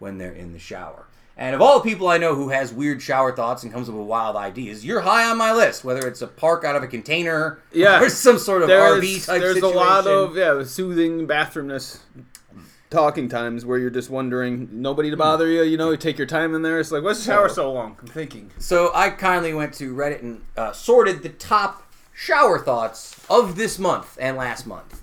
when 0.00 0.18
they're 0.18 0.32
in 0.32 0.52
the 0.52 0.58
shower. 0.58 1.06
And 1.36 1.54
of 1.54 1.62
all 1.62 1.78
the 1.78 1.88
people 1.88 2.08
I 2.08 2.18
know 2.18 2.34
who 2.34 2.48
has 2.50 2.70
weird 2.72 3.00
shower 3.00 3.34
thoughts 3.34 3.62
and 3.62 3.72
comes 3.72 3.88
up 3.88 3.94
with 3.94 4.06
wild 4.06 4.36
ideas, 4.36 4.84
you're 4.84 5.00
high 5.00 5.24
on 5.30 5.38
my 5.38 5.52
list. 5.52 5.84
Whether 5.84 6.06
it's 6.06 6.20
a 6.20 6.26
park 6.26 6.64
out 6.64 6.76
of 6.76 6.82
a 6.82 6.86
container, 6.88 7.60
Yeah. 7.72 8.02
or 8.02 8.08
some 8.10 8.38
sort 8.38 8.60
of 8.62 8.68
There's, 8.68 9.02
RV 9.02 9.26
type 9.26 9.40
there's 9.40 9.54
situation. 9.54 9.76
a 9.78 9.80
lot 9.80 10.06
of 10.06 10.36
yeah 10.36 10.62
soothing 10.64 11.26
bathroomness 11.26 12.00
talking 12.90 13.28
times 13.28 13.64
where 13.64 13.78
you're 13.78 13.88
just 13.88 14.10
wondering 14.10 14.68
nobody 14.72 15.10
to 15.10 15.16
bother 15.16 15.46
you. 15.46 15.62
You 15.62 15.76
know, 15.78 15.92
you 15.92 15.96
take 15.96 16.18
your 16.18 16.26
time 16.26 16.54
in 16.54 16.62
there. 16.62 16.80
It's 16.80 16.90
like, 16.90 17.04
what's 17.04 17.24
the 17.24 17.32
shower 17.32 17.48
so 17.48 17.72
long? 17.72 17.96
I'm 18.00 18.08
thinking. 18.08 18.50
So 18.58 18.90
I 18.94 19.10
kindly 19.10 19.54
went 19.54 19.72
to 19.74 19.94
Reddit 19.94 20.22
and 20.22 20.42
uh, 20.56 20.72
sorted 20.72 21.22
the 21.22 21.28
top 21.30 21.84
shower 22.12 22.58
thoughts 22.58 23.16
of 23.30 23.56
this 23.56 23.78
month 23.78 24.18
and 24.20 24.36
last 24.36 24.66
month. 24.66 24.99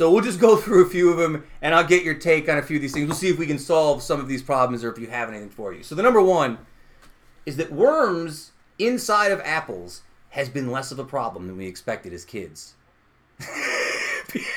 So 0.00 0.10
we'll 0.10 0.22
just 0.22 0.40
go 0.40 0.56
through 0.62 0.86
a 0.86 0.88
few 0.88 1.10
of 1.10 1.18
them, 1.18 1.44
and 1.60 1.74
I'll 1.74 1.84
get 1.84 2.04
your 2.04 2.14
take 2.14 2.48
on 2.48 2.56
a 2.56 2.62
few 2.62 2.76
of 2.76 2.80
these 2.80 2.94
things. 2.94 3.06
We'll 3.06 3.14
see 3.14 3.28
if 3.28 3.38
we 3.38 3.46
can 3.46 3.58
solve 3.58 4.02
some 4.02 4.18
of 4.18 4.28
these 4.28 4.42
problems 4.42 4.82
or 4.82 4.90
if 4.90 4.98
you 4.98 5.08
have 5.08 5.28
anything 5.28 5.50
for 5.50 5.74
you. 5.74 5.82
So 5.82 5.94
the 5.94 6.02
number 6.02 6.22
one 6.22 6.56
is 7.44 7.58
that 7.58 7.70
worms 7.70 8.52
inside 8.78 9.30
of 9.30 9.42
apples 9.44 10.00
has 10.30 10.48
been 10.48 10.70
less 10.70 10.90
of 10.90 10.98
a 10.98 11.04
problem 11.04 11.48
than 11.48 11.58
we 11.58 11.66
expected 11.66 12.14
as 12.14 12.24
kids. 12.24 12.76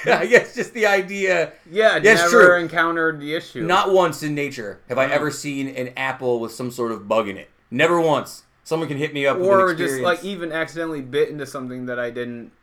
I 0.05 0.27
guess 0.29 0.55
just 0.55 0.73
the 0.73 0.85
idea. 0.85 1.51
Yeah, 1.69 1.99
Yes, 2.01 2.19
never 2.19 2.45
true. 2.45 2.59
encountered 2.61 3.19
the 3.19 3.35
issue. 3.35 3.65
Not 3.65 3.91
once 3.91 4.23
in 4.23 4.33
nature 4.33 4.79
have 4.87 4.97
I 4.97 5.07
uh-huh. 5.07 5.15
ever 5.15 5.29
seen 5.29 5.67
an 5.75 5.91
apple 5.97 6.39
with 6.39 6.53
some 6.53 6.71
sort 6.71 6.93
of 6.93 7.09
bug 7.09 7.27
in 7.27 7.35
it. 7.35 7.49
Never 7.69 7.99
once. 7.99 8.43
Someone 8.63 8.87
can 8.87 8.97
hit 8.97 9.13
me 9.13 9.27
up 9.27 9.39
with 9.39 9.47
or 9.47 9.75
just 9.75 9.99
like 9.99 10.23
even 10.23 10.53
accidentally 10.53 11.01
bit 11.01 11.27
into 11.27 11.45
something 11.45 11.87
that 11.87 11.99
I 11.99 12.11
didn't 12.11 12.53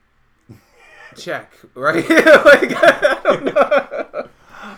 check, 1.16 1.52
right? 1.74 2.08
like, 2.10 2.72
I 2.74 3.20
don't 3.24 3.44
know. 3.44 4.28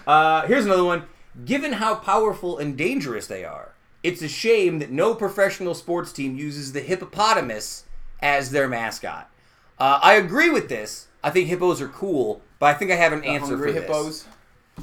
Uh, 0.06 0.46
here's 0.46 0.66
another 0.66 0.84
one. 0.84 1.04
Given 1.44 1.74
how 1.74 1.94
powerful 1.94 2.58
and 2.58 2.76
dangerous 2.76 3.26
they 3.26 3.44
are, 3.44 3.74
it's 4.02 4.20
a 4.22 4.28
shame 4.28 4.78
that 4.80 4.90
no 4.90 5.14
professional 5.14 5.74
sports 5.74 6.12
team 6.12 6.36
uses 6.36 6.72
the 6.72 6.80
hippopotamus 6.80 7.84
as 8.20 8.50
their 8.50 8.68
mascot. 8.68 9.30
Uh, 9.78 9.98
I 10.02 10.14
agree 10.14 10.50
with 10.50 10.68
this. 10.68 11.08
I 11.24 11.30
think 11.30 11.48
hippos 11.48 11.80
are 11.80 11.88
cool, 11.88 12.42
but 12.58 12.66
I 12.66 12.74
think 12.74 12.90
I 12.90 12.96
have 12.96 13.12
an 13.12 13.24
answer 13.24 13.56
for 13.56 13.64
Hungry 13.64 13.72
this. 13.72 13.82
hippos. 13.82 14.24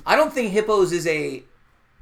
I 0.05 0.15
don't 0.15 0.33
think 0.33 0.51
hippos 0.51 0.91
is 0.91 1.05
a 1.07 1.43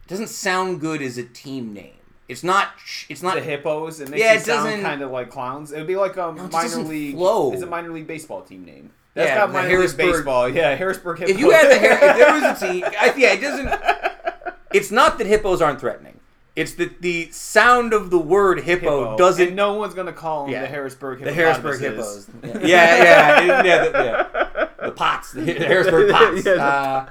doesn't 0.07 0.27
sound 0.29 0.79
good 0.79 1.01
as 1.01 1.17
a 1.17 1.23
team 1.23 1.73
name. 1.73 1.93
It's 2.27 2.43
not. 2.43 2.69
It's 3.09 3.23
not. 3.23 3.35
The 3.35 3.41
hippos. 3.41 3.99
It 3.99 4.09
makes 4.09 4.21
Yeah, 4.21 4.33
it, 4.33 4.37
it 4.37 4.45
sound 4.45 4.81
kind 4.81 5.01
of 5.01 5.11
like 5.11 5.29
clowns. 5.29 5.71
It 5.71 5.77
would 5.77 5.87
be 5.87 5.95
like 5.95 6.17
a 6.17 6.33
just 6.35 6.51
minor 6.51 6.87
league. 6.87 7.15
flow. 7.15 7.53
It's 7.53 7.61
a 7.61 7.65
minor 7.67 7.91
league 7.91 8.07
baseball 8.07 8.41
team 8.41 8.65
name. 8.65 8.91
That's 9.17 9.29
Yeah, 9.29 9.45
the 9.47 9.53
minor 9.53 9.67
Harrisburg- 9.69 10.05
league 10.05 10.15
baseball. 10.15 10.49
Yeah, 10.49 10.75
Harrisburg 10.75 11.19
Hippos. 11.19 11.33
if 11.35 11.39
you 11.39 11.49
had 11.51 11.65
the 11.69 11.75
if 11.75 11.99
there 12.17 12.33
was 12.33 12.61
a 12.63 12.67
team, 12.71 12.83
I, 12.99 13.13
yeah, 13.17 13.33
it 13.33 13.41
doesn't. 13.41 14.53
It's 14.73 14.91
not 14.91 15.17
that 15.17 15.27
hippos 15.27 15.61
aren't 15.61 15.79
threatening. 15.79 16.19
It's 16.55 16.73
that 16.75 17.01
the 17.01 17.29
sound 17.31 17.93
of 17.93 18.09
the 18.09 18.17
word 18.17 18.61
hippo, 18.61 19.01
Hippo, 19.11 19.17
doesn't 19.17 19.47
and 19.47 19.55
no 19.55 19.73
one's 19.75 19.93
gonna 19.93 20.11
call 20.13 20.43
them 20.45 20.53
Yeah. 20.53 20.61
the 20.61 20.67
Harrisburg 20.67 21.19
hippos. 21.19 21.35
the. 21.35 21.41
Harrisburg 21.41 21.79
hippos. 21.81 22.27
Yeah, 22.43 22.59
yeah, 22.67 23.41
yeah, 23.43 23.63
yeah, 23.63 23.83
the, 23.89 23.91
yeah. 24.79 24.85
The 24.87 24.91
pots, 24.91 25.31
the, 25.33 25.41
the 25.41 25.53
Harrisburg 25.53 26.11
pots. 26.11 26.45
Uh, 26.47 27.09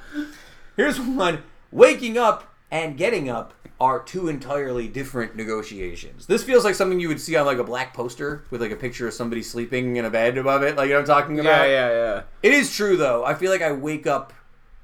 here's 0.77 1.01
one: 1.01 1.43
waking 1.73 2.19
up 2.19 2.53
and 2.71 2.97
getting 2.97 3.29
up 3.29 3.55
are 3.79 4.03
two 4.03 4.29
entirely 4.29 4.89
different 4.89 5.37
negotiations. 5.37 6.27
This 6.27 6.43
feels 6.43 6.64
like 6.64 6.74
something 6.74 6.99
you 6.99 7.09
would 7.09 7.20
see 7.20 7.37
on 7.37 7.45
like 7.45 7.59
a 7.59 7.64
black 7.64 7.93
poster 7.93 8.45
with 8.51 8.62
like 8.62 8.70
a 8.70 8.77
picture 8.77 9.07
of 9.07 9.14
somebody 9.14 9.43
sleeping 9.43 9.97
in 9.97 10.05
a 10.05 10.11
bed 10.11 10.39
above 10.39 10.62
it. 10.62 10.77
Like 10.77 10.89
you 10.89 10.95
know 10.95 11.01
what 11.01 11.11
I'm 11.11 11.20
talking 11.20 11.41
about? 11.41 11.68
Yeah, 11.68 11.89
yeah, 11.89 11.91
yeah. 11.91 12.22
It 12.43 12.55
is 12.55 12.74
true 12.74 12.97
though. 12.97 13.24
I 13.24 13.35
feel 13.35 13.51
like 13.51 13.62
I 13.62 13.72
wake 13.72 14.07
up, 14.07 14.33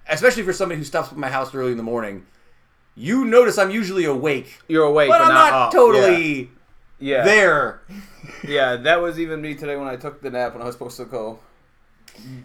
especially 0.09 0.43
for 0.43 0.53
somebody 0.53 0.78
who 0.78 0.84
stops 0.84 1.11
at 1.11 1.16
my 1.16 1.28
house 1.28 1.55
early 1.55 1.70
in 1.70 1.78
the 1.78 1.82
morning. 1.82 2.26
You 2.95 3.24
notice 3.24 3.57
I'm 3.57 3.70
usually 3.70 4.05
awake, 4.05 4.59
You're 4.68 4.84
awake, 4.84 5.09
but 5.09 5.18
but, 5.18 5.28
I'm 5.28 5.34
not, 5.34 5.53
up. 5.53 5.72
totally 5.72 6.51
yeah. 6.99 7.24
there. 7.24 7.80
Yeah, 8.47 8.76
that 8.76 9.01
was 9.01 9.18
even 9.18 9.40
me 9.40 9.55
today 9.57 9.76
when 9.76 9.88
I 9.88 9.97
took 9.97 10.20
the 10.20 10.30
nap 10.30 10.53
when 10.53 10.62
I 10.62 10.66
was 10.66 10.76
supposed 10.76 10.97
to 10.99 11.05
go 11.05 11.40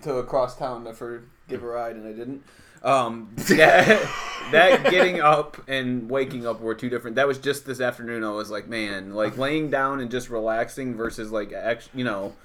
to 0.02 0.16
across 0.16 0.58
town 0.58 0.86
to 0.86 0.94
for 0.94 1.24
give 1.48 1.64
a 1.64 1.68
ride 1.68 1.96
and 1.96 2.08
I 2.08 2.14
didn't. 2.14 2.44
Um, 2.84 3.34
that, 3.50 4.08
that 4.52 4.90
getting 4.92 5.20
up 5.20 5.58
and 5.68 6.10
waking 6.10 6.46
up 6.48 6.62
were 6.62 6.76
two 6.76 6.90
different. 6.90 7.16
That 7.16 7.28
was 7.28 7.38
just 7.38 7.66
this 7.66 7.82
afternoon. 7.82 8.24
I 8.24 8.32
was 8.32 8.50
like, 8.50 8.68
man, 8.68 9.14
like 9.14 9.38
laying 9.38 9.70
down 9.70 10.00
and 10.00 10.10
just 10.12 10.30
relaxing 10.30 10.96
versus 10.96 11.32
like, 11.32 11.52
act, 11.54 11.90
you 11.94 12.04
know, 12.04 12.36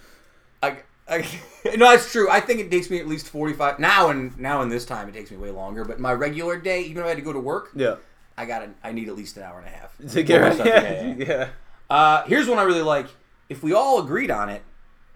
I, 0.63 0.79
I, 1.09 1.19
no, 1.77 1.91
that's 1.91 2.11
true. 2.11 2.31
I 2.31 2.41
think 2.41 2.61
it 2.61 2.71
takes 2.71 2.91
me 2.91 2.99
at 2.99 3.07
least 3.07 3.29
45 3.29 3.79
now 3.79 4.09
and 4.09 4.37
now 4.39 4.63
in 4.63 4.69
this 4.69 4.85
time 4.85 5.09
it 5.09 5.13
takes 5.13 5.31
me 5.31 5.37
way 5.37 5.51
longer. 5.51 5.85
But 5.85 6.01
my 6.01 6.13
regular 6.13 6.59
day, 6.59 6.83
even 6.83 6.99
if 7.03 7.05
I 7.07 7.09
had 7.11 7.19
to 7.19 7.23
go 7.25 7.33
to 7.33 7.41
work, 7.41 7.71
yeah, 7.75 7.97
I 8.37 8.47
got 8.47 8.67
I 8.83 8.93
need 8.93 9.09
at 9.09 9.17
least 9.17 9.37
an 9.37 9.43
hour 9.43 9.59
and 9.59 9.69
a 9.69 9.71
half 9.71 9.97
to 10.13 10.23
get 10.23 10.43
Before 10.43 10.43
I 10.43 10.49
ready. 10.49 10.55
start- 10.57 10.67
Yeah, 10.67 11.15
yeah, 11.17 11.25
yeah. 11.39 11.49
Uh, 11.91 12.25
here's 12.25 12.49
one 12.49 12.59
I 12.59 12.63
really 12.63 12.83
like. 12.83 13.07
If 13.49 13.63
we 13.63 13.75
all 13.75 14.01
agreed 14.03 14.31
on 14.31 14.49
it, 14.49 14.63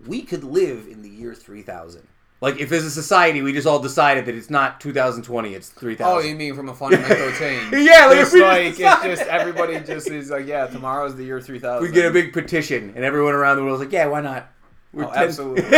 we 0.07 0.21
could 0.23 0.45
live 0.45 0.87
in 0.87 1.01
the 1.03 1.09
year 1.09 1.35
3000. 1.35 2.07
Like 2.41 2.61
if 2.61 2.71
as 2.71 2.85
a 2.85 2.91
society 2.91 3.41
we 3.41 3.53
just 3.55 3.67
all 3.67 3.79
decided 3.79 4.27
that 4.27 4.35
it's 4.35 4.51
not 4.51 4.81
2020, 4.81 5.55
it's 5.55 5.71
3000. 5.71 6.13
Oh, 6.13 6.21
you 6.21 6.35
mean 6.37 6.55
from 6.55 6.69
a 6.69 6.75
fundamental 6.75 7.33
change? 7.39 7.73
Yeah, 7.73 8.07
like, 8.07 8.31
we 8.33 8.43
like 8.43 8.67
it's 8.79 8.79
just 8.79 9.23
everybody 9.23 9.81
just 9.81 10.11
is 10.11 10.31
like, 10.31 10.47
yeah, 10.47 10.67
tomorrow's 10.67 11.17
the 11.17 11.25
year 11.25 11.41
three 11.41 11.59
thousand. 11.59 11.89
we 11.89 11.95
get 11.95 12.05
a 12.05 12.11
big 12.11 12.33
petition, 12.35 12.93
and 12.95 13.05
everyone 13.05 13.35
around 13.35 13.57
the 13.57 13.63
world 13.65 13.81
is 13.81 13.87
like, 13.87 13.93
"Yeah, 13.93 14.07
why 14.07 14.21
not?" 14.21 14.53
We're 14.93 15.05
Oh, 15.05 15.13
10 15.13 15.23
absolutely. 15.25 15.65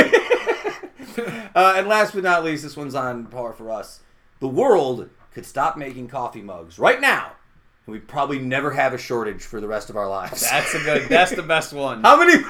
uh, 1.55 1.75
and 1.77 1.89
last 1.89 2.13
but 2.15 2.23
not 2.23 2.45
least, 2.45 2.63
this 2.63 2.77
one's 2.77 2.95
on 2.95 3.27
par 3.27 3.53
for 3.53 3.71
us. 3.71 4.01
The 4.41 4.49
world 4.49 5.11
could 5.33 5.47
stop 5.47 5.77
making 5.77 6.09
coffee 6.09 6.43
mugs 6.43 6.79
right 6.79 7.01
now, 7.01 7.33
and 7.87 7.93
we'd 7.93 8.09
probably 8.09 8.39
never 8.39 8.71
have 8.73 8.93
a 8.95 8.99
shortage 8.99 9.43
for 9.43 9.61
the 9.61 9.69
rest 9.69 9.91
of 9.91 9.97
our 9.97 10.09
lives. 10.09 10.43
That's 10.43 10.75
a 10.75 10.79
good. 10.81 11.09
That's 11.09 11.35
the 11.35 11.43
best 11.43 11.73
one. 11.87 12.03
How 12.03 12.17
many? 12.17 12.43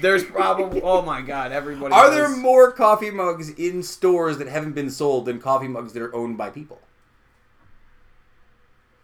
There's 0.00 0.24
probably. 0.24 0.82
Oh 0.82 1.02
my 1.02 1.20
god, 1.20 1.52
everybody. 1.52 1.94
Are 1.94 2.10
there 2.10 2.28
more 2.28 2.72
coffee 2.72 3.10
mugs 3.10 3.50
in 3.50 3.82
stores 3.82 4.38
that 4.38 4.48
haven't 4.48 4.72
been 4.72 4.90
sold 4.90 5.26
than 5.26 5.40
coffee 5.40 5.68
mugs 5.68 5.92
that 5.92 6.02
are 6.02 6.14
owned 6.14 6.38
by 6.38 6.50
people? 6.50 6.80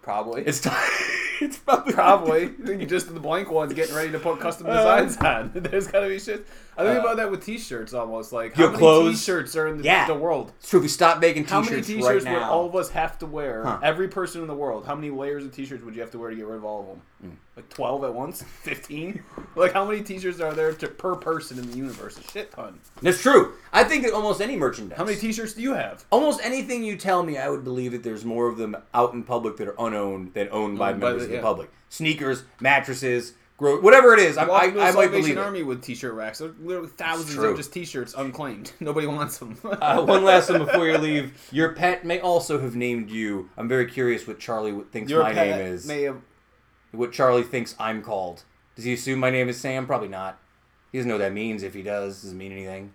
Probably. 0.03 0.43
It's 0.43 0.61
time. 0.61 0.76
It's 1.41 1.57
probably 1.57 1.93
Probably. 1.95 2.86
Just 2.86 3.12
the 3.12 3.18
blank 3.18 3.51
ones 3.51 3.72
getting 3.72 3.95
ready 3.95 4.12
to 4.12 4.18
put 4.18 4.41
custom 4.41 4.66
uh, 4.66 4.76
designs 4.76 5.16
on. 5.16 5.51
There's 5.55 5.86
gotta 5.86 6.09
be 6.09 6.18
shit. 6.18 6.47
I 6.79 6.85
think 6.85 6.97
Uh, 6.99 7.01
about 7.01 7.16
that 7.18 7.31
with 7.31 7.45
t-shirts 7.45 7.93
almost. 7.93 8.33
Like 8.33 8.57
Your 8.57 8.68
how 8.68 8.73
many 8.73 8.79
clothes? 8.79 9.18
t-shirts 9.21 9.55
are 9.57 9.66
in 9.68 9.79
the, 9.79 9.85
Yeah. 9.85 10.07
the 10.07 10.14
world? 10.14 10.53
It's 10.61 10.71
true. 10.71 10.79
If 10.79 10.83
we 10.85 10.89
stop 10.89 11.21
making 11.21 11.45
T-shirts, 11.45 11.51
How 11.68 11.71
many 11.71 11.83
t-shirts, 11.83 12.07
right 12.07 12.14
would 12.14 12.25
now, 12.25 12.51
all 12.51 12.66
of 12.66 12.75
us 12.77 12.91
have 12.91 13.18
to 13.18 13.27
wear? 13.27 13.64
Huh. 13.64 13.79
Every 13.83 14.09
person 14.09 14.41
in 14.41 14.47
the 14.49 14.55
world. 14.55 14.87
How 14.87 14.95
many 14.95 15.11
layers 15.11 15.45
of 15.45 15.53
t-shirts 15.53 15.85
would 15.85 15.95
you 15.95 16.01
have 16.01 16.11
to 16.12 16.18
wear 16.18 16.31
to 16.31 16.37
get 16.37 16.47
rid 16.47 16.57
of 16.57 16.64
all 16.64 16.81
of 16.81 16.87
them? 16.87 17.03
Hmm. 17.23 17.37
Like 17.57 17.68
twelve 17.68 18.05
at 18.05 18.14
once? 18.14 18.43
Fifteen? 18.62 19.23
like 19.57 19.73
how 19.73 19.85
many 19.85 20.03
t-shirts 20.03 20.41
are 20.41 20.53
there 20.55 20.73
to, 20.73 20.89
per 20.89 21.14
person 21.16 21.59
in 21.59 21.71
the 21.71 21.77
universe? 21.77 22.16
A 22.18 22.23
shit 22.31 22.51
ton. 22.53 22.79
that's 23.03 23.21
true. 23.21 23.53
I 23.73 23.85
think 23.85 24.05
that 24.05 24.12
almost 24.14 24.41
any 24.41 24.57
merchandise. 24.57 24.97
How 24.97 25.05
many 25.05 25.16
t-shirts 25.18 25.53
do 25.55 25.61
you 25.62 25.75
have? 25.75 26.05
Almost 26.11 26.41
anything 26.43 26.83
you 26.85 26.97
tell 26.97 27.23
me, 27.23 27.37
I 27.37 27.51
would 27.51 27.64
believe 27.64 27.93
that 27.93 28.03
there's 28.03 28.25
more 28.25 28.49
of 28.49 28.57
them 28.57 28.77
out 28.95 29.12
in 29.12 29.23
public 29.25 29.57
that 29.59 29.68
are 29.68 29.75
unowned 29.79 30.33
than 30.35 30.49
owned 30.51 30.79
by 30.79 30.93
Owned 30.93 31.01
by 31.01 31.07
members 31.09 31.23
the- 31.23 31.25
of 31.27 31.31
the 31.31 31.37
yeah. 31.37 31.43
public. 31.43 31.71
Sneakers, 31.91 32.45
mattresses, 32.61 33.35
gro- 33.61 33.81
whatever 33.81 34.13
it 34.15 34.19
is. 34.21 34.37
I, 34.37 34.45
I, 34.47 34.63
I 34.65 34.71
might 34.71 34.93
Salvation 34.93 35.11
believe 35.11 35.37
it. 35.37 35.39
Army 35.39 35.63
with 35.63 35.83
t-shirt 35.83 36.15
racks. 36.15 36.39
There's 36.41 36.57
literally 36.59 36.89
thousands 36.89 37.35
true. 37.35 37.51
of 37.51 37.57
just 37.57 37.73
t-shirts 37.73 38.15
unclaimed. 38.17 38.73
Nobody 38.81 39.07
wants 39.07 39.39
them. 39.39 39.57
Uh, 39.63 40.03
one 40.03 40.25
last 40.25 40.51
one 40.51 40.65
before 40.65 40.89
you 40.89 40.99
leave. 40.99 41.49
Your 41.53 41.73
pet 41.75 42.05
may 42.05 42.19
also 42.21 42.59
have 42.61 42.75
named 42.75 43.11
you. 43.11 43.49
I'm 43.57 43.69
very 43.69 43.87
curious 43.87 44.27
what 44.27 44.41
Charlie 44.41 44.73
thinks 44.91 45.11
Your 45.11 45.23
my 45.23 45.33
name 45.33 45.61
is. 45.61 45.87
May 45.87 46.03
have 46.03 46.17
What 46.93 47.13
Charlie 47.13 47.43
thinks 47.45 47.77
I'm 47.79 48.03
called. 48.03 48.43
Does 48.75 48.85
he 48.87 48.95
assume 48.95 49.21
my 49.21 49.31
name 49.31 49.49
is 49.49 49.61
Sam? 49.61 49.87
Probably 49.87 50.09
not. 50.09 50.39
He 50.91 50.99
doesn't 50.99 51.09
know 51.09 51.15
what 51.17 51.19
that 51.21 51.33
means. 51.33 51.63
If 51.63 51.75
he 51.75 51.83
does, 51.83 52.23
doesn't 52.23 52.37
mean 52.39 52.51
anything. 52.53 52.95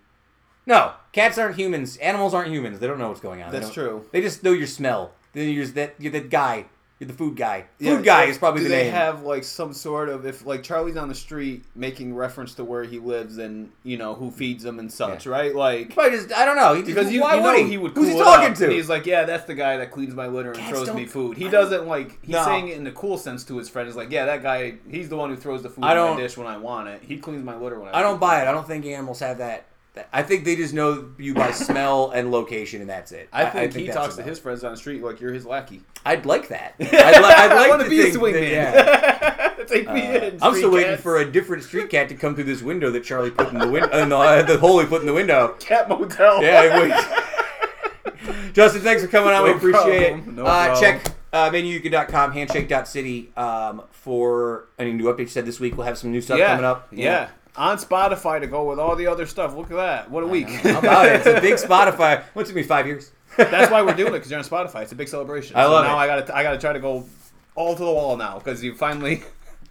No, 0.66 0.94
cats 1.12 1.38
aren't 1.38 1.54
humans. 1.56 1.96
Animals 1.98 2.34
aren't 2.34 2.50
humans. 2.50 2.80
They 2.80 2.88
don't 2.88 2.98
know 2.98 3.08
what's 3.08 3.20
going 3.20 3.40
on. 3.42 3.52
That's 3.52 3.66
don't- 3.66 3.74
true. 3.74 4.08
They 4.10 4.20
just 4.20 4.42
know 4.42 4.52
your 4.52 4.66
smell. 4.66 5.12
Then 5.32 5.48
you're 5.48 5.66
that. 5.68 5.94
You're 5.98 6.12
that 6.12 6.28
guy. 6.28 6.64
You're 6.98 7.08
the 7.08 7.12
food 7.12 7.36
guy. 7.36 7.66
Food 7.78 7.84
Yeah, 7.86 8.00
guy 8.00 8.24
is 8.24 8.38
probably 8.38 8.62
do 8.62 8.68
the 8.68 8.74
they 8.74 8.84
name. 8.84 8.92
have 8.94 9.22
like 9.22 9.44
some 9.44 9.74
sort 9.74 10.08
of 10.08 10.24
if 10.24 10.46
like 10.46 10.62
Charlie's 10.62 10.96
on 10.96 11.08
the 11.08 11.14
street 11.14 11.62
making 11.74 12.14
reference 12.14 12.54
to 12.54 12.64
where 12.64 12.84
he 12.84 12.98
lives 12.98 13.36
and 13.36 13.70
you 13.82 13.98
know 13.98 14.14
who 14.14 14.30
feeds 14.30 14.64
him 14.64 14.78
and 14.78 14.90
such, 14.90 15.26
Yeah. 15.26 15.32
right? 15.32 15.54
Like 15.54 15.92
Probably 15.92 16.16
just. 16.16 16.32
I 16.32 16.46
don't 16.46 16.56
know. 16.56 16.72
He, 16.72 16.80
because 16.82 17.12
you, 17.12 17.20
why 17.20 17.34
you 17.34 17.42
know 17.42 17.48
would 17.52 17.58
he? 17.58 17.68
he 17.72 17.76
would 17.76 17.92
Who's 17.92 18.08
he 18.08 18.18
talking 18.18 18.54
to? 18.54 18.64
and 18.64 18.72
he's 18.72 18.88
like, 18.88 19.04
yeah, 19.04 19.24
that's 19.24 19.44
the 19.44 19.54
guy 19.54 19.76
that 19.76 19.90
cleans 19.90 20.14
my 20.14 20.26
litter 20.26 20.52
and 20.52 20.58
Cats 20.58 20.70
throws 20.70 20.94
me 20.94 21.04
food. 21.04 21.36
He 21.36 21.50
doesn't 21.50 21.86
like 21.86 22.18
he's 22.22 22.32
No. 22.34 22.44
saying 22.46 22.68
it 22.68 22.78
in 22.78 22.86
a 22.86 22.92
cool 22.92 23.18
sense 23.18 23.44
to 23.44 23.58
his 23.58 23.68
friend. 23.68 23.86
He's 23.86 23.96
like, 23.96 24.10
yeah, 24.10 24.24
that 24.24 24.42
guy, 24.42 24.76
he's 24.88 25.10
the 25.10 25.16
one 25.16 25.28
who 25.28 25.36
throws 25.36 25.62
the 25.62 25.68
food 25.68 25.84
I 25.84 25.90
in 25.90 25.96
don't- 25.96 26.16
my 26.16 26.22
dish 26.22 26.38
when 26.38 26.46
I 26.46 26.56
want 26.56 26.88
it. 26.88 27.02
He 27.02 27.18
cleans 27.18 27.44
my 27.44 27.56
litter 27.56 27.78
when 27.78 27.94
I. 27.94 27.98
I 27.98 28.02
don't 28.02 28.18
buy 28.18 28.40
it. 28.40 28.48
I 28.48 28.52
don't 28.52 28.66
think 28.66 28.86
animals 28.86 29.18
have 29.20 29.36
that. 29.36 29.66
I 30.12 30.22
think 30.22 30.44
they 30.44 30.56
just 30.56 30.74
know 30.74 31.10
you 31.18 31.34
by 31.34 31.50
smell 31.52 32.10
and 32.10 32.30
location, 32.30 32.80
and 32.80 32.90
that's 32.90 33.12
it. 33.12 33.28
I 33.32 33.46
think, 33.50 33.74
he 33.74 33.86
that's 33.86 33.96
talks 33.96 34.16
to 34.16 34.22
his 34.22 34.38
friends 34.38 34.62
on 34.64 34.72
the 34.72 34.76
street 34.76 35.02
like 35.02 35.20
you're 35.20 35.32
his 35.32 35.46
lackey. 35.46 35.82
I'd 36.04 36.26
like 36.26 36.48
that. 36.48 36.74
I'd, 36.80 36.90
li- 36.90 36.98
I'd 36.98 37.54
like 37.54 37.66
I 37.66 37.68
want 37.68 37.82
to 37.82 37.88
be 37.88 38.00
a 38.00 38.02
think 38.04 38.14
swing 38.16 38.34
man. 38.34 38.50
yeah. 38.52 39.54
Take 39.66 39.90
me 39.90 40.06
Uh, 40.06 40.20
in. 40.20 40.38
I'm 40.42 40.54
still 40.54 40.70
waiting 40.70 40.96
for 40.96 41.18
a 41.18 41.24
different 41.30 41.64
street 41.64 41.90
cat 41.90 42.08
to 42.10 42.14
come 42.14 42.34
through 42.34 42.44
this 42.44 42.62
window 42.62 42.90
that 42.92 43.02
Charlie 43.04 43.30
put 43.32 43.48
in 43.48 43.58
the 43.58 43.68
window. 43.68 43.88
Uh, 43.90 44.04
no, 44.04 44.20
uh, 44.22 44.42
the 44.42 44.58
hole 44.58 44.78
he 44.78 44.86
put 44.86 45.00
in 45.00 45.06
the 45.06 45.12
window. 45.14 45.56
cat 45.58 45.88
motel. 45.88 46.42
Yeah, 46.42 46.78
wait. 46.78 48.52
Justin, 48.52 48.82
thanks 48.82 49.02
for 49.02 49.08
coming 49.08 49.32
on. 49.32 49.44
we 49.44 49.50
appreciate 49.52 50.12
problem. 50.12 50.28
it. 50.28 50.34
No 50.34 50.46
uh, 50.46 50.78
check 50.80 51.04
uh, 51.32 51.50
madeinutica.com, 51.50 52.32
handshake.city 52.32 53.32
um, 53.36 53.82
for 53.90 54.68
any 54.78 54.92
new 54.92 55.04
updates. 55.04 55.18
You 55.20 55.26
said 55.28 55.46
this 55.46 55.60
week 55.60 55.76
we'll 55.76 55.86
have 55.86 55.98
some 55.98 56.12
new 56.12 56.20
stuff 56.20 56.38
yeah, 56.38 56.48
coming 56.48 56.64
up. 56.64 56.88
Yeah. 56.92 57.28
On 57.56 57.78
Spotify 57.78 58.40
to 58.40 58.46
go 58.46 58.68
with 58.68 58.78
all 58.78 58.96
the 58.96 59.06
other 59.06 59.26
stuff. 59.26 59.54
Look 59.56 59.70
at 59.70 59.76
that. 59.76 60.10
What 60.10 60.22
a 60.22 60.26
week. 60.26 60.48
How 60.48 60.78
about 60.78 61.06
it? 61.06 61.12
It's 61.14 61.26
a 61.26 61.40
big 61.40 61.54
Spotify. 61.56 62.22
What 62.34 62.46
took 62.46 62.54
me 62.54 62.62
five 62.62 62.86
years. 62.86 63.12
That's 63.36 63.70
why 63.70 63.82
we're 63.82 63.94
doing 63.94 64.08
it 64.14 64.18
because 64.18 64.30
you're 64.30 64.38
on 64.38 64.44
Spotify. 64.44 64.82
It's 64.82 64.92
a 64.92 64.96
big 64.96 65.08
celebration. 65.08 65.56
I 65.56 65.64
so 65.64 65.70
love 65.70 65.84
now 65.84 65.98
it. 65.98 66.02
I 66.02 66.06
gotta 66.06 66.36
I 66.36 66.42
gotta 66.42 66.58
try 66.58 66.72
to 66.72 66.80
go 66.80 67.06
all 67.54 67.74
to 67.74 67.84
the 67.84 67.90
wall 67.90 68.16
now 68.16 68.38
because 68.38 68.62
you 68.62 68.74
finally 68.74 69.22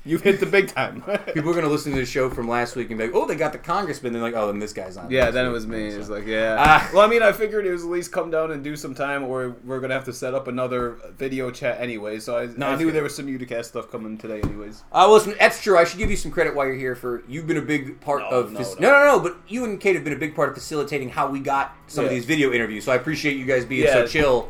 you've 0.06 0.22
hit 0.22 0.40
the 0.40 0.46
big 0.46 0.68
time. 0.68 1.02
People 1.34 1.50
are 1.50 1.54
going 1.54 1.66
to 1.66 1.70
listen 1.70 1.92
to 1.94 1.98
the 1.98 2.06
show 2.06 2.30
from 2.30 2.48
last 2.48 2.76
week 2.76 2.90
and 2.90 2.98
be 3.00 3.06
like, 3.08 3.16
oh, 3.16 3.26
they 3.26 3.36
got 3.36 3.52
the 3.52 3.58
congressman. 3.58 4.14
They're 4.14 4.22
like, 4.22 4.36
oh, 4.36 4.48
then 4.48 4.60
this 4.60 4.72
guy's 4.74 4.96
on. 4.98 5.10
yeah, 5.12 5.26
this 5.26 5.34
then 5.34 5.46
it 5.48 5.50
was 5.50 5.66
me. 5.68 5.90
So- 5.90 5.96
It 5.96 6.00
was 6.00 6.10
like 6.10 6.26
yeah. 6.26 6.56
Ah. 6.60 6.90
well, 6.94 7.04
I 7.04 7.08
mean, 7.08 7.24
I 7.24 7.32
figured 7.32 7.66
it 7.66 7.72
was 7.72 7.84
at 7.84 7.90
least 7.90 8.12
come 8.12 8.30
down 8.32 8.52
and 8.52 8.64
do 8.64 8.76
some 8.76 8.94
time, 8.96 9.24
or 9.24 9.56
we're 9.66 9.80
gonna 9.80 9.94
have 9.96 10.06
to 10.06 10.14
set 10.14 10.34
up 10.34 10.48
another 10.48 10.98
video 11.18 11.52
chat 11.52 11.82
anyway. 11.82 12.20
So 12.20 12.38
I, 12.38 12.46
No, 12.56 12.68
I 12.68 12.76
knew 12.76 12.86
good. 12.86 12.96
there 12.96 13.04
was 13.04 13.16
some 13.16 13.28
Uticast 13.28 13.66
stuff 13.66 13.92
coming 13.92 14.18
today, 14.18 14.42
anyways. 14.42 14.82
Uh, 14.92 15.06
well, 15.08 15.14
listen, 15.14 15.36
that's 15.40 15.62
true. 15.62 15.78
I 15.78 15.84
should 15.84 15.98
give 16.00 16.10
you 16.12 16.18
some 16.18 16.32
credit 16.32 16.56
while 16.56 16.66
you're 16.68 16.76
here 16.76 16.96
for 16.96 17.24
you've 17.28 17.48
been 17.48 17.58
a 17.58 17.62
big 17.62 18.00
part 18.02 18.22
No, 18.22 18.30
of 18.30 18.52
no, 18.54 18.64
fac- 18.64 18.80
no. 18.80 18.92
no, 18.92 19.00
no, 19.00 19.18
no. 19.18 19.20
But 19.22 19.38
you 19.48 19.64
and 19.66 19.80
Kate 19.80 19.96
have 19.96 20.04
been 20.04 20.14
a 20.14 20.18
big 20.20 20.36
part 20.36 20.50
of 20.50 20.56
facilitating 20.56 21.10
how 21.10 21.28
we 21.30 21.40
got 21.40 21.76
some 21.88 22.04
of 22.06 22.12
these 22.12 22.26
video 22.26 22.52
interviews. 22.54 22.84
So 22.86 22.92
I 22.92 22.96
appreciate 22.96 23.38
you 23.38 23.46
guys 23.46 23.66
being 23.66 23.84
Yeah. 23.86 23.94
so 23.94 24.08
chill 24.08 24.50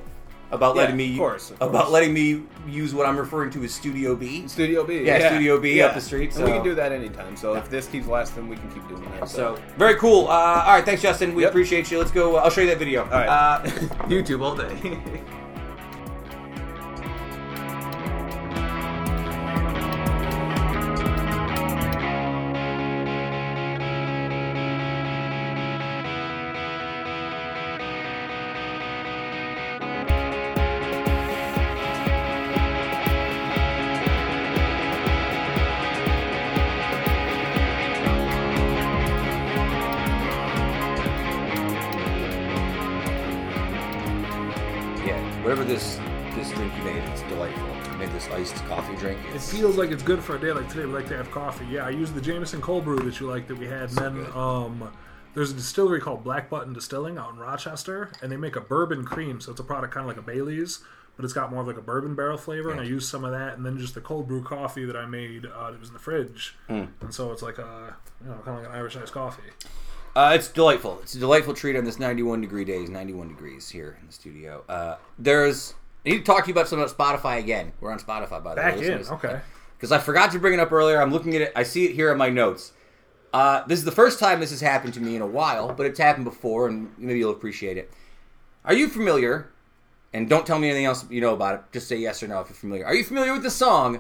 about 0.52 0.76
Yeah, 0.76 0.82
letting 0.84 0.98
me 0.98 1.12
of 1.14 1.18
course, 1.18 1.52
of 1.60 1.70
about 1.70 1.91
letting 1.91 2.14
me 2.14 2.43
use 2.68 2.93
what 2.93 3.06
I'm 3.06 3.18
referring 3.18 3.52
to 3.52 3.64
as 3.64 3.74
Studio 3.74 4.16
B. 4.16 4.48
Studio 4.48 4.84
B. 4.84 5.02
Yeah, 5.04 5.30
Studio 5.30 5.60
B 5.60 5.82
up 5.82 5.93
the 5.93 6.02
street, 6.02 6.36
And 6.36 6.46
we 6.46 6.52
can 6.52 6.64
do 6.64 6.76
that 6.76 6.91
anytime. 6.91 7.36
So 7.36 7.56
if 7.56 7.70
this 7.70 7.88
keeps 7.88 8.08
lasting, 8.08 8.48
we 8.48 8.56
can 8.56 8.70
keep 8.72 8.88
doing 8.88 9.04
that. 9.20 9.28
So 9.30 9.58
very 9.78 9.96
cool. 9.96 10.28
Uh, 10.28 10.64
all 10.66 10.74
right, 10.76 10.86
thanks, 10.86 11.02
Justin. 11.02 11.34
We 11.36 11.43
Yep. 11.43 11.52
appreciate 11.52 11.91
you. 11.91 11.98
Let's 12.00 12.12
go. 12.12 12.36
Uh, 12.38 12.41
I'll 12.41 12.50
show 12.50 12.62
you 12.62 12.68
that 12.68 12.80
video. 12.80 13.04
All 13.04 13.10
right. 13.10 13.28
Uh, 13.28 13.64
YouTube 14.08 14.41
all 14.41 14.56
day. 14.56 15.22
feels 49.76 49.88
like 49.88 49.93
it's 49.93 50.03
good 50.03 50.23
for 50.23 50.36
a 50.36 50.39
day 50.39 50.51
like 50.51 50.69
today. 50.69 50.86
We 50.86 50.93
like 50.93 51.07
to 51.09 51.17
have 51.17 51.30
coffee. 51.32 51.65
Yeah, 51.69 51.86
I 51.86 51.89
used 51.89 52.13
the 52.15 52.21
Jameson 52.21 52.61
cold 52.61 52.86
brew 52.86 52.97
that 52.99 53.19
you 53.19 53.28
like 53.28 53.47
that 53.47 53.57
we 53.57 53.67
had. 53.67 53.89
And 53.89 53.97
then 53.97 54.13
good. 54.26 54.36
um, 54.36 54.91
there's 55.34 55.51
a 55.51 55.53
distillery 55.53 55.99
called 55.99 56.23
Black 56.23 56.49
Button 56.49 56.73
Distilling 56.73 57.17
out 57.17 57.32
in 57.34 57.38
Rochester, 57.39 58.09
and 58.21 58.32
they 58.32 58.38
make 58.38 58.55
a 58.55 58.61
bourbon 58.61 59.03
cream. 59.03 59.41
So 59.41 59.51
it's 59.51 59.59
a 59.59 59.63
product 59.63 59.93
kind 59.93 60.09
of 60.09 60.15
like 60.15 60.17
a 60.17 60.26
Bailey's, 60.26 60.80
but 61.17 61.26
it's 61.26 61.34
got 61.34 61.51
more 61.51 61.61
of 61.61 61.67
like 61.67 61.78
a 61.78 61.82
bourbon 61.82 62.15
barrel 62.15 62.38
flavor. 62.38 62.71
And 62.71 62.80
I 62.80 62.84
used 62.84 63.09
some 63.09 63.26
of 63.26 63.32
that, 63.32 63.57
and 63.57 63.65
then 63.65 63.78
just 63.78 63.95
the 63.95 64.01
cold 64.01 64.28
brew 64.28 64.43
coffee 64.43 64.86
that 64.86 64.95
I 64.95 65.05
made 65.05 65.45
uh, 65.45 65.71
that 65.71 65.80
was 65.80 65.89
in 65.89 65.93
the 65.93 65.99
fridge. 65.99 66.55
Hmm. 66.67 66.86
And 67.01 67.13
so 67.13 67.32
it's 67.32 67.41
like 67.41 67.57
a 67.57 67.95
you 68.23 68.30
know 68.30 68.36
kind 68.45 68.57
of 68.57 68.63
like 68.63 68.65
an 68.67 68.71
Irish 68.71 68.95
iced 68.95 69.11
coffee. 69.11 69.43
uh, 70.15 70.32
it's 70.36 70.47
delightful. 70.47 70.99
It's 71.03 71.15
a 71.15 71.19
delightful 71.19 71.53
treat 71.53 71.76
on 71.76 71.84
this 71.84 71.99
91 71.99 72.39
degree 72.39 72.63
day. 72.63 72.78
It's 72.78 72.89
91 72.89 73.28
degrees 73.28 73.67
here 73.69 73.97
in 73.99 74.07
the 74.07 74.13
studio. 74.13 74.63
Uh, 74.69 74.95
there's. 75.19 75.73
I 76.05 76.09
need 76.11 76.17
to 76.19 76.23
talk 76.23 76.43
to 76.43 76.47
you 76.49 76.53
about 76.53 76.67
something 76.69 76.88
about 76.88 76.95
Spotify 77.21 77.39
again. 77.39 77.73
We're 77.82 77.91
on 77.91 77.97
Spotify 77.99 78.41
by 78.41 78.53
the 78.53 78.61
Back 78.61 78.76
way. 78.78 78.86
in, 78.86 78.97
listeners. 78.99 79.09
okay. 79.09 79.41
Because 79.78 79.91
I 79.91 79.97
forgot 79.99 80.32
to 80.32 80.39
bring 80.39 80.53
it 80.53 80.59
up 80.59 80.71
earlier. 80.71 81.01
I'm 81.01 81.11
looking 81.11 81.36
at 81.36 81.41
it. 81.41 81.51
I 81.55 81.63
see 81.63 81.86
it 81.86 81.93
here 81.95 82.11
in 82.11 82.17
my 82.17 82.30
notes. 82.30 82.71
Uh, 83.34 83.65
this 83.67 83.80
is 83.80 83.86
the 83.86 83.91
first 83.91 84.19
time 84.19 84.39
this 84.39 84.51
has 84.51 84.61
happened 84.61 84.93
to 84.93 85.01
me 85.01 85.15
in 85.15 85.21
a 85.21 85.28
while, 85.28 85.73
but 85.73 85.86
it's 85.86 85.99
happened 85.99 86.23
before, 86.26 86.67
and 86.67 86.89
maybe 86.97 87.19
you'll 87.19 87.32
appreciate 87.32 87.78
it. 87.78 87.91
Are 88.63 88.73
you 88.73 88.88
familiar? 88.88 89.49
And 90.13 90.30
don't 90.30 90.47
tell 90.47 90.57
me 90.57 90.69
anything 90.69 90.86
else 90.86 91.05
you 91.09 91.19
know 91.19 91.34
about 91.34 91.55
it. 91.55 91.61
Just 91.73 91.89
say 91.89 91.97
yes 91.97 92.23
or 92.23 92.28
no 92.30 92.39
if 92.39 92.47
you're 92.47 92.55
familiar. 92.55 92.86
Are 92.86 92.95
you 92.95 93.03
familiar 93.03 93.34
with 93.34 93.43
the 93.43 93.49
song 93.51 93.99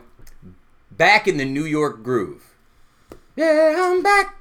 "Back 0.89 1.27
in 1.27 1.35
the 1.37 1.43
New 1.43 1.65
York 1.65 2.01
Groove"? 2.03 2.53
Yeah, 3.35 3.75
I'm 3.77 4.01
back, 4.01 4.37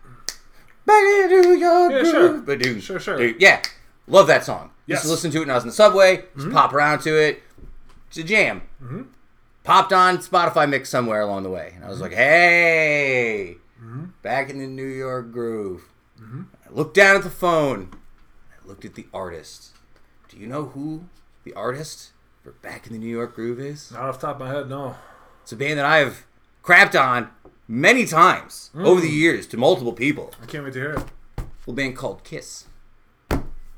back 0.86 1.02
in 1.02 1.28
the 1.28 1.42
New 1.42 1.54
York 1.58 1.90
Yeah, 1.92 2.00
Groove. 2.02 2.10
sure. 2.12 2.38
Ba-doom. 2.42 2.80
Sure, 2.80 3.00
sure. 3.00 3.18
Dude, 3.18 3.40
Yeah, 3.42 3.60
love 4.06 4.28
that 4.28 4.44
song. 4.44 4.70
Used 4.86 5.02
to 5.02 5.08
listen 5.08 5.32
to 5.32 5.38
it 5.38 5.40
when 5.40 5.50
I 5.50 5.54
was 5.54 5.64
in 5.64 5.70
the 5.70 5.74
subway. 5.74 6.24
Just 6.36 6.52
pop 6.52 6.72
around 6.72 7.00
to 7.00 7.16
it. 7.20 7.42
It's 8.08 8.18
a 8.18 8.22
jam 8.22 8.62
popped 9.64 9.92
on 9.92 10.18
Spotify 10.18 10.68
mix 10.68 10.88
somewhere 10.88 11.20
along 11.20 11.42
the 11.42 11.50
way, 11.50 11.72
and 11.74 11.84
I 11.84 11.88
was 11.88 12.00
like, 12.00 12.12
"Hey, 12.12 13.56
mm-hmm. 13.82 14.04
back 14.22 14.50
in 14.50 14.58
the 14.58 14.68
New 14.68 14.86
York 14.86 15.32
groove." 15.32 15.88
Mm-hmm. 16.20 16.42
I 16.64 16.72
looked 16.72 16.94
down 16.94 17.16
at 17.16 17.24
the 17.24 17.30
phone. 17.30 17.90
I 18.52 18.68
looked 18.68 18.84
at 18.84 18.94
the 18.94 19.06
artist. 19.12 19.72
Do 20.28 20.36
you 20.36 20.46
know 20.46 20.66
who 20.66 21.06
the 21.42 21.54
artist 21.54 22.10
for 22.42 22.52
"Back 22.52 22.86
in 22.86 22.92
the 22.92 22.98
New 22.98 23.10
York 23.10 23.34
Groove" 23.34 23.58
is? 23.58 23.90
Not 23.90 24.02
off 24.02 24.20
the 24.20 24.28
top 24.28 24.36
of 24.36 24.46
my 24.46 24.52
head, 24.52 24.68
no. 24.68 24.94
It's 25.42 25.52
a 25.52 25.56
band 25.56 25.78
that 25.78 25.86
I 25.86 25.98
have 25.98 26.24
crapped 26.62 26.98
on 26.98 27.30
many 27.66 28.06
times 28.06 28.70
mm. 28.74 28.84
over 28.86 29.00
the 29.00 29.08
years 29.08 29.46
to 29.48 29.56
multiple 29.56 29.92
people. 29.92 30.32
I 30.42 30.46
can't 30.46 30.64
wait 30.64 30.74
to 30.74 30.78
hear 30.78 30.92
it. 30.92 31.04
A 31.66 31.72
band 31.72 31.96
called 31.96 32.24
Kiss. 32.24 32.66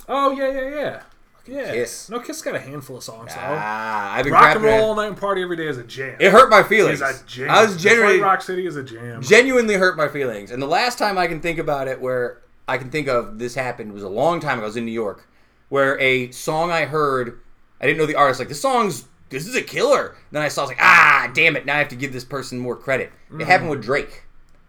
Oh 0.08 0.32
yeah, 0.32 0.50
yeah, 0.50 0.68
yeah. 0.68 1.02
Yeah. 1.48 1.72
Kiss. 1.72 2.08
No, 2.08 2.20
Kiss 2.20 2.42
got 2.42 2.54
a 2.54 2.60
handful 2.60 2.96
of 2.96 3.04
songs 3.04 3.34
though. 3.34 3.40
Ah, 3.40 4.14
I've 4.14 4.24
been 4.24 4.32
Rock 4.32 4.56
and 4.56 4.64
roll 4.64 4.84
all 4.84 4.94
night 4.94 5.08
and 5.08 5.16
party 5.16 5.42
every 5.42 5.56
day 5.56 5.66
is 5.66 5.78
a 5.78 5.84
jam. 5.84 6.16
It 6.18 6.32
hurt 6.32 6.50
my 6.50 6.62
feelings. 6.62 7.00
is 7.00 7.22
a 7.22 7.24
jam. 7.26 7.50
I 7.50 7.64
was 7.64 7.76
genuinely 7.76 8.20
Rock 8.20 8.42
City 8.42 8.66
is 8.66 8.76
a 8.76 8.82
jam. 8.82 9.22
genuinely 9.22 9.74
hurt 9.74 9.96
my 9.96 10.08
feelings. 10.08 10.50
And 10.50 10.62
the 10.62 10.66
last 10.66 10.98
time 10.98 11.18
I 11.18 11.26
can 11.26 11.40
think 11.40 11.58
about 11.58 11.88
it, 11.88 12.00
where 12.00 12.42
I 12.68 12.78
can 12.78 12.90
think 12.90 13.08
of 13.08 13.38
this 13.38 13.54
happened, 13.54 13.92
was 13.92 14.02
a 14.02 14.08
long 14.08 14.40
time 14.40 14.58
ago. 14.58 14.64
I 14.64 14.66
was 14.66 14.76
in 14.76 14.84
New 14.84 14.92
York, 14.92 15.28
where 15.68 15.98
a 16.00 16.30
song 16.32 16.70
I 16.70 16.84
heard, 16.84 17.40
I 17.80 17.86
didn't 17.86 17.98
know 17.98 18.06
the 18.06 18.16
artist. 18.16 18.40
Like 18.40 18.48
this 18.48 18.60
song's, 18.60 19.06
this 19.30 19.46
is 19.46 19.54
a 19.54 19.62
killer. 19.62 20.16
Then 20.32 20.42
I 20.42 20.48
saw, 20.48 20.62
I 20.62 20.64
was 20.64 20.70
like, 20.70 20.82
ah, 20.82 21.30
damn 21.34 21.56
it! 21.56 21.66
Now 21.66 21.76
I 21.76 21.78
have 21.78 21.88
to 21.88 21.96
give 21.96 22.12
this 22.12 22.24
person 22.24 22.58
more 22.58 22.76
credit. 22.76 23.12
Mm. 23.30 23.40
It 23.40 23.46
happened 23.46 23.70
with 23.70 23.82
Drake. 23.82 24.24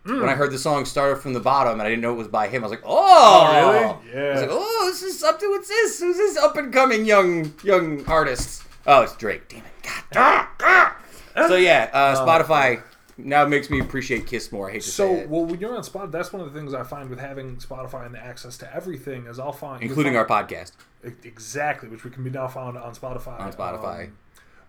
When 0.08 0.30
I 0.30 0.36
heard 0.36 0.52
the 0.52 0.58
song 0.58 0.86
started 0.86 1.18
from 1.22 1.34
the 1.34 1.40
bottom 1.40 1.74
and 1.74 1.82
I 1.82 1.90
didn't 1.90 2.02
know 2.02 2.14
it 2.14 2.18
was 2.18 2.28
by 2.30 2.48
him, 2.48 2.64
I 2.64 2.68
was 2.68 2.72
like, 2.72 2.84
"Oh, 2.86 2.90
Oh, 2.96 4.00
really? 4.14 4.24
I 4.26 4.32
was 4.34 4.42
like, 4.42 4.50
"Oh, 4.52 4.90
this 4.90 5.04
is 5.04 5.20
something. 5.20 5.50
What's 5.50 5.68
this? 5.68 6.00
Who's 6.00 6.18
this 6.18 6.38
up 6.38 6.56
and 6.58 6.72
coming 6.72 7.06
young 7.06 7.54
young 7.64 8.06
artist?" 8.08 8.64
Oh, 8.86 9.02
it's 9.02 9.16
Drake. 9.18 9.50
Damn 9.50 9.60
it! 9.60 9.66
God. 9.84 10.04
Ah, 10.16 10.52
ah. 10.62 11.48
So 11.48 11.56
yeah, 11.56 11.90
uh, 11.94 12.16
Spotify 12.26 12.82
now 13.18 13.46
makes 13.46 13.70
me 13.70 13.80
appreciate 13.82 14.26
Kiss 14.28 14.52
more. 14.52 14.70
I 14.70 14.74
hate 14.74 14.84
to 14.84 14.90
So, 14.92 15.08
say 15.16 15.20
it. 15.22 15.30
well, 15.30 15.44
when 15.46 15.60
you're 15.60 15.76
on 15.76 15.84
Spotify, 15.84 16.12
that's 16.12 16.32
one 16.32 16.42
of 16.42 16.54
the 16.54 16.58
things 16.58 16.74
I 16.74 16.84
find 16.84 17.10
with 17.10 17.20
having 17.20 17.58
Spotify 17.58 18.06
and 18.06 18.16
the 18.16 18.20
access 18.24 18.58
to 18.60 18.74
everything 18.76 19.26
is 19.28 19.40
I'll 19.40 19.52
find 19.52 19.82
including 19.84 20.16
our 20.16 20.26
podcast 20.26 20.72
exactly, 21.24 21.90
which 21.90 22.04
we 22.04 22.12
can 22.12 22.24
be 22.24 22.30
now 22.30 22.48
found 22.48 22.78
on 22.78 22.94
Spotify. 22.96 23.40
on 23.40 23.52
Spotify. 23.52 24.06
Um, 24.06 24.18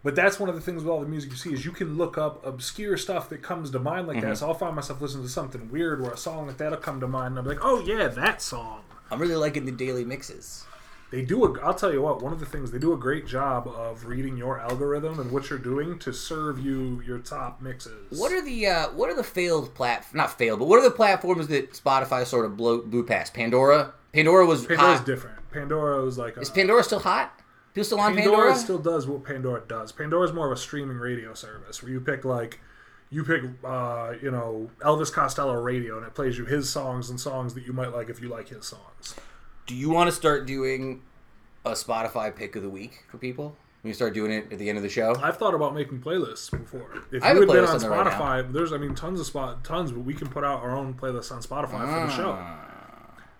but 0.02 0.14
that's 0.14 0.38
one 0.40 0.48
of 0.48 0.54
the 0.54 0.60
things 0.60 0.82
with 0.82 0.90
all 0.90 1.00
the 1.00 1.06
music 1.06 1.30
you 1.30 1.36
see 1.36 1.52
is 1.52 1.64
you 1.64 1.72
can 1.72 1.96
look 1.96 2.16
up 2.18 2.44
obscure 2.46 2.96
stuff 2.96 3.28
that 3.30 3.42
comes 3.42 3.70
to 3.70 3.78
mind 3.78 4.06
like 4.06 4.18
Mm-hmm. 4.18 4.28
that. 4.30 4.38
So 4.38 4.48
I'll 4.48 4.54
find 4.54 4.74
myself 4.76 5.00
listening 5.00 5.24
to 5.24 5.30
something 5.30 5.70
weird 5.70 6.00
where 6.00 6.12
a 6.12 6.16
song 6.16 6.46
like 6.46 6.56
that'll 6.58 6.78
come 6.78 7.00
to 7.00 7.08
mind, 7.08 7.36
and 7.36 7.38
I'm 7.40 7.44
like, 7.46 7.58
oh 7.64 7.80
yeah, 7.80 8.08
that 8.08 8.40
song. 8.42 8.82
I'm 9.10 9.18
really 9.20 9.36
liking 9.36 9.64
the 9.64 9.72
daily 9.72 10.04
mixes. 10.04 10.64
They 11.10 11.22
do. 11.22 11.42
A, 11.46 11.60
I'll 11.62 11.72
tell 11.72 11.90
you 11.90 12.02
what. 12.02 12.20
One 12.22 12.34
of 12.34 12.40
the 12.40 12.44
things 12.44 12.70
they 12.70 12.78
do 12.78 12.92
a 12.92 12.96
great 12.98 13.26
job 13.26 13.66
of 13.66 14.04
reading 14.04 14.36
your 14.36 14.60
algorithm 14.60 15.18
and 15.18 15.32
what 15.32 15.48
you're 15.48 15.58
doing 15.58 15.98
to 16.00 16.12
serve 16.12 16.58
you 16.62 17.00
your 17.06 17.18
top 17.18 17.62
mixes. 17.62 18.18
What 18.18 18.30
are 18.30 18.42
the 18.42 18.66
uh, 18.66 18.88
what 18.90 19.08
are 19.08 19.14
the 19.14 19.24
failed 19.24 19.74
plat 19.74 20.04
not 20.12 20.36
failed, 20.36 20.58
but 20.58 20.66
what 20.68 20.78
are 20.78 20.82
the 20.82 20.90
platforms 20.94 21.48
that 21.48 21.72
Spotify 21.72 22.26
sort 22.26 22.44
of 22.44 22.58
blew, 22.58 22.82
blew 22.84 23.04
past? 23.06 23.32
Pandora. 23.32 23.94
Pandora 24.12 24.44
was 24.44 24.66
Pandora's 24.66 24.98
hot. 24.98 25.06
different. 25.06 25.38
Pandora 25.50 26.02
was 26.04 26.18
like 26.18 26.36
a, 26.36 26.40
Is 26.40 26.50
Pandora 26.50 26.84
still 26.84 26.98
hot? 26.98 27.37
People 27.74 27.84
still 27.84 28.00
on 28.00 28.14
Pandora, 28.14 28.36
Pandora? 28.36 28.56
still 28.56 28.78
does 28.78 29.06
what 29.06 29.24
Pandora 29.24 29.62
does. 29.66 29.92
Pandora's 29.92 30.32
more 30.32 30.46
of 30.46 30.52
a 30.52 30.60
streaming 30.60 30.96
radio 30.98 31.34
service 31.34 31.82
where 31.82 31.92
you 31.92 32.00
pick 32.00 32.24
like 32.24 32.60
you 33.10 33.24
pick 33.24 33.42
uh, 33.64 34.14
you 34.20 34.30
know 34.30 34.70
Elvis 34.80 35.12
Costello 35.12 35.54
radio 35.54 35.96
and 35.96 36.06
it 36.06 36.14
plays 36.14 36.36
you 36.38 36.44
his 36.44 36.68
songs 36.68 37.10
and 37.10 37.20
songs 37.20 37.54
that 37.54 37.64
you 37.66 37.72
might 37.72 37.92
like 37.92 38.08
if 38.08 38.20
you 38.20 38.28
like 38.28 38.48
his 38.48 38.66
songs. 38.66 39.14
Do 39.66 39.74
you 39.74 39.90
want 39.90 40.08
to 40.08 40.16
start 40.16 40.46
doing 40.46 41.02
a 41.64 41.72
Spotify 41.72 42.34
pick 42.34 42.56
of 42.56 42.62
the 42.62 42.70
week 42.70 43.04
for 43.08 43.18
people? 43.18 43.56
When 43.82 43.90
you 43.90 43.94
start 43.94 44.12
doing 44.12 44.32
it 44.32 44.52
at 44.52 44.58
the 44.58 44.68
end 44.68 44.76
of 44.76 44.82
the 44.82 44.88
show? 44.88 45.14
I've 45.22 45.36
thought 45.36 45.54
about 45.54 45.72
making 45.72 46.00
playlists 46.00 46.50
before. 46.50 46.90
If 47.12 47.22
I 47.22 47.32
you 47.32 47.40
had 47.40 47.48
been 47.48 47.64
on 47.64 47.78
there 47.78 47.90
right 47.90 48.12
Spotify, 48.12 48.52
there's 48.52 48.72
I 48.72 48.76
mean 48.78 48.94
tons 48.94 49.20
of 49.20 49.26
spot 49.26 49.62
tons, 49.62 49.92
but 49.92 50.00
we 50.00 50.14
can 50.14 50.26
put 50.28 50.42
out 50.42 50.62
our 50.62 50.76
own 50.76 50.94
playlists 50.94 51.30
on 51.30 51.42
Spotify 51.42 51.80
for 51.86 52.06
the 52.06 52.16
show. 52.16 52.32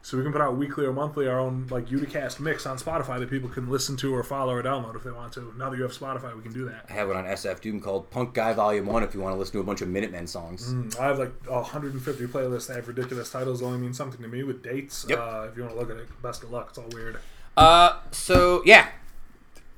So 0.00 0.16
we 0.16 0.22
can 0.22 0.32
put 0.32 0.40
out 0.40 0.56
weekly 0.56 0.86
or 0.86 0.92
monthly 0.92 1.26
our 1.26 1.38
own 1.38 1.66
like 1.70 1.88
Uticast 1.88 2.40
mix 2.40 2.64
on 2.66 2.78
Spotify 2.78 3.18
that 3.18 3.28
people 3.28 3.48
can 3.48 3.68
listen 3.68 3.96
to 3.98 4.14
or 4.14 4.22
follow 4.22 4.54
or 4.54 4.62
download 4.62 4.94
if 4.96 5.02
they 5.02 5.10
want 5.10 5.32
to. 5.34 5.52
Now 5.58 5.68
that 5.70 5.76
you 5.76 5.82
have 5.82 5.92
Spotify, 5.92 6.34
we 6.34 6.42
can 6.42 6.52
do 6.52 6.64
that. 6.66 6.86
I 6.88 6.92
have 6.92 7.10
it 7.10 7.16
on 7.16 7.24
SF 7.24 7.60
Doom 7.60 7.80
called 7.80 8.10
Punk 8.10 8.32
Guy 8.32 8.52
Volume 8.54 8.86
1 8.86 9.02
if 9.02 9.12
you 9.12 9.20
want 9.20 9.34
to 9.34 9.38
listen 9.38 9.52
to 9.54 9.60
a 9.60 9.64
bunch 9.64 9.82
of 9.82 9.88
Minutemen 9.88 10.26
songs. 10.26 10.72
I 10.98 11.06
have 11.06 11.18
like 11.18 11.32
150 11.46 12.26
playlists 12.26 12.68
that 12.68 12.76
have 12.76 12.88
ridiculous 12.88 13.30
titles 13.30 13.60
that 13.60 13.66
only 13.66 13.78
mean 13.78 13.92
something 13.92 14.22
to 14.22 14.28
me 14.28 14.44
with 14.44 14.62
dates. 14.62 15.04
Yep. 15.08 15.18
Uh, 15.18 15.48
if 15.50 15.56
you 15.56 15.62
want 15.62 15.74
to 15.74 15.80
look 15.80 15.90
at 15.90 15.96
it, 15.96 16.22
best 16.22 16.42
of 16.42 16.50
luck. 16.50 16.68
It's 16.70 16.78
all 16.78 16.88
weird. 16.92 17.18
Uh, 17.56 17.98
so 18.12 18.62
yeah, 18.64 18.88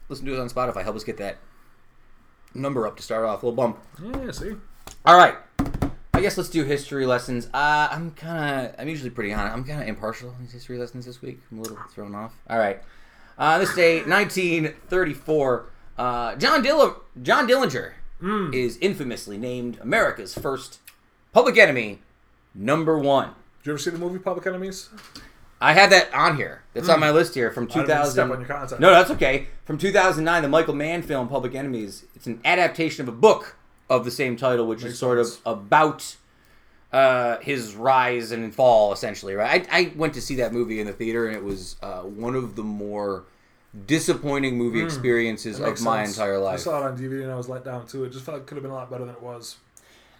listen 0.09 0.27
to 0.27 0.35
us 0.35 0.39
on 0.39 0.49
Spotify. 0.51 0.83
Help 0.83 0.97
us 0.97 1.03
get 1.05 1.17
that 1.17 1.39
number 2.55 2.87
up 2.87 2.97
to 2.99 3.03
start 3.03 3.25
off. 3.25 3.43
A 3.43 3.47
little 3.47 3.57
bump. 3.57 3.79
Yeah, 4.01 4.31
see? 4.31 4.55
All 5.05 5.17
right. 5.17 5.37
I 6.21 6.23
guess 6.23 6.37
let's 6.37 6.51
do 6.51 6.65
history 6.65 7.07
lessons. 7.07 7.47
Uh, 7.55 7.89
I'm 7.91 8.11
kind 8.11 8.67
of, 8.67 8.75
I'm 8.79 8.89
usually 8.89 9.09
pretty 9.09 9.33
honest. 9.33 9.55
I'm 9.57 9.65
kind 9.65 9.81
of 9.81 9.89
impartial 9.89 10.29
in 10.39 10.45
these 10.45 10.53
history 10.53 10.77
lessons 10.77 11.07
this 11.07 11.23
week. 11.23 11.41
I'm 11.51 11.59
a 11.59 11.63
little 11.63 11.79
thrown 11.95 12.15
off. 12.15 12.35
All 12.51 12.59
right. 12.59 12.83
Uh, 13.39 13.59
this 13.59 13.75
day, 13.75 14.03
1934. 14.05 15.67
Uh, 15.97 16.35
John 16.37 16.63
Dill- 16.63 17.03
John 17.23 17.49
Dillinger 17.49 17.93
is 18.53 18.77
infamously 18.79 19.39
named 19.39 19.79
America's 19.81 20.35
first 20.35 20.81
public 21.33 21.57
enemy 21.57 22.01
number 22.55 22.99
one. 22.99 23.29
Did 23.63 23.67
you 23.69 23.73
ever 23.73 23.79
see 23.79 23.91
the 23.91 23.99
movie 23.99 24.19
Public 24.19 24.47
Enemies? 24.47 24.91
I 25.59 25.73
had 25.73 25.91
that 25.91 26.13
on 26.13 26.37
here. 26.37 26.63
That's 26.75 26.89
on 26.91 27.01
my 27.01 27.11
list 27.11 27.35
here 27.35 27.51
from 27.51 27.65
Hmm. 27.67 27.71
I 27.81 27.83
didn't 27.83 27.89
mean 27.89 27.97
to 27.97 28.03
2000. 28.03 28.13
step 28.13 28.31
on 28.31 28.41
your 28.41 28.49
content. 28.49 28.81
No, 28.83 28.91
that's 28.91 29.11
okay. 29.13 29.47
From 29.65 29.79
2009, 29.79 30.43
the 30.43 30.49
Michael 30.51 30.75
Mann 30.75 31.01
film 31.03 31.29
Public 31.29 31.55
Enemies. 31.55 32.05
It's 32.15 32.27
an 32.27 32.41
adaptation 32.45 33.03
of 33.03 33.09
a 33.09 33.17
book 33.17 33.57
of 33.91 34.05
the 34.07 34.11
same 34.11 34.37
title, 34.37 34.67
which 34.67 34.83
Makes 34.83 34.95
is 34.95 34.99
sort 34.99 35.19
sense. 35.19 35.41
of 35.45 35.59
about 35.59 36.17
uh, 36.93 37.39
his 37.39 37.75
rise 37.75 38.31
and 38.31 38.55
fall, 38.55 38.93
essentially. 38.93 39.35
Right? 39.35 39.69
I, 39.71 39.79
I 39.81 39.93
went 39.97 40.15
to 40.15 40.23
see 40.23 40.37
that 40.37 40.53
movie 40.55 40.81
in 40.81 40.87
the 40.87 40.93
theater, 40.95 41.27
and 41.27 41.37
it 41.37 41.45
was 41.45 41.77
uh, 41.83 42.01
one 42.01 42.35
of 42.35 42.57
the 42.57 42.63
more 42.63 43.25
disappointing 43.87 44.57
movie 44.57 44.83
experiences 44.83 45.61
of 45.61 45.81
my 45.83 46.05
sense. 46.05 46.17
entire 46.17 46.39
life. 46.39 46.55
I 46.55 46.63
saw 46.63 46.81
it 46.81 46.91
on 46.91 46.99
DVD 46.99 47.23
and 47.23 47.31
I 47.31 47.37
was 47.37 47.49
let 47.49 47.65
down 47.65 47.87
too. 47.87 48.05
It 48.05 48.11
just 48.11 48.25
felt 48.25 48.39
like 48.39 48.43
it 48.43 48.47
could 48.49 48.57
have 48.57 48.63
been 48.63 48.73
a 48.73 48.75
lot 48.75 48.91
better 48.91 49.05
than 49.05 49.15
it 49.15 49.23
was. 49.23 49.57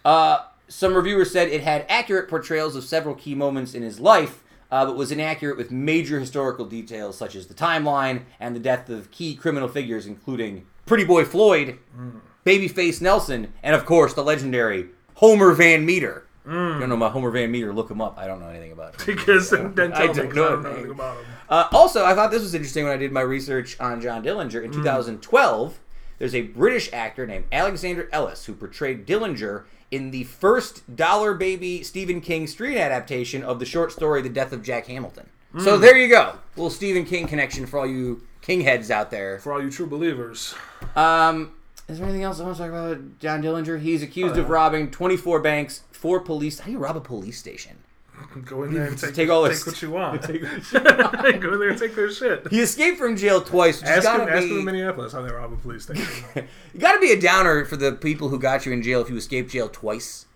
Uh, 0.05 0.39
some 0.69 0.93
reviewers 0.93 1.31
said 1.31 1.49
it 1.49 1.61
had 1.61 1.85
accurate 1.89 2.29
portrayals 2.29 2.77
of 2.77 2.85
several 2.85 3.13
key 3.13 3.35
moments 3.35 3.73
in 3.73 3.83
his 3.83 3.99
life, 3.99 4.41
uh, 4.71 4.85
but 4.85 4.95
was 4.95 5.11
inaccurate 5.11 5.57
with 5.57 5.69
major 5.69 6.17
historical 6.17 6.65
details 6.65 7.17
such 7.17 7.35
as 7.35 7.47
the 7.47 7.53
timeline 7.53 8.21
and 8.39 8.55
the 8.55 8.59
death 8.59 8.89
of 8.89 9.11
key 9.11 9.35
criminal 9.35 9.67
figures, 9.67 10.07
including 10.07 10.65
Pretty 10.85 11.03
Boy 11.03 11.25
Floyd, 11.25 11.77
Babyface 12.45 13.01
Nelson, 13.01 13.53
and 13.63 13.75
of 13.75 13.85
course 13.85 14.13
the 14.13 14.23
legendary 14.23 14.87
Homer 15.15 15.53
Van 15.53 15.85
Meter. 15.85 16.25
If 16.43 16.51
you 16.51 16.79
don't 16.79 16.89
know 16.89 16.95
about 16.95 17.11
Homer 17.11 17.29
Van 17.29 17.51
Meter, 17.51 17.71
look 17.71 17.91
him 17.91 18.01
up. 18.01 18.17
I 18.17 18.25
don't 18.25 18.39
know 18.39 18.47
anything 18.49 18.71
about 18.71 18.99
him. 18.99 19.15
Because 19.15 19.51
then 19.51 19.93
I 19.93 20.07
don't 20.07 20.33
know 20.33 20.45
I 20.45 20.49
don't 20.49 20.63
know 20.63 20.69
anything 20.71 20.91
about 20.91 21.17
him. 21.17 21.25
Uh, 21.47 21.67
also, 21.71 22.03
I 22.03 22.15
thought 22.15 22.31
this 22.31 22.41
was 22.41 22.55
interesting 22.55 22.83
when 22.83 22.93
I 22.93 22.97
did 22.97 23.11
my 23.11 23.21
research 23.21 23.79
on 23.79 24.01
John 24.01 24.23
Dillinger. 24.23 24.63
In 24.63 24.71
2012, 24.71 25.79
there's 26.17 26.33
a 26.33 26.41
British 26.41 26.91
actor 26.91 27.27
named 27.27 27.45
Alexander 27.51 28.09
Ellis 28.11 28.45
who 28.45 28.53
portrayed 28.53 29.05
Dillinger 29.05 29.65
in 29.91 30.09
the 30.09 30.23
first 30.23 30.95
Dollar 30.95 31.35
Baby 31.35 31.83
Stephen 31.83 32.21
King 32.21 32.47
street 32.47 32.77
adaptation 32.77 33.43
of 33.43 33.59
the 33.59 33.65
short 33.65 33.91
story 33.91 34.21
The 34.23 34.29
Death 34.29 34.51
of 34.51 34.63
Jack 34.63 34.87
Hamilton. 34.87 35.29
So 35.59 35.77
there 35.77 35.97
you 35.97 36.07
go. 36.07 36.35
little 36.55 36.69
Stephen 36.69 37.05
King 37.05 37.27
connection 37.27 37.65
for 37.67 37.79
all 37.79 37.85
you 37.87 38.23
King 38.41 38.61
heads 38.61 38.89
out 38.89 39.11
there. 39.11 39.37
For 39.39 39.51
all 39.53 39.61
you 39.61 39.69
true 39.69 39.85
believers. 39.85 40.55
Um, 40.95 41.51
is 41.87 41.97
there 41.97 42.05
anything 42.07 42.23
else 42.23 42.39
I 42.39 42.43
want 42.43 42.57
to 42.57 42.63
talk 42.63 42.69
about 42.71 43.19
John 43.19 43.41
Dillinger? 43.43 43.79
He's 43.81 44.01
accused 44.03 44.37
of 44.37 44.45
uh, 44.45 44.49
robbing 44.49 44.91
24 44.91 45.39
banks, 45.41 45.83
four 45.91 46.19
police. 46.21 46.59
How 46.59 46.65
do 46.67 46.71
you 46.71 46.77
rob 46.79 46.95
a 46.95 47.01
police 47.01 47.37
station? 47.37 47.77
Go 48.45 48.63
in 48.63 48.73
there 48.73 48.85
and 48.85 48.97
take, 48.97 49.13
Take 49.15 49.29
all 49.29 49.43
take 49.47 49.53
this- 49.53 49.65
what 49.65 49.81
you 49.81 49.91
want. 49.91 50.21
Go 50.21 50.33
in 51.53 51.59
there 51.59 51.69
and 51.69 51.79
take 51.79 51.95
their 51.95 52.11
shit. 52.11 52.47
He 52.49 52.59
escaped 52.61 52.97
from 52.97 53.15
jail 53.17 53.41
twice, 53.41 53.81
Ask 53.83 54.07
him, 54.07 54.17
gotta 54.19 54.31
ask 54.31 54.47
him 54.47 54.59
in 54.59 54.65
Minneapolis 54.65 55.11
how 55.13 55.21
they 55.21 55.31
rob 55.31 55.51
a 55.53 55.57
police 55.57 55.83
station. 55.83 56.05
You 56.73 56.79
got 56.79 56.93
to 56.93 56.99
be 56.99 57.11
a 57.11 57.19
downer 57.19 57.65
for 57.65 57.75
the 57.77 57.93
people 57.93 58.29
who 58.29 58.39
got 58.39 58.65
you 58.65 58.71
in 58.73 58.83
jail 58.83 59.01
if 59.01 59.09
you 59.09 59.17
escaped 59.17 59.51
jail 59.51 59.67
twice. 59.69 60.27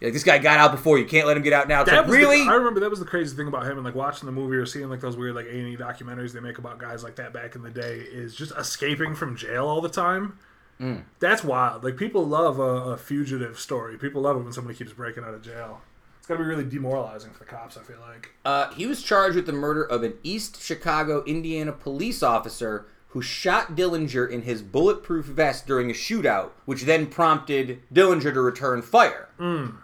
You're 0.00 0.08
like 0.08 0.14
this 0.14 0.24
guy 0.24 0.38
got 0.38 0.58
out 0.58 0.72
before, 0.72 0.98
you 0.98 1.04
can't 1.04 1.26
let 1.26 1.36
him 1.36 1.42
get 1.42 1.52
out 1.52 1.68
now. 1.68 1.82
It's 1.82 1.90
That 1.90 1.98
like, 1.98 2.06
was 2.06 2.16
the- 2.16 2.20
really? 2.22 2.42
I 2.48 2.54
remember 2.54 2.80
that 2.80 2.90
was 2.90 2.98
the 3.00 3.04
crazy 3.04 3.36
thing 3.36 3.48
about 3.48 3.64
him 3.66 3.72
and 3.76 3.84
like 3.84 3.94
watching 3.94 4.26
the 4.26 4.32
movie 4.32 4.56
or 4.56 4.64
seeing 4.66 4.88
like 4.88 5.00
those 5.00 5.16
weird 5.16 5.34
like 5.34 5.46
A 5.46 5.50
and 5.56 5.68
E 5.68 5.76
documentaries 5.76 6.32
they 6.32 6.40
make 6.40 6.58
about 6.58 6.78
guys 6.78 7.04
like 7.04 7.16
that 7.16 7.32
back 7.32 7.54
in 7.54 7.62
the 7.62 7.70
day 7.70 7.98
is 7.98 8.34
just 8.34 8.52
escaping 8.58 9.14
from 9.14 9.36
jail 9.36 9.66
all 9.66 9.80
the 9.82 9.88
time. 9.90 10.38
Mm. 10.80 11.02
That's 11.18 11.44
wild. 11.44 11.84
Like 11.84 11.96
people 11.96 12.26
love 12.26 12.58
a, 12.58 12.92
a 12.92 12.96
fugitive 12.96 13.58
story. 13.58 13.98
People 13.98 14.22
love 14.22 14.36
it 14.36 14.40
when 14.40 14.52
somebody 14.52 14.76
keeps 14.76 14.92
breaking 14.92 15.24
out 15.24 15.34
of 15.34 15.42
jail. 15.42 15.82
It's 16.18 16.26
gotta 16.26 16.40
be 16.40 16.46
really 16.46 16.64
demoralizing 16.64 17.32
for 17.32 17.40
the 17.40 17.44
cops. 17.44 17.76
I 17.76 17.82
feel 17.82 17.98
like. 18.00 18.30
Uh, 18.44 18.72
he 18.74 18.86
was 18.86 19.02
charged 19.02 19.36
with 19.36 19.46
the 19.46 19.52
murder 19.52 19.82
of 19.84 20.02
an 20.02 20.14
East 20.22 20.62
Chicago, 20.62 21.22
Indiana 21.24 21.72
police 21.72 22.22
officer 22.22 22.86
who 23.08 23.20
shot 23.20 23.74
Dillinger 23.74 24.30
in 24.30 24.42
his 24.42 24.62
bulletproof 24.62 25.26
vest 25.26 25.66
during 25.66 25.90
a 25.90 25.92
shootout, 25.92 26.50
which 26.64 26.82
then 26.82 27.06
prompted 27.06 27.82
Dillinger 27.92 28.32
to 28.32 28.40
return 28.40 28.82
fire. 28.82 29.28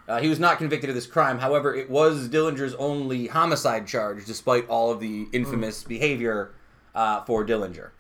Uh, 0.09 0.21
he 0.21 0.29
was 0.29 0.39
not 0.39 0.59
convicted 0.59 0.89
of 0.91 0.95
this 0.95 1.09
crime. 1.09 1.41
However, 1.41 1.75
it 1.75 1.91
was 1.91 2.29
Dillinger's 2.29 2.75
only 2.75 3.27
homicide 3.27 3.89
charge, 3.89 4.25
despite 4.27 4.69
all 4.69 4.93
of 4.93 5.01
the 5.01 5.27
infamous 5.33 5.83
behavior 5.83 6.53
uh, 6.95 7.25
for 7.25 7.45
Dillinger. 7.45 7.91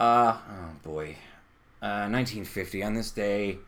Uh, 0.00 0.38
oh 0.48 0.70
boy. 0.82 1.16
Uh, 1.84 2.08
1950. 2.08 2.82
On 2.82 2.94
this 2.94 3.10
day, 3.10 3.58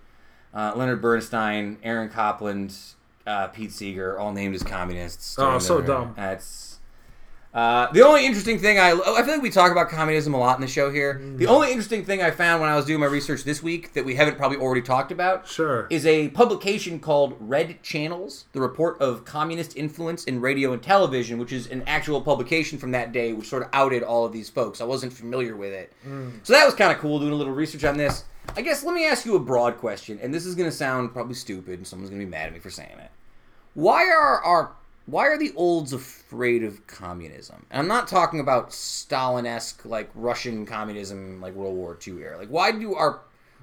uh, 0.54 0.72
Leonard 0.74 1.02
Bernstein, 1.02 1.76
Aaron 1.82 2.08
Copland, 2.08 2.74
uh, 3.26 3.48
Pete 3.48 3.70
Seeger, 3.70 4.18
all 4.18 4.32
named 4.32 4.54
as 4.54 4.62
communists. 4.62 5.36
Oh, 5.38 5.58
so 5.58 5.82
dumb. 5.82 6.14
That's 6.16 6.65
uh, 7.54 7.90
the 7.92 8.02
only 8.02 8.26
interesting 8.26 8.58
thing 8.58 8.78
I 8.78 8.90
I 8.90 9.22
feel 9.22 9.32
like 9.34 9.42
we 9.42 9.48
talk 9.50 9.72
about 9.72 9.88
communism 9.88 10.34
a 10.34 10.38
lot 10.38 10.56
in 10.56 10.60
the 10.60 10.66
show 10.66 10.90
here. 10.90 11.20
Mm. 11.22 11.38
The 11.38 11.46
only 11.46 11.68
interesting 11.70 12.04
thing 12.04 12.20
I 12.20 12.30
found 12.30 12.60
when 12.60 12.68
I 12.68 12.76
was 12.76 12.84
doing 12.84 13.00
my 13.00 13.06
research 13.06 13.44
this 13.44 13.62
week 13.62 13.94
that 13.94 14.04
we 14.04 14.14
haven't 14.14 14.36
probably 14.36 14.58
already 14.58 14.82
talked 14.82 15.10
about 15.10 15.48
Sure. 15.48 15.86
is 15.88 16.04
a 16.04 16.28
publication 16.28 17.00
called 17.00 17.36
Red 17.40 17.82
Channels, 17.82 18.44
the 18.52 18.60
report 18.60 19.00
of 19.00 19.24
communist 19.24 19.76
influence 19.76 20.24
in 20.24 20.40
radio 20.40 20.72
and 20.72 20.82
television, 20.82 21.38
which 21.38 21.52
is 21.52 21.66
an 21.68 21.82
actual 21.86 22.20
publication 22.20 22.78
from 22.78 22.90
that 22.90 23.12
day, 23.12 23.32
which 23.32 23.48
sort 23.48 23.62
of 23.62 23.70
outed 23.72 24.02
all 24.02 24.26
of 24.26 24.32
these 24.32 24.50
folks. 24.50 24.80
I 24.80 24.84
wasn't 24.84 25.12
familiar 25.12 25.56
with 25.56 25.72
it. 25.72 25.92
So 26.42 26.52
that 26.52 26.64
was 26.66 26.74
kind 26.74 26.92
of 26.92 26.98
cool 26.98 27.18
doing 27.18 27.32
a 27.32 27.36
little 27.36 27.54
research 27.54 27.84
on 27.84 27.96
this. 27.96 28.24
I 28.56 28.60
guess 28.60 28.84
let 28.84 28.94
me 28.94 29.06
ask 29.06 29.24
you 29.24 29.34
a 29.34 29.40
broad 29.40 29.78
question, 29.78 30.18
and 30.22 30.32
this 30.32 30.44
is 30.46 30.54
going 30.54 30.70
to 30.70 30.76
sound 30.76 31.12
probably 31.12 31.34
stupid, 31.34 31.78
and 31.78 31.86
someone's 31.86 32.10
going 32.10 32.20
to 32.20 32.26
be 32.26 32.30
mad 32.30 32.46
at 32.48 32.52
me 32.52 32.58
for 32.60 32.70
saying 32.70 32.98
it. 32.98 33.10
Why 33.74 34.02
are 34.08 34.42
our 34.42 34.72
why 35.06 35.26
are 35.28 35.38
the 35.38 35.52
olds 35.56 35.92
afraid 35.92 36.64
of 36.64 36.86
communism? 36.86 37.64
And 37.70 37.80
I'm 37.80 37.88
not 37.88 38.08
talking 38.08 38.40
about 38.40 38.72
Stalin-esque 38.72 39.84
like 39.84 40.10
Russian 40.14 40.66
communism, 40.66 41.40
like 41.40 41.54
World 41.54 41.76
War 41.76 41.96
II 42.06 42.22
era. 42.22 42.36
Like 42.36 42.48
why 42.48 42.72
do 42.72 42.94
our 42.94 43.20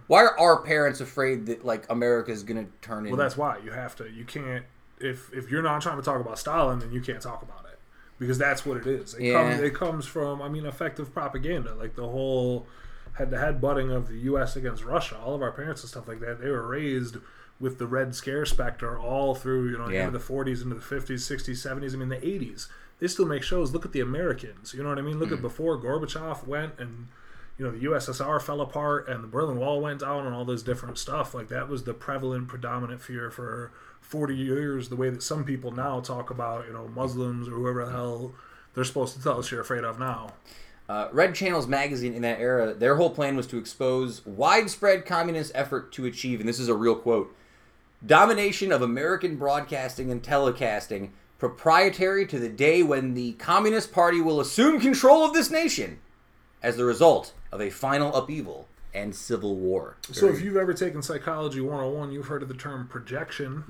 why 0.08 0.24
are 0.24 0.38
our 0.40 0.62
parents 0.62 1.02
afraid 1.02 1.46
that 1.48 1.66
like 1.66 1.86
America 1.90 2.32
is 2.32 2.44
going 2.44 2.66
to 2.66 2.72
turn 2.82 3.00
into 3.06 3.12
Well, 3.12 3.18
that's 3.26 3.38
why 3.38 3.58
you 3.64 3.72
have 3.72 3.96
to. 3.98 4.10
You 4.10 4.26
can't. 4.26 4.66
If 5.00 5.34
if 5.34 5.50
you're 5.50 5.62
not 5.62 5.82
trying 5.82 5.98
to 5.98 6.04
talk 6.04 6.20
about 6.22 6.40
Stalin, 6.40 6.80
then 6.80 6.92
you 6.92 7.02
can't 7.02 7.22
talk 7.22 7.42
about 7.42 7.66
it 7.72 7.80
because 8.20 8.38
that's 8.38 8.66
what 8.66 8.78
it 8.78 8.88
is. 8.88 9.14
It, 9.16 9.24
Yeah. 9.24 9.50
comes, 9.50 9.62
it 9.62 9.74
comes 9.74 10.06
from. 10.06 10.42
I 10.42 10.50
mean, 10.50 10.66
effective 10.66 11.14
propaganda, 11.14 11.74
like 11.76 11.96
the 11.96 12.08
whole 12.08 12.68
head-to-head 13.14 13.62
butting 13.62 13.92
of 13.92 14.08
the 14.08 14.18
U.S. 14.20 14.56
against 14.56 14.84
Russia. 14.84 15.18
All 15.24 15.36
of 15.36 15.42
our 15.42 15.52
parents 15.52 15.82
and 15.84 15.90
stuff 15.90 16.08
like 16.08 16.20
that. 16.22 16.42
They 16.42 16.50
were 16.50 16.66
raised 16.66 17.18
with 17.60 17.78
the 17.80 17.88
Red 17.88 18.14
Scare 18.16 18.46
specter 18.46 18.98
all 19.00 19.36
through 19.36 19.70
you 19.70 19.78
know 19.78 19.88
Yeah. 19.90 20.06
into 20.08 20.18
the 20.18 20.24
40s, 20.24 20.62
into 20.64 20.76
the 20.76 20.82
50s, 20.82 21.22
60s, 21.22 21.58
70s. 21.58 21.94
I 21.94 21.98
mean, 21.98 22.10
the 22.10 22.18
80s. 22.18 22.68
They 23.00 23.08
still 23.08 23.26
make 23.26 23.44
shows. 23.44 23.74
Look 23.74 23.86
at 23.86 23.92
the 23.92 24.00
Americans. 24.00 24.74
You 24.74 24.84
know 24.84 24.90
what 24.90 24.98
I 24.98 25.02
mean? 25.02 25.20
Look 25.20 25.32
at 25.32 25.42
before 25.42 25.78
Gorbachev 25.78 26.46
went 26.48 26.74
and 26.80 27.08
you 27.58 27.66
know 27.66 27.72
the 27.72 27.84
USSR 27.86 28.42
fell 28.42 28.62
apart 28.62 29.08
and 29.08 29.24
the 29.24 29.28
Berlin 29.28 29.58
Wall 29.58 29.80
went 29.82 30.00
down 30.00 30.26
and 30.26 30.34
all 30.36 30.46
this 30.46 30.64
different 30.64 30.98
stuff. 30.98 31.34
Like 31.34 31.50
that 31.50 31.68
was 31.70 31.84
the 31.84 31.94
prevalent, 31.94 32.48
predominant 32.48 33.02
fear 33.02 33.30
for 33.30 33.72
40 34.02 34.36
years. 34.36 34.90
The 34.90 34.96
way 34.96 35.10
that 35.10 35.22
some 35.24 35.44
people 35.44 35.72
now 35.72 36.00
talk 36.00 36.30
about 36.30 36.66
you 36.68 36.74
know 36.74 36.88
Muslims 36.88 37.48
or 37.48 37.52
whoever 37.52 37.86
the 37.86 37.92
hell 37.92 38.34
they're 38.74 38.84
supposed 38.84 39.16
to 39.16 39.22
tell 39.24 39.38
us 39.40 39.52
you're 39.52 39.62
afraid 39.62 39.84
of 39.84 40.00
now. 40.00 40.34
Uh, 40.90 41.08
Red 41.14 41.34
Channels 41.36 41.68
magazine 41.68 42.14
in 42.14 42.22
that 42.24 42.40
era, 42.40 42.74
their 42.74 42.96
whole 42.98 43.10
plan 43.12 43.36
was 43.38 43.48
to 43.48 43.58
expose 43.58 44.26
widespread 44.26 45.06
communist 45.06 45.52
effort 45.56 45.92
to 45.94 46.06
achieve, 46.06 46.40
and 46.40 46.50
this 46.50 46.60
is 46.60 46.68
a 46.68 46.74
real 46.76 46.96
quote, 46.96 47.34
domination 48.06 48.72
of 48.72 48.82
American 48.82 49.38
broadcasting 49.38 50.12
and 50.12 50.22
telecasting, 50.22 51.10
proprietary 51.40 52.26
to 52.28 52.40
the 52.40 52.50
day 52.50 52.84
when 52.84 53.14
the 53.14 53.34
Communist 53.34 53.92
Party 53.92 54.22
will 54.22 54.40
assume 54.40 54.80
control 54.80 55.26
of 55.26 55.34
this 55.34 55.50
nation 55.50 56.00
as 56.62 56.78
the 56.78 56.86
result 56.86 57.34
of 57.52 57.62
a 57.62 57.70
final 57.70 58.14
upheaval 58.16 58.68
and 58.94 59.16
civil 59.16 59.56
war. 59.56 59.98
So 60.12 60.28
if 60.28 60.42
you've 60.42 60.56
ever 60.56 60.74
taken 60.74 61.02
Psychology 61.02 61.60
101, 61.62 62.12
you've 62.12 62.28
heard 62.28 62.44
of 62.44 62.48
the 62.48 62.54
term 62.54 62.88
projection. 62.88 63.64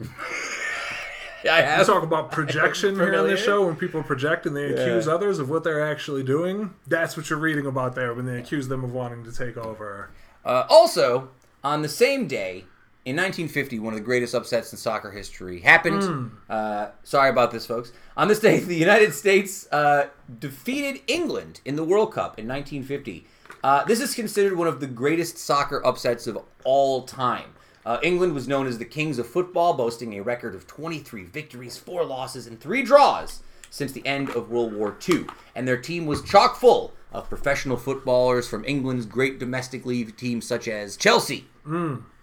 Yeah, 1.44 1.56
I 1.76 1.80
We 1.80 1.86
talk 1.86 2.04
about 2.04 2.32
projection 2.32 2.96
here 2.96 3.06
on 3.06 3.10
Familiar? 3.12 3.36
this 3.36 3.44
show 3.44 3.66
when 3.66 3.76
people 3.76 4.04
project 4.04 4.46
and 4.46 4.56
they 4.56 4.66
accuse 4.66 5.08
others 5.08 5.40
of 5.40 5.50
what 5.50 5.64
they're 5.64 5.84
actually 5.84 6.24
doing. 6.24 6.74
That's 6.88 7.16
what 7.16 7.30
you're 7.30 7.40
reading 7.40 7.66
about 7.66 7.96
there 7.96 8.14
when 8.14 8.26
they 8.26 8.38
accuse 8.38 8.68
them 8.68 8.84
of 8.84 8.92
wanting 8.92 9.24
to 9.24 9.32
take 9.32 9.58
over. 9.58 10.12
Uh, 10.46 10.66
also, 10.70 11.30
on 11.64 11.82
the 11.82 11.90
same 11.90 12.28
day, 12.28 12.66
in 13.06 13.18
1950, 13.18 13.80
one 13.80 13.94
of 13.94 14.00
the 14.00 14.06
greatest 14.06 14.34
upsets 14.34 14.72
in 14.72 14.78
soccer 14.78 15.12
history 15.12 15.60
happened. 15.60 16.32
Uh, 16.50 16.92
sorry 17.04 17.30
about 17.30 17.52
this, 17.52 17.66
folks. 17.66 17.92
On 18.16 18.28
this 18.30 18.40
day, 18.40 18.60
the 18.62 18.76
United 18.76 19.14
States 19.14 19.68
uh, 19.72 20.08
defeated 20.40 21.02
England 21.08 21.60
in 21.66 21.76
the 21.76 21.84
World 21.84 22.14
Cup 22.14 22.40
in 22.40 22.48
1950. 22.48 23.28
Uh, 23.64 23.84
this 23.86 24.00
is 24.00 24.16
considered 24.16 24.58
one 24.58 24.68
of 24.68 24.80
the 24.80 24.88
greatest 24.88 25.38
soccer 25.38 25.86
upsets 25.86 26.28
of 26.28 26.38
all 26.64 27.04
time. 27.04 27.54
Uh, 27.86 28.00
England 28.02 28.34
was 28.34 28.48
known 28.48 28.68
as 28.68 28.78
the 28.78 28.86
kings 28.86 29.20
of 29.20 29.28
football, 29.28 29.74
boasting 29.74 30.14
a 30.14 30.22
record 30.22 30.56
of 30.56 30.66
23 30.66 31.24
victories, 31.26 31.78
4 31.78 32.06
losses, 32.06 32.48
and 32.48 32.60
3 32.60 32.84
draws 32.84 33.42
since 33.70 33.92
the 33.92 34.06
end 34.06 34.30
of 34.30 34.50
World 34.50 34.74
War 34.74 34.96
II. 35.10 35.26
And 35.56 35.68
their 35.68 35.78
team 35.78 36.06
was 36.06 36.22
chock 36.24 36.56
full 36.56 36.94
of 37.12 37.28
professional 37.28 37.76
footballers 37.76 38.48
from 38.48 38.64
England's 38.64 39.06
great 39.06 39.40
domestic 39.40 39.86
league 39.86 40.16
teams 40.16 40.48
such 40.48 40.68
as 40.70 40.96
Chelsea, 40.96 41.48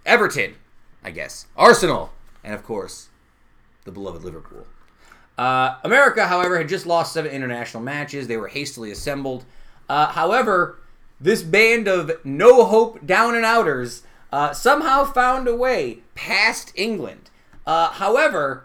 Everton, 0.07 0.55
I 1.03 1.11
guess, 1.11 1.47
Arsenal, 1.57 2.13
and 2.45 2.55
of 2.55 2.63
course, 2.63 3.09
the 3.85 3.93
beloved 3.93 4.23
Liverpool. 4.23 4.67
Uh, 5.39 5.79
America, 5.85 6.27
however, 6.27 6.59
had 6.59 6.69
just 6.69 6.85
lost 6.85 7.15
seven 7.15 7.31
international 7.31 7.83
matches. 7.83 8.29
They 8.29 8.37
were 8.37 8.49
hastily 8.49 8.91
assembled. 8.91 9.45
Uh, 9.89 10.07
however, 10.07 10.79
this 11.21 11.43
band 11.43 11.89
of 11.89 12.13
no 12.25 12.65
hope 12.65 13.07
down 13.07 13.35
and 13.35 13.45
outers 13.45 14.03
uh, 14.33 14.53
somehow 14.53 15.05
found 15.05 15.49
a 15.49 15.57
way 15.57 16.01
past 16.15 16.73
England. 16.75 17.31
Uh, 17.67 17.89
however, 17.89 18.65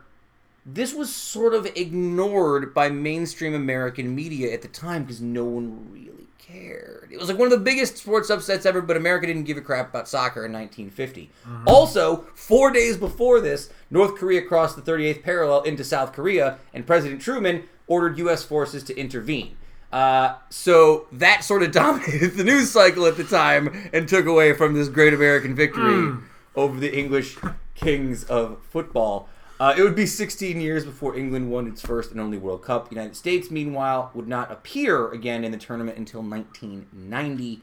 this 0.66 0.94
was 0.94 1.14
sort 1.14 1.54
of 1.54 1.66
ignored 1.76 2.74
by 2.74 2.90
mainstream 2.90 3.54
American 3.54 4.16
media 4.16 4.52
at 4.52 4.62
the 4.62 4.68
time 4.68 5.04
because 5.04 5.22
no 5.22 5.46
one 5.46 5.88
really 5.92 6.25
cared. 6.46 7.10
It 7.12 7.20
was 7.20 7.28
like 7.30 7.38
one 7.38 7.52
of 7.52 7.58
the 7.58 7.64
biggest 7.64 7.98
sports 7.98 8.30
upsets 8.30 8.66
ever, 8.66 8.82
but 8.82 8.98
America 8.98 9.26
didn't 9.28 9.44
give 9.44 9.58
a 9.58 9.62
crap 9.62 9.90
about 9.90 10.08
soccer 10.08 10.46
in 10.46 10.52
1950. 10.52 11.30
Also, 11.66 12.26
four 12.36 12.72
days 12.72 12.98
before 12.98 13.42
this, 13.42 13.70
North 13.90 14.16
Korea 14.16 14.42
crossed 14.42 14.76
the 14.76 14.82
38th 14.82 15.24
parallel 15.24 15.62
into 15.64 15.84
South 15.84 16.14
Korea, 16.14 16.58
and 16.74 16.86
President 16.86 17.22
Truman 17.22 17.64
ordered 17.88 18.18
U.S. 18.20 18.44
forces 18.44 18.84
to 18.84 18.98
intervene. 18.98 19.58
Uh, 19.92 20.36
so 20.50 21.08
that 21.12 21.44
sort 21.44 21.64
of 21.64 21.72
dominated 21.74 22.36
the 22.36 22.44
news 22.44 22.70
cycle 22.72 23.06
at 23.06 23.18
the 23.18 23.24
time 23.24 23.90
and 23.94 24.08
took 24.08 24.26
away 24.26 24.54
from 24.54 24.74
this 24.74 24.90
great 24.90 25.14
American 25.14 25.56
victory 25.56 26.14
over 26.56 26.80
the 26.80 26.98
English 26.98 27.38
kings 27.76 28.24
of 28.26 28.58
football. 28.70 29.30
Uh, 29.60 29.74
it 29.78 29.82
would 29.82 29.96
be 29.96 30.06
16 30.06 30.60
years 30.60 30.84
before 30.84 31.16
England 31.16 31.50
won 31.50 31.68
its 31.68 31.82
first 31.82 32.12
and 32.12 32.20
only 32.20 32.38
World 32.38 32.62
Cup. 32.62 32.90
The 32.90 32.96
United 32.96 33.16
States, 33.16 33.50
meanwhile, 33.50 34.12
would 34.14 34.28
not 34.28 34.52
appear 34.52 35.10
again 35.12 35.44
in 35.46 35.52
the 35.52 35.58
tournament 35.58 35.98
until 35.98 36.22
1990. 36.22 37.62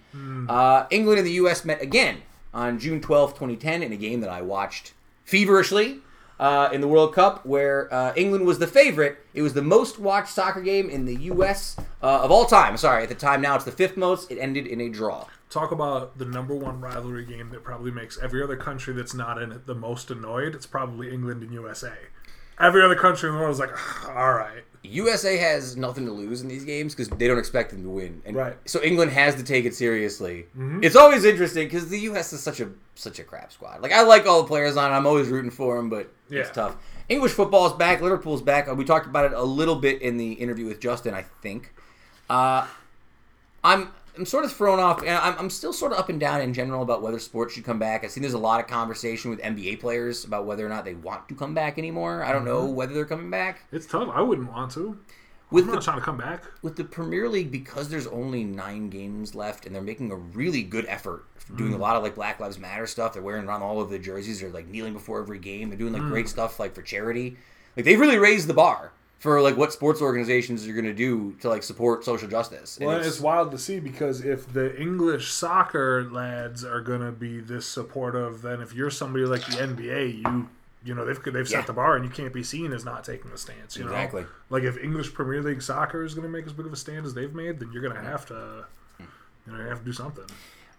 Uh, 0.49 0.87
England 0.91 1.19
and 1.19 1.27
the 1.27 1.33
U.S. 1.33 1.65
met 1.65 1.83
again 1.83 2.23
on 2.55 2.79
June 2.79 3.01
12, 3.01 3.35
2010, 3.35 3.83
in 3.83 3.93
a 3.93 3.97
game 3.97 4.21
that 4.21 4.31
I 4.31 4.41
watched 4.41 4.95
feverishly 5.25 5.99
uh, 6.41 6.71
in 6.73 6.81
the 6.81 6.89
World 6.89 7.15
Cup, 7.15 7.45
where 7.45 7.93
uh, 7.93 8.13
England 8.17 8.47
was 8.47 8.59
the 8.59 8.67
favorite. 8.67 9.19
It 9.35 9.43
was 9.43 9.53
the 9.53 9.63
most 9.63 9.99
watched 9.99 10.31
soccer 10.33 10.63
game 10.63 10.89
in 10.89 11.05
the 11.05 11.15
U.S. 11.15 11.77
Uh, 12.03 12.23
of 12.23 12.31
all 12.31 12.47
time. 12.47 12.77
Sorry, 12.77 13.03
at 13.03 13.09
the 13.09 13.15
time 13.15 13.41
now 13.43 13.55
it's 13.55 13.65
the 13.65 13.71
fifth 13.71 13.97
most. 13.97 14.31
It 14.31 14.39
ended 14.39 14.67
in 14.67 14.81
a 14.81 14.89
draw. 14.89 15.27
Talk 15.53 15.71
about 15.71 16.17
the 16.17 16.25
number 16.25 16.55
one 16.55 16.81
rivalry 16.81 17.27
game 17.27 17.51
that 17.51 17.63
probably 17.63 17.91
makes 17.91 18.19
every 18.23 18.43
other 18.43 18.57
country 18.57 18.95
that's 18.95 19.13
not 19.13 19.41
in 19.41 19.53
it 19.53 19.67
the 19.67 19.75
most 19.75 20.11
annoyed. 20.11 20.55
It's 20.55 20.65
probably 20.67 21.13
England 21.13 21.43
and 21.43 21.53
USA. 21.53 21.93
Every 22.59 22.83
other 22.83 22.95
country 22.95 23.29
in 23.29 23.35
the 23.35 23.41
world 23.41 23.53
is 23.53 23.59
like, 23.61 23.71
all 24.09 24.33
right. 24.33 24.63
USA 24.85 25.37
has 25.37 25.77
nothing 25.77 26.07
to 26.07 26.13
lose 26.13 26.41
in 26.41 26.49
these 26.49 26.65
games 26.65 26.95
because 26.95 27.09
they 27.11 27.29
don't 27.29 27.39
expect 27.39 27.71
them 27.71 27.83
to 27.83 27.89
win. 27.91 28.23
And 28.25 28.35
Right. 28.35 28.57
So 28.65 28.83
England 28.83 29.13
has 29.13 29.35
to 29.37 29.43
take 29.45 29.65
it 29.67 29.75
seriously. 29.75 30.47
It's 30.83 30.97
always 30.97 31.25
interesting 31.25 31.67
because 31.67 31.89
the 31.89 32.01
U.S. 32.01 32.33
is 32.33 32.43
such 32.43 32.61
a 32.61 32.71
such 32.95 33.19
a 33.19 33.23
crap 33.25 33.53
squad. 33.53 33.83
Like 33.83 33.93
I 33.93 34.03
like 34.03 34.27
all 34.27 34.43
the 34.43 34.49
players 34.49 34.77
on. 34.79 34.91
it. 34.91 34.95
I'm 34.95 35.07
always 35.07 35.29
rooting 35.29 35.51
for 35.51 35.77
them, 35.77 35.89
but 35.91 36.11
it's 36.31 36.51
tough. 36.51 36.77
English 37.11 37.33
football 37.33 37.67
is 37.67 37.75
back. 37.75 38.01
Liverpool's 38.01 38.43
back. 38.43 38.69
Uh, 38.69 38.75
We 38.75 38.85
talked 38.85 39.07
about 39.07 39.27
it 39.27 39.33
a 39.35 39.43
little 39.43 39.77
bit 39.77 40.01
in 40.03 40.17
the 40.17 40.33
interview 40.33 40.67
with 40.67 40.81
Justin. 40.81 41.13
I 41.15 41.23
think. 41.43 41.73
Uh, 42.31 42.67
I'm 43.63 43.91
I'm 44.17 44.27
sort 44.27 44.45
of 44.45 44.53
thrown 44.53 44.79
off, 44.79 45.01
and 45.01 45.11
I'm, 45.11 45.39
I'm 45.39 45.51
still 45.51 45.73
sort 45.73 45.93
of 45.93 45.99
up 45.99 46.09
and 46.09 46.21
down 46.21 46.43
in 46.43 46.53
general 46.53 46.83
about 46.83 47.01
whether 47.01 47.19
sports 47.19 47.55
should 47.55 47.65
come 47.65 47.79
back. 47.79 48.05
I've 48.05 48.11
seen 48.11 48.23
there's 48.23 48.35
a 48.35 48.39
lot 48.39 48.61
of 48.61 48.67
conversation 48.67 49.31
with 49.31 49.41
NBA 49.41 49.81
players 49.81 50.25
about 50.25 50.45
whether 50.45 50.67
or 50.67 50.69
not 50.69 50.85
they 50.85 50.95
want 50.95 51.29
to 51.29 51.35
come 51.35 51.55
back 51.55 51.79
anymore. 51.79 52.23
I 52.23 52.33
don't 52.33 52.45
know 52.45 52.65
mm-hmm. 52.65 52.75
whether 52.75 52.93
they're 52.93 53.07
coming 53.07 53.31
back. 53.31 53.65
It's 53.73 53.87
tough. 53.87 54.11
I 54.13 54.21
wouldn't 54.21 54.53
want 54.53 54.73
to. 54.73 54.99
With 55.51 55.65
I'm 55.65 55.71
the 55.71 55.75
not 55.77 55.83
trying 55.83 55.99
to 55.99 56.05
come 56.05 56.17
back. 56.17 56.45
with 56.63 56.77
the 56.77 56.85
Premier 56.85 57.29
League 57.29 57.51
because 57.51 57.89
there's 57.89 58.07
only 58.07 58.43
nine 58.43 58.89
games 58.89 59.35
left 59.35 59.67
and 59.67 59.75
they're 59.75 59.83
making 59.83 60.11
a 60.11 60.17
really 60.17 60.63
good 60.63 60.87
effort 60.89 61.27
doing 61.57 61.75
a 61.75 61.77
mm. 61.77 61.81
lot 61.81 61.97
of 61.97 62.03
like 62.03 62.15
Black 62.15 62.41
Lives 62.41 62.59
Matter 62.59 62.87
stuff. 62.87 63.13
They're 63.13 63.23
wearing 63.23 63.47
around 63.47 63.63
all 63.63 63.81
of 63.81 63.91
the 63.91 63.99
jerseys. 63.99 64.41
They're 64.41 64.51
like 64.51 64.67
kneeling 64.67 64.95
before 64.95 65.21
every 65.21 65.39
game. 65.39 65.69
They're 65.69 65.79
doing 65.79 65.93
like 65.93 66.03
great 66.03 66.27
mm. 66.27 66.31
stuff 66.31 66.59
like 66.59 66.75
for 66.75 66.81
charity. 66.81 67.37
Like 67.77 67.85
they've 67.85 68.01
really 68.01 68.19
raised 68.19 68.47
the 68.47 68.55
bar 68.55 68.93
for 69.23 69.41
like 69.41 69.57
what 69.57 69.73
sports 69.73 70.03
organizations 70.03 70.67
are 70.67 70.73
going 70.73 70.85
to 70.85 70.93
do 70.93 71.33
to 71.41 71.49
like 71.49 71.63
support 71.63 72.05
social 72.05 72.27
justice. 72.27 72.77
And 72.79 72.87
Well, 72.89 72.97
it's- 72.97 73.09
it's 73.13 73.21
wild 73.21 73.53
to 73.53 73.59
see 73.59 73.79
because 73.79 74.21
if 74.25 74.53
the 74.53 74.77
English 74.81 75.31
soccer 75.31 76.03
lads 76.11 76.65
are 76.65 76.81
going 76.81 77.03
to 77.03 77.13
be 77.13 77.39
this 77.39 77.65
supportive, 77.65 78.43
then 78.43 78.61
if 78.61 78.75
you're 78.75 78.91
somebody 78.91 79.25
like 79.25 79.47
the 79.47 79.59
NBA, 79.63 80.09
you 80.25 80.49
you 80.85 80.93
know 80.97 81.05
they've 81.05 81.23
they've 81.23 81.49
Yeah. 81.49 81.59
set 81.59 81.69
the 81.69 81.73
bar 81.73 81.95
and 81.95 82.05
you 82.05 82.11
can't 82.11 82.33
be 82.33 82.43
seen 82.43 82.73
as 82.73 82.85
not 82.85 83.05
taking 83.05 83.31
a 83.31 83.39
stance. 83.39 83.77
You 83.77 83.85
Exactly. 83.85 84.23
know, 84.23 84.29
like 84.51 84.65
if 84.65 84.77
English 84.77 85.15
Premier 85.15 85.41
League 85.41 85.63
soccer 85.63 86.03
is 86.03 86.15
going 86.15 86.27
to 86.27 86.29
make 86.29 86.45
as 86.45 86.53
big 86.53 86.67
of 86.67 86.73
a 86.73 86.77
stand 86.77 87.07
as 87.07 87.15
they've 87.15 87.33
made, 87.33 87.61
then 87.61 87.71
you're 87.73 87.83
going 87.83 87.95
to 87.95 88.03
have 88.03 88.27
to 88.27 88.65
you 88.99 89.53
know 89.53 89.61
you 89.63 89.69
have 89.69 89.79
to 89.79 89.85
do 89.85 89.93
something. 89.93 90.25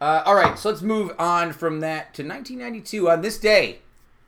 Uh, 0.02 0.22
all 0.26 0.36
right, 0.36 0.60
so 0.60 0.68
let's 0.70 0.82
move 0.82 1.14
on 1.18 1.54
from 1.54 1.80
that 1.80 2.14
to 2.16 2.24
1992. 2.24 3.10
On 3.10 3.22
this 3.22 3.38
day, 3.38 3.80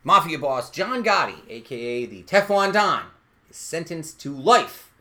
Mafia 0.04 0.38
boss 0.38 0.70
John 0.70 1.04
Gotti, 1.04 1.40
aka 1.50 2.06
the 2.06 2.22
Teflon 2.22 2.72
Don, 2.72 3.02
sentenced 3.50 4.20
to 4.20 4.30
life. 4.34 4.92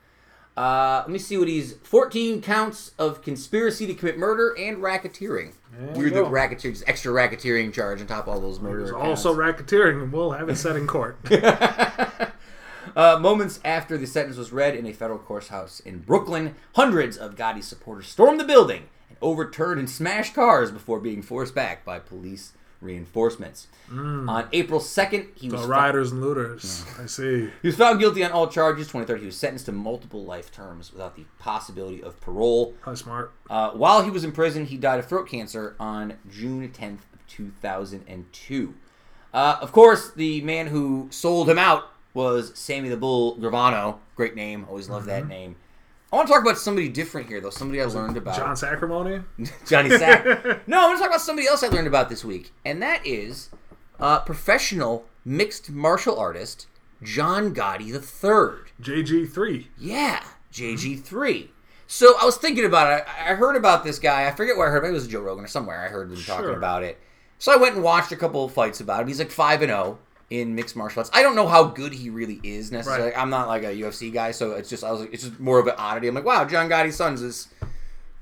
Uh, 0.58 1.00
let 1.02 1.10
me 1.10 1.20
see 1.20 1.38
what 1.38 1.50
he's 1.50 1.74
14 1.84 2.42
counts 2.42 2.92
of 2.98 3.22
conspiracy 3.22 3.86
to 3.88 3.94
commit 3.94 4.18
murder 4.18 4.56
and 4.58 4.78
racketeering. 4.78 5.52
There 5.78 5.90
you 5.90 6.00
Weird 6.00 6.14
that 6.14 6.24
go. 6.24 6.30
racketeering, 6.30 6.72
just 6.72 6.88
extra 6.88 7.12
racketeering 7.12 7.74
charge 7.74 8.00
on 8.00 8.08
top 8.08 8.28
of 8.28 8.34
all 8.34 8.40
those 8.40 8.62
murders. 8.62 8.92
Also 8.92 9.36
racketeering, 9.36 10.02
and 10.04 10.14
we'll 10.14 10.32
have 10.32 10.48
it 10.48 10.56
set 10.56 10.76
in 10.76 10.88
court. 10.88 11.18
Uh, 12.96 13.20
moments 13.20 13.60
after 13.66 13.98
the 13.98 14.08
sentence 14.08 14.38
was 14.38 14.54
read 14.54 14.74
in 14.74 14.86
a 14.86 14.94
federal 14.94 15.20
courthouse 15.20 15.82
in 15.82 16.00
Brooklyn, 16.00 16.56
hundreds 16.76 17.18
of 17.18 17.36
Gotti 17.36 17.62
supporters 17.62 18.08
stormed 18.08 18.40
the 18.40 18.46
building 18.46 18.84
and 19.10 19.18
overturned 19.22 19.80
and 19.80 19.90
smashed 19.90 20.34
cars 20.34 20.72
before 20.72 21.02
being 21.02 21.22
forced 21.22 21.54
back 21.54 21.84
by 21.84 22.00
police 22.00 22.54
reinforcements. 22.86 23.68
On 23.92 24.48
April 24.54 24.80
2nd, 24.80 25.28
he 25.36 25.50
was, 25.50 25.62
the 25.62 25.68
fo- 25.68 25.72
rioters 25.74 26.12
and 26.12 26.22
looters. 26.22 26.84
I 27.00 27.06
see. 27.06 27.50
he 27.62 27.68
was 27.68 27.76
found 27.76 28.00
guilty 28.00 28.24
on 28.24 28.32
all 28.32 28.48
charges. 28.48 28.88
23rd, 28.92 29.20
he 29.20 29.26
was 29.28 29.38
sentenced 29.38 29.66
to 29.68 29.72
multiple 29.72 30.24
life 30.26 30.52
terms 30.52 30.92
without 30.92 31.16
the 31.16 31.26
possibility 31.40 32.02
of 32.02 32.20
parole. 32.22 32.74
How 32.82 32.96
smart. 32.96 33.32
Uh, 33.50 33.72
while 33.72 34.02
he 34.04 34.10
was 34.10 34.24
in 34.24 34.32
prison, 34.32 34.66
he 34.66 34.78
died 34.78 35.00
of 35.00 35.06
throat 35.08 35.28
cancer 35.30 35.76
on 35.80 36.16
June 36.30 36.68
10th 36.70 37.00
of 37.14 37.28
2002. 37.28 38.74
Uh, 39.34 39.58
of 39.62 39.72
course, 39.72 40.12
the 40.12 40.42
man 40.42 40.68
who 40.68 41.08
sold 41.12 41.50
him 41.50 41.60
out 41.60 41.90
was 42.14 42.58
Sammy 42.58 42.90
the 42.90 42.98
Bull 42.98 43.36
Gravano. 43.38 43.98
Great 44.16 44.36
name. 44.36 44.66
Always 44.70 44.90
love 44.90 45.06
that 45.06 45.28
name. 45.28 45.58
I 46.16 46.18
want 46.20 46.30
to 46.30 46.34
talk 46.34 46.44
about 46.44 46.58
somebody 46.58 46.88
different 46.88 47.28
here, 47.28 47.42
though. 47.42 47.50
Somebody 47.50 47.82
I 47.82 47.86
learned 47.86 48.16
about. 48.16 48.38
John 48.38 48.56
Sacrimoni. 48.56 49.22
Johnny 49.68 49.90
Sack. 49.90 50.26
no, 50.68 50.80
I 50.80 50.86
want 50.86 50.98
to 50.98 51.02
talk 51.02 51.10
about 51.10 51.20
somebody 51.20 51.46
else 51.46 51.62
I 51.62 51.68
learned 51.68 51.88
about 51.88 52.08
this 52.08 52.24
week, 52.24 52.54
and 52.64 52.82
that 52.82 53.06
is 53.06 53.50
uh, 54.00 54.22
professional 54.22 55.06
mixed 55.26 55.70
martial 55.70 56.18
artist 56.18 56.68
John 57.04 57.54
Gotti 57.54 57.88
III. 57.88 58.72
JG3. 58.82 59.66
Yeah, 59.78 60.24
JG3. 60.54 61.50
So 61.86 62.16
I 62.22 62.24
was 62.24 62.38
thinking 62.38 62.64
about 62.64 62.98
it. 62.98 63.06
I 63.10 63.32
I 63.32 63.36
heard 63.36 63.58
about 63.58 63.84
this 63.84 64.00
guy. 64.00 64.26
I 64.26 64.32
forget 64.32 64.56
where 64.56 64.70
I 64.70 64.72
heard. 64.72 64.84
Maybe 64.84 64.92
it 64.92 64.94
was 64.94 65.10
Joe 65.10 65.20
Rogan 65.20 65.44
or 65.44 65.50
somewhere. 65.50 65.82
I 65.82 65.90
heard 65.90 66.10
them 66.10 66.24
talking 66.24 66.56
about 66.56 66.82
it. 66.84 66.98
So 67.40 67.52
I 67.52 67.58
went 67.58 67.76
and 67.76 67.84
watched 67.84 68.14
a 68.14 68.16
couple 68.16 68.46
of 68.46 68.54
fights 68.54 68.80
about 68.80 69.02
him. 69.02 69.10
He's 69.10 69.20
like 69.20 69.32
five 69.32 69.62
and 69.62 69.70
zero 69.70 70.00
in 70.30 70.56
mixed 70.56 70.76
martial 70.76 71.00
arts. 71.02 71.12
I 71.14 71.22
don't 71.22 71.36
know 71.36 71.48
how 71.48 71.66
good 71.66 71.94
he 71.94 72.10
really 72.10 72.40
is 72.44 72.72
necessarily. 72.72 73.12
Right. 73.12 73.18
I'm 73.18 73.30
not 73.30 73.48
like 73.48 73.64
a 73.64 73.68
UFC 73.74 74.12
guy, 74.12 74.32
so 74.32 74.52
it's 74.54 74.70
just 74.70 74.84
I 74.84 74.92
was 74.92 75.02
like, 75.02 75.14
it's 75.14 75.24
just 75.24 75.40
more 75.40 75.60
of 75.60 75.68
an 75.68 75.76
oddity. 75.78 76.08
I'm 76.08 76.16
like, 76.16 76.26
wow, 76.26 76.46
John 76.46 76.68
Gotti's 76.70 76.96
son's 76.96 77.22
this 77.22 77.48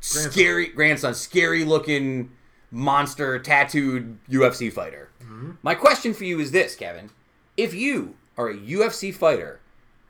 scary 0.02 0.68
grandson, 0.68 1.14
scary 1.14 1.64
looking 1.64 2.32
monster 2.72 3.40
tattooed 3.40 4.18
UFC 4.30 4.72
fighter. 4.72 5.10
Mm-hmm. 5.22 5.52
My 5.62 5.76
question 5.76 6.14
for 6.14 6.26
you 6.26 6.40
is 6.40 6.52
this, 6.52 6.76
Kevin: 6.76 7.10
If 7.58 7.74
you 7.74 8.16
are 8.38 8.50
a 8.50 8.56
UFC 8.58 9.14
fighter 9.14 9.60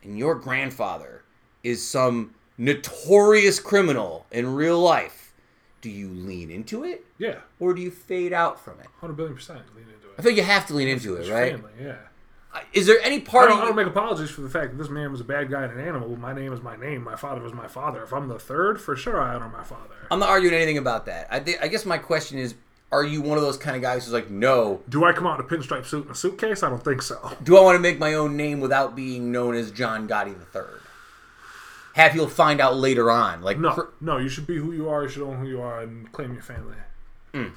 and 0.02 0.18
your 0.18 0.36
grandfather 0.36 1.24
is 1.64 1.86
some 1.88 2.34
notorious 2.58 3.60
criminal 3.60 4.26
in 4.32 4.54
real 4.56 4.80
life, 4.80 5.34
do 5.82 5.90
you 5.90 6.10
lean 6.10 6.50
into 6.50 6.84
it 6.84 7.06
Yeah. 7.18 7.40
or 7.60 7.74
do 7.74 7.82
you 7.82 7.92
fade 7.92 8.34
out 8.34 8.60
from 8.60 8.80
it? 8.80 8.86
100 9.00 9.14
billion 9.16 9.36
percent 9.36 9.60
lean 9.76 9.86
into 9.86 10.03
it. 10.03 10.03
I 10.18 10.22
think 10.22 10.38
you 10.38 10.44
have 10.44 10.68
to 10.68 10.74
lean 10.74 10.88
into 10.88 11.16
it, 11.16 11.30
right? 11.30 11.54
family, 11.54 11.72
yeah. 11.80 11.96
Is 12.72 12.86
there 12.86 13.00
any 13.02 13.18
I 13.18 13.20
part 13.22 13.50
don't, 13.50 13.58
of 13.58 13.64
I 13.64 13.68
don't 13.68 13.76
make 13.76 13.88
apologies 13.88 14.30
for 14.30 14.42
the 14.42 14.50
fact 14.50 14.72
that 14.72 14.78
this 14.78 14.90
man 14.90 15.12
was 15.12 15.22
a 15.22 15.24
bad 15.24 15.50
guy 15.50 15.64
and 15.64 15.74
an 15.80 15.88
animal. 15.88 16.16
My 16.18 16.34
name 16.34 16.54
is 16.54 16.62
my 16.62 16.76
name. 16.76 17.04
My 17.04 17.16
father 17.16 17.42
was 17.42 17.52
my 17.54 17.68
father. 17.68 18.04
If 18.04 18.14
I'm 18.14 18.28
the 18.28 18.38
third, 18.38 18.80
for 18.80 18.96
sure 18.96 19.20
I 19.20 19.34
honor 19.34 19.50
my 19.50 19.64
father. 19.64 19.96
I'm 20.12 20.20
not 20.20 20.30
arguing 20.30 20.54
anything 20.54 20.78
about 20.78 21.08
that. 21.08 21.28
I, 21.32 21.40
thi- 21.40 21.58
I 21.60 21.68
guess 21.68 21.84
my 21.84 21.98
question 21.98 22.38
is: 22.38 22.54
Are 22.92 23.04
you 23.04 23.24
one 23.24 23.40
of 23.40 23.44
those 23.44 23.58
kind 23.58 23.76
of 23.76 23.82
guys 23.82 24.06
who's 24.06 24.14
like, 24.14 24.30
no? 24.30 24.84
Do 24.88 25.04
I 25.04 25.14
come 25.14 25.26
out 25.26 25.40
in 25.40 25.46
a 25.46 25.50
pinstripe 25.50 25.86
suit 25.88 26.04
and 26.04 26.12
a 26.12 26.16
suitcase? 26.16 26.62
I 26.62 26.70
don't 26.70 26.84
think 26.84 27.02
so. 27.02 27.32
Do 27.44 27.58
I 27.58 27.62
want 27.62 27.76
to 27.76 27.80
make 27.80 27.98
my 27.98 28.14
own 28.14 28.38
name 28.38 28.60
without 28.60 28.96
being 28.96 29.32
known 29.32 29.56
as 29.56 29.72
John 29.72 30.08
Gotti 30.08 30.38
the 30.38 30.46
Third? 30.46 30.80
Have 31.94 32.16
you'll 32.16 32.28
find 32.28 32.60
out 32.62 32.76
later 32.76 33.10
on, 33.10 33.42
like 33.42 33.58
No, 33.60 33.90
no. 34.00 34.18
You 34.18 34.30
should 34.30 34.46
be 34.48 34.58
who 34.58 34.72
you 34.74 34.90
are. 34.90 35.04
You 35.04 35.10
should 35.10 35.24
own 35.24 35.38
who 35.38 35.48
you 35.48 35.60
are 35.62 35.82
and 35.82 36.12
claim 36.12 36.34
your 36.34 36.44
family. 36.44 36.76
Hmm. 37.34 37.48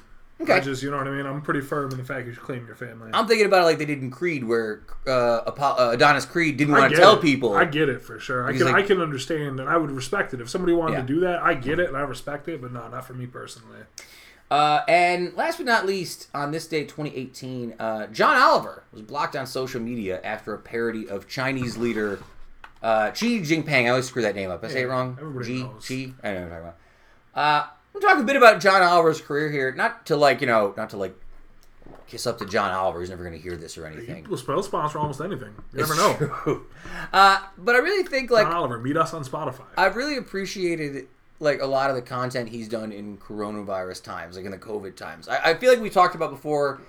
Okay. 0.41 0.53
I 0.53 0.59
just, 0.59 0.81
you 0.83 0.91
know 0.91 0.97
what 0.97 1.07
I 1.07 1.11
mean. 1.11 1.25
I'm 1.25 1.41
pretty 1.41 1.61
firm 1.61 1.91
in 1.91 1.97
the 1.97 2.03
fact 2.03 2.27
you 2.27 2.33
should 2.33 2.43
claim 2.43 2.65
your 2.65 2.75
family. 2.75 3.11
I'm 3.13 3.27
thinking 3.27 3.45
about 3.45 3.61
it 3.63 3.65
like 3.65 3.77
they 3.77 3.85
did 3.85 4.01
in 4.01 4.11
Creed, 4.11 4.43
where 4.43 4.81
uh, 5.07 5.11
uh, 5.45 5.89
Adonis 5.93 6.25
Creed 6.25 6.57
didn't 6.57 6.73
I 6.75 6.79
want 6.79 6.91
to 6.93 6.97
tell 6.99 7.15
it. 7.17 7.21
people. 7.21 7.53
I 7.55 7.65
get 7.65 7.89
it 7.89 8.01
for 8.01 8.19
sure. 8.19 8.47
I 8.47 8.53
can, 8.55 8.65
like- 8.65 8.75
I 8.75 8.81
can 8.83 9.01
understand 9.01 9.59
and 9.59 9.67
I 9.69 9.77
would 9.77 9.91
respect 9.91 10.33
it 10.33 10.41
if 10.41 10.49
somebody 10.49 10.73
wanted 10.73 10.93
Yeah. 10.93 11.01
to 11.01 11.07
do 11.07 11.19
that. 11.21 11.41
I 11.41 11.53
get 11.53 11.79
it 11.79 11.87
and 11.87 11.97
I 11.97 12.01
respect 12.01 12.47
it, 12.47 12.61
but 12.61 12.71
no, 12.71 12.87
not 12.87 13.05
for 13.05 13.13
me 13.13 13.25
personally. 13.25 13.79
Uh, 14.49 14.81
and 14.87 15.33
last 15.35 15.57
but 15.57 15.65
not 15.65 15.85
least, 15.85 16.27
on 16.33 16.51
this 16.51 16.67
day, 16.67 16.83
2018, 16.85 17.75
uh, 17.79 18.07
John 18.07 18.37
Oliver 18.37 18.83
was 18.93 19.01
blocked 19.01 19.35
on 19.35 19.45
social 19.45 19.81
media 19.81 20.21
after 20.23 20.53
a 20.53 20.57
parody 20.57 21.09
of 21.09 21.27
Chinese 21.27 21.75
leader 21.77 22.19
uh, 22.81 23.11
Xi 23.11 23.41
Jinping. 23.41 23.85
I 23.85 23.87
always 23.89 24.05
screw 24.07 24.21
that 24.21 24.35
name 24.35 24.49
up. 24.51 24.63
I 24.63 24.69
say 24.69 24.83
it 24.83 24.85
wrong. 24.85 25.17
everybody 25.19 25.45
Xi, 25.57 25.63
knows. 25.63 25.83
Xi. 25.85 26.13
I 26.23 26.27
know 26.31 26.33
what 26.35 26.43
I'm 26.43 26.49
talking 26.49 26.73
about. 27.35 27.76
Talk 28.01 28.19
a 28.19 28.23
bit 28.23 28.35
about 28.35 28.61
John 28.61 28.81
Oliver's 28.81 29.21
career 29.21 29.51
here. 29.51 29.73
Not 29.73 30.05
to 30.07 30.15
like, 30.15 30.41
you 30.41 30.47
know, 30.47 30.73
not 30.77 30.89
to 30.91 30.97
like 30.97 31.15
kiss 32.07 32.25
up 32.25 32.37
to 32.39 32.45
John 32.45 32.71
Oliver. 32.71 32.99
He's 33.01 33.09
never 33.09 33.23
going 33.23 33.35
to 33.35 33.41
hear 33.41 33.57
this 33.57 33.77
or 33.77 33.85
anything. 33.85 34.25
We'll 34.29 34.37
spell 34.37 34.61
sponsor 34.63 34.97
almost 34.99 35.19
anything. 35.21 35.53
You 35.73 35.79
never 35.79 35.93
It's 35.93 36.01
know. 36.01 36.13
true. 36.43 36.65
Uh, 37.11 37.39
but 37.57 37.75
I 37.75 37.79
really 37.79 38.03
think 38.07 38.31
like 38.31 38.45
John 38.45 38.53
Oliver, 38.55 38.77
meet 38.79 38.95
us 38.97 39.13
on 39.13 39.23
Spotify. 39.25 39.65
I've 39.77 39.95
really 39.95 40.17
appreciated 40.17 41.07
like 41.39 41.61
a 41.61 41.65
lot 41.65 41.89
of 41.89 41.95
the 41.95 42.01
content 42.01 42.49
he's 42.49 42.67
done 42.67 42.91
in 42.91 43.17
coronavirus 43.17 44.03
times, 44.03 44.37
like 44.37 44.45
in 44.45 44.51
the 44.51 44.57
COVID 44.57 44.95
times. 44.95 45.27
I, 45.27 45.51
I 45.51 45.53
feel 45.55 45.71
like 45.71 45.81
we 45.81 45.89
talked 45.89 46.15
about 46.15 46.31
before. 46.31 46.79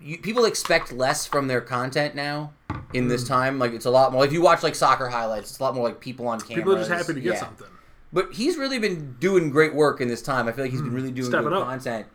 You, 0.00 0.18
people 0.18 0.44
expect 0.44 0.92
less 0.92 1.26
from 1.26 1.48
their 1.48 1.60
content 1.60 2.14
now 2.14 2.52
in 2.92 3.08
this 3.08 3.24
Mm. 3.24 3.28
time. 3.28 3.58
Like 3.58 3.72
it's 3.72 3.86
a 3.86 3.90
lot 3.90 4.12
more. 4.12 4.24
If 4.24 4.32
you 4.32 4.40
watch 4.42 4.62
like 4.62 4.74
soccer 4.76 5.08
highlights, 5.08 5.50
it's 5.50 5.58
a 5.58 5.62
lot 5.62 5.74
more 5.74 5.84
like 5.88 6.00
people 6.00 6.28
on 6.28 6.38
camera. 6.40 6.56
People 6.56 6.74
are 6.76 6.78
just 6.78 6.90
happy 6.90 7.14
to 7.14 7.20
get 7.20 7.34
yeah. 7.34 7.40
something. 7.40 7.66
But 8.12 8.32
he's 8.34 8.56
really 8.56 8.78
been 8.78 9.16
doing 9.20 9.50
great 9.50 9.74
work 9.74 10.00
in 10.00 10.08
this 10.08 10.22
time. 10.22 10.48
I 10.48 10.52
feel 10.52 10.64
like 10.64 10.72
he's 10.72 10.82
been 10.82 10.94
really 10.94 11.10
doing 11.10 11.28
Stepping 11.28 11.48
good 11.50 11.58
up. 11.58 11.64
content. 11.66 12.06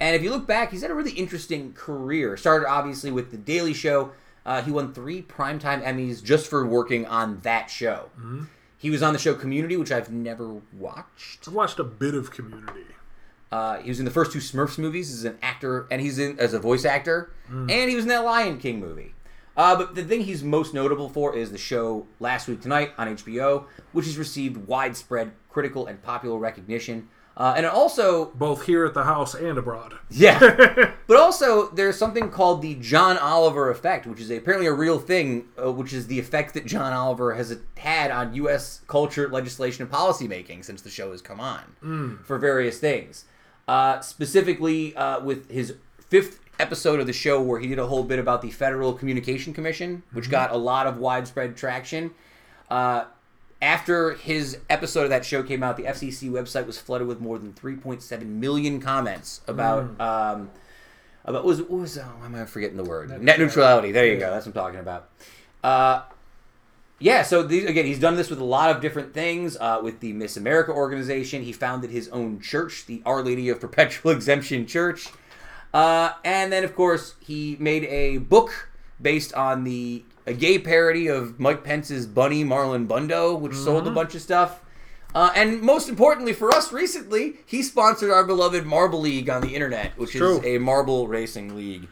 And 0.00 0.16
if 0.16 0.22
you 0.22 0.30
look 0.30 0.46
back, 0.46 0.70
he's 0.72 0.82
had 0.82 0.90
a 0.90 0.94
really 0.94 1.12
interesting 1.12 1.72
career. 1.72 2.36
Started 2.36 2.68
obviously 2.68 3.10
with 3.10 3.30
the 3.30 3.36
Daily 3.36 3.74
Show. 3.74 4.12
Uh, 4.44 4.60
he 4.60 4.70
won 4.70 4.92
three 4.92 5.22
primetime 5.22 5.82
Emmys 5.82 6.22
just 6.22 6.48
for 6.48 6.66
working 6.66 7.06
on 7.06 7.40
that 7.40 7.70
show. 7.70 8.10
He 8.76 8.90
was 8.90 9.02
on 9.02 9.12
the 9.14 9.18
show 9.18 9.34
Community, 9.34 9.76
which 9.76 9.90
I've 9.90 10.10
never 10.10 10.60
watched. 10.72 11.48
I've 11.48 11.54
watched 11.54 11.78
a 11.78 11.84
bit 11.84 12.14
of 12.14 12.30
Community. 12.30 12.84
Uh, 13.50 13.78
he 13.78 13.88
was 13.88 14.00
in 14.00 14.04
the 14.04 14.10
first 14.10 14.32
two 14.32 14.40
Smurfs 14.40 14.78
movies 14.78 15.12
as 15.12 15.24
an 15.24 15.38
actor, 15.40 15.86
and 15.90 16.02
he's 16.02 16.18
in 16.18 16.38
as 16.40 16.52
a 16.54 16.58
voice 16.58 16.84
actor, 16.84 17.30
and 17.48 17.70
he 17.70 17.94
was 17.94 18.04
in 18.04 18.08
that 18.08 18.24
Lion 18.24 18.58
King 18.58 18.80
movie. 18.80 19.13
Uh, 19.56 19.76
but 19.76 19.94
the 19.94 20.02
thing 20.02 20.22
he's 20.22 20.42
most 20.42 20.74
notable 20.74 21.08
for 21.08 21.36
is 21.36 21.52
the 21.52 21.58
show 21.58 22.06
Last 22.20 22.48
Week 22.48 22.60
Tonight 22.60 22.92
on 22.98 23.16
HBO, 23.16 23.66
which 23.92 24.06
has 24.06 24.18
received 24.18 24.66
widespread 24.66 25.32
critical 25.48 25.86
and 25.86 26.02
popular 26.02 26.38
recognition. 26.38 27.08
Uh, 27.36 27.54
and 27.56 27.66
it 27.66 27.72
also, 27.72 28.26
Both 28.36 28.64
here 28.66 28.84
at 28.84 28.94
the 28.94 29.02
house 29.02 29.34
and 29.34 29.58
abroad. 29.58 29.94
yeah, 30.08 30.38
but 31.08 31.16
also 31.16 31.68
there's 31.70 31.96
something 31.98 32.30
called 32.30 32.62
the 32.62 32.76
John 32.76 33.18
Oliver 33.18 33.70
effect, 33.70 34.06
which 34.06 34.20
is 34.20 34.30
apparently 34.30 34.66
a 34.68 34.72
real 34.72 35.00
thing, 35.00 35.46
uh, 35.60 35.72
which 35.72 35.92
is 35.92 36.06
the 36.06 36.20
effect 36.20 36.54
that 36.54 36.64
John 36.64 36.92
Oliver 36.92 37.34
has 37.34 37.56
had 37.76 38.12
on 38.12 38.34
U.S. 38.34 38.82
culture, 38.86 39.28
legislation, 39.28 39.82
and 39.82 39.90
policymaking 39.92 40.64
since 40.64 40.80
the 40.82 40.90
show 40.90 41.10
has 41.10 41.20
come 41.22 41.40
on 41.40 42.18
for 42.24 42.38
various 42.38 42.78
things. 42.78 43.24
Uh, 43.66 43.98
specifically, 44.00 44.94
uh, 44.94 45.18
with 45.20 45.50
his 45.50 45.74
fifth 46.08 46.38
episode 46.58 47.00
of 47.00 47.06
the 47.06 47.12
show, 47.12 47.40
where 47.40 47.60
he 47.60 47.66
did 47.66 47.78
a 47.78 47.86
whole 47.86 48.04
bit 48.04 48.18
about 48.18 48.42
the 48.42 48.50
Federal 48.50 48.92
Communication 48.92 49.52
Commission, 49.52 50.02
which 50.12 50.30
got 50.30 50.50
a 50.50 50.56
lot 50.56 50.86
of 50.86 50.98
widespread 50.98 51.56
traction. 51.56 52.12
Uh, 52.70 53.04
after 53.62 54.12
his 54.12 54.58
episode 54.68 55.04
of 55.04 55.10
that 55.10 55.24
show 55.24 55.42
came 55.42 55.62
out, 55.62 55.76
the 55.76 55.84
FCC 55.84 56.30
website 56.30 56.66
was 56.66 56.78
flooded 56.78 57.06
with 57.06 57.20
more 57.20 57.38
than 57.38 57.52
3.7 57.52 58.26
million 58.26 58.80
comments 58.80 59.40
about 59.46 59.98
um, 60.00 60.50
about 61.24 61.44
what 61.44 61.44
was 61.44 61.62
what 61.62 61.80
was 61.80 61.96
why 61.96 62.26
am 62.26 62.34
I 62.34 62.44
forgetting 62.44 62.76
the 62.76 62.84
word 62.84 63.08
net 63.22 63.38
neutrality? 63.38 63.92
There 63.92 64.06
you 64.06 64.18
go. 64.18 64.30
That's 64.30 64.46
what 64.46 64.56
I'm 64.56 64.62
talking 64.62 64.80
about. 64.80 65.08
Uh, 65.62 66.02
yeah, 66.98 67.22
so 67.22 67.42
these, 67.42 67.64
again, 67.64 67.86
he's 67.86 67.98
done 67.98 68.16
this 68.16 68.30
with 68.30 68.38
a 68.38 68.44
lot 68.44 68.70
of 68.70 68.80
different 68.80 69.12
things. 69.14 69.56
Uh, 69.58 69.80
with 69.82 70.00
the 70.00 70.12
Miss 70.12 70.36
America 70.36 70.72
organization, 70.72 71.42
he 71.42 71.52
founded 71.52 71.90
his 71.90 72.08
own 72.10 72.40
church, 72.40 72.86
the 72.86 73.02
Our 73.04 73.22
Lady 73.22 73.48
of 73.48 73.60
Perpetual 73.60 74.10
Exemption 74.12 74.66
Church. 74.66 75.08
Uh, 75.74 76.12
and 76.24 76.52
then, 76.52 76.62
of 76.62 76.74
course, 76.76 77.16
he 77.20 77.56
made 77.58 77.84
a 77.84 78.18
book 78.18 78.70
based 79.02 79.34
on 79.34 79.64
the 79.64 80.04
a 80.26 80.32
gay 80.32 80.58
parody 80.58 81.08
of 81.08 81.38
Mike 81.38 81.64
Pence's 81.64 82.06
Bunny 82.06 82.44
Marlon 82.44 82.86
Bundo, 82.86 83.38
which 83.38 83.54
sold 83.54 83.86
a 83.86 83.90
bunch 83.90 84.14
of 84.14 84.22
stuff. 84.22 84.62
Uh, 85.14 85.30
and 85.36 85.60
most 85.60 85.88
importantly 85.88 86.32
for 86.32 86.50
us 86.50 86.72
recently, 86.72 87.34
he 87.44 87.62
sponsored 87.62 88.10
our 88.10 88.24
beloved 88.24 88.64
Marble 88.64 89.00
League 89.00 89.28
on 89.28 89.42
the 89.42 89.54
internet, 89.54 89.96
which 89.98 90.12
True. 90.12 90.38
is 90.38 90.44
a 90.44 90.58
marble 90.58 91.08
racing 91.08 91.54
league. 91.54 91.88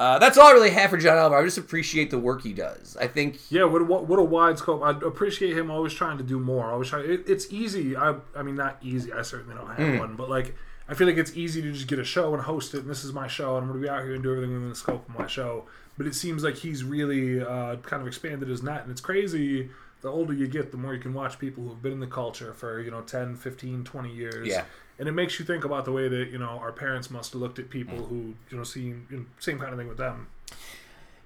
Uh, 0.00 0.18
that's 0.18 0.36
all 0.36 0.48
I 0.48 0.52
really 0.52 0.70
have 0.70 0.90
for 0.90 0.96
John 0.96 1.16
Oliver. 1.18 1.36
I 1.36 1.44
just 1.44 1.58
appreciate 1.58 2.10
the 2.10 2.18
work 2.18 2.42
he 2.42 2.52
does. 2.52 2.96
I 3.00 3.06
think 3.06 3.38
Yeah, 3.50 3.64
what, 3.64 3.86
what 3.86 4.06
what 4.08 4.18
a 4.18 4.24
wide 4.24 4.58
scope. 4.58 4.82
I 4.82 4.90
appreciate 4.90 5.56
him 5.56 5.70
always 5.70 5.92
trying 5.92 6.18
to 6.18 6.24
do 6.24 6.40
more. 6.40 6.72
Always 6.72 6.88
trying. 6.88 7.08
It, 7.08 7.28
it's 7.28 7.52
easy. 7.52 7.96
I 7.96 8.16
I 8.34 8.42
mean, 8.42 8.56
not 8.56 8.78
easy. 8.82 9.12
I 9.12 9.22
certainly 9.22 9.54
don't 9.54 9.70
have 9.76 10.00
one, 10.00 10.16
but 10.16 10.28
like 10.28 10.56
I 10.88 10.94
feel 10.94 11.06
like 11.06 11.16
it's 11.16 11.36
easy 11.36 11.62
to 11.62 11.72
just 11.72 11.86
get 11.86 11.98
a 11.98 12.04
show 12.04 12.34
and 12.34 12.42
host 12.42 12.74
it. 12.74 12.80
And 12.80 12.90
this 12.90 13.04
is 13.04 13.12
my 13.12 13.26
show, 13.26 13.56
and 13.56 13.64
I'm 13.64 13.68
gonna 13.68 13.80
be 13.80 13.88
out 13.88 14.02
here 14.02 14.14
and 14.14 14.22
do 14.22 14.32
everything 14.32 14.54
within 14.54 14.68
the 14.68 14.74
scope 14.76 15.08
of 15.08 15.18
my 15.18 15.26
show. 15.26 15.64
But 15.96 16.06
it 16.06 16.14
seems 16.14 16.42
like 16.42 16.56
he's 16.56 16.84
really 16.84 17.40
uh, 17.40 17.76
kind 17.76 18.02
of 18.02 18.06
expanded 18.06 18.48
his 18.48 18.62
net, 18.62 18.82
and 18.82 18.90
it's 18.90 19.00
crazy. 19.00 19.70
The 20.02 20.10
older 20.10 20.34
you 20.34 20.46
get, 20.46 20.70
the 20.70 20.76
more 20.76 20.92
you 20.92 21.00
can 21.00 21.14
watch 21.14 21.38
people 21.38 21.62
who 21.62 21.70
have 21.70 21.82
been 21.82 21.92
in 21.92 22.00
the 22.00 22.06
culture 22.06 22.52
for, 22.52 22.78
you 22.80 22.90
know, 22.90 23.00
10, 23.00 23.36
15, 23.36 23.84
20 23.84 24.12
years. 24.12 24.46
Yeah. 24.46 24.64
And 24.98 25.08
it 25.08 25.12
makes 25.12 25.38
you 25.38 25.46
think 25.46 25.64
about 25.64 25.86
the 25.86 25.92
way 25.92 26.08
that, 26.08 26.28
you 26.30 26.36
know, 26.36 26.58
our 26.60 26.72
parents 26.72 27.10
must 27.10 27.32
have 27.32 27.40
looked 27.40 27.58
at 27.58 27.70
people 27.70 27.96
who, 28.04 28.34
you 28.50 28.56
know, 28.58 28.64
seeing 28.64 29.06
you 29.10 29.16
know, 29.16 29.24
same 29.38 29.58
kind 29.58 29.72
of 29.72 29.78
thing 29.78 29.88
with 29.88 29.96
them. 29.96 30.28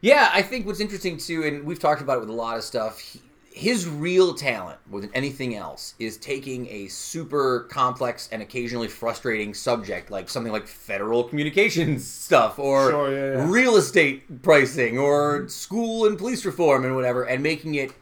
Yeah, 0.00 0.30
I 0.32 0.42
think 0.42 0.64
what's 0.64 0.78
interesting 0.78 1.18
too, 1.18 1.42
and 1.42 1.64
we've 1.64 1.80
talked 1.80 2.00
about 2.00 2.18
it 2.18 2.20
with 2.20 2.28
a 2.28 2.34
lot 2.34 2.56
of 2.56 2.62
stuff. 2.62 3.00
He, 3.00 3.20
his 3.50 3.88
real 3.88 4.34
talent, 4.34 4.78
more 4.88 5.00
than 5.00 5.10
anything 5.14 5.56
else, 5.56 5.94
is 5.98 6.16
taking 6.16 6.66
a 6.68 6.86
super 6.88 7.60
complex 7.70 8.28
and 8.30 8.40
occasionally 8.42 8.88
frustrating 8.88 9.52
subject, 9.54 10.10
like 10.10 10.28
something 10.28 10.52
like 10.52 10.66
federal 10.66 11.24
communications 11.24 12.06
stuff, 12.26 12.58
or 12.58 12.90
Sure, 12.90 13.10
yeah, 13.12 13.38
yeah. 13.40 13.50
real 13.50 13.76
estate 13.76 14.42
pricing, 14.42 14.98
or 14.98 15.48
school 15.48 16.06
and 16.06 16.16
police 16.18 16.44
reform, 16.44 16.84
and 16.84 16.94
whatever, 16.94 17.24
and 17.24 17.42
making 17.42 17.74
it. 17.74 17.92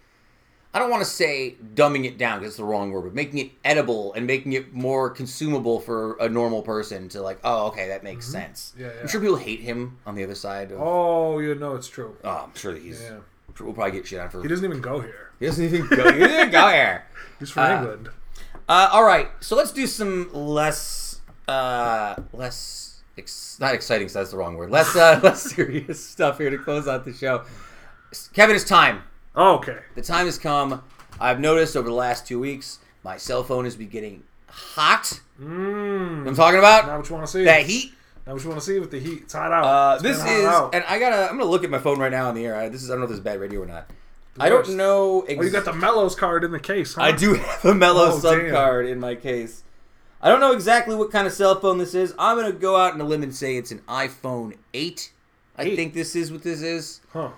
I 0.75 0.79
don't 0.79 0.91
want 0.91 1.03
to 1.03 1.09
say 1.09 1.55
dumbing 1.75 2.05
it 2.05 2.19
down 2.19 2.41
because 2.41 2.51
it's 2.53 2.59
the 2.59 2.65
wrong 2.65 2.91
word, 2.91 3.05
but 3.05 3.15
making 3.15 3.39
it 3.39 3.53
edible 3.65 4.13
and 4.13 4.27
making 4.27 4.53
it 4.53 4.75
more 4.75 5.09
consumable 5.09 5.81
for 5.81 6.19
a 6.19 6.29
normal 6.29 6.61
person 6.61 7.09
to 7.11 7.23
like, 7.23 7.39
oh, 7.45 7.69
okay, 7.69 7.89
that 7.89 8.05
makes 8.05 8.27
sense. 8.27 8.73
Mm-hmm. 8.75 8.83
Yeah, 8.83 8.91
yeah. 8.95 9.01
I'm 9.01 9.09
sure 9.09 9.23
people 9.23 9.37
hate 9.37 9.61
him 9.61 9.97
on 10.05 10.17
the 10.17 10.23
other 10.25 10.35
side. 10.35 10.73
Of, 10.73 10.81
Oh, 10.83 11.39
you 11.39 11.55
know, 11.55 11.77
it's 11.77 11.89
true. 11.89 12.15
Oh, 12.23 12.45
I'm 12.45 12.55
sure 12.55 12.75
that 12.75 12.83
he's. 12.83 13.01
Yeah. 13.01 13.21
We'll 13.59 13.73
probably 13.73 13.93
get 13.93 14.07
shit 14.07 14.21
on 14.21 14.29
for. 14.29 14.43
He 14.43 14.49
doesn't 14.49 14.67
even 14.67 14.83
go 14.83 15.01
here. 15.01 15.26
He 15.39 15.47
doesn't 15.47 15.65
even 15.65 15.87
go. 15.89 16.13
He 16.13 16.19
doesn't 16.21 16.35
even 16.39 16.51
go 16.51 16.69
here. 16.69 17.05
He's 17.39 17.51
from 17.51 17.63
Uh, 17.65 17.77
England. 17.81 18.09
Uh, 18.69 18.89
all 18.93 19.05
right, 19.05 19.29
so 19.41 19.55
let's 19.55 19.71
do 19.71 19.87
some 19.87 20.29
less, 20.33 21.21
uh, 21.47 22.17
less, 22.33 23.01
ex- 23.17 23.59
not 23.61 23.75
exciting. 23.75 24.09
So 24.09 24.19
that's 24.19 24.33
the 24.33 24.37
wrong 24.39 24.57
word. 24.57 24.71
Less, 24.71 24.97
uh, 24.97 25.21
less 25.23 25.43
serious 25.43 26.05
stuff 26.05 26.39
here 26.39 26.51
to 26.51 26.59
close 26.59 26.89
out 26.89 27.05
the 27.05 27.13
show. 27.13 27.45
Kevin, 28.33 28.57
it's 28.57 28.65
time. 28.65 29.03
Oh, 29.37 29.57
okay. 29.57 29.79
The 29.95 30.03
time 30.03 30.27
has 30.27 30.39
come. 30.39 30.83
I've 31.21 31.39
noticed 31.39 31.77
over 31.77 31.89
the 31.89 31.95
last 31.95 32.27
two 32.27 32.41
weeks, 32.41 32.79
my 33.05 33.17
cell 33.19 33.45
phone 33.45 33.65
has 33.65 33.77
been 33.77 33.89
getting 33.89 34.25
hot. 34.49 35.21
Mmm. 35.41 36.27
I'm 36.27 36.35
talking 36.35 36.59
about 36.59 36.87
Now 36.87 36.97
what 36.99 37.09
you 37.09 37.15
want 37.15 37.27
to 37.27 37.33
see? 37.33 37.45
that 37.45 37.67
heat. 37.67 37.93
Now 38.27 38.33
what 38.33 38.43
you 38.43 38.49
want 38.49 38.61
to 38.61 38.67
see 38.67 38.81
with 38.81 38.91
the 38.91 38.99
heat? 38.99 39.23
It's 39.25 39.33
hot 39.35 39.53
out. 39.53 39.65
Uh, 39.65 39.95
It's 39.95 40.03
this 40.03 40.21
hot 40.21 40.31
is, 40.31 40.45
out. 40.47 40.75
and 40.75 40.83
I 40.89 40.99
gotta. 40.99 41.31
I'm 41.31 41.39
gonna 41.39 41.51
look 41.51 41.63
at 41.63 41.71
my 41.71 41.79
phone 41.79 41.99
right 42.01 42.11
now 42.11 42.29
on 42.29 42.35
the 42.35 42.45
air. 42.45 42.57
I, 42.57 42.69
this 42.69 42.83
is. 42.83 42.91
I 42.91 42.95
don't 42.95 43.01
know 43.01 43.05
if 43.05 43.11
this 43.11 43.19
is 43.19 43.25
bad 43.25 43.39
radio 43.39 43.61
or 43.63 43.67
not. 43.67 43.89
I 44.39 44.49
don't 44.49 44.69
know. 44.77 45.25
oh, 45.29 45.43
you 45.43 45.51
got 45.51 45.65
the 45.65 45.73
Mellows 45.73 46.15
card 46.15 46.45
in 46.45 46.53
the 46.53 46.61
case, 46.61 46.95
huh? 46.95 47.03
I 47.03 47.13
do 47.13 47.35
have 47.35 47.65
a 47.65 47.75
Mellow 47.75 48.13
Oh, 48.13 48.19
sub 48.19 48.39
damn. 48.39 48.51
card 48.51 48.87
in 48.87 49.01
my 49.01 49.15
case. 49.15 49.63
I 50.23 50.29
don't 50.29 50.41
know 50.41 50.53
exactly 50.53 50.95
what 50.97 51.11
kind 51.13 51.27
of 51.27 51.33
cell 51.33 51.59
phone 51.61 51.79
this 51.79 51.95
is. 51.95 52.15
I'm 52.19 52.37
gonna 52.37 52.53
go 52.53 52.77
out 52.77 52.95
on 52.95 53.01
a 53.01 53.05
limb 53.05 53.23
and 53.23 53.35
say 53.35 53.57
it's 53.57 53.71
an 53.71 53.81
iPhone 53.89 54.55
8. 54.75 55.13
I 55.59 55.63
Eight. 55.65 55.77
think 55.77 55.95
this 55.95 56.17
is 56.17 56.33
what 56.33 56.43
this 56.43 56.63
is. 56.63 57.01
Huh. 57.13 57.31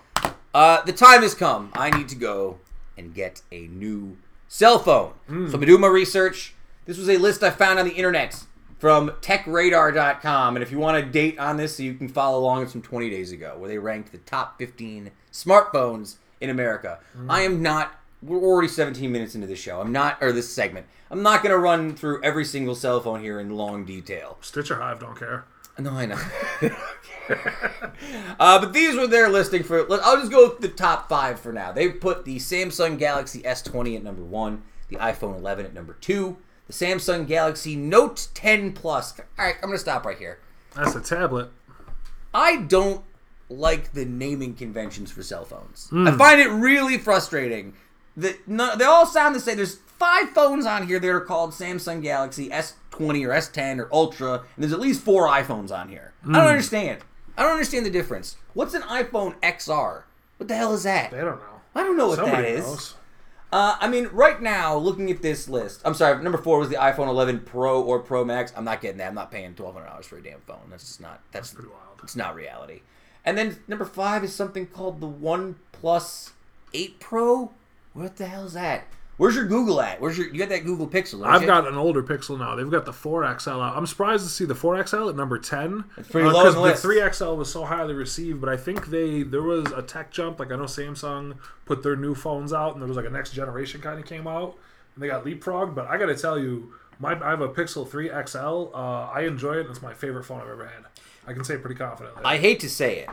Uh, 0.55 0.83
the 0.85 0.93
time 0.93 1.23
has 1.23 1.35
come. 1.35 1.71
I 1.75 1.91
need 1.91 2.09
to 2.09 2.17
go 2.17 2.59
and 2.97 3.15
get 3.15 3.43
a 3.53 3.67
new 3.69 4.17
cell 4.49 4.79
phone. 4.79 5.13
Hmm. 5.29 5.47
So 5.49 5.55
I'm 5.55 5.61
gonna 5.61 5.67
do 5.67 5.79
my 5.79 5.89
research. 5.89 6.55
This 6.87 6.97
was 6.99 7.09
a 7.11 7.17
list 7.19 7.43
I 7.43 7.51
found 7.51 7.79
on 7.79 7.85
the 7.85 7.93
internet 7.95 8.43
from 8.79 9.11
TechRadar.com, 9.21 10.57
and 10.57 10.63
if 10.63 10.71
you 10.71 10.79
want 10.79 10.97
a 10.97 11.03
date 11.03 11.39
on 11.39 11.57
this, 11.57 11.77
so 11.77 11.83
you 11.83 11.95
can 11.95 12.09
follow 12.09 12.39
along, 12.39 12.63
it's 12.63 12.73
from 12.73 12.81
20 12.83 13.11
days 13.11 13.33
ago, 13.33 13.57
where 13.59 13.69
they 13.69 13.77
ranked 13.79 14.13
the 14.13 14.19
top 14.19 14.57
15 14.59 15.11
smartphones 15.33 16.17
in 16.41 16.51
America. 16.51 17.01
Hmm. 17.15 17.31
I 17.31 17.43
am 17.43 17.63
not. 17.63 17.93
We're 18.21 18.41
already 18.41 18.69
17 18.69 19.13
minutes 19.13 19.35
into 19.35 19.47
this 19.47 19.61
show. 19.61 19.81
I'm 19.81 19.93
not, 19.93 20.19
or 20.21 20.33
this 20.33 20.53
segment. 20.53 20.87
I'm 21.11 21.23
not 21.23 21.43
gonna 21.43 21.59
run 21.59 21.95
through 21.95 22.23
every 22.23 22.45
single 22.45 22.75
cell 22.75 23.01
phone 23.01 23.21
here 23.21 23.41
in 23.41 23.51
long 23.51 23.85
detail. 23.85 24.39
Stitcher 24.41 24.77
Hive 24.77 25.01
don't 25.01 25.19
care. 25.19 25.45
No, 25.79 25.93
I 25.93 26.07
know. 26.07 26.19
uh, 28.41 28.61
but 28.61 28.73
these 28.73 28.97
were 28.97 29.07
their 29.07 29.29
listing 29.29 29.63
for. 29.63 29.87
I'll 30.03 30.17
just 30.17 30.33
go 30.33 30.49
with 30.49 30.61
the 30.61 30.69
top 30.69 31.09
five 31.09 31.39
for 31.39 31.53
now. 31.53 31.71
They 31.71 31.89
put 31.89 32.25
the 32.25 32.37
Samsung 32.37 32.99
Galaxy 32.99 33.43
S20 33.43 33.97
at 33.97 34.03
number 34.03 34.25
one, 34.25 34.63
the 34.89 34.97
iPhone 34.97 35.39
11 35.39 35.67
at 35.67 35.75
number 35.75 35.97
two, 36.01 36.37
the 36.67 36.73
Samsung 36.73 37.29
Galaxy 37.29 37.77
Note 37.77 38.29
10 38.35 38.73
Plus. 38.73 39.21
All 39.21 39.27
right, 39.39 39.55
I'm 39.63 39.69
gonna 39.69 39.79
stop 39.79 40.05
right 40.05 40.19
here. 40.19 40.41
That's 40.75 40.97
a 40.97 41.01
tablet. 41.01 41.51
I 42.35 42.57
don't 42.57 43.05
like 43.49 43.93
the 43.93 44.05
naming 44.05 44.55
conventions 44.55 45.11
for 45.11 45.23
cell 45.23 45.45
phones. 45.45 45.89
I 45.93 46.13
find 46.17 46.41
it 46.41 46.49
really 46.49 46.99
frustrating. 46.99 47.75
That 48.17 48.47
no, 48.49 48.77
they 48.77 48.85
all 48.85 49.07
sound 49.07 49.35
the 49.35 49.41
same. 49.41 49.57
There's 49.57 49.77
five 49.77 50.31
phones 50.31 50.67
on 50.67 50.87
here 50.87 50.99
that 50.99 51.09
are 51.09 51.21
called 51.21 51.51
Samsung 51.53 52.03
Galaxy 52.03 52.49
S20 52.51 53.27
or 53.27 53.31
S10 53.31 53.79
or 53.79 53.89
Ultra, 53.93 54.33
and 54.33 54.43
there's 54.59 54.73
at 54.73 54.81
least 54.81 55.03
four 55.03 55.29
iPhones 55.29 55.71
on 55.71 55.89
here. 55.89 56.13
I 56.29 56.33
don't 56.33 56.47
understand. 56.49 57.01
I 57.37 57.43
don't 57.43 57.53
understand 57.53 57.87
the 57.87 57.91
difference. 57.91 58.37
What's 58.55 58.75
an 58.75 58.83
iPhone 58.83 59.39
XR? 59.41 60.03
What 60.39 60.49
the 60.49 60.57
hell 60.57 60.75
is 60.75 60.83
that? 60.83 61.11
They 61.13 61.19
don't 61.19 61.39
know. 61.39 61.61
I 61.75 61.85
don't 61.85 61.97
know 61.97 62.09
what 62.09 62.17
Somebody 62.19 62.43
that 62.43 62.55
is. 62.55 62.65
knows. 62.67 62.95
Uh, 63.51 63.77
I 63.81 63.89
mean, 63.89 64.09
right 64.13 64.43
now, 64.43 64.77
looking 64.77 65.11
at 65.11 65.23
this 65.23 65.49
list, 65.49 65.81
I'm 65.85 65.95
sorry. 65.95 66.23
Number 66.23 66.37
four 66.39 66.59
was 66.59 66.69
the 66.69 66.75
iPhone 66.77 67.09
11 67.09 67.41
Pro 67.47 67.81
or 67.81 68.01
Pro 68.01 68.25
Max. 68.25 68.53
I'm 68.57 68.65
not 68.65 68.81
getting 68.83 68.99
that. 68.99 69.09
I'm 69.09 69.15
not 69.15 69.31
paying 69.31 69.55
$1,200 69.55 70.05
for 70.05 70.19
a 70.19 70.23
damn 70.23 70.41
phone. 70.41 70.67
That's 70.69 70.85
just 70.85 71.01
not. 71.01 71.23
That's 71.33 71.55
Pretty 71.55 71.69
wild. 71.71 72.01
it's 72.03 72.17
not 72.17 72.35
reality. 72.35 72.83
And 73.29 73.37
then 73.37 73.59
number 73.69 73.85
five 73.85 74.25
is 74.25 74.35
something 74.35 74.65
called 74.65 75.03
the 75.03 75.07
One 75.07 75.57
Plus 75.71 76.33
Eight 76.73 76.99
Pro. 76.99 77.51
What 77.93 78.17
the 78.17 78.25
hell 78.25 78.47
is 78.47 78.55
that? 78.55 78.87
Where's 79.19 79.37
your 79.37 79.45
Google 79.45 79.83
at? 79.83 80.01
Where's 80.01 80.17
your? 80.17 80.29
You 80.29 80.39
got 80.39 80.49
that 80.49 80.65
Google 80.65 80.89
Pixel? 80.89 81.27
I've 81.27 81.43
you? 81.43 81.47
got 81.47 81.69
an 81.69 81.75
older 81.75 82.03
Pixel 82.03 82.39
now. 82.39 82.55
They've 82.55 82.71
got 82.71 82.87
the 82.87 82.93
4XL 82.93 83.63
out. 83.63 83.77
I'm 83.77 83.87
surprised 83.87 84.25
to 84.25 84.31
see 84.31 84.47
the 84.47 84.55
4XL 84.55 85.11
at 85.11 85.17
number 85.17 85.39
10. 85.39 85.85
It's 85.99 86.09
pretty 86.09 86.27
low 86.27 86.47
on 86.47 86.55
the 86.55 86.63
the 86.63 86.89
3XL 86.89 87.37
was 87.37 87.53
so 87.53 87.67
highly 87.67 87.93
received, 87.93 88.41
but 88.41 88.49
I 88.49 88.57
think 88.57 88.87
they 88.87 89.25
there 89.25 89.43
was 89.43 89.71
a 89.73 89.83
tech 89.83 90.11
jump. 90.11 90.41
Like 90.41 90.51
I 90.51 90.57
know 90.57 90.63
Samsung 90.63 91.37
put 91.67 91.83
their 91.83 91.97
new 91.97 92.15
phones 92.15 92.55
out, 92.55 92.73
and 92.73 92.81
there 92.81 92.89
was 92.89 92.97
like 92.97 93.07
a 93.07 93.11
next 93.11 93.33
generation 93.33 93.83
kind 93.83 94.01
of 94.01 94.07
came 94.07 94.27
out. 94.27 94.57
and 94.95 95.05
they 95.05 95.09
got 95.09 95.27
leapfrogged. 95.27 95.75
But 95.75 95.87
I 95.89 95.99
got 95.99 96.07
to 96.07 96.17
tell 96.17 96.39
you, 96.39 96.73
my 96.99 97.13
I 97.23 97.29
have 97.29 97.43
a 97.43 97.49
Pixel 97.51 97.87
3 97.87 98.09
XL. 98.27 98.39
Uh, 98.75 99.11
I 99.11 99.23
enjoy 99.23 99.57
it. 99.57 99.67
It's 99.69 99.83
my 99.83 99.93
favorite 99.93 100.25
phone 100.25 100.41
I've 100.41 100.49
ever 100.49 100.65
had. 100.65 100.85
I 101.29 101.33
can 101.35 101.45
say 101.45 101.57
pretty 101.59 101.77
confidently. 101.77 102.23
I 102.25 102.39
hate 102.39 102.61
to 102.61 102.71
say 102.71 103.01
it. 103.01 103.09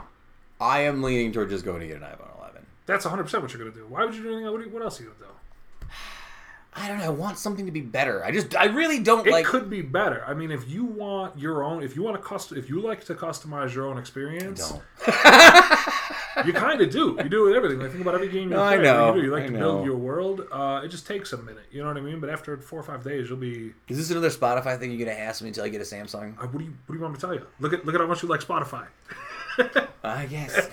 I 0.59 0.81
am 0.81 1.03
leaning 1.03 1.31
toward 1.33 1.49
just 1.49 1.65
going 1.65 1.81
to 1.81 1.87
get 1.87 1.97
an 1.97 2.03
iPhone 2.03 2.35
11. 2.39 2.65
That's 2.85 3.03
100 3.05 3.23
percent 3.23 3.43
what 3.43 3.51
you're 3.53 3.61
gonna 3.63 3.75
do. 3.75 3.85
Why 3.89 4.05
would 4.05 4.15
you 4.15 4.23
do 4.23 4.29
anything? 4.31 4.51
What, 4.51 4.59
do 4.59 4.65
you- 4.65 4.73
what 4.73 4.81
else 4.83 4.99
are 4.99 5.03
you 5.03 5.09
gonna 5.19 5.31
do? 5.31 5.87
I 6.77 6.87
don't 6.87 6.99
know. 6.99 7.05
I 7.05 7.09
want 7.09 7.37
something 7.37 7.65
to 7.65 7.71
be 7.71 7.81
better. 7.81 8.23
I 8.23 8.31
just, 8.31 8.55
I 8.55 8.65
really 8.65 8.99
don't 8.99 9.25
It 9.27 9.31
like. 9.31 9.45
It 9.45 9.49
could 9.49 9.69
be 9.69 9.81
better. 9.81 10.23
I 10.27 10.33
mean, 10.33 10.51
if 10.51 10.69
you 10.69 10.85
want 10.85 11.37
your 11.39 11.63
own, 11.63 11.83
if 11.83 11.95
you 11.95 12.03
want 12.03 12.15
to 12.17 12.21
custom, 12.21 12.57
if 12.57 12.69
you 12.69 12.79
like 12.81 13.03
to 13.05 13.15
customize 13.15 13.73
your 13.73 13.85
own 13.87 13.97
experience, 13.97 14.69
don't. 14.71 14.81
you 16.45 16.53
kind 16.53 16.81
of 16.81 16.89
do. 16.89 17.17
You 17.21 17.29
do 17.29 17.45
it 17.45 17.47
with 17.49 17.55
everything. 17.57 17.79
Like 17.79 17.91
think 17.91 18.01
about 18.01 18.15
every 18.15 18.27
game 18.29 18.43
you 18.49 18.55
No, 18.55 18.61
I 18.63 18.77
know. 18.77 19.13
You, 19.15 19.21
do. 19.21 19.27
you 19.27 19.33
like 19.33 19.43
I 19.43 19.47
to 19.47 19.51
know. 19.53 19.59
build 19.59 19.85
your 19.85 19.97
world. 19.97 20.41
Uh, 20.51 20.81
it 20.83 20.89
just 20.89 21.05
takes 21.07 21.31
a 21.33 21.37
minute. 21.37 21.63
You 21.71 21.81
know 21.81 21.87
what 21.87 21.97
I 21.97 22.01
mean? 22.01 22.19
But 22.19 22.29
after 22.29 22.57
four 22.57 22.79
or 22.79 22.83
five 22.83 23.03
days, 23.03 23.29
you'll 23.29 23.37
be. 23.37 23.73
Is 23.87 23.97
this 23.97 24.11
another 24.11 24.29
Spotify 24.29 24.77
thing 24.79 24.91
you're 24.91 25.05
gonna 25.07 25.17
ask 25.19 25.41
me 25.41 25.49
until 25.49 25.63
I 25.63 25.69
get 25.69 25.81
a 25.81 25.85
Samsung? 25.85 26.37
Uh, 26.41 26.47
what 26.47 26.57
do 26.59 26.65
you 26.65 26.73
What 26.85 26.93
do 26.93 26.95
you 26.95 27.01
want 27.01 27.13
me 27.13 27.19
to 27.19 27.21
tell 27.25 27.33
you? 27.33 27.45
Look 27.59 27.73
at 27.73 27.85
Look 27.85 27.95
at 27.95 28.01
how 28.01 28.07
much 28.07 28.23
you 28.23 28.29
like 28.29 28.41
Spotify. 28.41 28.87
I 30.03 30.25
guess. 30.25 30.69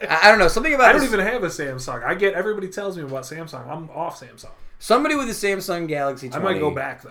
I, 0.00 0.18
I 0.22 0.28
don't 0.30 0.38
know. 0.38 0.48
Something 0.48 0.74
about 0.74 0.86
I 0.88 0.92
don't 0.92 1.02
this- 1.02 1.12
even 1.12 1.24
have 1.26 1.42
a 1.42 1.48
Samsung. 1.48 2.02
I 2.04 2.14
get 2.14 2.34
everybody 2.34 2.68
tells 2.68 2.96
me 2.96 3.02
about 3.04 3.24
Samsung. 3.24 3.66
I'm 3.68 3.90
off 3.90 4.20
Samsung. 4.20 4.50
somebody 4.78 5.14
with 5.14 5.28
a 5.28 5.32
Samsung 5.32 5.86
Galaxy. 5.88 6.28
20, 6.28 6.40
I 6.44 6.52
might 6.52 6.58
go 6.60 6.70
back 6.70 7.02
though. 7.02 7.10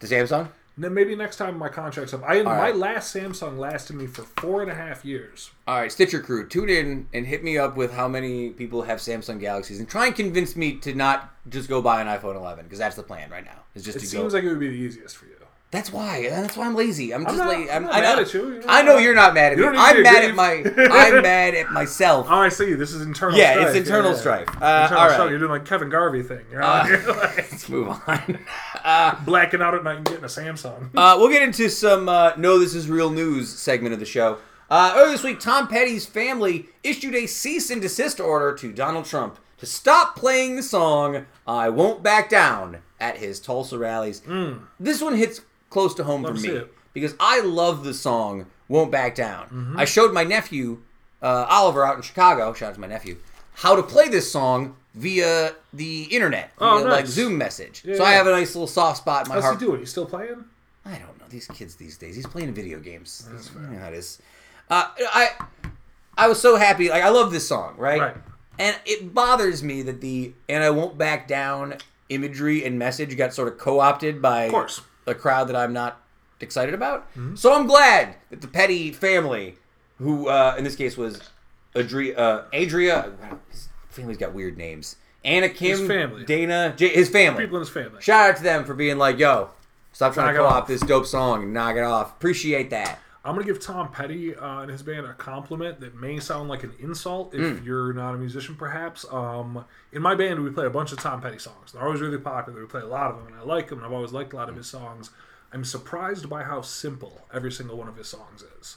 to 0.00 0.06
Samsung. 0.06 0.48
Then 0.78 0.92
maybe 0.92 1.16
next 1.16 1.36
time 1.36 1.56
my 1.56 1.70
contract's 1.70 2.12
up. 2.12 2.22
I 2.26 2.42
my 2.42 2.58
right. 2.58 2.76
last 2.76 3.14
Samsung 3.14 3.58
lasted 3.58 3.96
me 3.96 4.06
for 4.06 4.22
four 4.22 4.60
and 4.60 4.70
a 4.70 4.74
half 4.74 5.06
years. 5.06 5.50
All 5.66 5.80
right, 5.80 5.90
Stitcher 5.90 6.20
crew, 6.20 6.46
tune 6.46 6.68
in 6.68 7.08
and 7.14 7.26
hit 7.26 7.42
me 7.42 7.56
up 7.56 7.76
with 7.76 7.92
how 7.94 8.08
many 8.08 8.50
people 8.50 8.82
have 8.82 8.98
Samsung 8.98 9.40
Galaxies, 9.40 9.78
and 9.78 9.88
try 9.88 10.06
and 10.06 10.14
convince 10.14 10.54
me 10.54 10.74
to 10.80 10.94
not 10.94 11.32
just 11.48 11.70
go 11.70 11.80
buy 11.80 12.02
an 12.02 12.06
iPhone 12.06 12.36
11 12.36 12.64
because 12.64 12.78
that's 12.78 12.96
the 12.96 13.02
plan 13.02 13.30
right 13.30 13.44
now. 13.44 13.62
Is 13.74 13.84
just 13.84 13.96
It 13.96 14.00
seems 14.00 14.32
go. 14.32 14.38
like 14.38 14.44
it 14.44 14.48
would 14.48 14.60
be 14.60 14.68
the 14.68 14.74
easiest 14.74 15.16
for 15.16 15.24
you. 15.26 15.35
That's 15.72 15.92
why. 15.92 16.28
That's 16.30 16.56
why 16.56 16.66
I'm 16.66 16.74
lazy. 16.74 17.12
I'm 17.12 17.24
just 17.24 17.38
lazy. 17.38 17.70
I'm, 17.70 17.84
I'm 17.86 17.90
not 17.90 18.00
mad 18.00 18.18
at 18.20 18.32
you, 18.34 18.52
you 18.54 18.60
know? 18.60 18.66
I 18.68 18.82
know 18.82 18.98
you're 18.98 19.14
not 19.14 19.34
mad 19.34 19.52
at 19.52 19.58
me. 19.58 19.64
don't 19.64 19.72
need 19.72 19.78
to 19.78 19.84
I'm 19.84 20.02
mad 20.02 20.24
at 20.24 20.34
my. 20.34 20.52
I'm 20.90 21.22
mad 21.22 21.54
at 21.54 21.70
myself. 21.72 22.26
Oh, 22.30 22.34
I 22.36 22.48
see. 22.48 22.74
This 22.74 22.92
is 22.92 23.02
internal. 23.02 23.36
Yeah, 23.36 23.52
strife. 23.54 23.66
it's 23.68 23.76
internal 23.76 24.10
Yeah, 24.10 24.14
yeah. 24.16 24.20
strife. 24.20 24.48
Uh, 24.62 24.80
Internal 24.84 24.98
all 25.02 25.10
strife. 25.10 25.30
You're 25.30 25.38
doing 25.38 25.50
like 25.50 25.64
Kevin 25.64 25.88
Garvey 25.90 26.22
thing. 26.22 26.44
You're 26.50 26.62
Uh, 26.62 26.88
like, 26.88 27.06
Let's 27.52 27.68
move 27.68 27.88
on. 27.88 28.38
Uh, 28.84 29.24
blacking 29.24 29.60
out 29.60 29.74
at 29.74 29.82
night 29.84 29.96
and 29.96 30.04
getting 30.06 30.24
a 30.24 30.28
Samsung. 30.28 30.90
Uh, 30.96 31.16
we'll 31.18 31.28
get 31.30 31.42
into 31.42 31.68
some 31.68 32.08
uh, 32.08 32.32
No 32.36 32.58
This 32.58 32.74
Is 32.74 32.88
Real 32.88 33.10
News 33.10 33.48
segment 33.48 33.92
of 33.92 33.98
the 34.00 34.06
show. 34.06 34.38
Uh, 34.70 34.94
earlier 34.96 35.12
this 35.12 35.22
week, 35.24 35.40
Tom 35.40 35.68
Petty's 35.68 36.06
family 36.06 36.66
issued 36.82 37.14
a 37.14 37.26
cease 37.26 37.70
and 37.70 37.80
desist 37.82 38.20
order 38.20 38.52
to 38.54 38.72
Donald 38.72 39.04
Trump 39.04 39.38
to 39.58 39.66
stop 39.66 40.16
playing 40.16 40.56
the 40.56 40.62
song 40.62 41.26
I 41.46 41.68
Won't 41.70 42.02
Back 42.02 42.28
Down 42.28 42.78
at 43.00 43.18
his 43.18 43.38
Tulsa 43.40 43.78
rallies. 43.78 44.22
This 44.80 45.00
one 45.02 45.14
hits 45.16 45.40
close 45.76 45.92
to 45.92 46.04
home 46.04 46.22
Love 46.22 46.36
for 46.40 46.42
to 46.46 46.54
me 46.60 46.64
because 46.94 47.14
I 47.20 47.40
love 47.42 47.84
the 47.84 47.92
song 47.92 48.46
Won't 48.66 48.90
Back 48.90 49.14
Down. 49.14 49.74
I 49.76 49.84
showed 49.84 50.10
my 50.14 50.24
nephew, 50.24 50.80
uh, 51.20 51.44
Oliver, 51.50 51.84
out 51.84 51.96
in 51.96 52.02
Chicago, 52.02 52.54
shout 52.54 52.70
out 52.70 52.74
to 52.76 52.80
my 52.80 52.86
nephew, 52.86 53.18
how 53.56 53.76
to 53.76 53.82
play 53.82 54.08
this 54.08 54.32
song 54.32 54.74
via 54.94 55.52
the 55.74 56.04
internet, 56.04 56.50
Oh, 56.58 56.78
via, 56.78 56.88
like. 56.88 57.06
Zoom 57.06 57.36
message. 57.36 57.82
Yeah, 57.84 57.96
so 57.96 58.04
I 58.04 58.12
have 58.12 58.26
a 58.26 58.30
nice 58.30 58.54
little 58.54 58.66
soft 58.66 58.96
spot 58.96 59.26
in 59.26 59.28
my 59.28 59.34
How's 59.34 59.44
heart. 59.44 59.60
he 59.60 59.66
doing? 59.66 59.80
He's 59.80 59.90
still 59.90 60.06
playing? 60.06 60.46
I 60.86 60.92
don't 60.96 61.18
know 61.20 61.26
these 61.28 61.46
kids 61.48 61.74
these 61.76 61.98
days. 61.98 62.16
He's 62.16 62.26
playing 62.26 62.54
video 62.54 62.78
games. 62.80 63.28
You 63.54 63.68
know 63.68 63.78
how 63.78 63.88
it 63.88 63.94
is. 63.94 64.18
Uh, 64.70 64.88
I 65.12 65.28
I 66.16 66.26
was 66.28 66.40
so 66.40 66.56
happy. 66.56 66.88
Like 66.88 67.02
I 67.02 67.10
love 67.10 67.32
this 67.32 67.46
song, 67.46 67.74
right? 67.76 68.00
Right. 68.00 68.16
And 68.58 68.74
it 68.86 69.12
bothers 69.12 69.62
me 69.62 69.82
that 69.82 70.00
the 70.00 70.32
and 70.48 70.64
I 70.64 70.70
won't 70.70 70.96
back 70.96 71.28
down 71.28 71.74
imagery 72.08 72.64
and 72.64 72.78
message 72.78 73.14
got 73.18 73.34
sort 73.34 73.48
of 73.48 73.58
co-opted 73.58 74.22
by 74.22 74.44
Of 74.44 74.52
course. 74.52 74.80
A 75.06 75.14
crowd 75.14 75.48
that 75.48 75.56
I'm 75.56 75.72
not 75.72 76.00
excited 76.40 76.74
about. 76.74 77.06
So 77.34 77.54
I'm 77.54 77.66
glad 77.66 78.16
that 78.30 78.40
the 78.40 78.48
Petty 78.48 78.92
family, 78.92 79.56
who 79.98 80.28
uh, 80.28 80.54
in 80.58 80.64
this 80.64 80.76
case 80.76 80.96
was 80.96 81.20
Adria, 81.74 82.16
uh, 82.18 82.44
Adria, 82.54 83.12
his 83.50 83.68
family's 83.90 84.18
got 84.18 84.34
weird 84.34 84.56
names. 84.58 84.96
AnnaKim, 85.24 85.58
His 85.58 85.86
family. 85.88 86.24
Dana, 86.24 86.74
J- 86.76 86.88
his 86.94 87.08
family. 87.08 87.44
People 87.44 87.56
in 87.56 87.62
his 87.62 87.68
family. 87.70 88.00
Shout 88.00 88.30
out 88.30 88.36
to 88.36 88.42
them 88.42 88.64
for 88.64 88.74
being 88.74 88.96
like, 88.98 89.18
yo, 89.18 89.50
stop 89.92 90.14
trying 90.14 90.26
Knock 90.26 90.34
to 90.36 90.40
co-op 90.40 90.62
off. 90.62 90.68
this 90.68 90.80
dope 90.82 91.06
song 91.06 91.42
and 91.42 91.52
knock 91.52 91.74
it 91.76 91.82
off. 91.82 92.12
Appreciate 92.16 92.70
that. 92.70 92.98
I'm 93.26 93.34
gonna 93.34 93.44
give 93.46 93.60
Tom 93.60 93.90
Petty 93.90 94.34
uh, 94.36 94.60
and 94.60 94.70
his 94.70 94.82
band 94.82 95.04
a 95.06 95.12
compliment 95.14 95.80
that 95.80 95.94
may 95.94 96.18
sound 96.20 96.48
like 96.48 96.62
an 96.62 96.72
insult 96.78 97.34
if 97.34 97.40
Mm. 97.40 97.64
you're 97.64 97.92
not 97.92 98.14
a 98.14 98.18
musician, 98.18 98.54
perhaps. 98.54 99.04
Um, 99.10 99.64
in 99.92 100.00
my 100.00 100.14
band, 100.14 100.42
we 100.44 100.50
play 100.50 100.66
a 100.66 100.70
bunch 100.70 100.92
of 100.92 100.98
Tom 101.00 101.20
Petty 101.20 101.38
songs. 101.38 101.72
They're 101.72 101.82
always 101.82 102.00
really 102.00 102.18
popular. 102.18 102.60
We 102.60 102.66
play 102.66 102.82
a 102.82 102.86
lot 102.86 103.10
of 103.10 103.18
them, 103.18 103.26
and 103.26 103.36
I 103.36 103.42
like 103.42 103.68
them. 103.68 103.78
And 103.78 103.86
I've 103.86 103.92
always 103.92 104.12
liked 104.12 104.32
a 104.32 104.36
lot 104.36 104.48
of 104.48 104.56
his 104.56 104.66
songs. 104.68 105.10
I'm 105.52 105.64
surprised 105.64 106.28
by 106.28 106.44
how 106.44 106.60
simple 106.60 107.26
every 107.32 107.50
single 107.52 107.76
one 107.76 107.88
of 107.88 107.96
his 107.96 108.08
songs 108.08 108.44
is. 108.60 108.76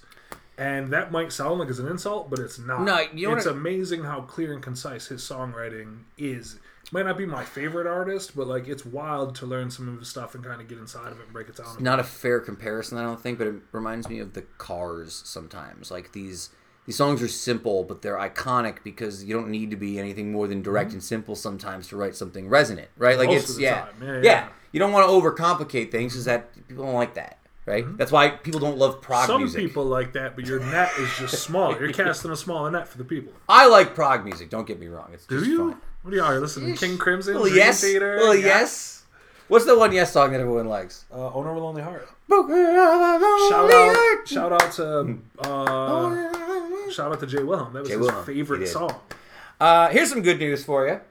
And 0.57 0.89
that 0.89 1.11
might 1.11 1.31
sound 1.31 1.59
like 1.59 1.69
it's 1.69 1.80
an 1.80 1.88
insult, 1.88 2.30
but 2.30 2.39
it's 2.39 2.59
not. 2.59 2.81
No, 2.81 2.99
you 3.13 3.30
know 3.30 3.35
it's 3.35 3.45
amazing 3.45 4.03
how 4.03 4.21
clear 4.21 4.51
and 4.53 4.61
concise 4.61 5.07
his 5.07 5.21
songwriting 5.21 5.99
is. 6.17 6.59
Might 6.91 7.06
not 7.06 7.18
be 7.18 7.26
my 7.26 7.44
favorite 7.44 7.86
artist, 7.86 8.36
but 8.36 8.48
like 8.48 8.68
it's 8.68 8.86
wild 8.86 9.36
to 9.36 9.45
learn 9.45 9.70
some 9.70 9.88
of 9.88 9.99
his 9.99 10.07
stuff 10.07 10.34
and 10.34 10.44
kind 10.44 10.60
of 10.60 10.68
get 10.68 10.78
inside 10.80 11.11
of 11.11 11.20
it 11.20 11.26
and 11.26 11.34
break 11.34 11.48
it 11.49 11.56
down. 11.56 11.78
Not 11.80 11.99
a 11.99 12.03
fair 12.03 12.40
comparison, 12.40 12.98
I 12.98 13.03
don't 13.03 13.22
think, 13.22 13.38
but 13.38 13.48
it 13.48 13.56
reminds 13.72 14.10
me 14.10 14.20
of 14.20 14.34
the 14.34 14.41
Cars 14.57 15.22
sometimes. 15.26 15.91
Like 15.91 16.14
these 16.14 16.49
these 16.88 16.95
songs 16.98 17.22
are 17.22 17.28
simple, 17.28 17.84
but 17.84 18.02
they're 18.02 18.18
iconic 18.18 18.78
because 18.84 19.24
you 19.24 19.36
don't 19.36 19.49
need 19.49 19.70
to 19.70 19.76
be 19.78 19.99
anything 19.99 20.32
more 20.32 20.48
than 20.48 20.64
direct 20.64 20.91
and 20.94 21.03
simple 21.03 21.36
sometimes 21.36 21.88
to 21.90 21.95
write 21.98 22.16
something 22.16 22.49
resonant, 22.49 22.88
right? 22.98 23.18
Like 23.18 23.28
Mm-hmm. 23.30 23.36
Most 23.36 23.49
it's 23.52 23.60
yeah. 23.60 23.86
Yeah, 24.02 24.07
yeah, 24.14 24.20
yeah. 24.24 24.48
You 24.72 24.80
don't 24.80 24.91
want 24.91 25.07
to 25.07 25.11
overcomplicate 25.14 25.91
things 25.91 26.14
because 26.14 26.26
that 26.26 26.53
people 26.68 26.86
don't 26.86 26.95
like 26.95 27.14
that, 27.14 27.38
right? 27.68 27.86
That's 27.98 28.11
why 28.11 28.30
people 28.30 28.60
don't 28.60 28.78
love 28.80 28.99
prog 29.02 29.24
Mm-hmm. 29.24 29.32
Some 29.32 29.41
music. 29.41 29.61
people 29.61 29.86
like 29.86 30.14
that, 30.14 30.36
but 30.36 30.48
your 30.48 30.60
net 30.60 30.90
is 30.98 31.10
just 31.18 31.44
smaller. 31.44 31.80
You're 31.80 31.94
casting 32.06 32.32
a 32.32 32.36
smaller 32.36 32.72
net 32.72 32.88
for 32.88 32.98
the 32.98 33.03
people. 33.06 33.34
I 33.48 33.68
like 33.68 33.94
prog 33.94 34.26
music. 34.26 34.49
Don't 34.49 34.66
get 34.66 34.80
me 34.80 34.88
wrong. 34.88 35.10
It's 35.14 35.28
Do 35.28 35.38
just 35.38 35.48
you? 35.52 35.72
fun. 35.72 35.82
What 36.01 36.11
do 36.11 36.23
are? 36.23 36.39
Listening 36.39 36.73
to 36.76 36.80
King 36.80 36.97
Crimson? 36.97 37.35
Well, 37.35 37.43
Dream 37.43 37.55
yes. 37.57 37.81
Theater? 37.81 38.17
Well, 38.17 38.35
Yeah. 38.35 38.45
yes. 38.45 39.03
What's 39.49 39.65
the 39.65 39.77
one 39.77 39.91
yes 39.91 40.13
song 40.13 40.31
that 40.31 40.39
everyone 40.41 40.67
likes? 40.67 41.05
Uh, 41.11 41.34
Owner 41.34 41.49
of 41.51 41.57
a 41.57 41.59
Lonely 41.59 41.81
Heart. 41.81 42.07
Broken 42.27 42.55
Shout 42.55 43.71
out! 43.71 44.27
Shout 44.27 44.51
out 44.51 44.71
to 44.73 45.17
uh, 45.39 46.91
shout 46.91 47.11
out 47.11 47.19
to 47.19 47.26
Jay 47.26 47.41
Willem. 47.41 47.73
That 47.73 47.80
was 47.80 47.89
Jay 47.89 47.97
his 47.97 48.05
Willem, 48.07 48.26
he 48.27 48.34
favorite 48.34 48.67
song. 48.67 48.93
Uh, 49.59 49.89
here's 49.89 50.09
some 50.09 50.21
good 50.21 50.38
news 50.38 50.63
for 50.63 50.88
you. 50.88 51.01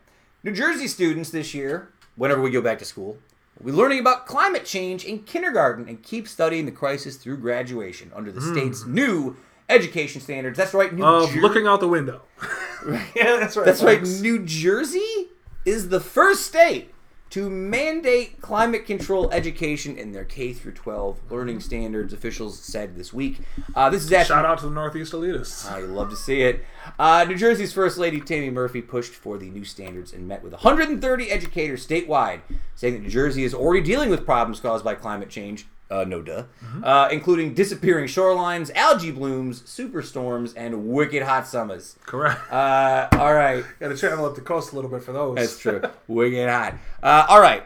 New 0.44 0.52
Jersey 0.52 0.86
students 0.86 1.31
this 1.31 1.52
year, 1.52 1.90
whenever 2.15 2.40
we 2.40 2.51
go 2.52 2.62
back 2.62 2.78
to 2.78 2.85
school, 2.85 3.19
will 3.59 3.66
be 3.66 3.73
learning 3.73 3.98
about 3.98 4.27
climate 4.27 4.65
change 4.65 5.05
in 5.05 5.24
kindergarten 5.24 5.89
and 5.89 6.01
keep 6.05 6.28
studying 6.28 6.65
the 6.65 6.70
crisis 6.73 7.16
through 7.16 7.39
graduation 7.39 8.12
under 8.15 8.31
the 8.31 8.40
state's 8.40 8.86
new 8.86 9.36
education 9.69 10.20
standards. 10.20 10.57
That's 10.57 10.74
right, 10.74 10.93
New 10.93 11.05
Of 11.05 11.31
Jer- 11.31 11.40
looking 11.40 11.66
out 11.66 11.81
the 11.81 11.89
window. 11.89 12.23
yeah, 13.15 13.36
that's 13.36 13.57
right. 13.57 13.66
That's 13.66 13.82
right. 13.82 13.99
folks. 13.99 14.20
New 14.20 14.45
Jersey 14.45 15.28
is 15.65 15.89
the 15.89 16.01
first 16.01 16.47
state 16.47 16.95
to 17.31 17.51
mandate 17.51 18.40
climate 18.40 18.86
control 18.86 19.31
education 19.32 19.99
in 19.99 20.12
their 20.12 20.24
K 20.24 20.55
through 20.55 20.73
12 20.73 21.31
learning 21.31 21.61
standards. 21.61 22.15
Officials 22.15 22.59
said 22.59 22.97
this 22.97 23.12
week. 23.12 23.40
Uh, 23.74 23.90
this 23.90 24.03
is 24.03 24.12
after 24.12 24.32
Shout 24.32 24.47
out 24.47 24.59
to 24.61 24.66
the 24.66 24.73
Northeast 24.73 25.12
elitists. 25.12 25.70
I 25.70 25.81
love 25.81 26.09
to 26.11 26.16
see 26.16 26.40
it. 26.43 26.65
Uh, 26.99 27.27
New 27.28 27.36
Jersey's 27.36 27.73
First 27.73 27.99
Lady 27.99 28.20
Tammy 28.20 28.49
Murphy 28.49 28.81
pushed 28.81 29.12
for 29.12 29.36
the 29.36 29.51
new 29.51 29.65
standards 29.65 30.12
and 30.15 30.27
met 30.27 30.43
with 30.43 30.53
130 30.53 31.31
educators 31.31 31.86
statewide, 31.86 32.40
saying 32.74 32.95
that 32.95 33.03
New 33.03 33.11
Jersey 33.11 33.45
is 33.45 33.53
already 33.53 33.82
dealing 33.85 34.09
with 34.09 34.24
problems 34.24 34.61
caused 34.61 34.85
by 34.85 34.95
climate 34.95 35.28
change. 35.28 35.66
Uh, 35.90 36.05
no 36.05 36.20
duh. 36.20 36.44
Uh, 36.82 37.09
including 37.10 37.55
disappearing 37.55 38.06
shorelines, 38.06 38.70
algae 38.74 39.10
blooms, 39.10 39.62
superstorms, 39.62 40.52
and 40.56 40.86
wicked 40.89 41.23
hot 41.23 41.47
summers. 41.47 41.97
Correct. 42.05 42.39
Uh, 42.52 43.09
all 43.12 43.32
right. 43.35 43.65
Got 43.81 43.89
to 43.89 43.97
travel 43.97 44.27
up 44.27 44.35
the 44.35 44.43
coast 44.43 44.73
a 44.73 44.74
little 44.77 44.90
bit 44.90 45.02
for 45.02 45.12
those. 45.12 45.36
That's 45.36 45.59
true. 45.59 45.81
wicked 46.06 46.48
hot. 46.48 46.74
Uh, 47.02 47.27
all 47.28 47.40
right. 47.40 47.65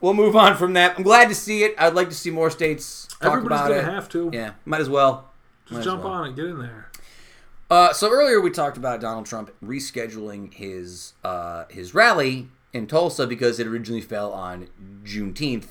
We'll 0.00 0.14
move 0.14 0.34
on 0.36 0.56
from 0.56 0.72
that. 0.74 0.96
I'm 0.96 1.02
glad 1.04 1.28
to 1.28 1.34
see 1.34 1.62
it. 1.64 1.74
I'd 1.78 1.94
like 1.94 2.08
to 2.08 2.14
see 2.14 2.30
more 2.30 2.50
states 2.50 3.06
talk 3.22 3.34
Everybody's 3.34 3.66
about 3.66 3.70
it. 3.70 3.84
have 3.84 4.08
to. 4.10 4.30
Yeah, 4.32 4.52
might 4.64 4.80
as 4.80 4.88
well. 4.88 5.30
Just 5.66 5.78
as 5.78 5.84
jump 5.84 6.02
well. 6.04 6.12
on 6.12 6.28
it. 6.30 6.36
Get 6.36 6.44
in 6.46 6.58
there. 6.58 6.90
Uh, 7.70 7.92
so 7.94 8.10
earlier 8.10 8.40
we 8.40 8.50
talked 8.50 8.76
about 8.76 9.00
Donald 9.00 9.24
Trump 9.26 9.50
rescheduling 9.64 10.52
his 10.52 11.14
uh, 11.24 11.64
his 11.70 11.94
rally 11.94 12.48
in 12.74 12.86
Tulsa 12.88 13.26
because 13.26 13.58
it 13.58 13.66
originally 13.66 14.02
fell 14.02 14.32
on 14.32 14.68
Juneteenth. 15.04 15.68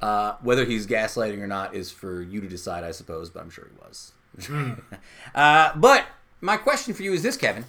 Uh, 0.00 0.36
whether 0.40 0.64
he's 0.64 0.86
gaslighting 0.86 1.40
or 1.40 1.48
not 1.48 1.74
is 1.74 1.90
for 1.90 2.22
you 2.22 2.40
to 2.40 2.46
decide, 2.46 2.84
I 2.84 2.92
suppose. 2.92 3.28
But 3.28 3.42
I'm 3.42 3.50
sure 3.50 3.68
he 3.68 3.76
was. 3.80 4.12
uh, 5.34 5.72
but 5.74 6.06
my 6.40 6.56
question 6.56 6.94
for 6.94 7.02
you 7.02 7.12
is 7.12 7.24
this, 7.24 7.36
Kevin: 7.36 7.64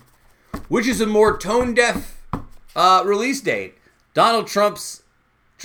Which 0.68 0.86
is 0.88 1.02
a 1.02 1.08
more 1.08 1.36
tone 1.36 1.74
deaf 1.74 2.22
uh, 2.76 3.02
release 3.04 3.42
date? 3.42 3.80
Donald 4.14 4.46
Trump's 4.46 5.02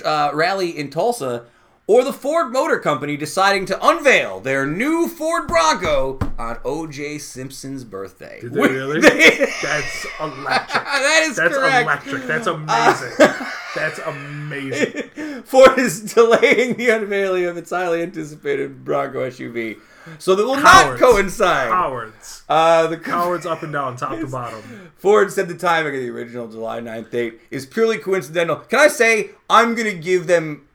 uh, 0.03 0.31
rally 0.33 0.75
in 0.75 0.89
Tulsa 0.89 1.45
or 1.87 2.03
the 2.03 2.13
Ford 2.13 2.51
Motor 2.51 2.79
Company 2.79 3.17
deciding 3.17 3.65
to 3.65 3.85
unveil 3.87 4.39
their 4.39 4.65
new 4.65 5.07
Ford 5.07 5.47
Bronco 5.47 6.19
on 6.37 6.57
O.J. 6.63 7.17
Simpson's 7.17 7.83
birthday. 7.83 8.39
Did 8.41 8.53
they 8.53 8.61
really? 8.61 9.01
That's 9.61 10.05
electric. 10.19 10.83
that 10.85 11.25
is 11.29 11.35
That's 11.35 11.53
correct. 11.55 11.83
electric. 11.83 12.23
That's 12.27 12.47
amazing. 12.47 13.11
That's 13.75 13.99
amazing. 13.99 15.43
Ford 15.43 15.79
is 15.79 16.13
delaying 16.13 16.75
the 16.77 16.89
unveiling 16.89 17.45
of 17.45 17.57
its 17.57 17.71
highly 17.71 18.01
anticipated 18.03 18.83
Bronco 18.85 19.27
SUV, 19.29 19.77
so 20.19 20.35
that 20.35 20.45
will 20.45 20.55
Cowards. 20.55 20.65
not 20.65 20.99
coincide. 20.99 21.69
Cowards. 21.69 22.43
Uh, 22.47 22.87
the 22.87 22.97
Cowards 22.97 23.45
up 23.45 23.63
and 23.63 23.71
down, 23.73 23.95
top 23.95 24.19
to 24.19 24.27
bottom. 24.27 24.91
Ford 24.97 25.31
said 25.31 25.47
the 25.47 25.55
timing 25.55 25.95
of 25.95 26.01
the 26.01 26.09
original 26.09 26.47
July 26.47 26.79
9th 26.79 27.11
date 27.11 27.39
is 27.49 27.65
purely 27.65 27.97
coincidental. 27.97 28.57
Can 28.57 28.79
I 28.79 28.87
say 28.87 29.31
I'm 29.49 29.73
gonna 29.73 29.93
give 29.93 30.27
them 30.27 30.67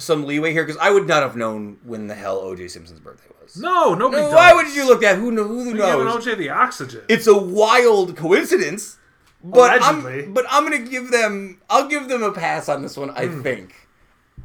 some 0.00 0.24
leeway 0.26 0.52
here 0.52 0.64
because 0.64 0.80
I 0.80 0.90
would 0.90 1.06
not 1.06 1.22
have 1.22 1.36
known 1.36 1.78
when 1.84 2.06
the 2.08 2.14
hell 2.14 2.38
O.J. 2.38 2.68
Simpson's 2.68 3.00
birthday 3.00 3.28
was. 3.42 3.56
No, 3.56 3.94
nobody 3.94 4.22
No, 4.22 4.30
why 4.30 4.52
would 4.54 4.74
you 4.74 4.86
look 4.86 5.02
at 5.02 5.16
who, 5.16 5.30
who 5.30 5.64
Giving 5.66 5.76
knows? 5.76 6.26
OJ 6.26 6.36
the 6.38 6.50
oxygen. 6.50 7.02
It's 7.08 7.26
a 7.26 7.36
wild 7.36 8.16
coincidence, 8.16 8.98
but 9.44 9.80
Allegedly. 9.82 10.24
I'm 10.24 10.32
but 10.34 10.44
I'm 10.50 10.64
gonna 10.64 10.78
give 10.78 11.10
them 11.10 11.60
I'll 11.70 11.88
give 11.88 12.08
them 12.08 12.22
a 12.22 12.32
pass 12.32 12.68
on 12.68 12.82
this 12.82 12.96
one. 12.96 13.10
I 13.10 13.26
Hmm. 13.26 13.42
think, 13.42 13.88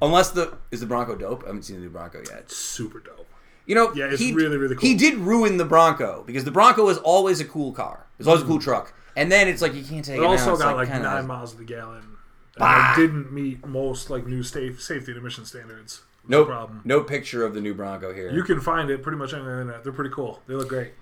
unless 0.01 0.31
the 0.31 0.57
is 0.71 0.79
the 0.81 0.85
Bronco 0.85 1.15
dope. 1.15 1.43
I 1.43 1.47
haven't 1.47 1.63
seen 1.63 1.77
the 1.77 1.81
new 1.83 1.89
Bronco 1.89 2.19
yet. 2.19 2.39
It's 2.39 2.55
super 2.57 2.99
dope. 2.99 3.27
You 3.65 3.73
know, 3.75 3.91
Yeah, 3.95 4.05
it's 4.05 4.19
he, 4.21 4.31
really, 4.33 4.57
really 4.57 4.75
cool. 4.75 4.81
He 4.87 4.93
did 4.95 5.15
ruin 5.15 5.57
the 5.57 5.65
Bronco 5.65 6.23
because 6.27 6.43
the 6.43 6.51
Bronco 6.51 6.87
is 6.89 6.97
always 6.99 7.39
a 7.41 7.45
cool 7.45 7.71
car. 7.73 8.05
It's 8.19 8.27
always 8.27 8.41
a 8.43 8.45
Hmm. 8.45 8.51
cool 8.51 8.59
truck, 8.59 8.93
and 9.15 9.31
then 9.31 9.47
it's 9.47 9.61
like 9.61 9.73
you 9.73 9.83
can't 9.83 10.05
take 10.05 10.17
It 10.17 10.21
it. 10.21 10.25
also 10.25 10.55
got 10.55 10.75
like, 10.75 10.87
kinda- 10.87 11.03
nine 11.03 11.25
miles 11.27 11.51
to 11.53 11.57
the 11.57 11.63
gallon. 11.63 12.14
And 12.55 12.59
Bah. 12.59 12.93
it 12.93 13.01
didn't 13.01 13.31
meet 13.33 13.65
most 13.65 14.09
like 14.09 14.25
new 14.25 14.43
state 14.43 14.79
safety 14.79 15.11
and 15.11 15.19
emission 15.19 15.45
standards. 15.45 16.01
No 16.27 16.39
No 16.39 16.45
problem. 16.45 16.81
No 16.85 17.01
picture 17.01 17.45
of 17.45 17.53
the 17.53 17.61
new 17.61 17.73
Bronco 17.73 18.13
here. 18.13 18.31
You 18.31 18.43
can 18.43 18.59
find 18.59 18.89
it 18.89 19.03
pretty 19.03 19.17
much 19.17 19.33
on 19.33 19.43
the 19.45 19.51
internet. 19.51 19.83
They're 19.83 19.93
pretty 19.93 20.09
cool. 20.13 20.41
They 20.47 20.53
look 20.55 20.69
great. 20.69 20.93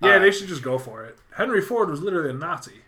Yeah, 0.00 0.16
Uh, 0.16 0.18
they 0.20 0.30
should 0.30 0.48
just 0.48 0.62
go 0.62 0.78
for 0.78 1.04
it. 1.04 1.16
Henry 1.36 1.60
Ford 1.60 1.88
was 1.90 2.00
literally 2.02 2.30
a 2.30 2.34
Nazi. 2.34 2.82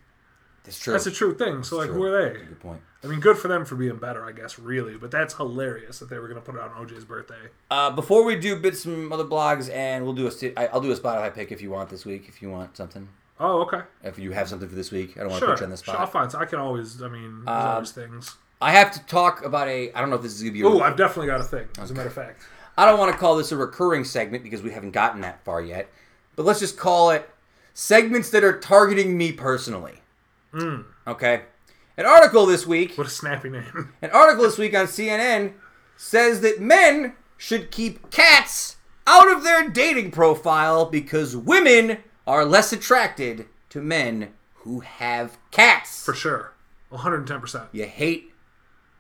That's 0.65 0.79
true. 0.79 0.93
That's 0.95 1.07
a 1.07 1.11
true 1.11 1.35
thing. 1.35 1.63
So 1.63 1.77
like, 1.77 1.89
True. 1.89 1.97
who 1.97 2.05
are 2.05 2.31
they? 2.31 2.39
Good 2.39 2.61
point. 2.61 2.81
I 3.03 3.07
mean, 3.07 3.21
good 3.21 3.37
for 3.37 3.49
them 3.49 3.67
for 3.67 3.75
being 3.77 3.97
better, 3.97 4.25
I 4.25 4.33
guess. 4.33 4.59
Really, 4.59 4.97
but 4.97 5.11
that's 5.11 5.35
hilarious 5.35 5.99
that 5.99 6.09
they 6.09 6.19
were 6.19 6.27
going 6.27 6.41
to 6.41 6.45
put 6.45 6.55
it 6.55 6.61
on 6.63 6.71
OJ's 6.71 7.05
birthday. 7.05 7.51
Uh, 7.71 7.91
before 7.91 8.25
we 8.25 8.35
do 8.35 8.57
bits 8.57 8.83
from 8.83 9.13
other 9.13 9.25
blogs, 9.25 9.71
and 9.71 10.05
we'll 10.07 10.15
do 10.15 10.27
a 10.27 10.71
I'll 10.73 10.81
do 10.81 10.91
a 10.91 10.97
Spotify 10.97 11.35
pick 11.35 11.53
if 11.53 11.61
you 11.61 11.71
want 11.71 11.91
this 11.91 12.07
week. 12.07 12.25
If 12.29 12.41
you 12.41 12.51
want 12.51 12.77
something, 12.79 13.09
Oh, 13.41 13.63
okay. 13.63 13.81
if 14.03 14.19
you 14.19 14.31
have 14.33 14.49
something 14.49 14.69
for 14.69 14.75
this 14.77 14.91
week, 14.93 15.17
I 15.17 15.21
don't 15.21 15.31
want 15.31 15.41
Sure. 15.41 15.49
to 15.49 15.55
put 15.55 15.61
you 15.61 15.65
on 15.65 15.71
the 15.71 15.77
sure. 15.77 15.95
I'll 15.97 16.07
spot. 16.07 16.31
find. 16.33 16.43
I 16.43 16.47
can 16.47 16.59
always. 16.61 17.03
I 17.03 17.09
mean, 17.09 17.45
there's 17.45 17.57
Um, 17.65 17.69
always 17.71 17.91
things. 17.93 18.37
I 18.63 18.71
have 18.71 18.93
to 18.93 19.01
talk 19.07 19.45
about 19.45 19.67
a. 19.69 19.93
I 19.93 20.01
don't 20.01 20.11
know 20.11 20.17
if 20.17 20.23
this 20.23 20.35
is 20.35 20.41
gonna 20.43 20.53
be. 20.53 20.63
Oh, 20.65 20.81
I've 20.81 20.97
definitely 20.97 21.27
got 21.27 21.41
a 21.41 21.45
thing. 21.45 21.67
As 21.79 21.91
a 21.91 21.95
matter 21.95 22.09
of 22.09 22.15
fact. 22.15 22.43
I 22.79 22.87
don't 22.87 22.99
want 22.99 23.13
to 23.13 23.19
call 23.19 23.37
this 23.37 23.53
a 23.53 23.57
recurring 23.57 24.05
segment 24.05 24.43
because 24.43 24.63
we 24.63 24.71
haven't 24.73 24.91
gotten 24.93 25.21
that 25.23 25.45
far 25.45 25.61
yet. 25.61 25.89
But 26.37 26.45
let's 26.45 26.59
just 26.61 26.77
call 26.77 27.11
it 27.11 27.29
segments 27.73 28.31
that 28.31 28.43
are 28.45 28.59
targeting 28.59 29.17
me 29.19 29.31
personally. 29.33 30.01
Okay. 31.07 31.43
An 31.97 32.07
article 32.07 32.47
this 32.47 32.67
week, 32.67 32.97
What 32.97 33.07
a 33.07 33.11
snappy 33.11 33.49
name. 33.51 33.93
an 34.03 34.11
article 34.11 34.45
this 34.45 34.59
week 34.59 34.75
on 34.77 34.87
CNN 34.87 35.53
says 35.97 36.41
that 36.41 36.61
men 36.61 37.15
should 37.37 37.71
keep 37.71 38.11
cats 38.11 38.77
out 39.07 39.31
of 39.31 39.45
their 39.45 39.69
dating 39.69 40.11
profile 40.11 40.87
because 40.87 41.37
women 41.37 41.99
are 42.27 42.45
less 42.45 42.73
attracted 42.73 43.47
to 43.71 43.81
men 43.81 44.33
who 44.57 44.81
have 44.81 45.39
cats. 45.51 46.05
For 46.05 46.15
sure. 46.15 46.55
110%. 46.93 47.67
You 47.73 47.85
hate 47.87 48.33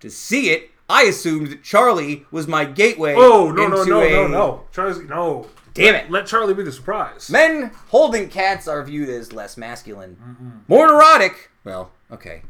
to 0.01 0.11
see 0.11 0.51
it. 0.51 0.71
I 0.89 1.05
assumed 1.05 1.49
that 1.49 1.63
Charlie 1.63 2.27
was 2.31 2.47
my 2.47 2.65
gateway. 2.65 3.15
Oh, 3.17 3.51
no, 3.51 3.69
no, 3.69 3.85
no, 3.85 4.01
a- 4.01 4.11
no, 4.11 4.27
no. 4.27 4.65
Charlie, 4.73 5.05
no. 5.07 5.47
Damn 5.73 5.95
it. 5.97 6.11
Let 6.11 6.27
Charlie 6.27 6.55
be 6.55 6.63
the 6.63 6.71
surprise. 6.71 7.29
Men 7.31 7.73
holding 7.89 8.29
cats 8.29 8.69
are 8.69 8.83
viewed 8.85 9.09
as 9.09 9.33
less 9.33 9.57
masculine, 9.57 10.17
mm-hmm. 10.17 10.51
more 10.69 10.87
neurotic. 10.87 11.51
Well, 11.65 11.91
okay. 12.13 12.43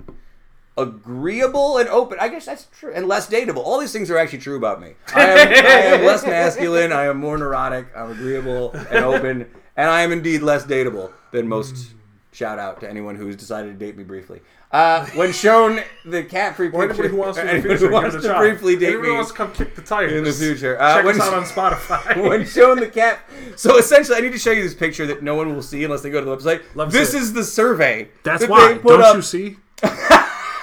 Agreeable 0.76 1.78
and 1.78 1.88
open. 1.88 2.18
I 2.20 2.28
guess 2.28 2.44
that's 2.44 2.66
true. 2.66 2.92
And 2.92 3.08
less 3.08 3.30
dateable. 3.30 3.58
All 3.58 3.78
these 3.78 3.92
things 3.92 4.10
are 4.10 4.18
actually 4.18 4.40
true 4.40 4.56
about 4.56 4.80
me. 4.80 4.94
I 5.14 5.22
am, 5.22 5.48
I 5.48 5.96
am 5.96 6.04
less 6.04 6.22
masculine. 6.26 6.92
I 6.92 7.04
am 7.04 7.18
more 7.18 7.38
neurotic. 7.38 7.86
I'm 7.96 8.10
agreeable 8.10 8.72
and 8.72 9.04
open. 9.04 9.46
And 9.76 9.90
I 9.90 10.02
am 10.02 10.12
indeed 10.12 10.42
less 10.42 10.64
dateable 10.64 11.12
than 11.32 11.48
most. 11.48 11.92
Shout 12.32 12.58
out 12.58 12.80
to 12.80 12.90
anyone 12.90 13.14
who's 13.14 13.36
decided 13.36 13.78
to 13.78 13.84
date 13.86 13.96
me 13.96 14.02
briefly. 14.02 14.40
Uh, 14.72 15.06
when 15.14 15.32
shown 15.32 15.80
the 16.04 16.24
cat 16.24 16.56
free 16.56 16.68
picture, 16.68 16.90
anybody 16.90 17.08
who 17.08 17.16
wants 17.16 17.38
to, 17.38 17.48
future, 17.62 17.76
who 17.76 17.92
wants 17.92 18.16
give 18.16 18.24
it 18.24 18.30
a 18.30 18.34
to 18.34 18.38
briefly 18.40 18.74
date 18.74 18.86
Anyone 18.88 19.02
me 19.04 19.14
wants 19.14 19.30
to 19.30 19.36
come 19.36 19.52
kick 19.52 19.76
the 19.76 19.82
tires 19.82 20.12
in 20.12 20.24
the 20.24 20.32
future. 20.32 20.80
Uh, 20.80 20.96
Check 20.96 21.04
when- 21.04 21.20
us 21.20 21.28
out 21.28 21.34
on 21.34 21.44
Spotify. 21.44 22.28
when 22.28 22.44
shown 22.44 22.80
the 22.80 22.88
cat. 22.88 23.20
So 23.54 23.78
essentially, 23.78 24.18
I 24.18 24.20
need 24.20 24.32
to 24.32 24.38
show 24.38 24.50
you 24.50 24.64
this 24.64 24.74
picture 24.74 25.06
that 25.06 25.22
no 25.22 25.36
one 25.36 25.54
will 25.54 25.62
see 25.62 25.84
unless 25.84 26.02
they 26.02 26.10
go 26.10 26.18
to 26.18 26.26
the 26.26 26.36
website. 26.36 26.62
Love 26.74 26.90
this 26.90 27.14
it. 27.14 27.18
is 27.18 27.32
the 27.32 27.44
survey. 27.44 28.08
That's 28.24 28.40
that 28.42 28.50
why. 28.50 28.78
Don't 28.78 29.00
up. 29.00 29.14
you 29.14 29.22
see? 29.22 29.56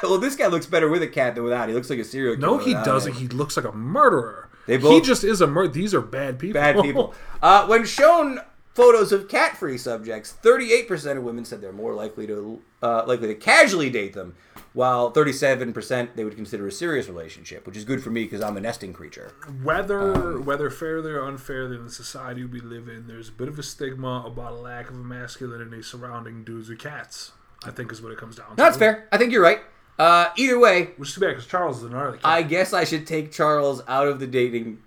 Well, 0.04 0.18
this 0.18 0.36
guy 0.36 0.48
looks 0.48 0.66
better 0.66 0.90
with 0.90 1.04
a 1.04 1.08
cat 1.08 1.36
than 1.36 1.44
without. 1.44 1.70
He 1.70 1.76
looks 1.76 1.90
like 1.90 2.00
a 2.00 2.04
serial 2.04 2.36
killer. 2.36 2.48
No, 2.48 2.58
he 2.58 2.74
doesn't. 2.74 3.14
it. 3.14 3.20
He 3.20 3.28
looks 3.28 3.56
like 3.56 3.66
a 3.66 3.72
murderer. 3.72 4.50
They 4.66 4.78
he 4.78 5.02
just 5.02 5.24
is 5.24 5.42
a 5.42 5.48
murderer. 5.48 5.74
These 5.74 5.94
are 5.94 6.02
bad 6.02 6.40
people. 6.40 6.60
Bad 6.60 6.82
people. 6.82 7.14
Uh, 7.42 7.66
when 7.68 7.86
shown 7.86 8.40
photos 8.74 9.12
of 9.12 9.28
cat-free 9.28 9.78
subjects, 9.78 10.36
38% 10.42 11.18
of 11.18 11.24
women 11.24 11.46
said 11.46 11.62
they're 11.62 11.72
more 11.72 11.94
likely 11.94 12.28
to 12.28 12.62
uh, 12.84 13.04
likely 13.06 13.28
to 13.28 13.36
casually 13.36 13.90
date 13.92 14.14
them, 14.14 14.36
while 14.74 15.12
37% 15.12 16.16
they 16.16 16.24
would 16.24 16.36
consider 16.36 16.68
a 16.68 16.72
serious 16.72 17.08
relationship, 17.08 17.68
which 17.68 17.78
is 17.78 17.86
good 17.86 18.02
for 18.02 18.10
me 18.10 18.24
because 18.24 18.42
I'm 18.42 18.58
a 18.58 18.62
nesting 18.62 18.92
creature. 18.92 19.34
whether 19.62 20.14
Um, 20.16 20.46
whether 20.46 20.70
fairly 20.70 21.12
or 21.12 21.28
unfairly 21.28 21.76
in 21.76 21.84
the 21.84 21.92
society 21.92 22.44
we 22.44 22.60
live 22.60 22.88
in, 22.88 23.08
there's 23.08 23.30
a 23.30 23.34
bit 23.34 23.48
of 23.48 23.60
a 23.60 23.64
stigma 23.64 24.24
about 24.26 24.54
a 24.54 24.56
lack 24.56 24.90
of 24.90 24.96
masculinity 24.96 25.84
surrounding 25.84 26.44
dudes 26.44 26.70
with 26.70 26.80
cats. 26.80 27.34
I 27.64 27.70
think 27.70 27.92
is 27.92 28.02
what 28.02 28.12
it 28.12 28.18
comes 28.18 28.36
down 28.38 28.50
to. 28.50 28.56
That's 28.56 28.78
fair. 28.78 29.08
I 29.12 29.18
think 29.20 29.32
you're 29.32 29.44
right. 29.44 29.60
Uh, 30.00 30.30
either 30.36 30.58
way, 30.58 30.94
Which 30.98 31.10
is 31.10 31.16
too 31.16 31.22
bad 31.22 31.30
because 31.30 31.46
Charles 31.46 31.78
is 31.78 31.84
an 31.84 31.92
gnarly 31.92 32.18
cat. 32.18 32.26
I 32.26 32.42
guess 32.42 32.74
I 32.74 32.86
should 32.86 33.06
take 33.06 33.32
Charles 33.32 33.84
out 33.88 34.08
of 34.08 34.20
the 34.20 34.26
dating 34.26 34.82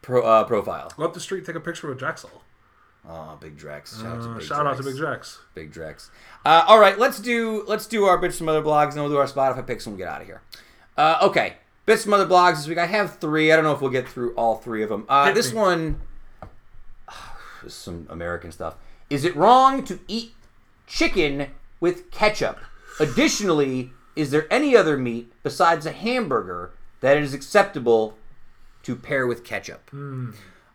pro, 0.00 0.22
uh, 0.22 0.44
profile. 0.44 0.92
Go 0.96 1.04
up 1.04 1.14
the 1.14 1.18
street, 1.18 1.44
take 1.44 1.56
a 1.56 1.60
picture 1.60 1.88
with 1.88 1.98
Drexel. 1.98 2.43
Oh, 3.08 3.36
Big 3.40 3.58
Drex! 3.58 4.00
Shout 4.00 4.06
out 4.06 4.22
to 4.22 4.30
Uh, 4.30 4.34
Big 4.38 4.46
shout 4.46 4.66
out 4.66 4.76
to 4.78 4.82
Big 4.82 4.94
Drex. 4.96 5.38
Big 5.54 5.72
Drex. 5.72 6.08
Uh, 6.44 6.64
all 6.66 6.78
right, 6.78 6.98
let's 6.98 7.20
do 7.20 7.62
let's 7.66 7.86
do 7.86 8.04
our 8.04 8.16
bits 8.18 8.38
from 8.38 8.48
other 8.48 8.62
blogs, 8.62 8.84
and 8.88 8.92
then 8.94 9.02
we'll 9.04 9.12
do 9.12 9.18
our 9.18 9.26
Spotify 9.26 9.66
picks, 9.66 9.86
and 9.86 9.94
we'll 9.94 9.98
get 10.06 10.08
out 10.12 10.20
of 10.22 10.26
here. 10.26 10.40
Uh, 10.96 11.18
okay, 11.22 11.54
bits 11.84 12.04
from 12.04 12.14
other 12.14 12.26
blogs 12.26 12.56
this 12.56 12.66
week. 12.68 12.78
I 12.78 12.86
have 12.86 13.18
three. 13.18 13.52
I 13.52 13.56
don't 13.56 13.64
know 13.64 13.72
if 13.72 13.80
we'll 13.82 13.90
get 13.90 14.08
through 14.08 14.34
all 14.36 14.56
three 14.56 14.82
of 14.82 14.88
them. 14.88 15.04
Uh, 15.08 15.32
this 15.32 15.52
me. 15.52 15.58
one 15.58 16.00
is 17.64 17.74
some 17.74 18.06
American 18.10 18.52
stuff. 18.52 18.76
Is 19.10 19.24
it 19.24 19.36
wrong 19.36 19.84
to 19.84 20.00
eat 20.08 20.32
chicken 20.86 21.48
with 21.80 22.10
ketchup? 22.10 22.58
Additionally, 23.00 23.92
is 24.16 24.30
there 24.30 24.46
any 24.50 24.76
other 24.76 24.96
meat 24.96 25.30
besides 25.42 25.84
a 25.84 25.92
hamburger 25.92 26.72
that 27.00 27.16
is 27.18 27.34
acceptable 27.34 28.16
to 28.84 28.96
pair 28.96 29.26
with 29.26 29.44
ketchup? 29.44 29.90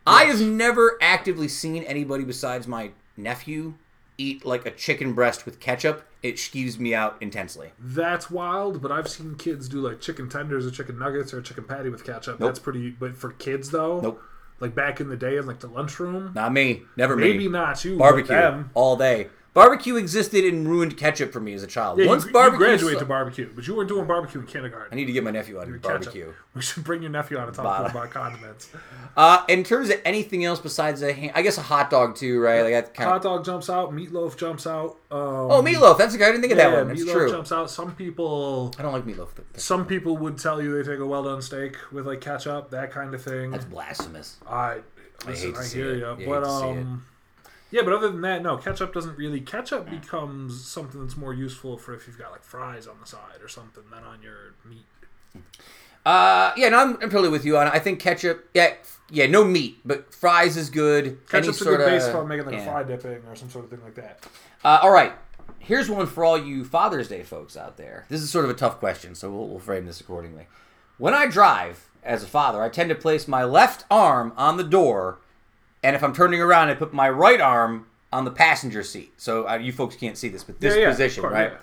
I 0.10 0.26
have 0.26 0.42
never 0.42 0.98
actively 1.02 1.48
seen 1.48 1.84
anybody 1.84 2.24
besides 2.24 2.68
my 2.68 2.92
nephew 3.16 3.76
eat 4.18 4.46
like 4.46 4.66
a 4.66 4.72
chicken 4.72 5.14
breast 5.14 5.46
with 5.46 5.60
ketchup. 5.60 6.06
It 6.22 6.36
skews 6.36 6.80
me 6.80 6.94
out 6.94 7.18
intensely. 7.22 7.72
That's 7.80 8.30
wild, 8.30 8.82
but 8.82 8.92
I've 8.92 9.08
seen 9.08 9.36
kids 9.36 9.70
do 9.70 9.80
like 9.80 10.02
chicken 10.02 10.28
tenders 10.30 10.66
or 10.66 10.72
chicken 10.72 11.00
nuggets 11.00 11.34
or 11.34 11.40
a 11.40 11.44
chicken 11.44 11.64
patty 11.64 11.90
with 11.90 12.04
ketchup. 12.04 12.40
That's 12.40 12.60
pretty. 12.60 12.90
But 12.90 13.16
for 13.16 13.32
kids 13.34 13.72
though, 13.72 14.02
Nope. 14.02 14.22
Like 14.60 14.76
back 14.76 15.00
in 15.00 15.08
the 15.08 15.16
day 15.16 15.38
in 15.38 15.46
like 15.48 15.60
the 15.60 15.68
lunchroom, 15.68 16.34
Not 16.36 16.52
me. 16.52 16.82
Never 16.98 17.16
maybe 17.16 17.30
me. 17.30 17.38
Maybe 17.38 17.50
not 17.50 17.86
you. 17.86 17.98
Barbecue 17.98 18.36
them. 18.36 18.72
all 18.74 18.98
day. 18.98 19.30
Barbecue 19.54 19.96
existed 19.96 20.46
and 20.46 20.68
ruined 20.68 20.96
ketchup 20.96 21.34
for 21.34 21.40
me 21.40 21.54
as 21.54 21.64
a 21.64 21.68
child. 21.68 22.00
Yeah, 22.00 22.06
Once 22.08 22.24
you, 22.24 22.28
you 22.30 22.34
barbecue, 22.34 22.66
graduated 22.66 22.98
so- 22.98 23.00
to 23.00 23.06
barbecue, 23.06 23.50
but 23.56 23.68
you 23.68 23.76
weren't 23.76 23.90
doing 23.90 24.06
barbecue 24.06 24.40
in 24.42 24.46
kindergarten. 24.48 24.90
I 24.92 24.96
need 24.96 25.06
to 25.06 25.12
get 25.12 25.24
my 25.24 25.32
nephew 25.32 25.58
on 25.60 25.66
Ketchup. 25.66 25.82
barbecue. 25.82 26.34
We 26.56 26.62
should 26.64 26.84
bring 26.84 27.02
your 27.04 27.12
nephew 27.12 27.38
on 27.38 27.48
and 27.48 27.56
talk 27.56 27.90
about 27.92 28.10
condiments. 28.12 28.70
Uh, 29.16 29.44
in 29.48 29.64
terms 29.64 29.90
of 29.90 30.02
anything 30.04 30.44
else 30.46 30.60
besides 30.60 31.02
a, 31.04 31.14
ham, 31.14 31.32
I 31.36 31.42
guess 31.42 31.58
a 31.58 31.62
hot 31.62 31.90
dog 31.90 32.16
too, 32.16 32.42
right? 32.42 32.64
Like 32.64 32.74
that 32.74 32.94
kind 32.94 33.08
Hot 33.10 33.18
of. 33.18 33.24
dog 33.24 33.46
jumps 33.46 33.70
out, 33.70 33.92
meatloaf 33.94 34.36
jumps 34.38 34.66
out. 34.68 34.98
Um, 35.12 35.20
Oh, 35.52 35.62
meatloaf. 35.64 35.98
That's 35.98 36.16
a 36.16 36.18
good. 36.18 36.26
I 36.28 36.32
didn't 36.32 36.42
think 36.42 36.54
of 36.54 36.58
yeah, 36.60 36.70
that 36.72 36.78
one. 36.78 36.88
That's 36.90 37.02
meatloaf 37.04 37.12
true. 37.14 37.30
jumps 37.32 37.52
out. 37.52 37.70
Some 37.70 37.96
people, 37.96 38.74
I 38.78 38.82
don't 38.82 38.92
like 38.94 39.06
meatloaf. 39.06 39.30
some 39.58 39.86
people 39.86 40.18
would 40.18 40.38
tell 40.38 40.62
you 40.62 40.82
they 40.82 40.90
take 40.92 41.00
a 41.00 41.06
well 41.06 41.24
done 41.24 41.42
steak 41.42 41.78
with 41.92 42.06
like 42.08 42.20
ketchup, 42.20 42.72
that 42.72 42.92
kind 42.92 43.14
of 43.14 43.22
thing. 43.24 43.52
That's 43.52 43.66
blasphemous. 43.66 44.38
I 44.48 44.80
listen, 45.28 45.50
hate 45.50 45.56
to 45.56 45.62
I, 45.62 45.68
hear 45.68 45.92
it. 45.92 45.98
you, 46.00 46.06
You 46.10 46.16
hate 46.16 46.26
but 46.28 46.40
to 46.42 46.46
see 46.60 46.66
it. 46.68 46.78
um, 46.82 47.06
yeah, 47.72 47.82
but 47.84 47.94
other 47.94 48.10
than 48.10 48.22
that, 48.22 48.42
no, 48.42 48.58
ketchup 48.58 48.94
doesn't 48.94 49.18
really. 49.18 49.42
Ketchup 49.42 49.90
becomes 49.90 50.64
something 50.66 51.02
that's 51.02 51.18
more 51.18 51.34
useful 51.34 51.78
for 51.78 51.94
if 51.94 52.08
you've 52.08 52.18
got 52.18 52.32
like 52.32 52.44
fries 52.44 52.88
on 52.88 52.96
the 53.00 53.06
side 53.08 53.42
or 53.42 53.48
something 53.48 53.84
than 53.92 54.04
on 54.04 54.22
your 54.22 54.54
meat. 54.66 54.86
Uh, 56.06 56.52
yeah, 56.56 56.70
no, 56.70 56.80
I'm, 56.80 56.94
I'm 56.96 57.10
totally 57.10 57.30
with 57.30 57.46
you 57.46 57.58
on 57.58 57.68
it. 57.68 57.74
I 57.74 57.80
think 57.80 58.00
ketchup. 58.00 58.50
Yeah, 58.54 58.74
yeah, 59.10 59.28
no 59.28 59.44
meat, 59.44 59.80
but 59.86 60.14
fries 60.14 60.58
is 60.58 60.70
good. 60.70 61.20
Ketchup's 61.30 61.34
a 61.34 61.38
Any 61.38 61.46
good 61.48 61.56
sorta- 61.56 61.86
base 61.86 62.08
for 62.10 62.26
making 62.26 62.46
like 62.46 62.56
yeah. 62.56 62.62
a 62.62 62.66
fry 62.66 62.84
dipping 62.84 63.22
or 63.28 63.36
some 63.36 63.50
sort 63.50 63.66
of 63.66 63.72
thing 63.72 63.82
like 63.84 63.96
that. 63.96 64.26
Uh, 64.64 64.80
all 64.82 64.92
right, 64.92 65.14
here's 65.60 65.90
one 65.90 66.08
for 66.08 66.24
all 66.24 66.38
you 66.38 66.64
Father's 66.64 67.08
Day 67.10 67.24
folks 67.24 67.56
out 67.58 67.78
there. 67.78 68.06
This 68.10 68.22
is 68.22 68.30
sort 68.30 68.46
of 68.46 68.52
a 68.52 68.56
tough 68.56 68.80
question, 68.80 69.14
so 69.14 69.30
we'll, 69.32 69.48
we'll 69.48 69.60
frame 69.60 69.86
this 69.86 70.00
accordingly. 70.02 70.48
When 70.98 71.14
I 71.14 71.28
drive 71.28 71.88
as 72.04 72.24
a 72.24 72.28
father, 72.28 72.62
I 72.64 72.70
tend 72.70 72.90
to 72.90 72.96
place 72.96 73.28
my 73.28 73.44
left 73.44 73.86
arm 73.92 74.34
on 74.38 74.58
the 74.58 74.64
door, 74.64 75.20
and 75.84 75.96
if 75.96 76.04
I'm 76.04 76.14
turning 76.14 76.42
around, 76.42 76.70
I 76.70 76.74
put 76.76 76.94
my 76.94 77.10
right 77.10 77.40
arm 77.42 77.88
on 78.12 78.26
the 78.26 78.32
passenger 78.32 78.84
seat. 78.84 79.14
So 79.18 79.48
uh, 79.48 79.56
you 79.56 79.72
folks 79.72 79.96
can't 79.96 80.18
see 80.18 80.30
this, 80.30 80.44
but 80.44 80.60
this 80.60 80.76
Yeah, 80.76 80.82
yeah, 80.82 80.90
position, 80.90 81.22
course, 81.22 81.34
right? 81.34 81.52
yeah. 81.52 81.58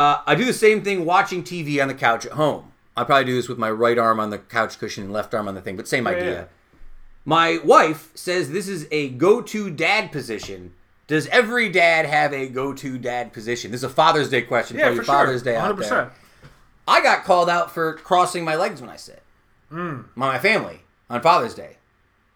Uh, 0.00 0.22
I 0.26 0.34
do 0.34 0.44
the 0.44 0.52
same 0.54 0.82
thing 0.82 1.04
watching 1.04 1.42
TV 1.42 1.80
on 1.82 1.88
the 1.88 1.94
couch 1.94 2.24
at 2.24 2.32
home. 2.32 2.72
I 2.96 3.04
probably 3.04 3.24
do 3.26 3.34
this 3.34 3.48
with 3.48 3.58
my 3.58 3.70
right 3.70 3.98
arm 3.98 4.18
on 4.20 4.30
the 4.30 4.38
couch 4.38 4.78
cushion 4.78 5.04
and 5.04 5.12
left 5.12 5.34
arm 5.34 5.48
on 5.48 5.54
the 5.54 5.60
thing, 5.60 5.76
but 5.76 5.86
same 5.88 6.06
idea. 6.06 6.48
My 7.24 7.58
wife 7.64 8.10
says 8.14 8.50
this 8.50 8.68
is 8.68 8.88
a 8.90 9.10
go-to 9.10 9.70
dad 9.70 10.10
position. 10.10 10.72
Does 11.06 11.26
every 11.28 11.68
dad 11.68 12.06
have 12.06 12.32
a 12.32 12.48
go-to 12.48 12.98
dad 12.98 13.32
position? 13.32 13.70
This 13.70 13.80
is 13.80 13.84
a 13.84 13.88
Father's 13.90 14.28
Day 14.30 14.42
question 14.42 14.78
for 14.78 14.90
you 14.90 14.96
for 14.96 15.04
Father's 15.04 15.42
sure. 15.42 15.52
Day 15.52 15.56
out 15.58 15.76
100%. 15.76 15.88
there. 15.88 16.12
I 16.88 17.02
got 17.02 17.24
called 17.24 17.48
out 17.48 17.70
for 17.72 17.94
crossing 17.94 18.44
my 18.44 18.56
legs 18.56 18.80
when 18.80 18.90
I 18.90 18.96
sit. 18.96 19.22
Hmm. 19.70 20.02
My 20.14 20.38
family 20.38 20.80
on 21.08 21.20
Father's 21.22 21.54
Day 21.54 21.76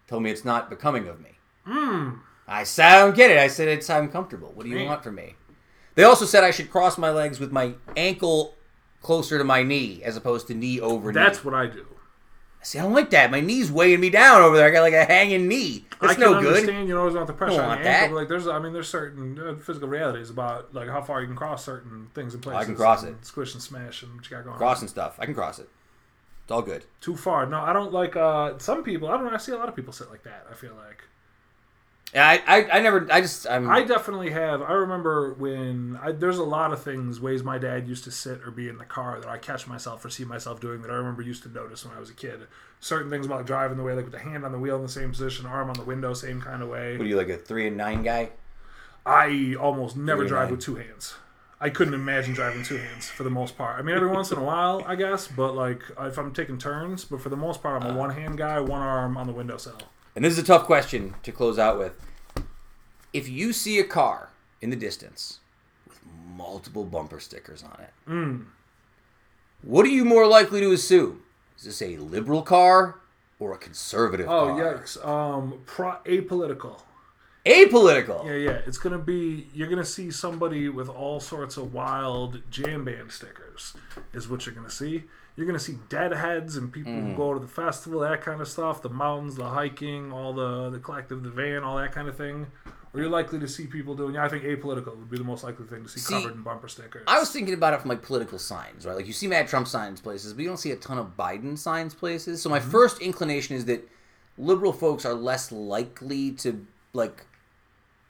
told 0.07 0.23
me 0.23 0.31
it's 0.31 0.45
not 0.45 0.69
becoming 0.69 1.07
of 1.07 1.19
me. 1.21 1.37
Hmm. 1.65 2.11
I 2.47 2.63
said 2.63 2.85
I 2.85 2.99
don't 2.99 3.15
get 3.15 3.29
it. 3.31 3.37
I 3.37 3.47
said 3.47 3.67
it's 3.67 3.89
uncomfortable. 3.89 4.51
What 4.53 4.63
do 4.63 4.69
you 4.69 4.77
Man. 4.77 4.87
want 4.87 5.03
from 5.03 5.15
me? 5.15 5.35
They 5.95 6.03
also 6.03 6.25
said 6.25 6.43
I 6.43 6.51
should 6.51 6.69
cross 6.71 6.97
my 6.97 7.09
legs 7.09 7.39
with 7.39 7.51
my 7.51 7.73
ankle 7.95 8.55
closer 9.01 9.37
to 9.37 9.43
my 9.43 9.63
knee 9.63 10.01
as 10.03 10.15
opposed 10.15 10.47
to 10.47 10.53
knee 10.53 10.79
over 10.79 11.11
knee. 11.11 11.19
That's 11.19 11.43
what 11.43 11.53
I 11.53 11.67
do. 11.67 11.85
See, 12.61 12.79
I 12.79 12.83
don't 12.83 12.93
like 12.93 13.11
that. 13.11 13.31
My 13.31 13.39
knee's 13.39 13.71
weighing 13.71 13.99
me 13.99 14.09
down 14.09 14.41
over 14.41 14.57
there. 14.57 14.67
I 14.67 14.71
got 14.71 14.81
like 14.81 14.93
a 14.93 15.05
hanging 15.05 15.47
knee. 15.47 15.85
I 16.01 16.13
can 16.13 16.21
no 16.21 16.41
good. 16.41 16.47
understand 16.55 16.87
you 16.87 16.97
always 16.97 17.13
not 17.13 17.27
the 17.27 17.33
pressure 17.33 17.55
Don't 17.57 17.61
on 17.63 17.67
want 17.69 17.81
ankle, 17.81 17.91
that. 17.91 18.09
but 18.09 18.15
like 18.15 18.27
there's, 18.27 18.47
I 18.47 18.59
mean, 18.59 18.73
there's 18.73 18.89
certain 18.89 19.39
uh, 19.39 19.55
physical 19.55 19.87
realities 19.87 20.29
about 20.29 20.73
like 20.73 20.89
how 20.89 21.01
far 21.01 21.21
you 21.21 21.27
can 21.27 21.35
cross 21.35 21.63
certain 21.63 22.09
things 22.13 22.33
in 22.33 22.41
places. 22.41 22.61
I 22.61 22.65
can 22.65 22.75
cross 22.75 23.03
and 23.03 23.15
it. 23.15 23.25
Squish 23.25 23.53
and 23.53 23.63
smash 23.63 24.03
and 24.03 24.15
what 24.15 24.25
you 24.29 24.35
got 24.35 24.43
going. 24.43 24.53
on. 24.53 24.57
Crossing 24.57 24.87
stuff. 24.87 25.15
I 25.19 25.25
can 25.25 25.33
cross 25.33 25.59
it. 25.59 25.69
It's 26.47 26.51
all 26.53 26.61
good. 26.61 26.85
Too 27.01 27.17
far. 27.17 27.45
No, 27.45 27.59
I 27.59 27.73
don't 27.73 27.91
like. 27.91 28.15
uh 28.15 28.57
Some 28.57 28.81
people. 28.81 29.09
I 29.09 29.17
don't 29.17 29.25
know. 29.25 29.33
I 29.33 29.37
see 29.37 29.51
a 29.51 29.57
lot 29.57 29.67
of 29.67 29.75
people 29.75 29.91
sit 29.91 30.09
like 30.09 30.23
that. 30.23 30.45
I 30.49 30.53
feel 30.53 30.73
like. 30.75 31.03
Yeah, 32.13 32.25
I, 32.25 32.41
I, 32.47 32.77
I 32.77 32.79
never. 32.79 33.05
I 33.11 33.19
just. 33.19 33.45
I'm. 33.49 33.69
I 33.69 33.83
definitely 33.83 34.29
have. 34.29 34.61
I 34.61 34.71
remember 34.71 35.33
when 35.33 35.99
I, 36.01 36.13
there's 36.13 36.37
a 36.37 36.45
lot 36.45 36.71
of 36.71 36.81
things 36.81 37.19
ways 37.19 37.43
my 37.43 37.57
dad 37.57 37.85
used 37.85 38.05
to 38.05 38.11
sit 38.11 38.43
or 38.45 38.51
be 38.51 38.69
in 38.69 38.77
the 38.77 38.85
car 38.85 39.19
that 39.19 39.27
I 39.27 39.37
catch 39.37 39.67
myself 39.67 40.05
or 40.05 40.09
see 40.09 40.23
myself 40.23 40.61
doing 40.61 40.81
that 40.83 40.89
I 40.89 40.93
remember 40.93 41.21
used 41.21 41.43
to 41.43 41.49
notice 41.49 41.85
when 41.85 41.93
I 41.97 41.99
was 41.99 42.09
a 42.09 42.13
kid. 42.13 42.47
Certain 42.79 43.09
things 43.09 43.25
about 43.25 43.45
driving 43.45 43.75
the 43.75 43.83
way, 43.83 43.93
like 43.93 44.05
with 44.05 44.13
the 44.13 44.19
hand 44.19 44.45
on 44.45 44.53
the 44.53 44.57
wheel 44.57 44.77
in 44.77 44.83
the 44.83 44.87
same 44.87 45.09
position, 45.09 45.45
arm 45.45 45.67
on 45.67 45.75
the 45.75 45.83
window, 45.83 46.13
same 46.13 46.39
kind 46.39 46.63
of 46.63 46.69
way. 46.69 46.95
what 46.95 47.03
are 47.03 47.09
you 47.09 47.17
like 47.17 47.27
a 47.27 47.35
three 47.35 47.67
and 47.67 47.75
nine 47.75 48.03
guy? 48.03 48.29
I 49.05 49.55
almost 49.59 49.97
never 49.97 50.25
drive 50.25 50.43
nice. 50.43 50.51
with 50.51 50.61
two 50.61 50.75
hands. 50.75 51.15
I 51.59 51.69
couldn't 51.69 51.95
imagine 51.95 52.33
driving 52.33 52.63
two 52.63 52.77
hands 52.77 53.07
for 53.09 53.23
the 53.23 53.29
most 53.31 53.57
part. 53.57 53.79
I 53.79 53.81
mean, 53.81 53.95
every 53.95 54.09
once 54.09 54.31
in 54.31 54.37
a 54.37 54.43
while, 54.43 54.83
I 54.85 54.95
guess, 54.95 55.27
but 55.27 55.53
like 55.55 55.81
if 55.99 56.17
I'm 56.17 56.31
taking 56.33 56.57
turns, 56.59 57.03
but 57.03 57.19
for 57.21 57.29
the 57.29 57.35
most 57.37 57.63
part, 57.63 57.81
I'm 57.83 57.95
a 57.95 57.97
one 57.97 58.11
hand 58.11 58.37
guy, 58.37 58.59
one 58.59 58.81
arm 58.81 59.17
on 59.17 59.25
the 59.25 59.33
windowsill. 59.33 59.79
And 60.15 60.23
this 60.23 60.33
is 60.33 60.39
a 60.39 60.43
tough 60.43 60.65
question 60.65 61.15
to 61.23 61.31
close 61.31 61.57
out 61.57 61.79
with. 61.79 61.93
If 63.13 63.27
you 63.27 63.53
see 63.53 63.79
a 63.79 63.83
car 63.83 64.29
in 64.61 64.69
the 64.69 64.75
distance 64.75 65.39
with 65.87 65.99
multiple 66.35 66.83
bumper 66.83 67.19
stickers 67.19 67.63
on 67.63 67.79
it, 67.81 67.89
Hmm. 68.05 68.41
what 69.63 69.85
are 69.85 69.89
you 69.89 70.05
more 70.05 70.27
likely 70.27 70.59
to 70.61 70.71
assume? 70.71 71.23
Is 71.57 71.63
this 71.63 71.81
a 71.81 71.97
liberal 71.97 72.43
car 72.43 72.99
or 73.39 73.53
a 73.53 73.57
conservative 73.57 74.27
car? 74.27 74.51
Oh, 74.51 74.55
car? 74.55 74.75
yikes. 74.77 75.03
Um, 75.07 75.61
pro- 75.65 75.97
apolitical. 76.05 76.81
Apolitical. 77.47 78.25
Yeah, 78.25 78.33
yeah. 78.33 78.61
It's 78.65 78.77
gonna 78.77 78.97
be. 78.97 79.47
You're 79.53 79.67
gonna 79.69 79.85
see 79.85 80.11
somebody 80.11 80.69
with 80.69 80.89
all 80.89 81.19
sorts 81.19 81.57
of 81.57 81.73
wild 81.73 82.41
jam 82.49 82.85
band 82.85 83.11
stickers. 83.11 83.73
Is 84.13 84.27
what 84.27 84.45
you're 84.45 84.55
gonna 84.55 84.69
see. 84.69 85.03
You're 85.35 85.45
gonna 85.45 85.59
see 85.59 85.77
deadheads 85.89 86.57
and 86.57 86.71
people 86.71 86.91
Mm. 86.93 87.11
who 87.11 87.17
go 87.17 87.33
to 87.33 87.39
the 87.39 87.47
festival, 87.47 87.99
that 88.01 88.21
kind 88.21 88.41
of 88.41 88.47
stuff. 88.47 88.81
The 88.81 88.89
mountains, 88.89 89.35
the 89.35 89.45
hiking, 89.49 90.11
all 90.11 90.33
the 90.33 90.69
the 90.69 90.79
collective, 90.79 91.23
the 91.23 91.29
van, 91.29 91.63
all 91.63 91.77
that 91.77 91.91
kind 91.91 92.07
of 92.07 92.17
thing. 92.17 92.47
Or 92.93 93.01
you're 93.01 93.09
likely 93.09 93.37
to 93.39 93.47
see 93.47 93.67
people 93.67 93.95
doing. 93.95 94.15
Yeah, 94.15 94.25
I 94.25 94.29
think 94.29 94.43
apolitical 94.45 94.95
would 94.97 95.09
be 95.11 95.17
the 95.17 95.23
most 95.23 95.43
likely 95.43 95.65
thing 95.67 95.83
to 95.83 95.89
see, 95.89 95.99
See, 95.99 96.13
covered 96.13 96.33
in 96.33 96.41
bumper 96.41 96.67
stickers. 96.69 97.03
I 97.07 97.19
was 97.19 97.29
thinking 97.31 97.53
about 97.53 97.73
it 97.73 97.81
from 97.81 97.89
like 97.89 98.01
political 98.01 98.39
signs, 98.39 98.85
right? 98.85 98.95
Like 98.95 99.05
you 99.07 99.13
see 99.13 99.27
mad 99.27 99.47
Trump 99.47 99.67
signs 99.67 99.99
places, 100.01 100.33
but 100.33 100.41
you 100.41 100.47
don't 100.47 100.57
see 100.57 100.71
a 100.71 100.75
ton 100.77 100.97
of 100.97 101.15
Biden 101.17 101.57
signs 101.57 101.93
places. 101.93 102.41
So 102.41 102.49
my 102.49 102.59
Mm-hmm. 102.59 102.71
first 102.71 102.99
inclination 103.01 103.55
is 103.55 103.65
that 103.65 103.87
liberal 104.37 104.71
folks 104.73 105.05
are 105.05 105.13
less 105.13 105.51
likely 105.51 106.31
to 106.31 106.65
like 106.93 107.25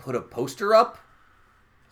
put 0.07 0.15
a 0.15 0.21
poster 0.21 0.73
up. 0.73 0.97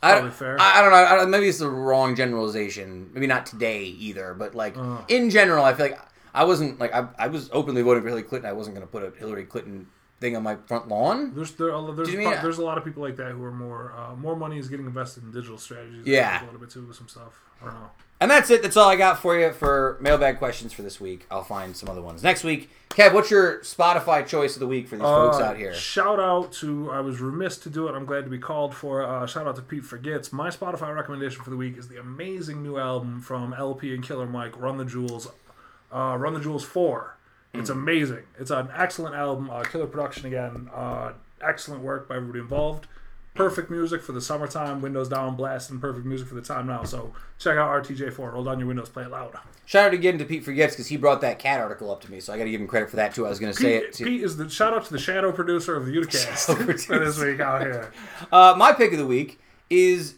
I 0.02 0.14
Probably 0.14 0.32
fair. 0.32 0.58
I, 0.60 0.80
I 0.80 0.82
don't 0.82 0.92
know. 0.92 0.98
I 0.98 1.16
don't- 1.16 1.30
maybe 1.30 1.48
it's 1.50 1.58
the 1.60 1.70
wrong 1.70 2.16
generalization. 2.16 3.10
Maybe 3.14 3.28
not 3.28 3.46
today 3.46 3.84
either, 3.84 4.34
but 4.34 4.56
like 4.56 4.78
Uh. 4.78 5.02
in 5.10 5.30
general, 5.30 5.66
I 5.66 5.74
feel 5.74 5.88
like 5.88 6.00
I 6.34 6.44
wasn't 6.46 6.80
like 6.80 6.94
I, 6.94 7.08
I 7.18 7.28
was 7.28 7.50
openly 7.52 7.82
voting 7.82 8.04
for 8.04 8.08
Hillary 8.10 8.24
Clinton. 8.24 8.50
I 8.50 8.54
wasn't 8.54 8.76
going 8.76 8.88
to 8.88 8.92
put 8.92 9.04
a 9.04 9.12
Hillary 9.20 9.46
Clinton 9.46 9.88
thing 10.26 10.36
on 10.36 10.44
my 10.44 10.56
front 10.68 10.88
lawn. 10.88 11.34
There's 11.36 11.52
there, 11.54 11.72
there's, 11.94 12.10
you 12.12 12.22
pro- 12.24 12.42
there's 12.42 12.58
a 12.58 12.64
lot 12.66 12.78
of 12.78 12.84
people 12.84 13.04
like 13.04 13.16
that 13.18 13.32
who 13.32 13.44
are 13.44 13.52
more 13.52 13.94
uh, 13.96 14.16
more 14.16 14.36
money 14.36 14.58
is 14.58 14.68
getting 14.68 14.86
invested 14.86 15.24
in 15.24 15.32
digital 15.32 15.58
strategies. 15.58 16.06
Yeah. 16.06 16.42
a 16.42 16.46
little 16.46 16.60
bit 16.60 16.70
too 16.70 16.86
with 16.86 16.98
some 16.98 17.08
stuff. 17.08 17.40
I 17.62 17.66
don't 17.66 17.76
know. 17.76 17.92
And 18.22 18.32
that's 18.32 18.50
it. 18.50 18.62
That's 18.62 18.78
all 18.78 18.90
I 18.90 18.96
got 18.96 19.20
for 19.20 19.38
you 19.38 19.52
for 19.52 19.98
mailbag 20.02 20.38
questions 20.40 20.72
for 20.72 20.82
this 20.84 21.00
week. 21.02 21.26
I'll 21.30 21.44
find 21.44 21.76
some 21.76 21.90
other 21.90 22.02
ones 22.02 22.24
next 22.24 22.44
week. 22.46 22.70
Kev, 22.90 23.14
what's 23.14 23.30
your 23.30 23.60
Spotify 23.60 24.26
choice 24.26 24.56
of 24.56 24.62
the 24.62 24.68
week 24.68 24.88
for 24.88 24.96
these 24.96 25.04
folks 25.04 25.38
Uh, 25.38 25.44
out 25.44 25.58
here? 25.58 25.74
Shout 25.74 26.20
out 26.20 26.54
to 26.54 26.90
I 26.92 27.02
was 27.02 27.20
remiss 27.20 27.58
to 27.60 27.70
do 27.70 27.88
it. 27.88 27.92
I'm 27.94 28.06
glad 28.06 28.24
to 28.24 28.30
be 28.30 28.38
called 28.40 28.74
for. 28.74 29.04
Uh, 29.04 29.28
shout 29.28 29.48
out 29.48 29.56
to 29.58 29.62
Pete 29.62 29.84
Forgets. 29.84 30.32
My 30.32 30.50
Spotify 30.50 30.96
recommendation 30.96 31.44
for 31.44 31.50
the 31.50 31.58
week 31.58 31.78
is 31.78 31.88
the 31.90 32.00
amazing 32.00 32.64
new 32.64 32.78
album 32.78 33.22
from 33.22 33.54
El-P 33.54 33.94
and 33.94 34.02
Killer 34.04 34.26
Mike, 34.26 34.58
Run 34.60 34.78
the 34.78 34.86
Jewels. 34.86 35.28
Uh, 35.92 36.16
Run 36.18 36.34
the 36.34 36.40
Jewels 36.40 36.64
Four. 36.64 37.18
It's 37.60 37.70
amazing. 37.70 38.24
It's 38.40 38.52
an 38.52 38.70
excellent 38.76 39.16
album. 39.16 39.50
Uh, 39.50 39.64
killer 39.64 39.88
production 39.88 40.26
again. 40.28 40.70
Uh, 40.74 41.14
excellent 41.42 41.84
work 41.84 42.08
by 42.08 42.16
everybody 42.16 42.40
involved. 42.40 42.88
Perfect 43.34 43.70
music 43.70 44.02
for 44.02 44.14
the 44.14 44.22
summertime. 44.22 44.82
Windows 44.82 45.10
down, 45.10 45.36
blasting. 45.36 45.80
Perfect 45.80 46.06
music 46.06 46.28
for 46.28 46.36
the 46.36 46.42
time 46.42 46.68
now. 46.68 46.84
So 46.84 47.14
check 47.38 47.58
out 47.58 47.84
RTJ4. 47.84 48.34
Roll 48.34 48.46
down 48.46 48.60
your 48.60 48.68
windows, 48.70 48.88
play 48.88 49.04
it 49.04 49.12
loud. 49.12 49.36
Shout 49.66 49.88
out 49.88 49.94
again 49.94 50.18
to 50.20 50.26
Pete 50.26 50.46
Forgets 50.46 50.74
because 50.74 50.88
he 50.88 50.96
brought 50.96 51.22
that 51.22 51.38
cat 51.40 51.60
article 51.60 51.92
up 51.92 52.00
to 52.02 52.12
me, 52.12 52.20
so 52.20 52.32
I 52.32 52.38
got 52.38 52.46
to 52.46 52.52
give 52.52 52.62
him 52.62 52.68
credit 52.68 52.90
for 52.90 52.96
that 52.98 53.14
too. 53.14 53.26
I 53.26 53.30
was 53.30 53.40
going 53.40 53.52
to 53.52 53.60
say 53.60 53.80
Pete, 53.80 53.90
it. 53.90 53.94
Too. 53.94 54.06
Pete 54.06 54.22
is 54.24 54.38
the 54.38 54.48
shout 54.48 54.74
out 54.74 54.86
to 54.86 54.92
the 54.92 55.00
shadow 55.00 55.32
producer 55.32 55.76
of 55.76 55.86
the 55.86 55.92
Uticast 55.92 56.86
for 56.86 57.00
this 57.00 57.20
week 57.20 57.40
out 57.40 57.62
here. 57.62 57.92
Uh, 58.32 58.56
my 58.58 58.72
pick 58.72 58.92
of 58.92 58.98
the 58.98 59.06
week 59.06 59.40
is 59.70 60.16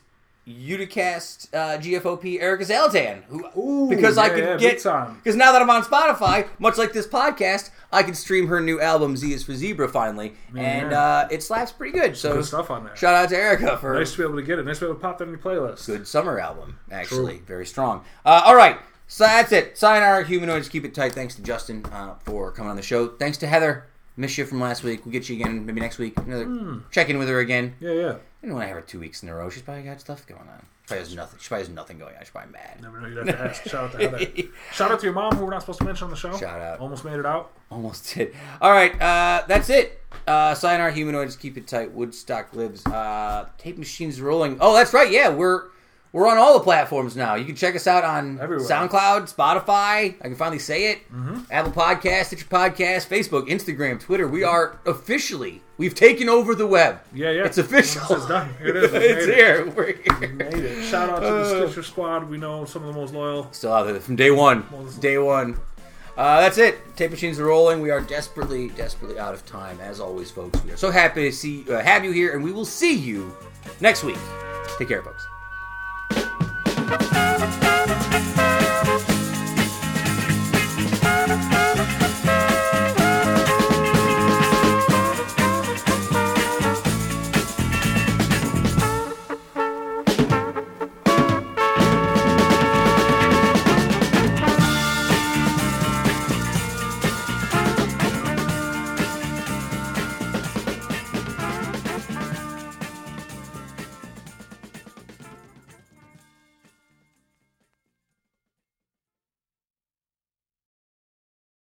Uticast 0.48 1.54
uh, 1.54 1.78
GFOP 1.80 2.40
Erica 2.42 2.64
Zalatan, 2.66 3.24
who 3.26 3.46
Ooh, 3.60 3.90
because 3.90 4.18
I 4.18 4.28
yeah, 4.28 4.34
could 4.34 4.44
yeah, 4.44 4.58
get 4.58 4.78
because 4.78 5.36
now 5.36 5.52
that 5.52 5.62
I'm 5.62 5.70
on 5.70 5.84
Spotify, 5.84 6.48
much 6.60 6.78
like 6.78 6.94
this 6.94 7.08
podcast, 7.08 7.70
I 7.92 8.04
can 8.04 8.14
stream 8.14 8.48
her 8.48 8.60
new 8.62 8.80
album 8.80 9.18
Z 9.18 9.32
is 9.34 9.44
for 9.44 9.54
Zebra 9.54 9.88
finally, 9.90 10.34
and 10.56 10.94
uh, 10.94 11.28
it 11.32 11.44
slaps 11.44 11.72
pretty 11.72 11.98
good. 11.98 12.16
So 12.18 12.34
Good 12.36 12.46
stuff 12.46 12.72
on 12.72 12.86
there. 12.86 12.96
shout 12.96 13.14
out 13.16 13.30
to 13.30 13.38
Erica 13.38 13.78
for 13.78 13.94
Nice 13.96 14.12
to 14.14 14.18
be 14.20 14.24
able 14.24 14.36
to 14.36 14.42
get 14.44 14.60
it. 14.60 14.66
Nice 14.66 14.80
to 14.80 14.86
be 14.86 14.90
able 14.92 14.96
to 14.96 15.02
pop 15.02 15.18
that 15.18 15.26
in 15.26 15.32
your 15.32 15.40
playlist. 15.40 15.86
good 15.86 16.08
summer 16.08 16.40
album, 16.40 16.80
actually. 16.92 17.38
True. 17.38 17.46
Very 17.46 17.66
strong. 17.66 18.04
Uh, 18.26 18.44
all 18.46 18.56
right. 18.56 18.78
So 19.10 19.24
that's 19.24 19.52
it. 19.54 19.78
Sayonara, 19.78 20.26
humanoids. 20.26 20.68
Keep 20.68 20.84
it 20.86 20.94
tight. 20.94 21.14
Thanks 21.14 21.36
to 21.36 21.42
Justin 21.42 21.86
uh, 21.94 22.16
for 22.26 22.52
coming 22.52 22.70
on 22.70 22.76
the 22.76 22.82
show. 22.82 23.08
Thanks 23.08 23.38
to 23.38 23.48
Heather. 23.48 23.86
Miss 24.18 24.38
you 24.38 24.46
from 24.46 24.60
last 24.60 24.84
week. 24.84 25.06
We'll 25.06 25.14
get 25.14 25.30
you 25.30 25.36
again 25.40 25.66
maybe 25.66 25.80
next 25.80 25.98
week. 25.98 26.18
Another 26.18 26.44
Hmm. 26.46 26.80
check 26.92 27.08
in 27.10 27.18
with 27.20 27.30
her 27.30 27.40
again. 27.40 27.76
Yeah, 27.80 27.92
yeah. 27.92 28.16
I 28.44 28.46
don't 28.46 28.56
want 28.56 28.66
to 28.66 28.68
have 28.68 28.76
her 28.78 28.82
two 28.82 29.00
weeks 29.00 29.24
in 29.24 29.30
a 29.30 29.36
row. 29.36 29.50
She's 29.50 29.64
probably 29.64 29.84
got 29.84 30.00
stuff 30.00 30.26
going 30.28 30.42
on. 30.42 30.60
She 30.84 30.88
probably 30.88 31.00
has 31.06 31.16
nothing. 31.16 31.40
She 31.42 31.48
probably 31.48 31.64
has 31.66 31.74
nothing 31.74 31.98
going 31.98 32.14
on. 32.16 32.22
She's 32.22 32.30
probably 32.30 32.52
mad. 32.52 32.82
Never 32.82 33.02
know. 33.02 33.08
You'd 33.08 33.18
have 33.18 33.28
to 33.28 33.40
ask. 33.42 33.64
Shout 33.68 33.84
out 33.86 34.00
to 34.00 34.10
Heather. 34.10 34.26
Shout 34.74 34.92
out 34.92 35.00
to 35.00 35.06
your 35.06 35.14
mom, 35.14 35.36
who 35.36 35.44
we're 35.46 35.52
not 35.52 35.62
supposed 35.62 35.80
to 35.80 35.86
mention 35.86 36.06
on 36.06 36.10
the 36.12 36.16
show. 36.16 36.38
Shout 36.38 36.62
out. 36.62 36.80
Almost 36.80 37.04
made 37.04 37.20
it 37.20 37.26
out. 37.26 37.52
Almost 37.72 38.14
did. 38.14 38.36
All 38.62 38.72
right. 38.72 38.94
Uh, 39.02 39.44
that's 39.48 39.70
it. 39.70 40.02
Uh, 40.28 40.54
Sayonara, 40.54 40.92
humanoids. 40.94 41.36
Keep 41.36 41.58
it 41.58 41.68
tight. 41.68 41.92
Woodstock 41.92 42.54
lives. 42.54 42.86
Uh, 42.86 43.50
tape 43.58 43.78
machines 43.78 44.22
rolling. 44.22 44.58
Oh, 44.62 44.74
that's 44.76 44.94
right. 44.94 45.12
Yeah, 45.12 45.30
we're 45.30 45.66
we're 46.14 46.28
on 46.28 46.38
all 46.38 46.54
the 46.54 46.64
platforms 46.64 47.16
now. 47.16 47.36
You 47.36 47.46
can 47.46 47.56
check 47.56 47.76
us 47.76 47.88
out 47.88 48.04
on 48.04 48.40
Everywhere. 48.40 48.66
SoundCloud, 48.68 49.34
Spotify. 49.34 50.16
I 50.20 50.22
can 50.22 50.36
finally 50.36 50.60
say 50.60 50.92
it. 50.92 51.12
Mm-hmm. 51.12 51.42
Apple 51.52 51.72
Podcast, 51.72 52.26
Stitcher 52.26 52.46
Podcast, 52.46 53.08
Facebook, 53.08 53.50
Instagram, 53.50 54.00
Twitter. 54.00 54.28
We 54.28 54.44
are 54.44 54.80
officially. 54.86 55.62
We've 55.78 55.94
taken 55.94 56.28
over 56.28 56.56
the 56.56 56.66
web. 56.66 57.02
Yeah, 57.14 57.30
yeah. 57.32 57.46
It's 57.46 57.58
official. 57.60 58.02
It's 58.16 58.28
done. 58.28 58.50
Here 58.60 58.76
it 58.76 58.84
is. 58.86 58.92
We 58.92 58.98
it's 59.06 59.28
made 59.28 59.34
it. 59.34 59.36
here. 59.36 59.70
We're 59.70 59.94
here. 59.94 60.30
Made 60.34 60.54
it. 60.56 60.84
Shout 60.86 61.10
out 61.10 61.20
to 61.20 61.28
Uh. 61.28 61.44
the 61.60 61.68
Stitcher 61.68 61.84
Squad. 61.84 62.30
We 62.30 62.38
know 62.38 62.66
some 62.66 62.84
of 62.84 62.94
the 62.94 63.00
most 63.00 63.14
loyal. 63.14 63.48
Still 63.52 63.74
out 63.74 63.84
there 63.84 64.00
from 64.00 64.16
day 64.16 64.32
one. 64.32 64.66
Day 65.00 65.18
one. 65.20 65.60
Uh, 66.18 66.42
that's 66.42 66.58
it. 66.58 66.80
Tape 66.96 67.12
machines 67.12 67.40
are 67.40 67.46
rolling. 67.46 67.80
We 67.80 67.92
are 67.92 68.02
desperately, 68.02 68.70
desperately 68.70 69.20
out 69.20 69.36
of 69.36 69.46
time. 69.46 69.80
As 69.80 70.00
always, 70.00 70.32
folks, 70.32 70.64
we 70.64 70.72
are 70.72 70.78
so 70.78 70.90
happy 70.90 71.30
to 71.30 71.32
see 71.32 71.64
uh, 71.70 71.80
have 71.80 72.04
you 72.04 72.12
here, 72.12 72.34
and 72.34 72.44
we 72.44 72.52
will 72.52 72.66
see 72.66 72.96
you 72.96 73.38
next 73.80 74.04
week. 74.04 74.18
Take 74.80 74.88
care, 74.88 75.04
folks. 75.04 75.28